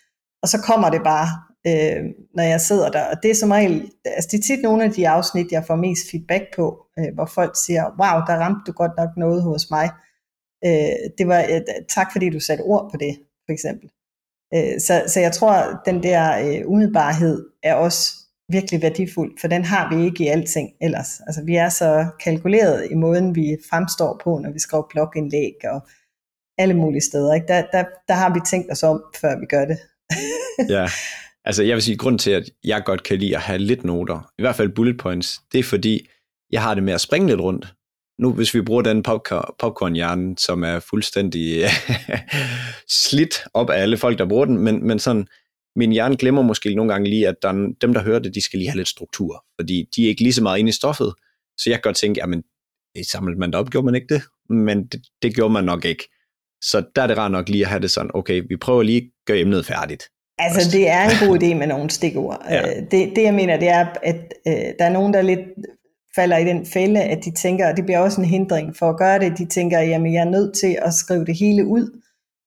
Og 0.41 0.49
så 0.49 0.57
kommer 0.61 0.89
det 0.89 1.01
bare, 1.03 1.27
øh, 1.67 2.03
når 2.35 2.43
jeg 2.43 2.61
sidder 2.61 2.89
der. 2.89 3.05
Og 3.05 3.23
det 3.23 3.31
er 3.31 3.35
som 3.35 3.51
regel, 3.51 3.91
altså 4.05 4.29
det 4.31 4.37
er 4.37 4.41
tit 4.41 4.61
nogle 4.63 4.83
af 4.83 4.91
de 4.91 5.09
afsnit, 5.09 5.51
jeg 5.51 5.65
får 5.67 5.75
mest 5.75 6.01
feedback 6.11 6.43
på, 6.55 6.85
øh, 6.99 7.13
hvor 7.13 7.25
folk 7.25 7.55
siger, 7.65 7.83
wow, 7.83 8.25
der 8.27 8.43
ramte 8.43 8.61
du 8.67 8.71
godt 8.71 8.91
nok 8.97 9.09
noget 9.17 9.43
hos 9.43 9.69
mig. 9.71 9.89
Øh, 10.65 11.09
det 11.17 11.27
var, 11.27 11.39
øh, 11.39 11.61
tak 11.89 12.11
fordi 12.11 12.29
du 12.29 12.39
satte 12.39 12.61
ord 12.61 12.91
på 12.91 12.97
det, 12.97 13.19
for 13.45 13.53
eksempel. 13.53 13.89
Øh, 14.53 14.79
så, 14.79 15.03
så 15.07 15.19
jeg 15.19 15.31
tror, 15.31 15.81
den 15.85 16.03
der 16.03 16.39
øh, 16.39 16.61
umiddelbarhed 16.71 17.45
er 17.63 17.73
også 17.73 18.18
virkelig 18.49 18.81
værdifuld, 18.81 19.31
for 19.41 19.47
den 19.47 19.65
har 19.65 19.95
vi 19.95 20.05
ikke 20.05 20.23
i 20.23 20.27
alting 20.27 20.69
ellers. 20.81 21.19
Altså 21.27 21.43
vi 21.45 21.55
er 21.55 21.69
så 21.69 22.07
kalkuleret 22.23 22.87
i 22.91 22.93
måden, 22.93 23.35
vi 23.35 23.57
fremstår 23.69 24.21
på, 24.23 24.39
når 24.43 24.51
vi 24.51 24.59
skriver 24.59 24.83
blogindlæg 24.89 25.53
og 25.63 25.87
alle 26.57 26.73
mulige 26.73 27.01
steder. 27.01 27.33
Ikke? 27.33 27.47
Der, 27.47 27.63
der, 27.71 27.83
der 28.07 28.13
har 28.13 28.33
vi 28.33 28.39
tænkt 28.49 28.71
os 28.71 28.83
om, 28.83 29.03
før 29.21 29.39
vi 29.39 29.45
gør 29.45 29.65
det. 29.65 29.77
ja, 30.75 30.87
altså 31.45 31.63
jeg 31.63 31.75
vil 31.75 31.83
sige, 31.83 31.97
grund 31.97 32.19
til, 32.19 32.31
at 32.31 32.49
jeg 32.63 32.81
godt 32.85 33.03
kan 33.03 33.17
lide 33.17 33.35
at 33.35 33.41
have 33.41 33.59
lidt 33.59 33.83
noter, 33.83 34.31
i 34.37 34.41
hvert 34.41 34.55
fald 34.55 34.75
bullet 34.75 34.97
points, 34.97 35.41
det 35.51 35.59
er 35.59 35.63
fordi, 35.63 36.07
jeg 36.51 36.61
har 36.61 36.73
det 36.73 36.83
med 36.83 36.93
at 36.93 37.01
springe 37.01 37.27
lidt 37.27 37.41
rundt. 37.41 37.73
Nu, 38.19 38.33
hvis 38.33 38.53
vi 38.53 38.61
bruger 38.61 38.81
den 38.81 39.03
popcorn-hjernen, 39.59 40.37
som 40.37 40.63
er 40.63 40.79
fuldstændig 40.79 41.63
slidt 43.07 43.43
op 43.53 43.69
af 43.69 43.81
alle 43.81 43.97
folk, 43.97 44.17
der 44.17 44.29
bruger 44.29 44.45
den, 44.45 44.57
men, 44.57 44.87
men 44.87 44.99
sådan, 44.99 45.27
min 45.75 45.91
hjerne 45.91 46.17
glemmer 46.17 46.41
måske 46.41 46.75
nogle 46.75 46.91
gange 46.91 47.09
lige, 47.09 47.27
at 47.27 47.35
der, 47.41 47.51
dem, 47.81 47.93
der 47.93 48.03
hører 48.03 48.19
det, 48.19 48.35
de 48.35 48.41
skal 48.41 48.59
lige 48.59 48.69
have 48.69 48.77
lidt 48.77 48.87
struktur, 48.87 49.45
fordi 49.59 49.89
de 49.95 50.05
er 50.05 50.07
ikke 50.07 50.23
lige 50.23 50.33
så 50.33 50.43
meget 50.43 50.59
inde 50.59 50.69
i 50.69 50.73
stoffet. 50.73 51.13
Så 51.57 51.69
jeg 51.69 51.77
kan 51.77 51.81
godt 51.81 51.95
tænke, 51.95 52.19
jamen, 52.21 52.43
samlede 53.11 53.39
man 53.39 53.51
det 53.51 53.59
op, 53.59 53.69
gjorde 53.69 53.85
man 53.85 53.95
ikke 53.95 54.13
det? 54.13 54.21
Men 54.49 54.87
det, 54.87 55.01
det 55.21 55.35
gjorde 55.35 55.53
man 55.53 55.63
nok 55.63 55.85
ikke. 55.85 56.03
Så 56.63 56.83
der 56.95 57.01
er 57.01 57.07
det 57.07 57.17
rart 57.17 57.31
nok 57.31 57.49
lige 57.49 57.63
at 57.63 57.69
have 57.69 57.81
det 57.81 57.91
sådan, 57.91 58.11
okay, 58.13 58.43
vi 58.49 58.57
prøver 58.57 58.83
lige 58.83 58.97
at 58.97 59.09
gøre 59.25 59.39
emnet 59.39 59.65
færdigt. 59.65 60.03
Altså, 60.37 60.71
det 60.71 60.89
er 60.89 61.03
en 61.03 61.27
god 61.27 61.37
idé 61.43 61.53
med 61.53 61.67
nogle 61.67 61.89
stikord. 61.89 62.45
Ja. 62.49 62.61
Øh, 62.61 62.81
det, 62.91 63.11
det, 63.15 63.23
jeg 63.23 63.33
mener, 63.33 63.57
det 63.57 63.69
er, 63.69 63.85
at 64.03 64.33
øh, 64.47 64.53
der 64.79 64.85
er 64.85 64.93
nogen, 64.93 65.13
der 65.13 65.21
lidt 65.21 65.39
falder 66.15 66.37
i 66.37 66.45
den 66.45 66.65
fælde, 66.65 67.01
at 67.01 67.25
de 67.25 67.31
tænker, 67.31 67.69
og 67.69 67.77
det 67.77 67.85
bliver 67.85 67.99
også 67.99 68.21
en 68.21 68.27
hindring 68.27 68.75
for 68.75 68.89
at 68.89 68.97
gøre 68.97 69.19
det, 69.19 69.37
de 69.37 69.45
tænker, 69.45 69.79
jamen 69.79 70.13
jeg 70.13 70.21
er 70.21 70.29
nødt 70.29 70.55
til 70.55 70.77
at 70.81 70.93
skrive 70.93 71.25
det 71.25 71.37
hele 71.37 71.65
ud, 71.65 72.01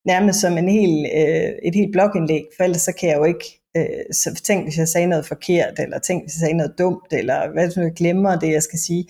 nærmest 0.07 0.41
som 0.41 0.59
en 0.59 0.69
hel, 0.69 1.07
øh, 1.19 1.51
et 1.63 1.75
helt 1.75 1.93
blogindlæg, 1.93 2.45
for 2.57 2.65
ellers 2.65 2.83
så 2.83 2.93
kan 3.01 3.09
jeg 3.09 3.19
jo 3.19 3.25
ikke 3.25 3.47
øh, 3.77 4.05
så 4.13 4.41
tænk, 4.45 4.65
hvis 4.65 4.79
jeg 4.79 4.89
sagde 4.89 5.07
noget 5.07 5.27
forkert, 5.27 5.75
eller 5.79 5.99
tænk, 5.99 6.23
hvis 6.23 6.35
jeg 6.35 6.41
sagde 6.41 6.55
noget 6.55 6.79
dumt, 6.79 7.13
eller 7.13 7.53
hvad 7.53 7.67
hvis 7.67 7.77
jeg 7.77 7.93
glemmer 7.97 8.37
det, 8.37 8.53
jeg 8.53 8.63
skal 8.63 8.79
sige. 8.79 9.05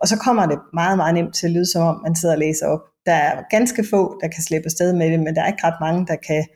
Og 0.00 0.08
så 0.08 0.16
kommer 0.16 0.46
det 0.46 0.58
meget, 0.72 0.96
meget 0.96 1.14
nemt 1.14 1.34
til 1.34 1.46
at 1.46 1.52
lyde, 1.52 1.72
som 1.72 1.82
om 1.82 2.00
man 2.02 2.16
sidder 2.16 2.34
og 2.34 2.38
læser 2.38 2.66
op. 2.66 2.80
Der 3.06 3.12
er 3.12 3.42
ganske 3.50 3.84
få, 3.90 4.18
der 4.20 4.28
kan 4.28 4.42
slippe 4.42 4.66
afsted 4.66 4.92
med 4.92 5.10
det, 5.10 5.20
men 5.20 5.34
der 5.34 5.42
er 5.42 5.46
ikke 5.46 5.64
ret 5.64 5.80
mange, 5.80 6.06
der 6.06 6.16
kan 6.16 6.46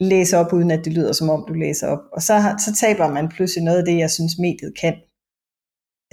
læse 0.00 0.36
op, 0.38 0.52
uden 0.52 0.70
at 0.70 0.84
det 0.84 0.92
lyder, 0.92 1.12
som 1.12 1.30
om 1.30 1.44
du 1.48 1.52
læser 1.52 1.86
op. 1.86 2.02
Og 2.12 2.22
så, 2.22 2.54
så 2.64 2.74
taber 2.74 3.08
man 3.08 3.28
pludselig 3.28 3.64
noget 3.64 3.78
af 3.78 3.84
det, 3.84 3.98
jeg 3.98 4.10
synes, 4.10 4.38
mediet 4.38 4.72
kan, 4.80 4.94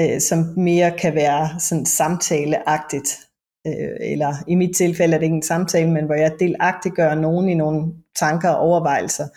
øh, 0.02 0.22
som 0.22 0.40
mere 0.58 0.92
kan 0.98 1.16
være 1.16 1.60
sådan 1.60 1.86
samtaleagtigt 1.86 3.10
øh, 3.68 4.11
eller 4.11 4.34
i 4.47 4.55
mit 4.55 4.76
tilfælde 4.76 5.14
er 5.14 5.18
det 5.18 5.26
ikke 5.26 5.36
en 5.36 5.43
samtale, 5.43 5.91
men 5.91 6.05
hvor 6.05 6.16
jeg 6.16 6.36
delagtiggør 6.39 7.16
nogen 7.16 7.49
i 7.49 7.53
nogle 7.53 7.93
tanker 8.16 8.49
og 8.49 8.59
overvejelser. 8.59 9.28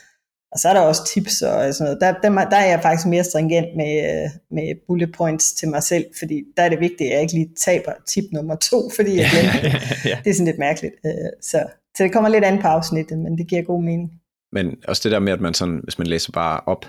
Og 0.53 0.59
så 0.59 0.69
er 0.69 0.73
der 0.73 0.81
også 0.81 1.03
tips 1.15 1.43
og 1.43 1.75
sådan 1.75 1.85
noget. 1.85 2.01
Der, 2.01 2.13
der, 2.23 2.49
der 2.51 2.57
er 2.57 2.67
jeg 2.67 2.83
faktisk 2.83 3.07
mere 3.07 3.25
stringent 3.25 3.77
med, 3.77 4.23
øh, 4.25 4.31
med 4.51 4.87
bullet 4.87 5.13
points 5.13 5.53
til 5.53 5.69
mig 5.69 5.83
selv, 5.83 6.05
fordi 6.19 6.45
der 6.57 6.63
er 6.63 6.69
det 6.69 6.81
vigtigt, 6.81 7.09
at 7.09 7.15
jeg 7.15 7.23
ikke 7.23 7.35
lige 7.35 7.51
taber 7.65 7.93
tip 8.07 8.25
nummer 8.33 8.57
to, 8.57 8.91
fordi 8.97 9.17
jeg 9.17 9.29
glemmer 9.33 9.61
det. 9.63 9.73
ja. 10.11 10.19
Det 10.25 10.31
er 10.31 10.35
sådan 10.35 10.47
lidt 10.47 10.59
mærkeligt. 10.59 10.95
Øh, 11.07 11.31
så, 11.43 11.67
så 11.97 12.03
det 12.03 12.13
kommer 12.13 12.29
lidt 12.29 12.45
an 12.45 12.63
på 12.63 12.69
afsnittet, 12.69 13.19
men 13.19 13.39
det 13.39 13.49
giver 13.49 13.63
god 13.63 13.83
mening. 13.83 14.11
Men 14.53 14.77
også 14.89 15.01
det 15.05 15.13
der 15.13 15.19
med, 15.19 15.33
at 15.33 15.41
man 15.41 15.55
sådan, 15.55 15.81
hvis 15.85 15.99
man 15.99 16.07
læser 16.07 16.33
bare 16.33 16.61
op 16.67 16.87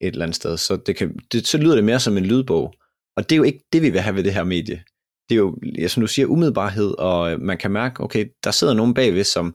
et 0.00 0.12
eller 0.12 0.24
andet 0.24 0.36
sted, 0.36 0.56
så, 0.56 0.76
det 0.86 0.96
kan, 0.96 1.18
det, 1.32 1.46
så 1.46 1.58
lyder 1.58 1.74
det 1.74 1.84
mere 1.84 2.00
som 2.00 2.16
en 2.16 2.24
lydbog. 2.24 2.74
Og 3.16 3.22
det 3.22 3.32
er 3.32 3.36
jo 3.36 3.42
ikke 3.42 3.64
det, 3.72 3.82
vi 3.82 3.90
vil 3.90 4.00
have 4.00 4.16
ved 4.16 4.24
det 4.24 4.34
her 4.34 4.44
medie 4.44 4.82
det 5.28 5.34
er 5.34 5.38
jo, 5.38 5.58
som 5.88 6.00
du 6.00 6.06
siger, 6.06 6.26
umiddelbarhed, 6.26 6.94
og 6.98 7.32
øh, 7.32 7.40
man 7.40 7.58
kan 7.58 7.70
mærke, 7.70 8.00
okay, 8.00 8.26
der 8.44 8.50
sidder 8.50 8.74
nogen 8.74 8.94
bagved, 8.94 9.24
som 9.24 9.54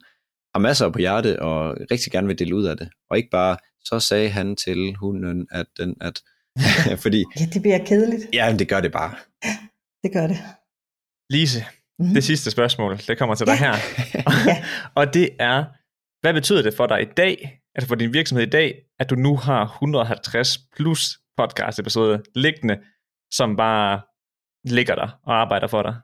har 0.55 0.59
masser 0.59 0.89
på 0.89 0.99
hjerte, 0.99 1.41
og 1.41 1.77
rigtig 1.91 2.11
gerne 2.11 2.27
vil 2.27 2.39
dele 2.39 2.55
ud 2.55 2.65
af 2.65 2.77
det. 2.77 2.89
Og 3.09 3.17
ikke 3.17 3.29
bare, 3.29 3.57
så 3.83 3.99
sagde 3.99 4.29
han 4.29 4.55
til 4.55 4.95
hunden, 4.95 5.47
at 5.51 5.65
den, 5.77 5.95
at... 6.01 6.21
Fordi, 7.03 7.25
ja, 7.39 7.45
det 7.53 7.61
bliver 7.61 7.85
kedeligt. 7.85 8.23
Ja, 8.33 8.55
det 8.59 8.67
gør 8.67 8.81
det 8.81 8.91
bare. 8.91 9.15
Det 10.03 10.13
gør 10.13 10.27
det. 10.27 10.37
Lise, 11.29 11.65
mm-hmm. 11.99 12.13
det 12.13 12.23
sidste 12.23 12.51
spørgsmål, 12.51 12.97
det 12.97 13.17
kommer 13.17 13.35
til 13.35 13.47
dig 13.47 13.57
her. 13.57 13.73
ja. 14.47 14.65
og 14.95 15.13
det 15.13 15.29
er, 15.39 15.65
hvad 16.21 16.33
betyder 16.33 16.61
det 16.61 16.73
for 16.73 16.87
dig 16.87 17.01
i 17.01 17.11
dag, 17.17 17.59
altså 17.75 17.87
for 17.87 17.95
din 17.95 18.13
virksomhed 18.13 18.47
i 18.47 18.49
dag, 18.49 18.75
at 18.99 19.09
du 19.09 19.15
nu 19.15 19.35
har 19.35 19.63
150 19.65 20.57
plus 20.75 21.19
podcast 21.37 21.79
episoder 21.79 22.19
liggende, 22.35 22.79
som 23.31 23.55
bare 23.55 24.01
ligger 24.63 24.95
der 24.95 25.19
og 25.23 25.41
arbejder 25.41 25.67
for 25.67 25.81
dig? 25.81 25.95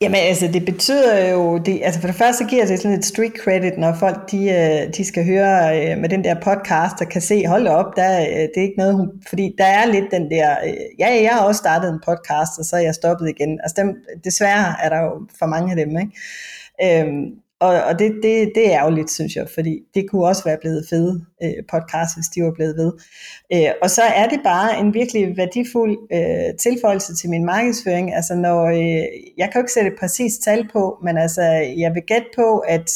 Jamen 0.00 0.20
altså, 0.20 0.48
det 0.52 0.64
betyder 0.64 1.30
jo, 1.30 1.58
det, 1.58 1.80
altså 1.82 2.00
for 2.00 2.06
det 2.06 2.16
første 2.16 2.44
giver 2.44 2.66
det 2.66 2.80
sådan 2.80 2.98
et 2.98 3.04
street 3.04 3.32
credit, 3.44 3.78
når 3.78 3.94
folk 4.00 4.30
de, 4.30 4.50
øh, 4.50 4.94
de 4.94 5.04
skal 5.04 5.24
høre 5.24 5.56
øh, 5.80 5.98
med 5.98 6.08
den 6.08 6.24
der 6.24 6.34
podcast, 6.34 7.00
og 7.00 7.08
kan 7.08 7.20
se, 7.20 7.46
hold 7.46 7.66
op, 7.66 7.96
der, 7.96 8.20
øh, 8.20 8.26
det 8.26 8.56
er 8.56 8.62
ikke 8.62 8.78
noget, 8.78 8.94
hun, 8.94 9.10
fordi 9.28 9.54
der 9.58 9.64
er 9.64 9.86
lidt 9.86 10.10
den 10.10 10.30
der, 10.30 10.56
ja, 10.98 11.22
jeg 11.22 11.30
har 11.32 11.44
også 11.44 11.58
startet 11.58 11.88
en 11.90 12.00
podcast, 12.04 12.58
og 12.58 12.64
så 12.64 12.76
er 12.76 12.80
jeg 12.80 12.94
stoppet 12.94 13.28
igen. 13.28 13.60
Altså 13.62 13.74
dem, 13.82 13.96
desværre 14.24 14.74
er 14.82 14.88
der 14.88 15.00
jo 15.00 15.26
for 15.38 15.46
mange 15.46 15.70
af 15.70 15.76
dem, 15.76 15.98
ikke? 15.98 16.12
Øhm, 16.84 17.24
og, 17.60 17.82
og 17.88 17.98
det, 17.98 18.12
det, 18.22 18.52
det 18.54 18.66
er 18.66 18.78
ærgerligt, 18.80 19.10
synes 19.10 19.36
jeg, 19.36 19.48
fordi 19.54 19.80
det 19.94 20.10
kunne 20.10 20.26
også 20.26 20.44
være 20.44 20.58
blevet 20.60 20.86
fede 20.90 21.24
øh, 21.42 21.64
podcast, 21.72 22.16
hvis 22.16 22.28
de 22.34 22.42
var 22.42 22.52
blevet 22.52 22.76
ved. 22.76 22.92
Øh, 23.52 23.70
og 23.82 23.90
så 23.90 24.02
er 24.02 24.28
det 24.28 24.40
bare 24.44 24.78
en 24.80 24.94
virkelig 24.94 25.36
værdifuld 25.36 25.98
øh, 26.12 26.56
tilføjelse 26.58 27.14
til 27.14 27.30
min 27.30 27.44
markedsføring. 27.44 28.14
Altså 28.14 28.34
når, 28.34 28.66
øh, 28.66 29.04
jeg 29.38 29.48
kan 29.48 29.54
jo 29.54 29.60
ikke 29.60 29.72
sætte 29.72 29.90
et 29.90 29.98
præcist 30.00 30.42
tal 30.42 30.68
på, 30.72 30.98
men 31.04 31.18
altså, 31.18 31.42
jeg 31.76 31.94
vil 31.94 32.02
gætte 32.02 32.28
på, 32.36 32.58
at 32.58 32.90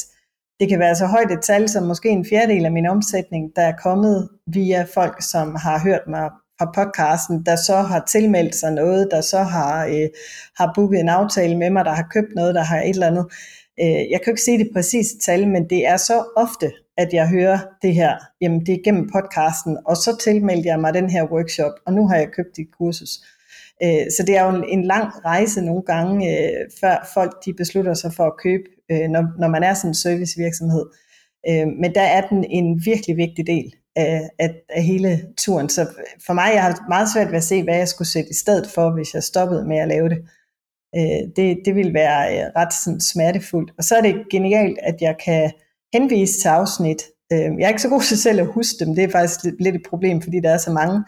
det 0.61 0.69
kan 0.69 0.79
være 0.79 0.97
så 0.97 1.07
højt 1.07 1.33
et 1.33 1.43
tal 1.43 1.69
som 1.69 1.83
måske 1.83 2.09
en 2.09 2.27
fjerdedel 2.31 2.65
af 2.65 2.73
min 2.73 2.87
omsætning, 2.87 3.53
der 3.57 3.63
er 3.63 3.77
kommet 3.83 4.29
via 4.47 4.87
folk, 4.95 5.23
som 5.23 5.55
har 5.55 5.79
hørt 5.79 6.07
mig 6.09 6.31
fra 6.59 6.73
podcasten, 6.75 7.47
der 7.47 7.57
så 7.57 7.77
har 7.77 8.05
tilmeldt 8.09 8.55
sig 8.55 8.73
noget, 8.73 9.09
der 9.11 9.21
så 9.21 9.39
har, 9.39 9.87
øh, 9.87 10.09
har 10.57 10.73
booket 10.75 11.01
en 11.01 11.09
aftale 11.09 11.57
med 11.59 11.71
mig, 11.71 11.85
der 11.85 11.93
har 11.93 12.09
købt 12.13 12.35
noget, 12.35 12.55
der 12.55 12.63
har 12.63 12.81
et 12.81 12.89
eller 12.89 13.07
andet. 13.07 13.27
Øh, 13.81 14.11
jeg 14.11 14.21
kan 14.21 14.27
jo 14.27 14.33
ikke 14.33 14.43
sige 14.43 14.59
det 14.59 14.71
præcise 14.75 15.19
tal, 15.19 15.49
men 15.49 15.71
det 15.71 15.87
er 15.87 15.97
så 15.97 16.25
ofte, 16.37 16.73
at 16.97 17.13
jeg 17.13 17.29
hører 17.29 17.59
det 17.83 17.95
her, 17.95 18.17
jamen 18.41 18.67
det 18.67 18.75
er 18.75 18.83
gennem 18.85 19.11
podcasten, 19.13 19.79
og 19.87 19.97
så 19.97 20.17
tilmeldte 20.25 20.69
jeg 20.69 20.81
mig 20.81 20.95
den 20.95 21.11
her 21.11 21.25
workshop, 21.33 21.73
og 21.87 21.93
nu 21.93 22.09
har 22.09 22.17
jeg 22.17 22.31
købt 22.31 22.57
dit 22.57 22.69
kursus. 22.79 23.11
Øh, 23.83 24.07
så 24.17 24.25
det 24.27 24.37
er 24.37 24.45
jo 24.45 24.65
en 24.69 24.85
lang 24.85 25.25
rejse 25.25 25.63
nogle 25.63 25.83
gange, 25.83 26.31
øh, 26.31 26.71
før 26.81 27.11
folk 27.15 27.45
de 27.45 27.55
beslutter 27.55 27.95
sig 27.95 28.13
for 28.15 28.25
at 28.25 28.37
købe, 28.43 28.65
øh, 28.91 29.09
når, 29.09 29.25
når 29.39 29.49
man 29.49 29.63
er 29.63 29.75
sådan 29.75 29.91
en 29.91 29.95
servicevirksomhed. 29.95 30.87
Øh, 31.49 31.67
men 31.81 31.95
der 31.95 32.03
er 32.03 32.29
den 32.29 32.45
en 32.45 32.83
virkelig 32.85 33.17
vigtig 33.17 33.47
del 33.47 33.75
af, 33.97 34.31
af, 34.39 34.55
af 34.69 34.83
hele 34.83 35.23
turen. 35.39 35.69
Så 35.69 35.87
for 36.27 36.33
mig, 36.33 36.51
jeg 36.55 36.63
har 36.63 36.85
meget 36.89 37.09
svært 37.15 37.29
ved 37.29 37.37
at 37.37 37.45
se, 37.45 37.63
hvad 37.63 37.77
jeg 37.77 37.89
skulle 37.89 38.09
sætte 38.09 38.31
i 38.31 38.35
stedet 38.35 38.67
for, 38.75 38.91
hvis 38.91 39.15
jeg 39.15 39.23
stoppede 39.23 39.69
med 39.69 39.79
at 39.79 39.89
lave 39.89 40.09
det. 40.09 40.19
Øh, 40.97 41.23
det, 41.37 41.59
det 41.65 41.75
vil 41.75 41.95
være 41.95 42.21
øh, 42.35 42.51
ret 42.57 42.73
sådan, 42.85 43.01
smertefuldt. 43.01 43.73
Og 43.79 43.85
så 43.85 43.97
er 43.97 44.01
det 44.01 44.15
genialt, 44.31 44.79
at 44.83 44.97
jeg 45.01 45.17
kan 45.25 45.53
henvise 45.95 46.41
til 46.41 46.49
afsnit. 46.49 47.03
Øh, 47.33 47.39
jeg 47.39 47.65
er 47.65 47.69
ikke 47.69 47.83
så 47.83 47.89
god 47.89 48.03
til 48.03 48.19
selv 48.19 48.41
at 48.41 48.47
huske 48.47 48.85
dem, 48.85 48.95
det 48.95 49.05
er 49.05 49.09
faktisk 49.09 49.41
lidt 49.61 49.77
et 49.77 49.87
problem, 49.89 50.23
fordi 50.23 50.41
der 50.41 50.51
er 50.51 50.59
så 50.59 50.73
mange. 50.73 51.05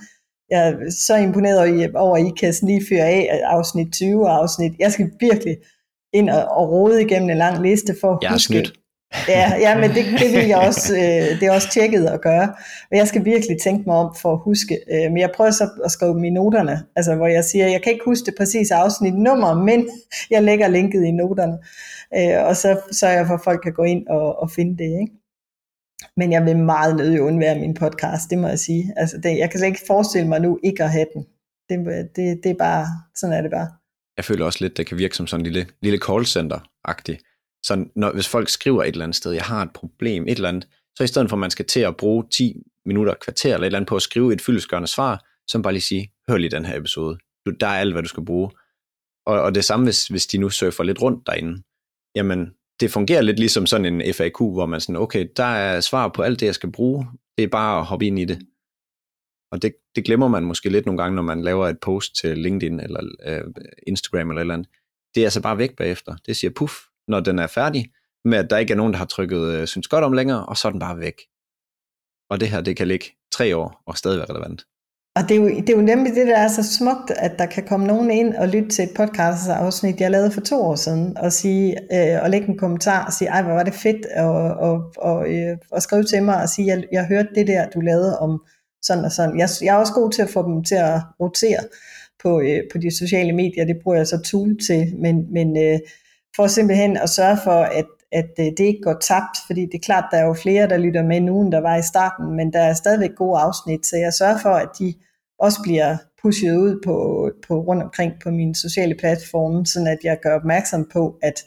Jeg 0.50 0.68
er 0.68 0.90
så 0.90 1.16
imponeret 1.16 1.96
over, 1.96 2.16
at 2.16 2.26
I 2.26 2.30
kan 2.40 2.52
sådan 2.52 2.68
lige 2.68 2.86
fyre 2.88 3.06
af 3.08 3.40
afsnit 3.44 3.92
20 3.92 4.26
og 4.26 4.36
afsnit. 4.36 4.72
Jeg 4.78 4.92
skal 4.92 5.10
virkelig 5.20 5.56
ind 6.12 6.30
og, 6.30 6.44
og 6.44 6.70
rode 6.70 7.02
igennem 7.02 7.30
en 7.30 7.38
lang 7.38 7.62
liste 7.62 7.96
for 8.00 8.12
at 8.12 8.18
jeg 8.22 8.30
huske. 8.30 8.46
Snydt. 8.46 8.72
Ja, 9.28 9.52
ja 9.60 9.78
men 9.80 9.90
det, 9.90 10.04
det 10.20 10.32
vil 10.32 10.46
jeg 10.46 10.58
også, 10.58 10.94
øh, 10.94 11.40
det 11.40 11.42
er 11.42 11.52
også 11.52 11.70
tjekket 11.70 12.06
at 12.06 12.20
gøre. 12.20 12.54
Men 12.90 12.98
jeg 12.98 13.08
skal 13.08 13.24
virkelig 13.24 13.56
tænke 13.64 13.82
mig 13.86 13.96
om 13.96 14.16
for 14.22 14.32
at 14.32 14.40
huske. 14.44 14.74
Øh, 14.92 15.12
men 15.12 15.18
jeg 15.18 15.30
prøver 15.36 15.50
så 15.50 15.68
at 15.84 15.90
skrive 15.90 16.14
mine 16.14 16.34
noterne, 16.34 16.84
altså 16.96 17.14
hvor 17.14 17.26
jeg 17.26 17.44
siger, 17.44 17.66
jeg 17.68 17.82
kan 17.82 17.92
ikke 17.92 18.04
huske 18.04 18.26
det 18.26 18.34
præcise 18.38 18.74
afsnit 18.74 19.14
nummer, 19.14 19.54
men 19.54 19.88
jeg 20.30 20.42
lægger 20.42 20.68
linket 20.68 21.04
i 21.04 21.10
noterne. 21.10 21.58
Øh, 22.16 22.46
og 22.48 22.56
så 22.56 22.80
sørger 22.92 23.16
jeg 23.16 23.26
for, 23.26 23.34
at 23.34 23.44
folk 23.44 23.60
kan 23.62 23.72
gå 23.72 23.82
ind 23.82 24.06
og, 24.08 24.38
og 24.38 24.50
finde 24.50 24.78
det. 24.78 25.00
Ikke? 25.00 25.12
Men 26.16 26.32
jeg 26.32 26.44
vil 26.44 26.56
meget 26.56 26.96
nødig 26.96 27.22
undvære 27.22 27.58
min 27.58 27.74
podcast, 27.74 28.30
det 28.30 28.38
må 28.38 28.48
jeg 28.48 28.58
sige. 28.58 28.92
Altså 28.96 29.18
det, 29.18 29.38
jeg 29.38 29.50
kan 29.50 29.58
slet 29.58 29.68
ikke 29.68 29.86
forestille 29.86 30.28
mig 30.28 30.40
nu 30.40 30.58
ikke 30.62 30.84
at 30.84 30.90
have 30.90 31.06
den. 31.14 31.26
Det, 31.68 32.08
det, 32.16 32.40
det 32.44 32.50
er 32.50 32.58
bare, 32.58 32.86
sådan 33.14 33.36
er 33.36 33.42
det 33.42 33.50
bare. 33.50 33.68
Jeg 34.16 34.24
føler 34.24 34.44
også 34.44 34.58
lidt, 34.60 34.76
det 34.76 34.86
kan 34.86 34.98
virke 34.98 35.16
som 35.16 35.26
sådan 35.26 35.46
en 35.46 35.52
lille, 35.52 35.66
lille 35.82 35.98
callcenter-agtigt 36.04 37.33
så 37.64 37.84
når, 37.96 38.12
hvis 38.12 38.28
folk 38.28 38.48
skriver 38.48 38.82
et 38.82 38.88
eller 38.88 39.04
andet 39.04 39.16
sted, 39.16 39.32
jeg 39.32 39.42
har 39.42 39.62
et 39.62 39.72
problem, 39.74 40.28
et 40.28 40.36
eller 40.36 40.48
andet, 40.48 40.68
så 40.96 41.04
i 41.04 41.06
stedet 41.06 41.28
for 41.28 41.36
at 41.36 41.40
man 41.40 41.50
skal 41.50 41.66
til 41.66 41.80
at 41.80 41.96
bruge 41.96 42.24
10 42.32 42.62
minutter, 42.86 43.14
kvarter 43.14 43.54
eller 43.54 43.64
et 43.64 43.66
eller 43.66 43.78
andet 43.78 43.88
på 43.88 43.96
at 43.96 44.02
skrive 44.02 44.32
et 44.32 44.40
fyldesgørende 44.40 44.88
svar, 44.88 45.24
så 45.46 45.62
bare 45.62 45.72
lige 45.72 45.82
sige, 45.82 46.12
hør 46.28 46.36
lige 46.36 46.50
den 46.50 46.64
her 46.64 46.76
episode. 46.76 47.18
Du, 47.46 47.50
der 47.60 47.66
er 47.66 47.80
alt, 47.80 47.94
hvad 47.94 48.02
du 48.02 48.08
skal 48.08 48.24
bruge. 48.24 48.50
Og, 49.26 49.42
og 49.42 49.54
det 49.54 49.64
samme, 49.64 49.86
hvis, 49.86 50.06
hvis 50.06 50.26
de 50.26 50.38
nu 50.38 50.50
surfer 50.50 50.84
lidt 50.84 51.02
rundt 51.02 51.26
derinde. 51.26 51.62
Jamen, 52.14 52.50
det 52.80 52.90
fungerer 52.90 53.22
lidt 53.22 53.38
ligesom 53.38 53.66
sådan 53.66 54.00
en 54.00 54.14
FAQ, 54.14 54.38
hvor 54.38 54.66
man 54.66 54.80
sådan, 54.80 54.96
okay, 54.96 55.28
der 55.36 55.44
er 55.44 55.80
svar 55.80 56.08
på 56.08 56.22
alt 56.22 56.40
det, 56.40 56.46
jeg 56.46 56.54
skal 56.54 56.72
bruge. 56.72 57.06
Det 57.38 57.44
er 57.44 57.48
bare 57.48 57.78
at 57.78 57.86
hoppe 57.86 58.06
ind 58.06 58.18
i 58.18 58.24
det. 58.24 58.38
Og 59.52 59.62
det, 59.62 59.74
det 59.96 60.04
glemmer 60.04 60.28
man 60.28 60.44
måske 60.44 60.68
lidt 60.68 60.86
nogle 60.86 61.02
gange, 61.02 61.16
når 61.16 61.22
man 61.22 61.42
laver 61.42 61.68
et 61.68 61.80
post 61.80 62.16
til 62.16 62.38
LinkedIn 62.38 62.80
eller 62.80 63.00
øh, 63.26 63.44
Instagram 63.86 64.30
eller 64.30 64.40
et 64.40 64.44
eller 64.44 64.54
andet. 64.54 64.68
Det 65.14 65.20
er 65.20 65.26
altså 65.26 65.42
bare 65.42 65.58
væk 65.58 65.76
bagefter. 65.76 66.16
Det 66.26 66.36
siger 66.36 66.50
puff, 66.56 66.74
når 67.08 67.20
den 67.20 67.38
er 67.38 67.46
færdig, 67.46 67.86
med 68.24 68.38
at 68.38 68.50
der 68.50 68.58
ikke 68.58 68.72
er 68.72 68.76
nogen, 68.76 68.92
der 68.92 68.98
har 68.98 69.06
trykket 69.06 69.54
øh, 69.54 69.66
synes 69.66 69.88
godt 69.88 70.04
om 70.04 70.12
længere, 70.12 70.46
og 70.46 70.56
så 70.56 70.68
er 70.68 70.72
den 70.72 70.80
bare 70.80 70.98
væk. 70.98 71.20
Og 72.30 72.40
det 72.40 72.48
her, 72.48 72.60
det 72.60 72.76
kan 72.76 72.88
ligge 72.88 73.06
tre 73.32 73.56
år 73.56 73.82
og 73.86 73.98
stadig 73.98 74.18
være 74.18 74.30
relevant. 74.30 74.64
Og 75.16 75.22
det 75.28 75.36
er, 75.36 75.40
jo, 75.40 75.48
det 75.48 75.70
er 75.70 75.76
jo 75.76 75.82
nemlig 75.82 76.14
det, 76.14 76.26
der 76.26 76.36
er 76.36 76.48
så 76.48 76.62
smukt, 76.62 77.10
at 77.10 77.38
der 77.38 77.46
kan 77.46 77.66
komme 77.66 77.86
nogen 77.86 78.10
ind 78.10 78.34
og 78.34 78.48
lytte 78.48 78.68
til 78.68 78.84
et 78.84 78.90
podcast-afsnit, 78.96 80.00
jeg 80.00 80.10
lavede 80.10 80.30
for 80.30 80.40
to 80.40 80.62
år 80.62 80.74
siden, 80.74 81.18
og, 81.18 81.32
sige, 81.32 81.76
øh, 81.92 82.22
og 82.22 82.30
lægge 82.30 82.48
en 82.48 82.58
kommentar 82.58 83.06
og 83.06 83.12
sige, 83.12 83.28
ej, 83.28 83.42
hvor 83.42 83.52
var 83.52 83.62
det 83.62 83.74
fedt, 83.74 84.06
og, 84.16 84.34
og, 84.68 84.92
og, 84.96 85.34
øh, 85.34 85.56
og 85.70 85.82
skrive 85.82 86.04
til 86.04 86.22
mig 86.22 86.42
og 86.42 86.48
sige, 86.48 86.66
jeg, 86.66 86.84
jeg 86.92 87.06
hørte 87.06 87.28
det 87.34 87.46
der, 87.46 87.68
du 87.70 87.80
lavede 87.80 88.18
om 88.18 88.42
sådan 88.82 89.04
og 89.04 89.12
sådan. 89.12 89.38
Jeg, 89.38 89.48
jeg 89.62 89.74
er 89.74 89.78
også 89.78 89.92
god 89.92 90.12
til 90.12 90.22
at 90.22 90.30
få 90.30 90.42
dem 90.42 90.64
til 90.64 90.74
at 90.74 91.00
rotere 91.20 91.60
på, 92.22 92.40
øh, 92.40 92.60
på 92.72 92.78
de 92.78 92.98
sociale 92.98 93.32
medier, 93.32 93.64
det 93.64 93.76
bruger 93.82 93.96
jeg 93.96 94.06
så 94.06 94.20
tool 94.22 94.58
til, 94.66 94.96
men, 94.96 95.32
men 95.32 95.56
øh, 95.56 95.78
for 96.36 96.46
simpelthen 96.46 96.96
at 96.96 97.10
sørge 97.10 97.38
for, 97.44 97.60
at, 97.80 97.86
at 98.12 98.30
øh, 98.38 98.44
det 98.44 98.60
ikke 98.60 98.82
går 98.82 98.98
tabt, 99.00 99.36
fordi 99.46 99.60
det 99.60 99.74
er 99.74 99.88
klart, 99.88 100.04
der 100.10 100.18
er 100.18 100.26
jo 100.26 100.34
flere, 100.34 100.68
der 100.68 100.78
lytter 100.78 101.02
med 101.02 101.20
nu, 101.20 101.42
end 101.42 101.52
der 101.52 101.60
var 101.60 101.76
i 101.76 101.82
starten, 101.82 102.36
men 102.36 102.52
der 102.52 102.60
er 102.60 102.74
stadigvæk 102.74 103.14
gode 103.16 103.40
afsnit, 103.40 103.86
så 103.86 103.96
jeg 103.96 104.12
sørger 104.12 104.38
for, 104.42 104.54
at 104.64 104.68
de 104.78 104.94
også 105.38 105.58
bliver 105.62 105.96
pushet 106.22 106.56
ud 106.56 106.80
på, 106.84 106.96
på 107.46 107.60
rundt 107.60 107.82
omkring 107.82 108.12
på 108.22 108.30
mine 108.30 108.54
sociale 108.54 108.94
platforme, 108.94 109.66
sådan 109.66 109.88
at 109.88 109.98
jeg 110.04 110.18
gør 110.22 110.34
opmærksom 110.34 110.88
på, 110.92 111.18
at, 111.22 111.44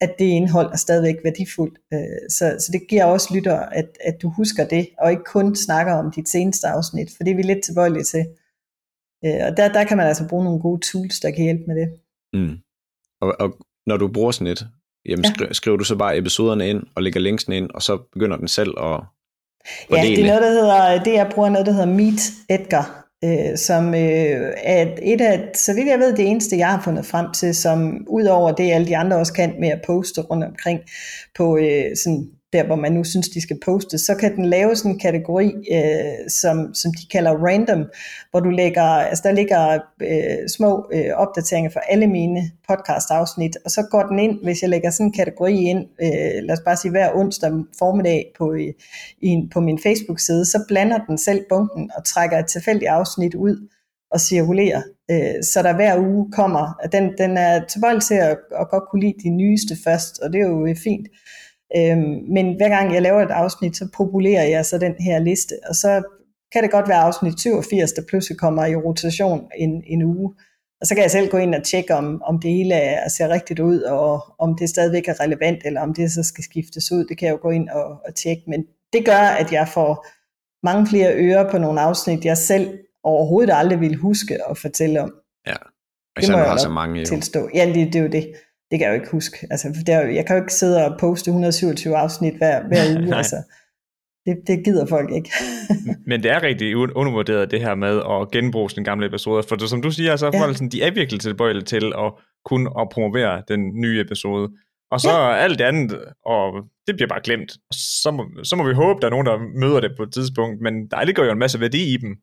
at 0.00 0.14
det 0.18 0.24
indhold 0.24 0.72
er 0.72 0.76
stadigvæk 0.76 1.16
værdifuldt. 1.24 1.78
Øh, 1.92 2.30
så, 2.30 2.56
så 2.60 2.68
det 2.72 2.88
giver 2.88 3.04
også 3.04 3.34
lytter, 3.34 3.58
at, 3.58 3.88
at 4.00 4.22
du 4.22 4.28
husker 4.28 4.64
det, 4.68 4.88
og 4.98 5.10
ikke 5.10 5.24
kun 5.24 5.56
snakker 5.56 5.92
om 5.92 6.12
dit 6.12 6.28
seneste 6.28 6.66
afsnit, 6.68 7.08
for 7.16 7.24
det 7.24 7.30
er 7.30 7.36
vi 7.36 7.42
lidt 7.42 7.64
tilbøjelige 7.64 8.04
til. 8.04 8.26
Øh, 9.24 9.40
og 9.46 9.56
der, 9.56 9.72
der 9.72 9.84
kan 9.84 9.96
man 9.96 10.06
altså 10.06 10.28
bruge 10.28 10.44
nogle 10.44 10.60
gode 10.60 10.80
tools, 10.80 11.20
der 11.20 11.30
kan 11.30 11.44
hjælpe 11.44 11.64
med 11.66 11.76
det. 11.80 11.88
Mm. 12.32 12.56
Og, 13.20 13.36
og 13.40 13.67
når 13.88 13.96
du 13.96 14.08
bruger 14.08 14.30
sådan 14.30 14.46
et, 14.46 14.66
jamen 15.08 15.24
ja. 15.24 15.30
skri, 15.34 15.46
skriver 15.54 15.76
du 15.76 15.84
så 15.84 15.96
bare 15.96 16.18
episoderne 16.18 16.68
ind, 16.68 16.82
og 16.94 17.02
lægger 17.02 17.20
linksene 17.20 17.56
ind, 17.56 17.70
og 17.74 17.82
så 17.82 17.98
begynder 18.12 18.36
den 18.36 18.48
selv 18.48 18.74
at 18.78 19.00
Ja, 19.90 20.02
det 20.02 20.20
er 20.20 20.26
noget, 20.26 20.42
der 20.42 20.50
hedder, 20.50 21.02
det 21.02 21.12
jeg 21.12 21.30
bruger 21.34 21.48
noget, 21.48 21.66
der 21.66 21.72
hedder 21.72 21.86
Meet 21.86 22.20
Edgar, 22.50 23.08
øh, 23.24 23.58
som 23.58 23.94
øh, 23.94 24.52
er 24.62 24.86
et 25.02 25.20
af, 25.20 25.48
så 25.54 25.74
vidt 25.74 25.88
jeg 25.88 25.98
ved, 25.98 26.16
det 26.16 26.28
eneste, 26.28 26.58
jeg 26.58 26.68
har 26.68 26.82
fundet 26.82 27.06
frem 27.06 27.32
til, 27.32 27.54
som 27.54 28.06
udover 28.08 28.52
det, 28.52 28.72
alle 28.72 28.86
de 28.86 28.96
andre 28.96 29.16
også 29.16 29.32
kan 29.32 29.54
med 29.60 29.68
at 29.68 29.80
poste 29.86 30.20
rundt 30.20 30.44
omkring 30.44 30.80
på 31.36 31.56
øh, 31.56 31.96
sådan 32.04 32.28
der 32.52 32.66
hvor 32.66 32.76
man 32.76 32.92
nu 32.92 33.04
synes, 33.04 33.28
de 33.28 33.40
skal 33.40 33.58
poste, 33.64 33.98
så 33.98 34.14
kan 34.14 34.36
den 34.36 34.44
lave 34.44 34.76
sådan 34.76 34.90
en 34.90 34.98
kategori, 34.98 35.52
øh, 35.72 36.30
som, 36.30 36.74
som 36.74 36.92
de 36.92 37.06
kalder 37.12 37.46
random, 37.46 37.84
hvor 38.30 38.40
du 38.40 38.50
lægger, 38.50 38.82
altså 38.82 39.22
der 39.28 39.32
ligger 39.32 39.78
øh, 40.02 40.48
små 40.56 40.90
øh, 40.92 41.10
opdateringer 41.16 41.70
for 41.70 41.80
alle 41.80 42.06
mine 42.06 42.50
podcast 42.68 43.10
afsnit, 43.10 43.56
og 43.64 43.70
så 43.70 43.82
går 43.90 44.02
den 44.02 44.18
ind, 44.18 44.44
hvis 44.44 44.62
jeg 44.62 44.70
lægger 44.70 44.90
sådan 44.90 45.06
en 45.06 45.12
kategori 45.12 45.54
ind, 45.54 45.86
øh, 46.02 46.42
lad 46.42 46.52
os 46.52 46.64
bare 46.64 46.76
sige 46.76 46.90
hver 46.90 47.14
onsdag 47.14 47.52
formiddag 47.78 48.32
på, 48.38 48.52
øh, 48.52 48.60
i, 48.60 48.72
i, 49.22 49.48
på 49.52 49.60
min 49.60 49.78
Facebook-side, 49.78 50.44
så 50.44 50.64
blander 50.68 50.98
den 51.08 51.18
selv 51.18 51.44
bunken 51.48 51.90
og 51.96 52.04
trækker 52.04 52.38
et 52.38 52.46
tilfældigt 52.46 52.90
afsnit 52.90 53.34
ud 53.34 53.68
og 54.10 54.20
cirkulerer, 54.20 54.82
øh, 55.10 55.42
så 55.52 55.62
der 55.62 55.74
hver 55.74 55.98
uge 55.98 56.32
kommer, 56.32 56.86
den, 56.92 57.12
den 57.18 57.36
er 57.36 57.64
tilbøjelig 57.64 58.02
til 58.02 58.14
at, 58.14 58.38
at 58.60 58.68
godt 58.70 58.84
kunne 58.90 59.00
lide 59.00 59.22
de 59.24 59.30
nyeste 59.30 59.76
først, 59.84 60.18
og 60.22 60.32
det 60.32 60.40
er 60.40 60.48
jo 60.48 60.66
øh, 60.66 60.76
fint. 60.76 61.08
Øhm, 61.76 62.16
men 62.34 62.56
hver 62.56 62.68
gang 62.68 62.94
jeg 62.94 63.02
laver 63.02 63.22
et 63.22 63.30
afsnit, 63.30 63.76
så 63.76 63.88
populerer 63.96 64.44
jeg 64.44 64.66
så 64.66 64.78
den 64.78 64.94
her 65.00 65.18
liste, 65.18 65.54
og 65.68 65.74
så 65.74 66.02
kan 66.52 66.62
det 66.62 66.70
godt 66.70 66.88
være 66.88 66.98
afsnit 66.98 67.40
87, 67.40 67.92
der 67.92 68.02
pludselig 68.08 68.38
kommer 68.38 68.66
i 68.66 68.76
rotation 68.76 69.48
en, 69.58 69.82
en 69.86 70.02
uge. 70.02 70.34
Og 70.80 70.86
så 70.86 70.94
kan 70.94 71.02
jeg 71.02 71.10
selv 71.10 71.30
gå 71.30 71.36
ind 71.36 71.54
og 71.54 71.64
tjekke, 71.64 71.94
om, 71.94 72.22
om 72.22 72.40
det 72.40 72.50
hele 72.50 72.74
er, 72.74 73.08
ser 73.08 73.28
rigtigt 73.28 73.60
ud, 73.60 73.80
og 73.80 74.34
om 74.38 74.56
det 74.56 74.68
stadigvæk 74.68 75.08
er 75.08 75.20
relevant, 75.20 75.58
eller 75.64 75.80
om 75.80 75.94
det 75.94 76.12
så 76.12 76.22
skal 76.22 76.44
skiftes 76.44 76.92
ud. 76.92 77.04
Det 77.04 77.18
kan 77.18 77.26
jeg 77.26 77.32
jo 77.32 77.38
gå 77.42 77.50
ind 77.50 77.68
og, 77.68 77.84
og 77.84 78.14
tjekke. 78.14 78.42
Men 78.46 78.64
det 78.92 79.04
gør, 79.04 79.12
at 79.12 79.52
jeg 79.52 79.68
får 79.68 80.06
mange 80.62 80.86
flere 80.86 81.14
ører 81.14 81.50
på 81.50 81.58
nogle 81.58 81.80
afsnit, 81.80 82.24
jeg 82.24 82.36
selv 82.36 82.78
overhovedet 83.02 83.54
aldrig 83.54 83.80
ville 83.80 83.96
huske 83.96 84.38
at 84.50 84.58
fortælle 84.58 85.02
om. 85.02 85.14
Ja, 85.46 85.56
og 86.16 86.22
det 86.22 86.30
må 86.30 86.38
jeg 86.38 86.50
har 86.50 86.56
så 86.56 86.68
mange 86.68 87.00
jo. 87.00 87.06
tilstå. 87.06 87.48
Ja, 87.54 87.66
det, 87.66 87.92
det 87.92 87.96
er 87.96 88.02
jo 88.02 88.08
det 88.08 88.34
det 88.70 88.78
kan 88.78 88.86
jeg 88.86 88.94
jo 88.94 89.00
ikke 89.00 89.12
huske. 89.12 89.46
Altså, 89.50 89.82
der, 89.86 90.00
jeg 90.00 90.26
kan 90.26 90.36
jo 90.36 90.42
ikke 90.42 90.54
sidde 90.54 90.86
og 90.86 90.98
poste 91.00 91.28
127 91.28 91.96
afsnit 91.96 92.34
hver, 92.34 92.66
hver 92.68 92.84
uge. 93.00 93.16
altså. 93.16 93.36
Det, 94.26 94.36
det 94.46 94.64
gider 94.64 94.86
folk 94.86 95.10
ikke. 95.12 95.30
Men 96.06 96.22
det 96.22 96.30
er 96.30 96.42
rigtig 96.42 96.76
undervurderet 96.76 97.50
det 97.50 97.60
her 97.60 97.74
med 97.74 98.02
at 98.10 98.30
genbruge 98.30 98.70
sine 98.70 98.84
gamle 98.84 99.06
episoder. 99.06 99.42
For 99.48 99.56
det, 99.56 99.70
som 99.70 99.82
du 99.82 99.90
siger, 99.90 100.16
så 100.16 100.26
er 100.26 100.30
ja. 100.34 100.42
folk 100.42 100.56
sådan, 100.56 100.68
de 100.68 100.82
er 100.82 100.90
virkelig 100.90 101.20
tilbøjelige 101.20 101.64
til 101.64 101.92
at 101.98 102.12
kun 102.44 102.68
at 102.80 102.88
promovere 102.92 103.42
den 103.48 103.80
nye 103.80 104.00
episode. 104.00 104.48
Og 104.90 105.00
så 105.00 105.10
ja. 105.10 105.34
alt 105.34 105.58
det 105.58 105.64
andet, 105.64 106.04
og 106.26 106.44
det 106.86 106.94
bliver 106.96 107.08
bare 107.08 107.20
glemt. 107.24 107.52
Så 107.72 108.10
må, 108.10 108.22
så 108.44 108.56
må 108.56 108.68
vi 108.68 108.74
håbe, 108.74 109.00
der 109.00 109.06
er 109.06 109.10
nogen, 109.10 109.26
der 109.26 109.38
møder 109.62 109.80
det 109.80 109.90
på 109.96 110.02
et 110.02 110.12
tidspunkt, 110.12 110.60
men 110.60 110.74
der 110.90 111.04
ligger 111.04 111.24
jo 111.24 111.32
en 111.32 111.38
masse 111.38 111.60
værdi 111.60 111.94
i 111.94 111.96
dem. 111.96 112.16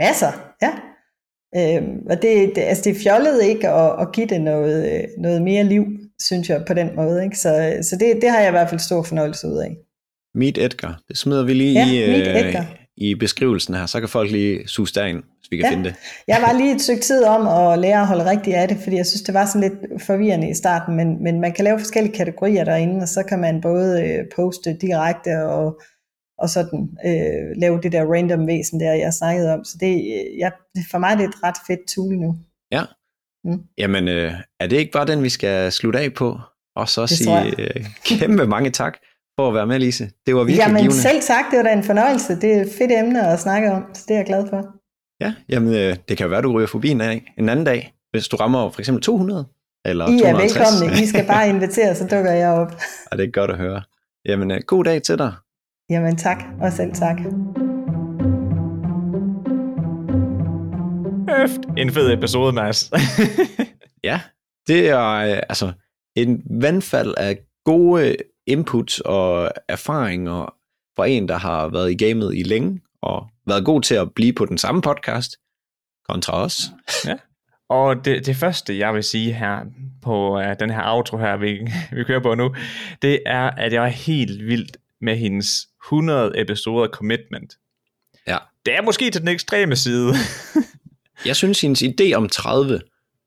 Masser, 0.00 0.32
ja. 0.62 0.72
Øhm, 1.56 1.98
og 2.10 2.22
det, 2.22 2.52
det, 2.56 2.62
altså 2.62 2.82
det 2.84 2.96
er 2.96 3.00
fjollet 3.02 3.42
ikke 3.44 3.68
at, 3.68 3.92
at 4.00 4.12
give 4.12 4.26
det 4.26 4.40
noget, 4.40 4.92
øh, 4.94 5.04
noget 5.18 5.42
mere 5.42 5.64
liv, 5.64 5.84
synes 6.20 6.48
jeg, 6.48 6.64
på 6.66 6.74
den 6.74 6.90
måde. 6.96 7.24
Ikke? 7.24 7.38
Så, 7.38 7.76
så 7.82 7.96
det, 7.96 8.18
det 8.22 8.30
har 8.30 8.38
jeg 8.38 8.48
i 8.48 8.50
hvert 8.50 8.68
fald 8.68 8.80
stor 8.80 9.02
fornøjelse 9.02 9.46
ud 9.46 9.58
af. 9.58 9.76
Meet 10.34 10.58
Edgar, 10.58 11.00
det 11.08 11.18
smider 11.18 11.44
vi 11.44 11.54
lige 11.54 11.72
ja, 11.86 11.86
i, 12.06 12.10
Meet 12.10 12.46
Edgar. 12.46 12.66
i 12.96 13.14
beskrivelsen 13.14 13.74
her, 13.74 13.86
så 13.86 14.00
kan 14.00 14.08
folk 14.08 14.30
lige 14.30 14.68
suge 14.68 14.88
derind, 14.94 15.16
hvis 15.16 15.48
vi 15.50 15.56
kan 15.56 15.64
Ja. 15.64 15.70
finde 15.70 15.84
det. 15.84 15.94
Jeg 16.28 16.38
var 16.46 16.58
lige 16.58 16.74
et 16.74 16.80
stykke 16.80 17.02
tid 17.02 17.24
om 17.24 17.46
at 17.48 17.78
lære 17.78 18.00
at 18.00 18.06
holde 18.06 18.30
rigtigt 18.30 18.56
af 18.56 18.68
det, 18.68 18.76
fordi 18.82 18.96
jeg 18.96 19.06
synes, 19.06 19.22
det 19.22 19.34
var 19.34 19.46
sådan 19.46 19.60
lidt 19.60 20.02
forvirrende 20.02 20.50
i 20.50 20.54
starten, 20.54 20.96
men, 20.96 21.22
men 21.22 21.40
man 21.40 21.52
kan 21.52 21.64
lave 21.64 21.78
forskellige 21.78 22.14
kategorier 22.14 22.64
derinde, 22.64 23.02
og 23.02 23.08
så 23.08 23.22
kan 23.22 23.38
man 23.38 23.60
både 23.60 24.02
øh, 24.02 24.24
poste 24.36 24.76
direkte 24.80 25.42
og, 25.44 25.80
og 26.38 26.48
sådan 26.50 26.88
øh, 27.06 27.56
lave 27.56 27.80
det 27.80 27.92
der 27.92 28.04
random 28.14 28.46
væsen 28.46 28.80
der, 28.80 28.92
jeg 28.92 29.12
snakkede 29.14 29.52
om. 29.54 29.64
Så 29.64 29.76
det, 29.80 29.94
øh, 29.94 30.38
jeg, 30.38 30.52
for 30.90 30.98
mig 30.98 31.16
det 31.18 31.24
er 31.24 31.26
det 31.28 31.34
et 31.34 31.42
ret 31.44 31.56
fedt 31.66 31.80
tool 31.94 32.14
nu. 32.14 32.36
Ja. 32.72 32.82
Mm. 33.44 33.60
Jamen, 33.78 34.08
øh, 34.08 34.32
er 34.60 34.66
det 34.66 34.76
ikke 34.76 34.92
bare 34.92 35.06
den, 35.06 35.22
vi 35.22 35.28
skal 35.28 35.72
slutte 35.72 35.98
af 35.98 36.14
på? 36.14 36.38
Og 36.76 36.88
så 36.88 37.02
Det 37.02 37.10
sige 37.10 37.54
øh, 37.58 37.86
kæmpe 38.04 38.46
mange 38.46 38.70
tak 38.70 38.96
for 39.38 39.48
at 39.48 39.54
være 39.54 39.66
med, 39.66 39.78
Lise. 39.78 40.10
Det 40.26 40.34
var 40.34 40.44
virkelig 40.44 40.58
Jamen 40.62 40.76
givende. 40.76 40.96
selv 40.96 41.22
tak, 41.22 41.44
det 41.50 41.56
var 41.56 41.62
da 41.62 41.72
en 41.72 41.82
fornøjelse. 41.84 42.40
Det 42.40 42.52
er 42.54 42.60
et 42.60 42.70
fedt 42.78 42.92
emne 42.92 43.28
at 43.28 43.40
snakke 43.40 43.72
om, 43.72 43.84
så 43.94 44.04
det 44.08 44.14
er 44.14 44.18
jeg 44.18 44.26
glad 44.26 44.48
for. 44.48 44.74
Ja, 45.20 45.34
jamen, 45.48 45.74
øh, 45.74 45.96
det 46.08 46.16
kan 46.16 46.24
jo 46.24 46.30
være, 46.30 46.42
du 46.42 46.52
ryger 46.52 46.66
forbi 46.66 46.88
en, 46.88 46.98
dag, 46.98 47.32
en 47.38 47.48
anden 47.48 47.66
dag, 47.66 47.94
hvis 48.10 48.28
du 48.28 48.36
rammer 48.36 48.70
for 48.70 48.80
eksempel 48.80 49.02
200 49.02 49.46
eller 49.84 50.08
I 50.08 50.14
er 50.14 50.18
250. 50.18 50.80
velkomne. 50.80 51.02
I 51.02 51.06
skal 51.06 51.26
bare 51.26 51.48
invitere, 51.48 51.94
så 51.94 52.06
dukker 52.06 52.32
jeg 52.32 52.48
op. 52.50 52.72
Ja, 53.12 53.16
det 53.16 53.24
er 53.24 53.30
godt 53.30 53.50
at 53.50 53.56
høre. 53.56 53.82
Jamen, 54.24 54.50
øh, 54.50 54.60
god 54.66 54.84
dag 54.84 55.02
til 55.02 55.18
dig. 55.18 55.32
Jamen 55.90 56.16
tak, 56.16 56.44
og 56.60 56.72
selv 56.72 56.92
tak. 56.92 57.18
Øft, 61.42 61.60
en 61.78 61.90
fed 61.90 62.12
episode, 62.12 62.52
Mads. 62.52 62.90
Ja, 64.04 64.20
det 64.66 64.88
er 64.88 65.08
øh, 65.08 65.42
altså 65.48 65.72
en 66.16 66.42
vandfald 66.50 67.14
af 67.16 67.38
gode 67.64 68.16
inputs 68.46 69.00
og 69.00 69.50
erfaringer 69.68 70.54
fra 70.96 71.06
en, 71.06 71.28
der 71.28 71.38
har 71.38 71.68
været 71.68 71.90
i 71.90 72.04
gamet 72.04 72.34
i 72.36 72.42
længe, 72.42 72.80
og 73.02 73.26
været 73.46 73.64
god 73.64 73.82
til 73.82 73.94
at 73.94 74.14
blive 74.14 74.32
på 74.32 74.44
den 74.44 74.58
samme 74.58 74.82
podcast, 74.82 75.36
kontra 76.08 76.44
os. 76.44 76.60
Og 77.68 78.04
det, 78.04 78.26
det 78.26 78.36
første, 78.36 78.78
jeg 78.78 78.94
vil 78.94 79.04
sige 79.04 79.32
her 79.32 79.60
på 80.02 80.38
uh, 80.38 80.52
den 80.60 80.70
her 80.70 80.82
outro 80.94 81.18
her, 81.18 81.36
vi, 81.36 81.70
vi 81.92 82.04
kører 82.04 82.22
på 82.22 82.34
nu, 82.34 82.54
det 83.02 83.22
er, 83.26 83.50
at 83.50 83.72
jeg 83.72 83.84
er 83.84 83.88
helt 83.88 84.46
vildt 84.46 84.76
med 85.00 85.16
hendes 85.16 85.46
100 85.86 86.32
episoder 86.40 86.88
commitment. 86.88 87.54
Ja. 88.26 88.38
Det 88.66 88.74
er 88.74 88.82
måske 88.82 89.10
til 89.10 89.20
den 89.20 89.28
ekstreme 89.28 89.76
side. 89.76 90.12
Jeg 91.24 91.36
synes, 91.36 91.60
hendes 91.60 91.82
idé 91.82 92.12
om 92.12 92.28
30, 92.28 92.80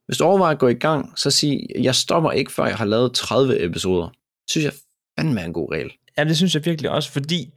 hvis 0.06 0.18
du 0.18 0.24
overvejer 0.24 0.54
at 0.54 0.60
gå 0.60 0.68
i 0.68 0.74
gang, 0.74 1.20
så 1.20 1.32
sig, 1.32 1.68
jeg 1.80 1.96
stopper 1.96 2.32
ikke, 2.32 2.52
før 2.52 2.66
jeg 2.66 2.76
har 2.76 2.86
lavet 2.86 3.14
30 3.14 3.66
episoder. 3.66 4.08
Det 4.08 4.50
synes 4.50 4.66
jeg 4.66 4.74
fandme 5.20 5.42
er 5.42 5.46
en 5.46 5.54
god 5.54 5.72
regel. 5.72 5.92
ja, 6.18 6.24
det 6.24 6.38
synes 6.38 6.56
jeg 6.56 6.66
virkelig 6.66 6.92
også, 6.92 7.12
fordi 7.12 7.54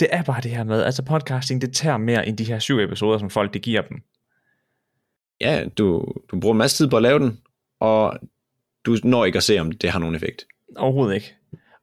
det 0.00 0.08
er 0.10 0.22
bare 0.22 0.40
det 0.40 0.50
her 0.50 0.64
med, 0.64 0.82
altså 0.82 1.02
podcasting, 1.04 1.60
det 1.60 1.74
tager 1.74 1.96
mere 1.96 2.28
end 2.28 2.36
de 2.36 2.44
her 2.44 2.58
syv 2.58 2.78
episoder, 2.78 3.18
som 3.18 3.30
folk 3.30 3.54
det 3.54 3.62
giver 3.62 3.82
dem. 3.82 4.02
Ja, 5.40 5.64
du, 5.78 6.14
du 6.30 6.40
bruger 6.40 6.54
en 6.54 6.58
masse 6.58 6.76
tid 6.76 6.90
på 6.90 6.96
at 6.96 7.02
lave 7.02 7.18
den, 7.18 7.40
og 7.80 8.18
du 8.86 8.96
når 9.04 9.24
ikke 9.24 9.36
at 9.36 9.42
se, 9.42 9.58
om 9.58 9.72
det 9.72 9.90
har 9.90 9.98
nogen 9.98 10.14
effekt. 10.14 10.46
Overhovedet 10.76 11.14
ikke. 11.14 11.34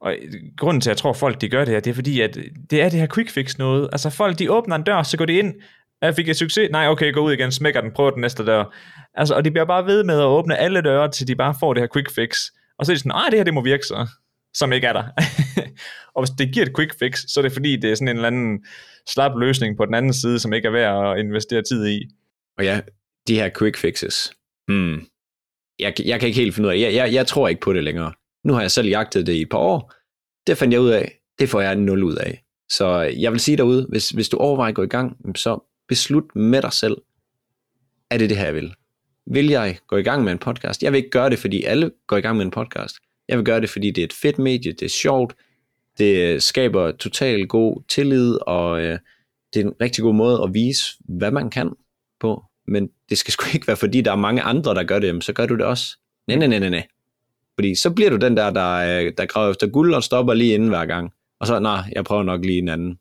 Og 0.06 0.16
øh, 0.22 0.34
grunden 0.58 0.82
til, 0.82 0.90
at 0.90 0.92
jeg 0.92 0.98
tror, 0.98 1.14
folk 1.14 1.42
de 1.42 1.50
gør 1.50 1.66
det 1.66 1.74
her, 1.74 1.80
det 1.80 1.90
er 1.92 1.96
fordi, 1.96 2.22
at 2.22 2.38
det 2.70 2.82
er 2.82 2.90
det 2.90 3.00
her 3.00 3.08
quick 3.14 3.30
fix 3.30 3.58
noget. 3.58 3.90
Altså 3.92 4.10
folk, 4.10 4.40
de 4.40 4.52
åbner 4.52 4.76
en 4.76 4.84
dør, 4.84 5.04
så 5.04 5.18
går 5.18 5.26
de 5.26 5.34
ind, 5.34 5.54
jeg 6.02 6.16
fik 6.16 6.28
jeg 6.28 6.36
succes, 6.36 6.70
nej 6.72 6.88
okay, 6.88 7.14
gå 7.14 7.20
ud 7.20 7.34
igen, 7.34 7.52
smækker 7.52 7.82
den, 7.82 7.92
prøver 7.92 8.12
den 8.12 8.22
næste 8.22 8.46
dør. 8.46 8.76
Altså, 9.14 9.36
og 9.36 9.46
de 9.46 9.52
bliver 9.52 9.66
bare 9.66 9.86
ved 9.86 10.04
med 10.04 10.20
at 10.20 10.26
åbne 10.26 10.58
alle 10.58 10.82
døre, 10.82 11.12
til 11.12 11.28
de 11.28 11.36
bare 11.36 11.56
får 11.60 11.74
det 11.74 11.82
her 11.82 11.88
quick 11.94 12.12
fix. 12.16 12.38
Og 12.80 12.86
så 12.86 12.92
er 12.92 12.96
de 12.96 13.00
sådan, 13.00 13.10
nej, 13.10 13.28
det 13.30 13.40
her 13.40 13.44
det 13.44 13.54
må 13.54 13.62
virke 13.62 13.84
så, 13.84 14.08
som 14.54 14.74
ikke 14.74 14.88
er 14.88 14.94
der. 14.94 15.04
og 16.16 16.24
hvis 16.24 16.30
det 16.30 16.54
giver 16.54 16.66
et 16.66 16.76
quick 16.76 17.00
fix, 17.00 17.20
så 17.28 17.40
er 17.40 17.42
det 17.42 17.52
fordi, 17.52 17.76
det 17.76 17.92
er 17.92 17.96
sådan 17.96 18.08
en 18.08 18.16
eller 18.16 18.28
anden 18.28 18.66
slap 19.10 19.32
løsning 19.40 19.78
på 19.78 19.86
den 19.86 19.94
anden 19.94 20.14
side, 20.14 20.40
som 20.40 20.54
ikke 20.54 20.68
er 20.68 20.72
værd 20.72 21.12
at 21.12 21.20
investere 21.20 21.62
tid 21.62 21.88
i. 21.88 22.02
Og 22.58 22.64
ja, 22.64 22.82
de 23.28 23.36
her 23.36 23.50
quick 23.60 23.78
fixes. 23.78 24.34
Hmm. 24.68 25.06
Jeg, 25.80 25.94
jeg 26.06 26.20
kan 26.20 26.28
ikke 26.28 26.40
helt 26.40 26.56
finde 26.56 26.70
ud 26.70 26.74
af, 26.74 26.80
jeg, 26.80 26.94
jeg, 26.94 27.14
jeg 27.14 27.28
tror 27.28 27.48
ikke 27.48 27.62
på 27.62 27.74
det 27.74 27.84
længere. 27.84 28.12
Nu 28.46 28.54
har 28.54 28.62
jeg 28.62 28.72
selv 28.72 28.88
jagtet 28.88 29.28
det 29.28 29.34
i 29.34 29.42
et 29.42 29.50
par 29.50 29.58
år. 29.58 29.94
Det 30.48 30.58
fandt 30.58 30.74
jeg 30.74 30.82
ud 30.82 30.90
af. 30.90 31.20
Det 31.40 31.50
får 31.50 31.62
jeg 31.62 31.76
nul 31.76 32.04
ud 32.04 32.16
af. 32.16 32.44
Så 32.72 33.02
jeg 33.02 33.32
vil 33.32 33.40
sige 33.40 33.58
derude, 33.58 33.86
hvis, 33.90 34.10
hvis 34.10 34.30
du 34.30 34.38
overvejer 34.38 34.70
at 34.70 34.76
gå 34.76 34.84
i 34.84 34.88
gang, 34.88 35.38
så 35.38 35.60
beslut 35.88 36.36
med 36.36 36.62
dig 36.62 36.74
selv, 36.74 36.98
er 38.10 38.18
det 38.18 38.30
det 38.30 38.38
her, 38.38 38.46
jeg 38.46 38.56
vil? 38.56 38.74
Vil 39.32 39.48
jeg 39.48 39.78
gå 39.88 39.98
i 39.98 40.04
gang 40.04 40.24
med 40.24 40.32
en 40.32 40.38
podcast? 40.38 40.84
Jeg 40.84 40.92
vil 40.92 40.98
ikke 40.98 41.10
gøre 41.10 41.30
det, 41.30 41.40
fordi 41.40 41.64
alle 41.64 41.92
går 42.08 42.18
i 42.18 42.22
gang 42.22 42.38
med 42.38 42.46
en 42.46 42.52
podcast. 42.52 42.96
Jeg 43.28 43.38
vil 43.38 43.46
gøre 43.46 43.62
det, 43.62 43.70
fordi 43.70 43.92
det 43.92 44.02
er 44.02 44.06
et 44.06 44.14
fedt 44.14 44.40
medie, 44.40 44.72
det 44.72 44.82
er 44.82 44.90
sjovt, 44.90 45.36
det 45.98 46.44
skaber 46.44 46.92
total 46.92 47.48
god 47.48 47.84
tillid, 47.88 48.38
og 48.42 48.82
øh, 48.82 49.00
det 49.54 49.62
er 49.62 49.66
en 49.66 49.74
rigtig 49.82 50.02
god 50.02 50.14
måde 50.14 50.44
at 50.44 50.54
vise, 50.54 50.84
hvad 51.00 51.32
man 51.32 51.50
kan 51.50 51.72
på. 52.20 52.44
Men 52.68 52.90
det 53.10 53.18
skal 53.18 53.32
sgu 53.32 53.46
ikke 53.54 53.68
være, 53.68 53.78
fordi 53.78 54.02
der 54.02 54.12
er 54.12 54.16
mange 54.16 54.42
andre, 54.42 54.76
der 54.76 54.84
gør 54.84 55.00
det, 55.00 55.24
så 55.24 55.34
gør 55.34 55.46
du 55.46 55.56
det 55.56 55.66
også. 55.66 55.98
Nej, 56.28 56.38
nej, 56.38 56.48
nej, 56.48 56.60
nej, 56.60 56.70
nej. 56.70 56.88
Fordi 57.58 57.76
så 57.76 57.90
bliver 57.90 58.10
du 58.10 58.16
den 58.16 58.38
der, 58.38 58.50
der, 58.50 58.72
øh, 59.06 59.14
der 59.18 59.26
graver 59.26 59.52
efter 59.52 59.68
guld 59.68 59.94
og 59.94 60.04
stopper 60.04 60.34
lige 60.34 60.54
inden 60.54 60.70
hver 60.70 60.86
gang. 60.86 61.12
Og 61.40 61.48
så, 61.48 61.60
nej, 61.60 61.80
jeg 61.92 62.04
prøver 62.04 62.24
nok 62.24 62.46
lige 62.46 62.58
en 62.58 62.70
anden, 62.70 63.00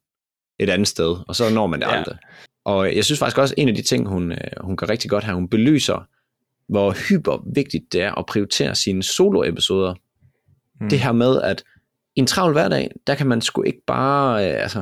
et 0.59 0.71
andet 0.71 0.89
sted, 0.89 1.17
og 1.29 1.37
så 1.37 1.51
når 1.55 1.67
man 1.67 1.81
det 1.81 1.87
Ja. 1.87 1.97
aldrig. 1.99 2.17
Og 2.65 2.97
jeg 2.97 3.05
synes 3.05 3.19
faktisk 3.19 3.39
også, 3.39 3.55
en 3.59 3.69
af 3.69 3.75
de 3.75 3.83
ting, 3.83 4.09
hun, 4.09 4.33
øh, 4.33 4.39
hun 4.61 4.77
gør 4.77 4.89
rigtig 4.89 5.11
godt 5.11 5.25
her, 5.25 5.35
hun 5.35 5.49
belyser, 5.49 6.09
hvor 6.69 6.93
hyper 7.09 7.45
vigtigt 7.55 7.93
det 7.93 8.03
er 8.03 8.19
at 8.19 8.27
prioritere 8.27 8.75
sine 8.75 9.03
solo-episoder. 9.03 9.95
Hmm. 10.81 10.89
Det 10.89 11.01
her 11.01 11.13
med, 11.13 11.43
at 11.43 11.65
i 12.17 12.21
en 12.21 12.27
travl 12.27 12.53
hverdag, 12.53 12.91
der 13.07 13.15
kan 13.15 13.27
man 13.27 13.41
sgu 13.41 13.63
ikke 13.63 13.83
bare, 13.87 14.51
øh, 14.51 14.63
altså, 14.63 14.79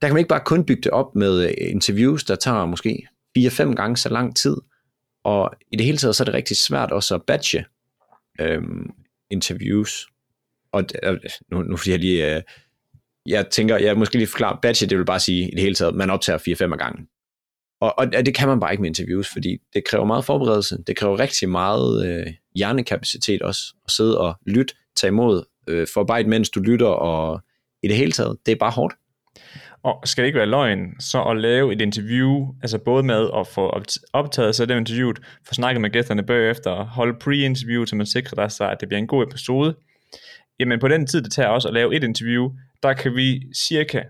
der 0.00 0.06
kan 0.08 0.14
man 0.14 0.18
ikke 0.18 0.28
bare 0.28 0.42
kun 0.44 0.64
bygge 0.64 0.82
det 0.82 0.90
op 0.90 1.14
med 1.14 1.54
interviews, 1.58 2.24
der 2.24 2.34
tager 2.34 2.66
måske 2.66 3.08
4-5 3.38 3.74
gange 3.74 3.96
så 3.96 4.08
lang 4.08 4.36
tid. 4.36 4.56
Og 5.24 5.50
i 5.72 5.76
det 5.76 5.86
hele 5.86 5.98
taget, 5.98 6.16
så 6.16 6.22
er 6.22 6.24
det 6.24 6.34
rigtig 6.34 6.56
svært 6.56 6.92
også 6.92 7.14
at 7.14 7.22
batche 7.22 7.64
øhm, 8.40 8.90
interviews. 9.32 10.06
Og 10.72 10.84
øh, 11.02 11.18
nu, 11.50 11.62
nu 11.62 11.76
fordi 11.76 11.90
jeg 11.90 11.98
lige, 11.98 12.36
øh, 12.36 12.42
jeg 13.26 13.46
tænker, 13.50 13.76
jeg 13.76 13.98
måske 13.98 14.16
lige 14.16 14.26
forklare, 14.26 14.58
batche, 14.62 14.86
det 14.86 14.98
vil 14.98 15.04
bare 15.04 15.20
sige 15.20 15.48
i 15.48 15.50
det 15.50 15.60
hele 15.60 15.74
taget, 15.74 15.94
man 15.94 16.10
optager 16.10 16.38
4-5 16.72 16.76
gangen. 16.76 17.08
Og, 17.80 17.98
og 17.98 18.12
det 18.12 18.34
kan 18.34 18.48
man 18.48 18.60
bare 18.60 18.72
ikke 18.72 18.82
med 18.82 18.90
interviews, 18.90 19.28
fordi 19.32 19.58
det 19.74 19.84
kræver 19.84 20.04
meget 20.04 20.24
forberedelse, 20.24 20.78
det 20.86 20.96
kræver 20.96 21.18
rigtig 21.18 21.48
meget 21.48 22.06
øh, 22.06 22.26
hjernekapacitet 22.56 23.42
også, 23.42 23.74
at 23.84 23.90
sidde 23.90 24.18
og 24.20 24.34
lytte, 24.46 24.74
tage 24.96 25.08
imod, 25.08 25.44
øh, 25.66 25.86
forarbejde 25.94 26.28
mens 26.28 26.50
du 26.50 26.60
lytter, 26.60 26.86
og 26.86 27.40
i 27.82 27.88
det 27.88 27.96
hele 27.96 28.12
taget, 28.12 28.36
det 28.46 28.52
er 28.52 28.56
bare 28.56 28.70
hårdt. 28.70 28.94
Og 29.84 30.02
skal 30.04 30.22
det 30.22 30.26
ikke 30.26 30.38
være 30.38 30.48
løgn, 30.48 31.00
så 31.00 31.22
at 31.22 31.36
lave 31.36 31.72
et 31.72 31.80
interview, 31.80 32.46
altså 32.62 32.78
både 32.78 33.02
med 33.02 33.30
at 33.36 33.46
få 33.46 33.70
opt- 33.70 33.98
optaget 34.12 34.54
sig 34.54 34.68
det 34.68 34.76
interviewet, 34.76 35.18
få 35.46 35.54
snakket 35.54 35.80
med 35.80 35.90
gæsterne 35.90 36.22
bagefter, 36.22 36.84
holde 36.84 37.18
pre-interview, 37.18 37.84
så 37.84 37.96
man 37.96 38.06
sikrer 38.06 38.48
sig, 38.48 38.70
at 38.70 38.80
det 38.80 38.88
bliver 38.88 38.98
en 38.98 39.06
god 39.06 39.26
episode. 39.26 39.76
Jamen 40.60 40.80
på 40.80 40.88
den 40.88 41.06
tid, 41.06 41.22
det 41.22 41.32
tager 41.32 41.48
også 41.48 41.68
at 41.68 41.74
lave 41.74 41.96
et 41.96 42.04
interview, 42.04 42.50
der 42.82 42.92
kan 42.92 43.16
vi 43.16 43.42
cirka 43.56 44.02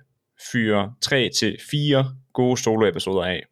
fyre 0.52 0.92
3 1.02 1.30
til 1.38 1.58
fire 1.70 2.06
gode 2.34 2.56
solo-episoder 2.56 3.22
af. 3.22 3.42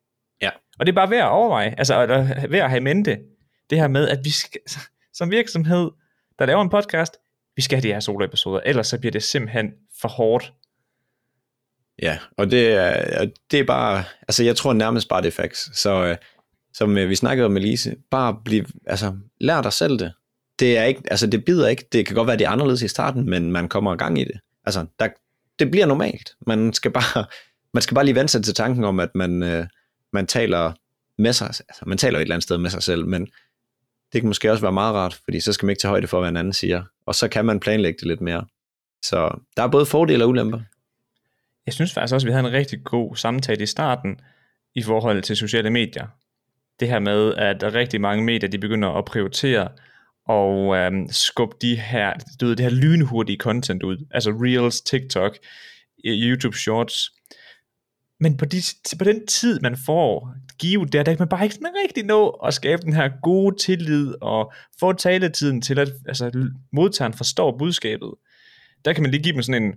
Ja. 0.43 0.51
Og 0.79 0.87
det 0.87 0.93
er 0.93 0.97
bare 0.97 1.11
værd 1.11 1.25
at 1.25 1.31
overveje, 1.31 1.75
altså 1.79 2.03
eller 2.03 2.49
værd 2.49 2.65
at 2.65 2.71
have 2.71 2.81
i 2.81 2.85
mente, 2.85 3.19
det 3.71 3.79
her 3.79 3.89
med, 3.89 4.09
at 4.09 4.19
vi 4.25 4.31
skal, 4.31 4.61
som 5.15 5.31
virksomhed, 5.31 5.91
der 6.39 6.47
laver 6.47 6.63
en 6.63 6.71
podcast, 6.71 7.17
vi 7.57 7.63
skal 7.63 7.77
have 7.77 7.89
de 7.89 7.93
her 7.93 8.01
solo-episoder, 8.01 8.61
ellers 8.65 8.87
så 8.87 9.01
bliver 9.01 9.13
det 9.13 9.23
simpelthen 9.23 9.73
for 10.01 10.09
hårdt 10.09 10.53
Ja, 12.02 12.18
og 12.36 12.51
det 12.51 12.68
er, 12.68 13.27
det 13.51 13.60
er 13.60 13.64
bare, 13.64 14.05
altså 14.28 14.44
jeg 14.44 14.56
tror 14.56 14.72
nærmest 14.72 15.09
bare 15.09 15.22
det 15.22 15.28
er 15.28 15.43
facts. 15.43 15.78
Så 15.78 16.05
øh, 16.05 16.16
som 16.74 16.98
øh, 16.98 17.09
vi 17.09 17.14
snakkede 17.14 17.47
om 17.47 17.52
med 17.52 17.60
Lise, 17.60 17.97
bare 18.10 18.36
bliv, 18.44 18.64
altså 18.86 19.16
lær 19.40 19.62
dig 19.62 19.72
selv 19.72 19.98
det. 19.98 20.12
Det 20.59 20.78
er 20.78 20.85
ikke, 20.85 21.02
altså 21.10 21.27
det 21.27 21.44
bider 21.44 21.68
ikke, 21.68 21.89
det 21.93 22.06
kan 22.06 22.14
godt 22.14 22.27
være, 22.27 22.36
det 22.36 22.44
er 22.44 22.51
anderledes 22.51 22.82
i 22.82 22.89
starten, 22.89 23.31
men 23.31 23.52
man 23.52 23.68
kommer 23.68 23.94
i 23.94 23.97
gang 23.97 24.18
i 24.18 24.24
det. 24.24 24.40
Altså, 24.64 24.86
der, 24.98 25.09
det 25.59 25.70
bliver 25.70 25.86
normalt. 25.86 26.31
Man 26.47 26.72
skal 26.72 26.90
bare, 26.90 27.24
man 27.74 27.82
skal 27.82 27.94
bare 27.94 28.05
lige 28.05 28.14
vende 28.14 28.28
sig 28.28 28.44
til 28.44 28.55
tanken 28.55 28.85
om, 28.85 29.01
at 29.01 29.10
man, 29.14 29.43
øh, 29.43 29.66
man 30.12 30.27
taler 30.27 30.72
med 31.18 31.32
sig, 31.32 31.47
altså 31.47 31.82
man 31.86 31.98
taler 31.98 32.18
et 32.18 32.22
eller 32.22 32.35
andet 32.35 32.44
sted 32.44 32.59
med 32.59 32.70
sig 32.70 32.82
selv, 32.82 33.06
men 33.06 33.28
det 34.12 34.20
kan 34.20 34.28
måske 34.28 34.51
også 34.51 34.62
være 34.62 34.72
meget 34.72 34.94
rart, 34.94 35.20
fordi 35.24 35.40
så 35.40 35.52
skal 35.52 35.66
man 35.66 35.70
ikke 35.70 35.81
tage 35.81 35.90
højde 35.90 36.06
for, 36.06 36.20
hvad 36.20 36.28
en 36.28 36.36
anden 36.36 36.52
siger. 36.52 36.82
Og 37.06 37.14
så 37.14 37.28
kan 37.28 37.44
man 37.44 37.60
planlægge 37.60 37.98
det 37.98 38.06
lidt 38.06 38.20
mere. 38.20 38.44
Så 39.02 39.39
der 39.56 39.62
er 39.62 39.68
både 39.68 39.86
fordele 39.86 40.24
og 40.24 40.28
ulemper. 40.28 40.60
Jeg 41.66 41.74
synes 41.74 41.93
faktisk 41.93 42.15
også, 42.15 42.27
at 42.27 42.28
vi 42.28 42.32
havde 42.32 42.47
en 42.47 42.53
rigtig 42.53 42.85
god 42.85 43.16
samtale 43.16 43.62
i 43.62 43.66
starten 43.66 44.20
i 44.74 44.82
forhold 44.82 45.23
til 45.23 45.37
sociale 45.37 45.70
medier. 45.70 46.07
Det 46.81 46.89
her 46.89 46.99
med, 46.99 47.35
at 47.35 47.74
rigtig 47.74 48.01
mange 48.01 48.24
medier, 48.24 48.51
de 48.51 48.59
begynder 48.59 48.89
at 48.89 49.05
prioritere 49.05 49.69
og 50.27 50.77
øhm, 50.77 51.09
skubbe 51.09 51.57
de 51.62 51.77
her, 51.77 52.12
du 52.41 52.47
ved, 52.47 52.57
det 52.57 52.65
her 52.65 52.81
lynhurtige 52.81 53.39
content 53.39 53.82
ud, 53.82 54.07
altså 54.11 54.31
Reels, 54.31 54.81
TikTok, 54.81 55.39
YouTube 56.05 56.57
Shorts, 56.57 57.11
men 58.20 58.37
på, 58.37 58.45
de, 58.45 58.62
på 58.99 59.05
den 59.05 59.27
tid, 59.27 59.61
man 59.61 59.77
får 59.87 60.35
give 60.59 60.85
der, 60.85 61.03
der 61.03 61.12
kan 61.12 61.19
man 61.19 61.28
bare 61.28 61.45
ikke 61.45 61.55
sådan 61.55 61.74
rigtig 61.85 62.05
nå 62.05 62.28
at 62.28 62.55
skabe 62.55 62.82
den 62.82 62.93
her 62.93 63.11
gode 63.23 63.57
tillid 63.57 64.15
og 64.20 64.53
få 64.81 64.93
taletiden 64.93 65.62
til, 65.62 65.78
at 65.78 65.89
altså, 66.07 66.51
modtageren 66.73 67.15
forstår 67.15 67.59
budskabet. 67.59 68.15
Der 68.85 68.93
kan 68.93 69.03
man 69.03 69.11
lige 69.11 69.23
give 69.23 69.35
dem 69.35 69.43
sådan 69.43 69.62
en, 69.62 69.74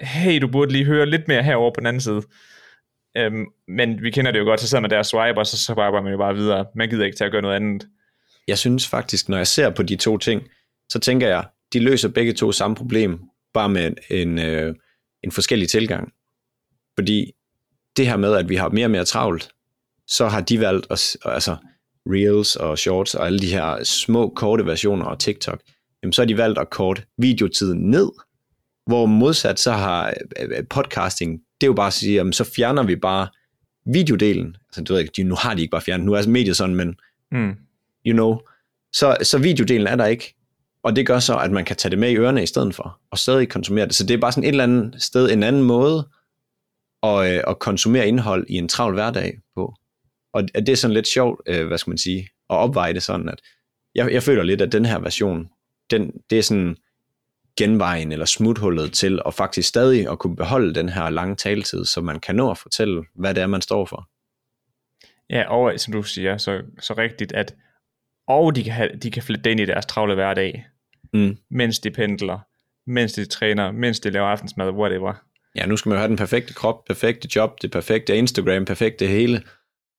hey, 0.00 0.40
du 0.40 0.48
burde 0.48 0.72
lige 0.72 0.84
høre 0.84 1.06
lidt 1.06 1.28
mere 1.28 1.42
herover 1.42 1.70
på 1.74 1.80
den 1.80 1.86
anden 1.86 2.00
side. 2.00 2.22
Øhm, 3.16 3.46
men 3.68 4.02
vi 4.02 4.10
kender 4.10 4.30
det 4.30 4.38
jo 4.38 4.44
godt, 4.44 4.60
så 4.60 4.68
sidder 4.68 4.82
man 4.82 4.90
der 4.90 4.98
og 4.98 5.06
swiper, 5.06 5.38
og 5.38 5.46
så 5.46 5.58
swiper 5.58 6.02
man 6.02 6.12
jo 6.12 6.18
bare 6.18 6.34
videre. 6.34 6.66
Man 6.74 6.88
gider 6.88 7.04
ikke 7.04 7.16
til 7.16 7.24
at 7.24 7.32
gøre 7.32 7.42
noget 7.42 7.56
andet. 7.56 7.88
Jeg 8.48 8.58
synes 8.58 8.88
faktisk, 8.88 9.28
når 9.28 9.36
jeg 9.36 9.46
ser 9.46 9.70
på 9.70 9.82
de 9.82 9.96
to 9.96 10.18
ting, 10.18 10.42
så 10.88 10.98
tænker 10.98 11.28
jeg, 11.28 11.44
de 11.72 11.78
løser 11.78 12.08
begge 12.08 12.32
to 12.32 12.52
samme 12.52 12.76
problem, 12.76 13.20
bare 13.54 13.68
med 13.68 13.92
en, 14.10 14.38
øh, 14.38 14.74
en 15.22 15.32
forskellig 15.32 15.68
tilgang. 15.68 16.12
Fordi 16.98 17.32
det 17.96 18.06
her 18.06 18.16
med, 18.16 18.34
at 18.34 18.48
vi 18.48 18.56
har 18.56 18.68
mere 18.68 18.86
og 18.86 18.90
mere 18.90 19.04
travlt, 19.04 19.50
så 20.06 20.28
har 20.28 20.40
de 20.40 20.60
valgt, 20.60 20.86
at, 20.90 21.16
altså 21.24 21.56
Reels 22.06 22.56
og 22.56 22.78
Shorts 22.78 23.14
og 23.14 23.26
alle 23.26 23.38
de 23.38 23.46
her 23.46 23.84
små 23.84 24.32
korte 24.36 24.66
versioner 24.66 25.04
og 25.04 25.18
TikTok, 25.18 25.60
jamen 26.02 26.12
så 26.12 26.22
har 26.22 26.26
de 26.26 26.38
valgt 26.38 26.58
at 26.58 26.70
korte 26.70 27.02
videotiden 27.18 27.90
ned, 27.90 28.10
hvor 28.86 29.06
modsat 29.06 29.60
så 29.60 29.72
har 29.72 30.14
øh, 30.40 30.48
øh, 30.58 30.64
podcasting, 30.70 31.32
det 31.32 31.66
er 31.66 31.68
jo 31.68 31.74
bare 31.74 31.86
at 31.86 31.92
sige, 31.92 32.14
jamen 32.14 32.32
så 32.32 32.44
fjerner 32.44 32.82
vi 32.82 32.96
bare 32.96 33.28
videodelen. 33.86 34.56
Altså 34.68 34.82
du 34.84 34.92
ved 34.92 35.00
ikke, 35.00 35.24
nu 35.24 35.34
har 35.34 35.54
de 35.54 35.60
ikke 35.60 35.70
bare 35.70 35.80
fjernet, 35.80 36.06
nu 36.06 36.12
er 36.12 36.28
mediet 36.28 36.56
sådan, 36.56 36.74
men 36.74 36.96
mm. 37.32 37.54
you 38.06 38.12
know, 38.12 38.38
så, 38.92 39.16
så 39.22 39.38
videodelen 39.38 39.86
er 39.86 39.96
der 39.96 40.06
ikke. 40.06 40.34
Og 40.82 40.96
det 40.96 41.06
gør 41.06 41.18
så, 41.18 41.38
at 41.38 41.50
man 41.50 41.64
kan 41.64 41.76
tage 41.76 41.90
det 41.90 41.98
med 41.98 42.10
i 42.10 42.16
ørerne 42.16 42.42
i 42.42 42.46
stedet 42.46 42.74
for, 42.74 43.00
og 43.10 43.18
stadig 43.18 43.48
konsumere 43.48 43.86
det. 43.86 43.94
Så 43.94 44.06
det 44.06 44.14
er 44.14 44.18
bare 44.18 44.32
sådan 44.32 44.44
et 44.44 44.48
eller 44.48 44.64
andet 44.64 45.02
sted, 45.02 45.30
en 45.30 45.42
anden 45.42 45.62
måde 45.62 46.08
at, 47.02 47.34
øh, 47.34 47.42
at 47.46 47.58
konsumere 47.58 48.08
indhold 48.08 48.46
i 48.48 48.54
en 48.54 48.68
travl 48.68 48.94
hverdag 48.94 49.38
på. 49.54 49.74
Og 50.32 50.48
det 50.54 50.68
er 50.68 50.76
sådan 50.76 50.94
lidt 50.94 51.08
sjovt, 51.08 51.40
øh, 51.46 51.66
hvad 51.66 51.78
skal 51.78 51.90
man 51.90 51.98
sige, 51.98 52.20
at 52.50 52.56
opveje 52.56 52.94
det 52.94 53.02
sådan, 53.02 53.28
at 53.28 53.40
jeg, 53.94 54.12
jeg 54.12 54.22
føler 54.22 54.42
lidt, 54.42 54.62
at 54.62 54.72
den 54.72 54.86
her 54.86 54.98
version, 54.98 55.48
den, 55.90 56.12
det 56.30 56.38
er 56.38 56.42
sådan 56.42 56.76
genvejen 57.56 58.12
eller 58.12 58.24
smuthullet 58.24 58.92
til 58.92 59.20
at 59.26 59.34
faktisk 59.34 59.68
stadig 59.68 60.10
at 60.10 60.18
kunne 60.18 60.36
beholde 60.36 60.74
den 60.74 60.88
her 60.88 61.10
lange 61.10 61.36
taletid, 61.36 61.84
så 61.84 62.00
man 62.00 62.20
kan 62.20 62.34
nå 62.34 62.50
at 62.50 62.58
fortælle, 62.58 63.04
hvad 63.14 63.34
det 63.34 63.42
er, 63.42 63.46
man 63.46 63.60
står 63.60 63.84
for. 63.84 64.08
Ja, 65.30 65.50
og 65.50 65.80
som 65.80 65.92
du 65.92 66.02
siger, 66.02 66.38
så, 66.38 66.62
så 66.80 66.94
rigtigt, 66.94 67.32
at 67.32 67.54
og 68.28 68.56
de 68.56 68.64
kan, 68.64 68.72
have, 68.72 68.90
de 69.02 69.10
kan 69.10 69.22
flytte 69.22 69.50
ind 69.50 69.60
i 69.60 69.64
deres 69.64 69.86
travle 69.86 70.14
hverdag, 70.14 70.66
mm. 71.12 71.36
mens 71.50 71.78
de 71.78 71.90
pendler, 71.90 72.38
mens 72.86 73.12
de 73.12 73.24
træner, 73.24 73.72
mens 73.72 74.00
de 74.00 74.10
laver 74.10 74.26
aftensmad, 74.26 74.70
whatever. 74.70 75.12
Ja, 75.56 75.66
nu 75.66 75.76
skal 75.76 75.88
man 75.88 75.96
jo 75.96 75.98
have 75.98 76.08
den 76.08 76.16
perfekte 76.16 76.54
krop, 76.54 76.84
perfekte 76.84 77.28
job, 77.36 77.62
det 77.62 77.70
perfekte 77.70 78.16
Instagram, 78.16 78.64
perfekte 78.64 79.06
hele. 79.06 79.42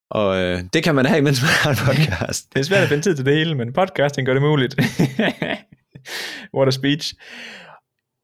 Og 0.09 0.37
øh, 0.37 0.59
det 0.73 0.83
kan 0.83 0.95
man 0.95 1.05
have, 1.05 1.21
mens 1.21 1.41
man 1.41 1.49
har 1.49 1.69
en 1.69 1.77
podcast. 1.95 2.53
det 2.53 2.59
er 2.59 2.63
svært 2.63 2.83
at 2.83 2.89
finde 2.89 3.03
tid 3.03 3.15
til 3.15 3.25
det 3.25 3.35
hele, 3.35 3.55
men 3.55 3.73
podcasting 3.73 4.25
gør 4.25 4.33
det 4.33 4.41
muligt. 4.41 4.75
What 6.55 6.67
a 6.67 6.71
speech. 6.71 7.13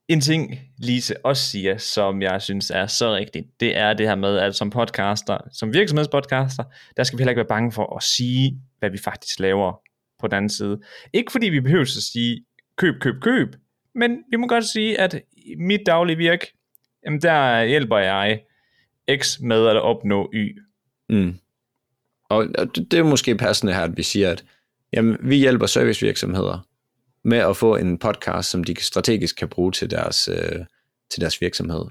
En 0.08 0.22
ting, 0.22 0.60
Lise 0.78 1.26
også 1.26 1.44
siger, 1.44 1.78
som 1.78 2.22
jeg 2.22 2.42
synes 2.42 2.72
er 2.72 2.88
så 2.88 3.16
rigtigt, 3.16 3.46
det 3.60 3.78
er 3.78 3.94
det 3.94 4.08
her 4.08 4.16
med, 4.16 4.38
at 4.38 4.56
som 4.56 4.70
podcaster, 4.70 5.38
som 5.52 5.74
virksomhedspodcaster, 5.74 6.64
der 6.98 7.04
skal 7.04 7.18
vi 7.18 7.22
heller 7.22 7.32
ikke 7.32 7.40
være 7.40 7.48
bange 7.48 7.72
for 7.72 7.96
at 7.96 8.04
sige, 8.04 8.62
hvad 8.80 8.90
vi 8.90 8.98
faktisk 8.98 9.40
laver 9.40 9.82
på 10.20 10.28
den 10.28 10.36
anden 10.36 10.50
side. 10.50 10.80
Ikke 11.14 11.32
fordi 11.32 11.50
vi 11.50 11.60
behøver 11.60 11.82
at 11.82 11.88
sige, 11.88 12.46
køb, 12.78 12.96
køb, 13.02 13.22
køb, 13.22 13.56
men 13.96 14.18
vi 14.32 14.38
må 14.38 14.48
godt 14.48 14.66
sige, 14.66 15.00
at 15.00 15.22
mit 15.58 15.82
daglige 15.86 16.18
virk, 16.18 16.46
jamen 17.06 17.22
der 17.22 17.64
hjælper 17.64 17.98
jeg 17.98 18.42
X 19.18 19.40
med 19.40 19.68
at 19.68 19.82
opnå 19.82 20.32
Y. 20.34 20.60
Mm. 21.10 21.36
Og 22.30 22.48
det 22.76 22.94
er 22.94 23.04
måske 23.04 23.36
passende 23.36 23.74
her, 23.74 23.82
at 23.82 23.98
vi 23.98 24.04
siger, 24.04 24.32
at 24.32 24.46
jamen, 24.94 25.18
vi 25.22 25.36
hjælper 25.36 25.66
servicevirksomheder 25.66 26.68
med 27.24 27.38
at 27.38 27.58
få 27.58 27.76
en 27.76 27.98
podcast, 27.98 28.50
som 28.50 28.64
de 28.64 28.84
strategisk 28.84 29.36
kan 29.36 29.48
bruge 29.50 29.72
til 29.72 29.90
deres, 29.90 30.28
øh, 30.28 30.66
til 31.12 31.22
deres 31.22 31.42
virksomhed. 31.42 31.86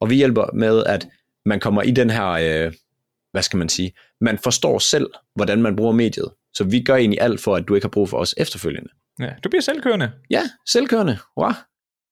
Og 0.00 0.10
vi 0.10 0.14
hjælper 0.14 0.50
med, 0.54 0.84
at 0.84 1.08
man 1.44 1.60
kommer 1.60 1.82
i 1.82 1.90
den 1.90 2.10
her, 2.10 2.26
øh, 2.26 2.72
hvad 3.32 3.42
skal 3.42 3.56
man 3.56 3.68
sige, 3.68 3.92
man 4.20 4.38
forstår 4.38 4.78
selv, 4.78 5.10
hvordan 5.34 5.62
man 5.62 5.76
bruger 5.76 5.92
mediet. 5.92 6.32
Så 6.54 6.64
vi 6.64 6.82
gør 6.82 6.96
egentlig 6.96 7.20
alt 7.20 7.40
for, 7.40 7.56
at 7.56 7.68
du 7.68 7.74
ikke 7.74 7.84
har 7.84 7.90
brug 7.90 8.08
for 8.08 8.18
os 8.18 8.34
efterfølgende. 8.36 8.90
Ja, 9.20 9.30
du 9.44 9.48
bliver 9.48 9.62
selvkørende. 9.62 10.12
Ja, 10.30 10.42
selvkørende. 10.66 11.18
Wow. 11.36 11.50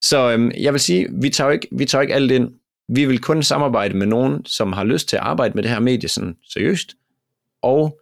Så 0.03 0.33
øhm, 0.33 0.51
jeg 0.61 0.73
vil 0.73 0.81
sige, 0.81 1.09
vi 1.23 1.31
tager, 1.31 1.51
ikke, 1.51 1.69
vi 1.73 1.85
tager 1.85 2.03
ikke 2.03 2.15
alt 2.15 2.31
ind. 2.31 2.51
Vi 2.89 3.05
vil 3.05 3.21
kun 3.21 3.43
samarbejde 3.43 3.97
med 3.97 4.07
nogen, 4.07 4.47
som 4.47 4.73
har 4.73 4.85
lyst 4.85 5.09
til 5.09 5.17
at 5.17 5.23
arbejde 5.23 5.55
med 5.55 5.63
det 5.63 5.71
her 5.71 5.81
medie 5.81 6.09
sådan 6.09 6.37
seriøst, 6.53 6.95
og 7.63 8.01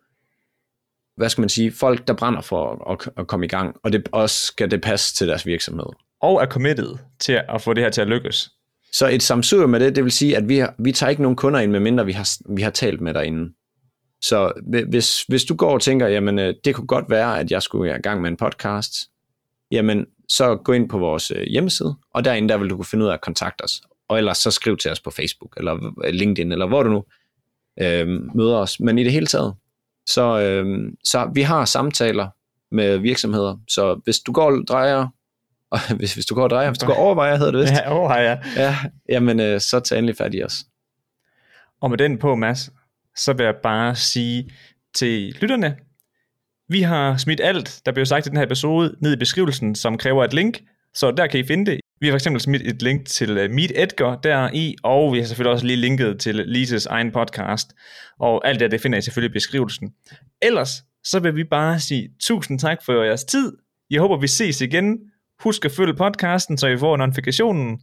hvad 1.17 1.29
skal 1.29 1.43
man 1.43 1.49
sige, 1.49 1.73
folk, 1.73 2.09
der 2.09 2.15
brænder 2.15 2.41
for 2.41 2.91
at, 2.93 3.09
at 3.17 3.27
komme 3.27 3.47
i 3.47 3.49
gang, 3.49 3.77
og 3.83 3.93
det 3.93 4.09
også 4.13 4.47
skal 4.47 4.71
det 4.71 4.81
passe 4.81 5.15
til 5.15 5.29
deres 5.29 5.47
virksomhed. 5.47 5.87
Og 6.21 6.43
er 6.43 6.47
committed 6.47 6.97
til 7.21 7.41
at 7.49 7.63
få 7.63 7.75
det 7.75 7.83
her 7.83 7.91
til 7.91 8.01
at 8.01 8.09
lykkes. 8.09 8.51
Så 8.93 9.09
et 9.09 9.23
samsur 9.23 9.67
med 9.67 9.81
det, 9.81 9.97
det 9.97 10.05
vil 10.05 10.13
sige, 10.13 10.37
at 10.37 10.49
vi, 10.49 10.59
har, 10.59 10.75
vi 10.79 10.93
tager 10.93 11.11
ikke 11.11 11.23
nogen 11.23 11.37
kunder 11.37 11.61
ind, 11.61 11.73
medmindre 11.73 12.07
vi 12.07 12.13
har, 12.13 12.55
vi 12.55 12.63
har 12.63 12.71
talt 12.71 13.01
med 13.01 13.15
derinde. 13.15 13.53
Så 14.21 14.53
hvis, 14.89 15.23
hvis 15.23 15.45
du 15.45 15.55
går 15.55 15.73
og 15.73 15.81
tænker, 15.81 16.09
jamen 16.09 16.39
øh, 16.39 16.55
det 16.65 16.75
kunne 16.75 16.87
godt 16.87 17.11
være, 17.11 17.41
at 17.41 17.51
jeg 17.51 17.63
skulle 17.63 17.97
i 17.97 18.03
gang 18.03 18.21
med 18.21 18.31
en 18.31 18.37
podcast, 18.37 18.93
jamen 19.71 20.07
så 20.29 20.57
gå 20.57 20.73
ind 20.73 20.89
på 20.89 20.99
vores 20.99 21.31
øh, 21.31 21.43
hjemmeside, 21.43 21.95
og 22.15 22.25
derinde 22.25 22.49
der 22.49 22.57
vil 22.57 22.71
du 22.71 22.77
kunne 22.77 22.85
finde 22.85 23.05
ud 23.05 23.11
af 23.11 23.15
at 23.15 23.21
kontakte 23.21 23.63
os. 23.63 23.81
Og 24.09 24.19
ellers 24.19 24.39
så 24.39 24.51
skriv 24.51 24.77
til 24.77 24.91
os 24.91 25.01
på 25.01 25.11
Facebook, 25.11 25.57
eller 25.57 26.11
LinkedIn, 26.11 26.53
eller 26.53 26.67
hvor 26.67 26.83
du 26.83 26.91
nu 26.91 27.05
øh, 27.81 28.09
møder 28.35 28.57
os. 28.57 28.81
Men 28.81 28.99
i 28.99 29.05
det 29.05 29.13
hele 29.13 29.27
taget, 29.27 29.55
så, 30.07 30.41
øh, 30.41 30.93
så 31.05 31.31
vi 31.35 31.43
har 31.43 31.65
samtaler 31.65 32.29
med 32.75 32.99
virksomheder, 32.99 33.57
så 33.69 34.01
hvis 34.05 34.19
du 34.19 34.33
går 34.33 34.51
og 34.51 34.65
drejer, 34.69 35.09
og 35.71 35.79
hvis, 35.99 36.15
hvis 36.15 36.27
du 36.27 36.35
går 36.35 36.43
og 36.43 36.51
drejer, 36.51 36.71
hvis 36.71 36.79
du 36.79 36.87
går 36.87 36.95
overvejer, 36.95 37.37
hedder 37.37 37.53
det 37.53 37.61
vist. 37.61 37.73
Ja, 37.73 37.91
overvejer. 37.91 38.39
Ja, 38.57 38.77
jamen 39.09 39.41
øh, 39.41 39.61
så 39.61 39.81
tag 39.81 39.99
endelig 39.99 40.17
fat 40.17 40.35
i 40.35 40.45
os. 40.45 40.55
Og 41.81 41.91
med 41.91 41.99
den 41.99 42.19
på, 42.19 42.35
Mads, 42.35 42.71
så 43.17 43.33
vil 43.33 43.45
jeg 43.45 43.55
bare 43.63 43.97
sige 43.97 44.51
til 44.95 45.37
lytterne, 45.41 45.77
vi 46.69 46.83
har 46.83 47.17
smidt 47.17 47.41
alt, 47.41 47.81
der 47.87 47.93
bliver 47.93 48.05
sagt 48.05 48.27
i 48.27 48.29
den 48.29 48.37
her 48.37 48.45
episode, 48.45 48.97
ned 49.01 49.13
i 49.13 49.17
beskrivelsen, 49.17 49.75
som 49.75 49.99
kræver 49.99 50.25
et 50.25 50.35
link, 50.35 50.61
så 50.95 51.11
der 51.11 51.27
kan 51.27 51.41
I 51.41 51.47
finde 51.47 51.71
det. 51.71 51.81
Vi 52.03 52.07
har 52.07 52.13
for 52.13 52.17
eksempel 52.17 52.41
smidt 52.41 52.63
et 52.63 52.83
link 52.83 53.07
til 53.07 53.39
øh, 53.39 53.51
Meet 53.51 53.73
Edgar 53.75 54.17
der 54.17 54.51
i, 54.53 54.77
og 54.83 55.13
vi 55.13 55.19
har 55.19 55.27
selvfølgelig 55.27 55.53
også 55.53 55.67
lige 55.67 55.77
linket 55.77 56.21
til 56.21 56.35
Lises 56.35 56.87
egen 56.87 57.11
podcast, 57.13 57.73
og 58.21 58.49
alt 58.49 58.61
det, 58.61 58.71
det 58.71 58.81
finder 58.81 58.99
I 58.99 59.03
selvfølgelig 59.03 59.31
i 59.31 59.33
beskrivelsen. 59.33 59.93
Ellers, 60.43 60.71
så 61.05 61.21
vil 61.21 61.37
vi 61.37 61.45
bare 61.45 61.81
sige 61.81 62.11
tusind 62.21 62.59
tak 62.59 62.85
for 62.85 63.03
jeres 63.03 63.25
tid. 63.25 63.53
Jeg 63.91 64.01
håber, 64.01 64.17
vi 64.17 64.27
ses 64.27 64.61
igen. 64.61 64.99
Husk 65.41 65.65
at 65.65 65.73
følge 65.73 65.95
podcasten, 65.95 66.59
så 66.59 66.67
I 66.67 66.79
får 66.79 66.97
notifikationen. 66.97 67.81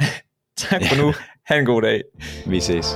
tak 0.56 0.82
for 0.88 1.02
nu. 1.02 1.12
Ha' 1.46 1.58
en 1.58 1.66
god 1.66 1.82
dag. 1.82 2.02
Vi 2.46 2.60
ses. 2.60 2.86